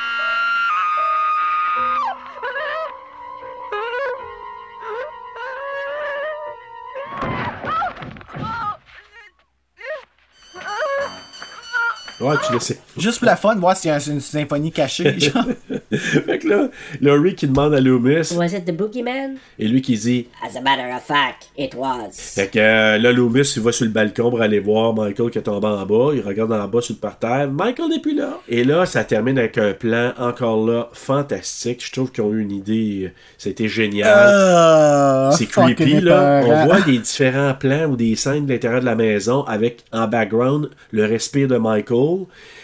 Ouais, 12.19 12.35
tu 12.45 12.53
le 12.53 12.59
sais. 12.59 12.79
Juste 12.97 13.19
pour 13.19 13.27
la 13.27 13.35
fun, 13.37 13.55
voir 13.55 13.77
s'il 13.77 13.89
y 13.91 13.93
a 13.93 13.99
une 14.07 14.19
symphonie 14.19 14.71
cachée. 14.71 15.17
genre. 15.19 15.45
fait 15.91 16.39
que 16.39 16.47
là, 16.49 16.69
Laurie 17.01 17.33
qui 17.35 17.47
demande 17.47 17.73
à 17.73 17.79
Loomis, 17.79 18.33
Was 18.35 18.47
it 18.47 18.65
the 18.65 18.71
boogeyman? 18.75 19.35
et 19.57 19.67
lui 19.67 19.81
qui 19.81 19.97
dit 19.97 20.27
As 20.43 20.57
a 20.57 20.61
matter 20.61 20.91
of 20.93 21.01
fact, 21.03 21.49
it 21.57 21.73
was. 21.75 22.09
Fait 22.11 22.47
que 22.47 22.59
euh, 22.59 22.97
là, 22.97 23.11
Loomis, 23.13 23.53
il 23.55 23.61
va 23.61 23.71
sur 23.71 23.85
le 23.85 23.91
balcon 23.91 24.29
pour 24.29 24.41
aller 24.41 24.59
voir 24.59 24.93
Michael 24.93 25.29
qui 25.29 25.37
est 25.37 25.43
tombé 25.43 25.67
en 25.67 25.85
bas. 25.85 26.11
Il 26.13 26.21
regarde 26.21 26.51
en 26.51 26.67
bas 26.67 26.81
sur 26.81 26.95
le 26.95 26.99
parterre. 26.99 27.49
Michael 27.51 27.89
n'est 27.89 27.99
plus 28.01 28.15
là. 28.15 28.39
Et 28.49 28.63
là, 28.63 28.85
ça 28.85 29.03
termine 29.05 29.37
avec 29.39 29.57
un 29.57 29.71
plan 29.73 30.11
encore 30.17 30.65
là 30.67 30.89
fantastique. 30.91 31.85
Je 31.85 31.91
trouve 31.91 32.11
qu'ils 32.11 32.23
ont 32.23 32.33
eu 32.33 32.41
une 32.41 32.51
idée. 32.51 33.03
euh, 33.05 33.09
C'était 33.37 33.67
génial. 33.69 34.09
Ah, 34.13 35.29
C'est 35.37 35.45
creepy, 35.45 36.01
là. 36.01 36.41
On 36.45 36.65
voit 36.65 36.81
des 36.81 36.97
différents 36.97 37.53
plans 37.53 37.85
ou 37.85 37.95
des 37.95 38.15
scènes 38.15 38.45
de 38.45 38.51
l'intérieur 38.53 38.81
de 38.81 38.85
la 38.85 38.95
maison 38.95 39.43
avec 39.43 39.85
en 39.93 40.07
background 40.07 40.69
le 40.91 41.05
respire 41.05 41.47
de 41.47 41.57
Michael. 41.57 42.08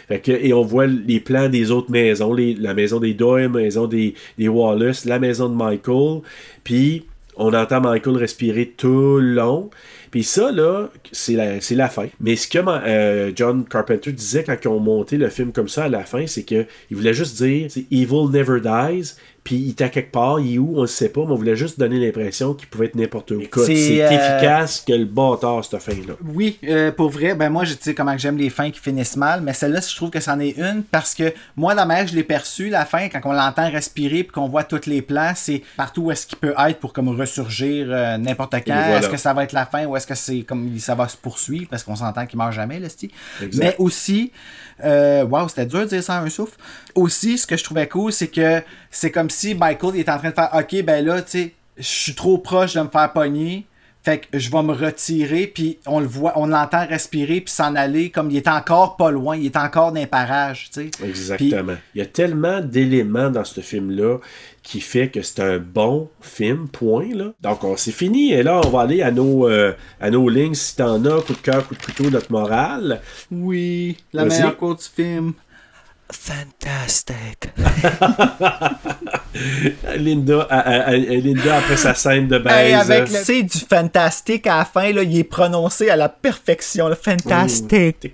Et 0.09 0.53
on 0.53 0.61
voit 0.61 0.87
les 0.87 1.19
plans 1.19 1.49
des 1.49 1.71
autres 1.71 1.91
maisons, 1.91 2.33
la 2.33 2.73
maison 2.73 2.99
des 2.99 3.13
Doyle, 3.13 3.43
la 3.43 3.49
maison 3.49 3.87
des, 3.87 4.15
Wallace, 4.39 5.05
la 5.05 5.19
maison 5.19 5.49
de 5.49 5.55
Michael. 5.55 6.21
Puis 6.63 7.05
on 7.37 7.53
entend 7.53 7.81
Michael 7.81 8.17
respirer 8.17 8.73
tout 8.77 9.17
le 9.17 9.33
long. 9.33 9.69
Puis 10.11 10.23
ça, 10.23 10.51
là, 10.51 10.89
c'est 11.11 11.35
la, 11.35 11.89
fin. 11.89 12.07
Mais 12.21 12.37
ce 12.37 12.47
que 12.47 12.59
euh, 12.59 13.31
John 13.35 13.65
Carpenter 13.65 14.13
disait 14.13 14.45
quand 14.45 14.55
ils 14.63 14.67
ont 14.69 14.79
monté 14.79 15.17
le 15.17 15.29
film 15.29 15.51
comme 15.51 15.67
ça 15.67 15.85
à 15.85 15.89
la 15.89 16.05
fin, 16.05 16.25
c'est 16.27 16.43
que 16.43 16.65
il 16.89 16.95
voulait 16.95 17.13
juste 17.13 17.35
dire 17.41 17.67
Evil 17.91 18.29
never 18.31 18.61
dies. 18.61 19.15
Puis 19.45 19.57
il 19.57 19.69
était 19.69 19.83
à 19.83 19.89
quelque 19.89 20.11
part, 20.11 20.39
il 20.39 20.55
est 20.55 20.57
où, 20.57 20.73
on 20.75 20.81
ne 20.81 20.87
sait 20.87 21.09
pas, 21.09 21.21
mais 21.21 21.31
on 21.31 21.35
voulait 21.35 21.55
juste 21.55 21.79
donner 21.79 21.99
l'impression 21.99 22.55
qu'il 22.55 22.67
pouvait 22.67 22.87
être 22.87 22.95
n'importe 22.95 23.29
où. 23.29 23.39
Écoute, 23.39 23.65
C'est, 23.67 24.01
euh, 24.01 24.09
efficace 24.09 24.83
que 24.85 24.91
le 24.91 25.05
bâtard, 25.05 25.63
cette 25.63 25.79
fin-là. 25.79 26.15
Oui, 26.33 26.57
euh, 26.63 26.91
pour 26.91 27.11
vrai, 27.11 27.35
ben 27.35 27.51
moi, 27.51 27.63
je 27.63 27.75
sais 27.79 27.93
comment 27.93 28.17
j'aime 28.17 28.37
les 28.37 28.49
fins 28.49 28.71
qui 28.71 28.79
finissent 28.79 29.17
mal, 29.17 29.41
mais 29.41 29.53
celle-là, 29.53 29.81
je 29.87 29.95
trouve 29.95 30.09
que 30.09 30.19
c'en 30.19 30.39
est 30.39 30.57
une 30.57 30.81
parce 30.83 31.13
que 31.13 31.31
moi, 31.55 31.75
la 31.75 31.85
que 32.03 32.09
je 32.09 32.15
l'ai 32.15 32.23
perçue, 32.23 32.69
la 32.69 32.85
fin, 32.85 33.07
quand 33.07 33.21
on 33.25 33.33
l'entend 33.33 33.69
respirer 33.69 34.23
puis 34.23 34.31
qu'on 34.31 34.49
voit 34.49 34.63
tous 34.63 34.87
les 34.87 35.03
plans, 35.03 35.33
c'est 35.35 35.61
partout 35.77 36.05
où 36.05 36.11
est-ce 36.11 36.25
qu'il 36.25 36.39
peut 36.39 36.55
être 36.67 36.79
pour 36.79 36.91
comme 36.91 37.09
ressurgir 37.09 37.85
euh, 37.89 38.17
n'importe 38.17 38.55
quand. 38.55 38.73
voilà. 38.73 38.97
Est-ce 38.97 39.09
que 39.09 39.17
ça 39.17 39.33
va 39.33 39.43
être 39.43 39.53
la 39.53 39.67
fin 39.67 39.85
ou 39.85 39.95
est-ce 39.95 40.07
que 40.07 40.15
c'est 40.15 40.41
comme 40.41 40.77
ça 40.79 40.95
va 40.95 41.07
se 41.07 41.17
poursuivre 41.17 41.67
parce 41.69 41.83
qu'on 41.83 41.95
s'entend 41.95 42.25
qu'il 42.25 42.39
meurt 42.39 42.51
jamais, 42.51 42.79
le 42.79 42.89
style. 42.89 43.11
Mais 43.53 43.75
aussi, 43.77 44.31
euh, 44.83 45.23
wow, 45.23 45.47
c'était 45.47 45.65
dur 45.65 45.81
de 45.81 45.85
dire 45.85 46.03
ça 46.03 46.15
à 46.15 46.21
un 46.21 46.29
souffle. 46.29 46.57
Aussi, 46.95 47.37
ce 47.37 47.47
que 47.47 47.55
je 47.55 47.63
trouvais 47.63 47.87
cool, 47.87 48.11
c'est 48.11 48.27
que 48.27 48.61
c'est 48.91 49.11
comme 49.11 49.29
si 49.35 49.55
Michael 49.55 49.91
il 49.95 49.99
est 49.99 50.09
en 50.09 50.17
train 50.17 50.29
de 50.29 50.35
faire 50.35 50.49
OK, 50.53 50.83
ben 50.83 51.05
là, 51.05 51.21
tu 51.21 51.31
sais, 51.31 51.53
je 51.77 51.83
suis 51.83 52.15
trop 52.15 52.37
proche 52.37 52.73
de 52.73 52.81
me 52.81 52.89
faire 52.89 53.11
pogner. 53.13 53.65
Fait 54.05 54.19
que 54.19 54.37
je 54.37 54.51
vais 54.51 54.61
me 54.61 54.71
retirer, 54.71 55.47
puis 55.47 55.79
on 55.87 55.99
le 55.99 56.05
voit, 56.05 56.33
on 56.35 56.45
l'entend 56.45 56.85
respirer, 56.85 57.41
puis 57.41 57.51
s'en 57.51 57.73
aller, 57.73 58.11
comme 58.11 58.29
il 58.29 58.37
est 58.37 58.47
encore 58.47 58.97
pas 58.97 59.09
loin, 59.09 59.35
il 59.35 59.47
est 59.47 59.57
encore 59.57 59.91
dans 59.91 59.99
les 59.99 60.05
parages, 60.05 60.69
tu 60.71 60.91
sais. 60.91 61.03
Exactement. 61.03 61.73
Il 61.95 61.97
y 61.97 62.01
a 62.01 62.05
tellement 62.05 62.61
d'éléments 62.61 63.31
dans 63.31 63.43
ce 63.43 63.61
film-là 63.61 64.19
qui 64.61 64.79
fait 64.79 65.09
que 65.09 65.23
c'est 65.23 65.39
un 65.39 65.57
bon 65.57 66.07
film, 66.21 66.67
point. 66.67 67.15
Là. 67.15 67.33
Donc, 67.41 67.63
on 67.63 67.77
c'est 67.77 67.91
fini. 67.91 68.31
Et 68.31 68.43
là, 68.43 68.61
on 68.63 68.69
va 68.69 68.81
aller 68.81 69.01
à 69.01 69.09
nos, 69.09 69.49
euh, 69.49 69.73
à 69.99 70.11
nos 70.11 70.29
lignes. 70.29 70.53
Si 70.53 70.75
t'en 70.75 71.03
as, 71.05 71.21
coup 71.23 71.33
de 71.33 71.39
cœur, 71.39 71.67
coup 71.67 71.73
de 71.73 71.81
couteau, 71.81 72.11
notre 72.11 72.31
morale. 72.31 73.01
Oui, 73.31 73.97
la 74.13 74.25
meilleure 74.25 74.55
quote 74.55 74.79
du 74.79 75.03
film. 75.03 75.33
Fantastic. 76.11 77.49
Linda, 79.97 80.41
à- 80.49 80.59
à- 80.59 80.87
à- 80.89 80.95
Linda, 80.95 81.57
après 81.57 81.77
sa 81.77 81.93
scène 81.93 82.27
de 82.27 82.35
Hey, 82.37 82.43
baise. 82.73 82.91
avec 82.91 83.11
le 83.11 83.19
C 83.23 83.43
du 83.43 83.57
fantastique 83.59 84.47
à 84.47 84.57
la 84.59 84.65
fin, 84.65 84.91
là, 84.91 85.03
il 85.03 85.17
est 85.17 85.23
prononcé 85.23 85.89
à 85.89 85.95
la 85.95 86.09
perfection. 86.09 86.89
Le 86.89 86.95
fantastic. 86.95 88.13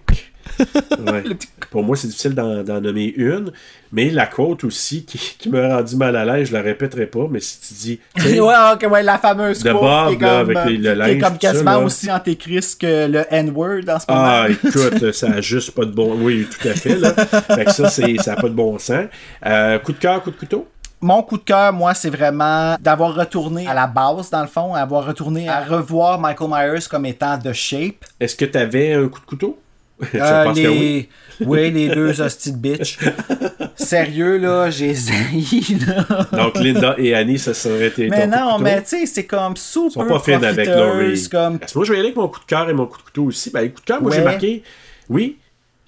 Ouais. 1.00 1.24
Pour 1.70 1.84
moi, 1.84 1.96
c'est 1.96 2.08
difficile 2.08 2.34
d'en 2.36 2.82
nommer 2.82 3.14
une, 3.16 3.52
mais 3.92 4.10
la 4.10 4.28
quote 4.28 4.64
aussi 4.64 5.06
qui, 5.06 5.18
qui 5.38 5.50
m'a 5.50 5.78
rendu 5.78 5.96
mal 5.96 6.16
à 6.16 6.26
l'aise, 6.26 6.50
je 6.50 6.54
la 6.54 6.62
répéterai 6.62 7.06
pas, 7.06 7.28
mais 7.30 7.40
si 7.40 7.60
tu 7.60 7.74
dis. 7.74 8.00
ouais, 8.40 9.04
la 9.04 9.18
fameuse 9.18 9.64
De 9.64 9.72
quote 9.72 9.82
Bob, 9.82 10.10
qui 10.10 10.14
est 10.16 10.28
là, 10.28 10.42
comme, 10.44 10.58
avec 10.58 10.66
les- 10.72 10.78
le 10.78 10.90
euh, 10.90 10.94
qui 11.06 11.12
est 11.12 11.14
linge, 11.16 11.22
comme 11.22 11.34
ça, 11.34 11.38
quasiment 11.40 11.84
aussi 11.84 12.12
antéchrist 12.12 12.82
que 12.82 13.08
le 13.08 13.26
N-word 13.30 13.82
en 13.90 14.00
ce 14.00 14.06
moment. 14.10 14.24
Ah, 14.26 14.48
écoute, 14.50 15.12
ça 15.14 15.28
a 15.32 15.42
juste 15.42 15.72
pas 15.72 15.86
de 15.86 15.92
bon. 15.92 16.16
Oui, 16.22 16.48
tout 16.50 16.68
à 16.68 16.74
fait. 16.74 16.96
Là. 16.98 17.14
fait 17.14 17.66
que 17.66 17.72
ça, 17.72 17.90
ça 17.90 18.34
a 18.34 18.36
pas 18.36 18.50
de 18.50 18.54
bon 18.54 18.78
sens. 18.80 19.06
Euh, 19.46 19.80
coup 19.80 19.94
de 19.94 19.98
cœur, 19.98 20.22
coup 20.22 20.32
de 20.32 20.36
couteau? 20.38 20.68
Mon 21.04 21.24
coup 21.24 21.38
de 21.38 21.44
cœur, 21.44 21.74
moi, 21.74 21.96
c'est 21.96 22.12
vraiment 22.12 22.76
d'avoir 22.80 23.16
retourné 23.16 23.68
à 23.68 23.74
la 23.74 23.88
base, 23.88 24.30
dans 24.30 24.42
le 24.42 24.48
fond, 24.48 24.76
avoir 24.76 25.06
retourné 25.06 25.50
à 25.50 25.62
revoir 25.62 26.20
Michael 26.20 26.48
Myers 26.50 26.86
comme 26.90 27.08
étant 27.08 27.40
The 27.40 27.54
Shape. 27.54 28.06
Est-ce 28.20 28.36
que 28.36 28.46
tu 28.46 28.58
avais 28.58 28.94
un 28.94 29.08
coup 29.08 29.20
de 29.20 29.26
couteau? 29.26 29.58
Euh, 30.16 30.44
pense 30.46 30.58
les... 30.58 30.64
que 30.64 30.70
oui. 30.70 31.10
oui. 31.42 31.72
les 31.72 31.90
deux 31.90 32.22
hosties 32.22 32.52
de 32.54 32.58
bitch. 32.58 32.98
Sérieux, 33.76 34.38
là, 34.38 34.70
j'ai 34.70 34.94
zaï, 34.94 35.46
là. 35.88 36.28
Donc, 36.32 36.58
Linda 36.60 36.96
et 36.98 37.14
Annie, 37.14 37.40
ça 37.40 37.54
serait 37.54 37.88
été 37.88 38.10
Mais 38.10 38.28
non, 38.28 38.60
mais 38.60 38.82
tu 38.82 38.90
sais, 38.90 39.06
c'est 39.06 39.26
comme 39.26 39.56
super 39.56 39.88
Ils 39.88 39.92
sont 39.92 40.06
pas 40.06 40.20
fines 40.20 40.44
avec 40.44 40.68
Laurie. 40.68 41.28
comme... 41.30 41.60
Parce 41.60 41.74
que 41.74 41.78
moi, 41.80 41.86
je 41.86 41.92
vais 41.92 41.98
y 41.98 42.00
aller 42.00 42.10
avec 42.10 42.18
mon 42.18 42.28
coup 42.28 42.40
de 42.40 42.46
cœur 42.46 42.70
et 42.70 42.74
mon 42.74 42.86
coup 42.86 42.98
de 42.98 43.04
couteau 43.04 43.24
aussi. 43.26 43.50
Ben, 43.52 43.62
le 43.62 43.70
coup 43.70 43.82
de 43.82 43.86
cœur, 43.86 44.02
moi, 44.02 44.12
j'ai 44.14 44.22
marqué. 44.24 44.64
Oui. 45.10 45.38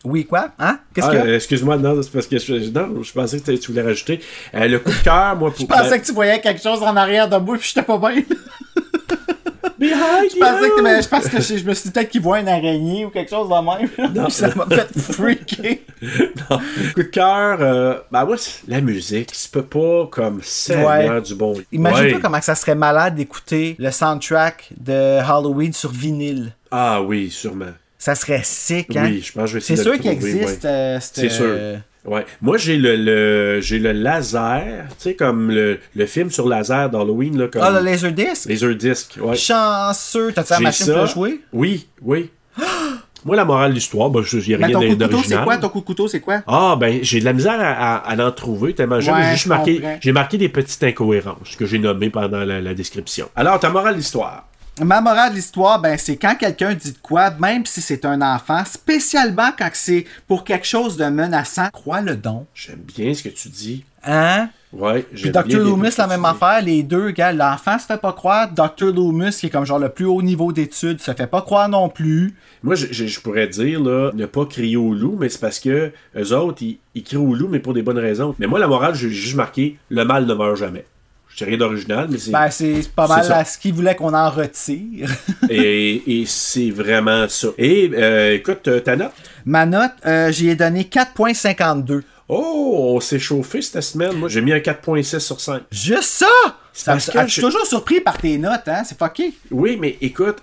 Oui, 0.03 0.26
quoi? 0.26 0.49
Hein? 0.60 0.80
Qu'est-ce 0.94 1.07
Ah, 1.07 1.11
a? 1.11 1.26
euh, 1.26 1.35
Excuse-moi, 1.38 1.77
non, 1.77 2.02
c'est 2.03 2.11
parce 2.11 2.27
que 2.27 2.38
je, 2.38 2.69
non, 2.72 3.02
je 3.02 3.14
pensais 3.14 3.40
que 3.40 3.52
tu 3.52 3.72
voulais 3.72 3.84
rajouter. 3.84 4.19
Euh, 4.53 4.68
le 4.68 4.80
coup 4.80 4.91
de 4.91 5.03
cœur, 5.03 5.35
moi, 5.38 5.49
pour. 5.56 5.61
Je 5.61 5.65
pensais 5.65 5.99
que 5.99 6.06
tu 6.06 6.11
voyais 6.11 6.41
quelque 6.41 6.61
chose 6.61 6.84
en 6.84 6.95
arrière 6.98 7.30
de 7.30 7.38
moi, 7.38 7.57
puis 7.57 7.69
j'étais 7.73 7.85
pas 7.85 7.98
bien. 7.98 8.22
Je 9.88 10.39
pensais 10.39 10.69
que, 10.69 10.81
mais 10.81 11.01
je 11.01 11.07
pense 11.07 11.27
que 11.27 11.41
je, 11.41 11.57
je 11.57 11.64
me 11.65 11.73
suis 11.73 11.89
dit 11.89 11.91
peut-être 11.91 12.10
qu'il 12.10 12.22
voit 12.22 12.39
une 12.39 12.47
araignée 12.47 13.05
ou 13.05 13.10
quelque 13.10 13.30
chose 13.30 13.47
de 13.49 13.53
même. 13.53 14.14
Non. 14.15 14.23
Puis 14.26 14.34
ça 14.34 14.49
m'a 14.55 14.65
fait 14.68 14.99
freaker. 15.14 15.77
Non. 16.49 16.57
Coup 16.93 17.03
de 17.03 17.07
cœur, 17.07 17.57
euh, 17.61 17.95
ben 18.11 18.27
c'est- 18.38 18.61
la 18.68 18.81
musique, 18.81 19.30
c'est 19.34 19.51
peut 19.51 19.64
pas 19.64 20.07
comme 20.11 20.39
Seigneur 20.43 20.88
Ouais. 21.15 21.22
du 21.22 21.35
bon. 21.35 21.55
Imagine 21.72 22.05
Ouais. 22.05 22.14
pas 22.14 22.19
comment 22.19 22.41
ça 22.41 22.55
serait 22.55 22.76
malade 22.76 23.15
d'écouter 23.15 23.76
le 23.80 23.91
soundtrack 23.91 24.69
de 24.80 25.19
Halloween 25.19 25.73
sur 25.73 25.91
vinyle. 25.91 26.53
Ah 26.72 27.01
oui, 27.01 27.30
sûrement. 27.30 27.72
Ça 27.97 28.15
serait 28.15 28.41
sick, 28.43 28.95
hein? 28.97 29.03
Oui, 29.05 29.22
je 29.26 29.31
pense 29.31 29.43
que 29.43 29.47
je 29.47 29.53
vais 29.53 29.60
essayer 29.60 29.77
C'est 29.77 29.84
de 29.85 29.89
le 29.89 29.95
sûr 29.95 30.01
qu'il 30.01 30.11
existe. 30.11 30.64
ouais. 30.64 30.69
euh, 30.69 30.99
C'est 31.01 31.30
sûr. 31.30 31.55
Ouais. 32.05 32.25
Moi, 32.41 32.57
j'ai 32.57 32.77
le, 32.77 32.95
le- 32.97 33.61
j'ai 33.61 33.80
le 33.80 33.93
laser, 33.93 34.85
tu 34.89 34.95
sais, 34.97 35.15
comme 35.15 35.49
le, 35.49 35.80
le 35.95 36.05
film 36.05 36.30
sur 36.30 36.47
laser 36.49 36.89
d'Halloween. 36.89 37.38
Là, 37.39 37.47
comme... 37.47 37.61
Ah, 37.63 37.71
le 37.71 37.80
Laserdisc? 37.80 38.49
Laserdisc, 38.49 39.17
ouais. 39.21 39.35
Chanceux. 39.38 40.34
T'as-tu 40.34 40.51
la 40.53 40.59
machine 40.59 40.85
ça. 40.88 40.93
pour 40.95 41.05
jouer? 41.07 41.39
Oui, 41.53 41.88
oui. 42.01 42.30
Moi, 43.25 43.38
la 43.38 43.45
morale 43.45 43.69
de 43.69 43.75
l'histoire, 43.75 44.09
ben, 44.09 44.21
il 44.34 44.39
n'y 44.45 44.53
a 44.53 44.57
rien 44.57 44.69
ton 44.73 44.81
de 44.81 44.88
couteau, 44.89 44.99
c'est 45.05 45.07
d'original. 45.11 45.43
quoi? 45.45 45.57
Ton 45.57 45.69
coup 45.69 45.80
de 45.80 45.85
couteau, 45.85 46.07
c'est 46.09 46.19
quoi? 46.19 46.41
Ah, 46.45 46.75
ben, 46.77 46.99
j'ai 47.03 47.21
de 47.21 47.25
la 47.25 47.31
misère 47.31 47.55
à, 47.57 47.95
à, 47.95 48.11
à 48.21 48.27
en 48.27 48.31
trouver 48.34 48.73
tellement. 48.73 48.97
Ouais, 48.97 49.01
j'ai 49.01 49.31
juste 49.31 49.45
marqué, 49.45 49.81
j'ai 50.01 50.11
marqué 50.11 50.38
des 50.38 50.49
petites 50.49 50.84
incohérences 50.84 51.55
que 51.57 51.65
j'ai 51.65 51.80
nommées 51.80 52.09
pendant 52.09 52.43
la, 52.43 52.59
la 52.59 52.73
description. 52.73 53.30
Alors, 53.38 53.61
ta 53.61 53.69
morale 53.69 53.93
de 53.93 53.99
l'histoire. 53.99 54.49
Ma 54.81 55.01
morale 55.01 55.31
de 55.31 55.35
l'histoire, 55.35 55.79
ben, 55.79 55.97
c'est 55.99 56.17
quand 56.17 56.35
quelqu'un 56.35 56.73
dit 56.73 56.93
de 56.93 56.97
quoi, 56.97 57.29
même 57.39 57.63
si 57.65 57.79
c'est 57.79 58.05
un 58.05 58.21
enfant, 58.23 58.63
spécialement 58.65 59.51
quand 59.57 59.69
c'est 59.73 60.05
pour 60.27 60.43
quelque 60.43 60.65
chose 60.65 60.97
de 60.97 61.05
menaçant, 61.05 61.67
crois-le 61.71 62.15
donc. 62.15 62.47
J'aime 62.55 62.79
bien 62.79 63.13
ce 63.13 63.21
que 63.21 63.29
tu 63.29 63.49
dis. 63.49 63.85
Hein? 64.03 64.49
Ouais, 64.73 65.03
Puis 65.13 65.29
Dr. 65.29 65.43
Loomis, 65.63 65.89
la 65.99 66.07
même 66.07 66.25
affaire. 66.25 66.61
Les 66.63 66.81
deux, 66.81 67.11
gars, 67.11 67.31
l'enfant 67.31 67.77
se 67.77 67.85
fait 67.85 68.01
pas 68.01 68.13
croire. 68.13 68.49
Dr. 68.51 68.85
Loomis, 68.91 69.29
qui 69.29 69.45
est 69.45 69.49
comme 69.51 69.65
genre 69.67 69.77
le 69.77 69.89
plus 69.89 70.05
haut 70.05 70.23
niveau 70.23 70.51
d'études, 70.51 70.99
se 70.99 71.13
fait 71.13 71.27
pas 71.27 71.43
croire 71.43 71.69
non 71.69 71.87
plus. 71.89 72.33
Moi, 72.63 72.73
je, 72.73 72.87
je- 72.91 73.05
je 73.05 73.19
pourrais 73.19 73.47
dire, 73.47 73.79
là, 73.79 74.09
ne 74.15 74.25
pas 74.25 74.47
crier 74.47 74.75
au 74.77 74.95
loup, 74.95 75.15
mais 75.19 75.29
c'est 75.29 75.39
parce 75.39 75.59
que 75.59 75.91
eux 76.17 76.33
autres, 76.33 76.63
ils, 76.63 76.79
ils 76.95 77.03
crient 77.03 77.17
au 77.17 77.35
loup, 77.35 77.47
mais 77.47 77.59
pour 77.59 77.75
des 77.75 77.83
bonnes 77.83 77.99
raisons. 77.99 78.33
Mais 78.39 78.47
moi, 78.47 78.57
la 78.57 78.67
morale, 78.67 78.95
j'ai 78.95 79.11
juste 79.11 79.35
marqué 79.35 79.77
le 79.89 80.03
mal 80.03 80.25
ne 80.25 80.33
meurt 80.33 80.55
jamais. 80.57 80.85
Je 81.35 81.45
rien 81.45 81.57
d'original, 81.57 82.07
mais 82.10 82.18
c'est. 82.19 82.31
Ben, 82.31 82.49
c'est 82.51 82.89
pas 82.95 83.07
mal 83.07 83.31
à 83.31 83.43
ce 83.43 83.57
qu'il 83.57 83.73
voulait 83.73 83.95
qu'on 83.95 84.14
en 84.14 84.30
retire. 84.30 85.10
et 85.49 86.19
et 86.22 86.26
c'est 86.27 86.69
vraiment 86.69 87.27
ça. 87.27 87.47
Et 87.57 87.89
euh, 87.93 88.35
écoute, 88.35 88.68
euh, 88.68 88.80
ta 88.80 88.95
note? 88.95 89.14
Ma 89.45 89.65
note, 89.65 89.91
euh, 90.05 90.31
j'y 90.31 90.49
ai 90.49 90.55
donné 90.55 90.84
4.52. 90.84 92.03
Oh, 92.30 92.93
on 92.95 92.99
s'est 92.99 93.19
chauffé 93.19 93.61
cette 93.61 93.81
semaine. 93.81 94.14
Moi, 94.14 94.30
j'ai 94.30 94.41
mis 94.41 94.53
un 94.53 94.60
4.6 94.60 95.19
sur 95.19 95.41
5. 95.41 95.64
Juste 95.72 96.03
ça! 96.03 96.27
Parce 96.85 97.10
que 97.10 97.19
je 97.22 97.27
suis 97.27 97.41
toujours 97.41 97.65
surpris 97.65 97.99
par 97.99 98.18
tes 98.18 98.38
notes, 98.38 98.68
hein? 98.68 98.84
C'est 98.85 98.97
fucké. 98.97 99.34
Oui, 99.51 99.77
mais 99.80 99.97
écoute, 100.01 100.38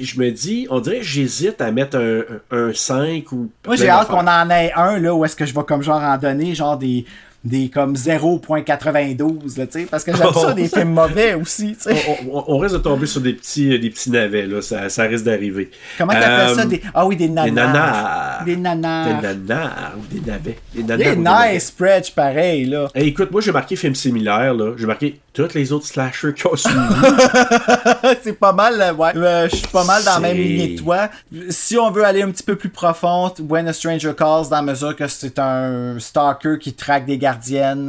je 0.00 0.18
me 0.18 0.30
dis, 0.30 0.66
on 0.70 0.80
dirait 0.80 0.98
que 0.98 1.04
j'hésite 1.04 1.60
à 1.60 1.70
mettre 1.70 1.98
un, 1.98 2.22
un 2.50 2.72
5 2.72 3.30
ou. 3.32 3.50
Moi, 3.66 3.76
j'ai 3.76 3.88
hâte 3.88 4.08
qu'on 4.08 4.26
en 4.26 4.50
ait 4.50 4.72
un, 4.74 4.98
là, 4.98 5.14
où 5.14 5.24
est-ce 5.24 5.36
que 5.36 5.44
je 5.44 5.54
vais 5.54 5.62
comme 5.64 5.82
genre 5.82 6.02
en 6.02 6.16
donner, 6.16 6.54
genre 6.54 6.76
des, 6.76 7.04
des 7.46 7.68
comme 7.68 7.94
0.92, 7.94 9.58
là, 9.58 9.66
tu 9.66 9.72
sais, 9.80 9.86
parce 9.90 10.04
que 10.04 10.14
j'aime 10.16 10.32
ça, 10.32 10.52
des 10.54 10.68
films 10.68 10.92
mauvais 10.92 11.34
aussi, 11.34 11.76
tu. 11.80 11.88
On, 12.30 12.38
on- 12.38 12.44
on 12.48 12.58
risque 12.58 12.74
de 12.74 12.80
tomber 12.80 13.06
sur 13.06 13.20
des 13.20 13.32
petits, 13.34 13.78
des 13.78 13.90
petits 13.90 14.10
navets, 14.10 14.46
là. 14.46 14.60
Ça, 14.62 14.88
ça 14.88 15.04
risque 15.04 15.24
d'arriver. 15.24 15.70
Comment 15.98 16.12
t'appelles 16.12 16.30
Euh, 16.50 16.54
ça? 16.54 16.64
Des... 16.66 16.82
Ah 16.94 17.06
oui, 17.06 17.16
des 17.16 17.28
nanars. 17.28 17.46
Des 17.46 17.52
nanars. 17.52 18.44
Des 18.44 18.56
nanars. 18.56 19.06
Des 19.20 19.28
nanars 19.28 19.92
ou 19.98 20.14
des 20.14 20.20
navets. 20.30 20.58
Des 20.74 20.82
nanars 20.82 21.46
des 21.48 21.54
nice, 21.54 21.66
Spread, 21.66 22.10
pareil, 22.14 22.66
là. 22.66 22.88
Hey, 22.94 23.08
écoute, 23.08 23.30
moi 23.30 23.40
j'ai 23.40 23.52
marqué 23.52 23.76
film 23.76 23.94
similaire, 23.94 24.54
là. 24.54 24.72
J'ai 24.76 24.86
marqué 24.86 25.20
tous 25.32 25.52
les 25.54 25.72
autres 25.72 25.86
slashers 25.86 26.32
qui 26.34 26.46
ont 26.46 26.56
suivi. 26.56 26.76
c'est 28.22 28.38
pas 28.38 28.52
mal, 28.52 28.80
euh, 28.80 28.92
ouais. 28.94 29.10
Euh, 29.16 29.48
je 29.50 29.56
suis 29.56 29.66
pas 29.68 29.84
mal 29.84 30.02
dans 30.04 30.12
la 30.14 30.20
même 30.20 30.36
C'est- 30.36 30.42
lignée 30.42 30.74
que 30.74 30.80
toi. 30.82 31.08
Si 31.50 31.76
on 31.78 31.90
veut 31.90 32.04
aller 32.04 32.22
un 32.22 32.30
petit 32.30 32.42
peu 32.42 32.56
plus 32.56 32.70
profond, 32.70 33.32
When 33.48 33.68
a 33.68 33.72
Stranger 33.72 34.12
Calls, 34.16 34.48
dans 34.50 34.56
la 34.56 34.62
mesure 34.62 34.96
que 34.96 35.06
c'est 35.08 35.38
un 35.38 35.98
stalker 35.98 36.58
qui 36.60 36.72
traque 36.72 37.04
des 37.06 37.18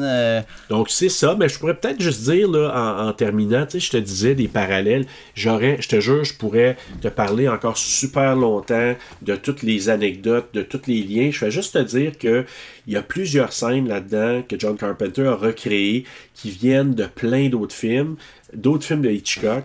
euh, 0.01 0.41
Donc 0.69 0.89
c'est 0.89 1.09
ça, 1.09 1.35
mais 1.37 1.49
je 1.49 1.57
pourrais 1.59 1.75
peut-être 1.75 2.01
juste 2.01 2.23
dire 2.23 2.49
là, 2.49 2.71
en, 2.75 3.07
en 3.07 3.13
terminant, 3.13 3.65
tu 3.65 3.79
sais, 3.79 3.85
je 3.85 3.91
te 3.91 3.97
disais 3.97 4.35
des 4.35 4.47
parallèles. 4.47 5.05
J'aurais, 5.35 5.77
je 5.81 5.87
te 5.87 5.99
jure, 5.99 6.23
je 6.23 6.33
pourrais 6.33 6.77
te 7.01 7.07
parler 7.07 7.47
encore 7.47 7.77
super 7.77 8.35
longtemps 8.35 8.95
de 9.21 9.35
toutes 9.35 9.63
les 9.63 9.89
anecdotes, 9.89 10.47
de 10.53 10.61
tous 10.61 10.81
les 10.87 11.01
liens. 11.03 11.29
Je 11.31 11.45
vais 11.45 11.51
juste 11.51 11.73
te 11.73 11.79
dire 11.83 12.17
que 12.17 12.45
il 12.87 12.93
y 12.93 12.97
a 12.97 13.01
plusieurs 13.01 13.51
scènes 13.53 13.87
là-dedans 13.87 14.43
que 14.47 14.57
John 14.57 14.77
Carpenter 14.77 15.27
a 15.27 15.35
recréées 15.35 16.05
qui 16.33 16.49
viennent 16.51 16.93
de 16.95 17.05
plein 17.05 17.49
d'autres 17.49 17.75
films, 17.75 18.15
d'autres 18.53 18.85
films 18.85 19.01
de 19.01 19.09
Hitchcock. 19.09 19.63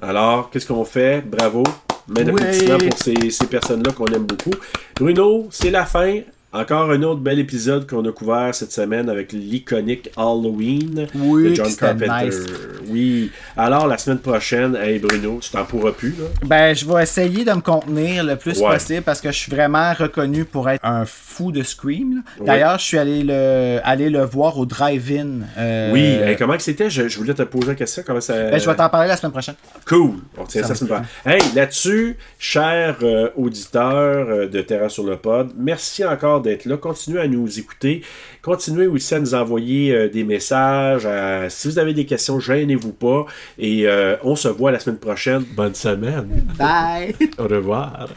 Alors, 0.00 0.50
qu'est-ce 0.50 0.66
qu'on 0.66 0.84
fait? 0.84 1.22
Bravo. 1.24 1.62
D'applaudissement 2.08 2.78
Oui. 2.80 2.88
pour 2.88 2.98
ces, 2.98 3.30
ces 3.30 3.46
personnes-là 3.46 3.92
qu'on 3.92 4.06
aime 4.06 4.24
beaucoup. 4.24 4.50
Bruno, 4.96 5.46
c'est 5.50 5.70
la 5.70 5.84
fin. 5.86 6.20
Encore 6.54 6.90
un 6.90 7.02
autre 7.02 7.20
bel 7.20 7.38
épisode 7.38 7.88
qu'on 7.88 8.04
a 8.06 8.12
couvert 8.12 8.54
cette 8.54 8.72
semaine 8.72 9.08
avec 9.08 9.32
l'iconique 9.32 10.10
Halloween 10.18 11.06
Oui, 11.14 11.48
de 11.48 11.54
John 11.54 11.74
Carpenter. 11.74 12.26
nice. 12.26 12.40
Oui. 12.88 13.30
Alors, 13.56 13.86
la 13.86 13.96
semaine 13.96 14.18
prochaine, 14.18 14.76
hey 14.76 14.98
Bruno, 14.98 15.38
tu 15.40 15.48
t'en 15.50 15.64
pourras 15.64 15.92
plus, 15.92 16.10
là. 16.10 16.26
Ben, 16.44 16.74
je 16.76 16.84
vais 16.84 17.04
essayer 17.04 17.46
de 17.46 17.52
me 17.52 17.62
contenir 17.62 18.22
le 18.22 18.36
plus 18.36 18.60
Ouais. 18.60 18.68
possible 18.74 19.00
parce 19.00 19.22
que 19.22 19.32
je 19.32 19.38
suis 19.38 19.50
vraiment 19.50 19.94
reconnu 19.94 20.44
pour 20.44 20.68
être 20.68 20.84
un 20.84 21.06
fou 21.06 21.52
de 21.52 21.62
Scream. 21.62 22.22
Oui. 22.38 22.46
D'ailleurs, 22.46 22.78
je 22.78 22.84
suis 22.84 22.98
allé 22.98 23.22
le, 23.22 23.78
allé 23.82 24.10
le 24.10 24.22
voir 24.22 24.58
au 24.58 24.66
drive-in. 24.66 25.46
euh, 25.56 25.90
Oui. 25.94 26.00
Hey, 26.04 26.36
comment 26.36 26.56
que 26.58 26.62
c'était? 26.62 26.90
Je, 26.90 27.08
je 27.08 27.16
voulais 27.16 27.32
te 27.32 27.44
poser 27.44 27.68
la 27.68 27.74
question. 27.76 28.02
Comment 28.06 28.20
ça... 28.20 28.34
ben, 28.34 28.60
je 28.60 28.68
vais 28.68 28.76
t'en 28.76 28.90
parler 28.90 29.08
la 29.08 29.16
semaine 29.16 29.32
prochaine. 29.32 29.54
Cool. 29.88 30.16
On 30.36 30.44
tient 30.44 30.60
ça, 30.64 30.68
la 30.68 30.74
semaine 30.74 31.00
prochaine. 31.00 31.06
Hey, 31.40 31.54
là-dessus, 31.54 32.18
chers 32.38 32.98
euh, 33.02 33.30
auditeurs 33.38 34.26
euh, 34.28 34.48
de 34.48 34.60
Terra 34.60 34.90
sur 34.90 35.04
le 35.04 35.16
pod, 35.16 35.50
merci 35.56 36.04
encore 36.04 36.41
d'être 36.42 36.66
là. 36.66 36.76
Continuez 36.76 37.20
à 37.20 37.28
nous 37.28 37.58
écouter. 37.58 38.02
Continuez 38.42 38.86
aussi 38.86 39.14
à 39.14 39.20
nous 39.20 39.34
envoyer 39.34 39.94
euh, 39.94 40.08
des 40.08 40.24
messages. 40.24 41.06
à- 41.06 41.48
Si 41.48 41.68
vous 41.68 41.78
avez 41.78 41.94
des 41.94 42.04
questions, 42.06 42.38
gênez-vous 42.40 42.92
pas. 42.92 43.26
Et 43.58 43.86
euh, 43.86 44.16
on 44.22 44.36
se 44.36 44.48
voit 44.48 44.70
la 44.72 44.78
semaine 44.78 44.98
prochaine. 44.98 45.44
Bonne 45.56 45.74
semaine. 45.74 46.44
Bye! 46.58 47.14
Au 47.38 47.44
revoir. 47.44 48.08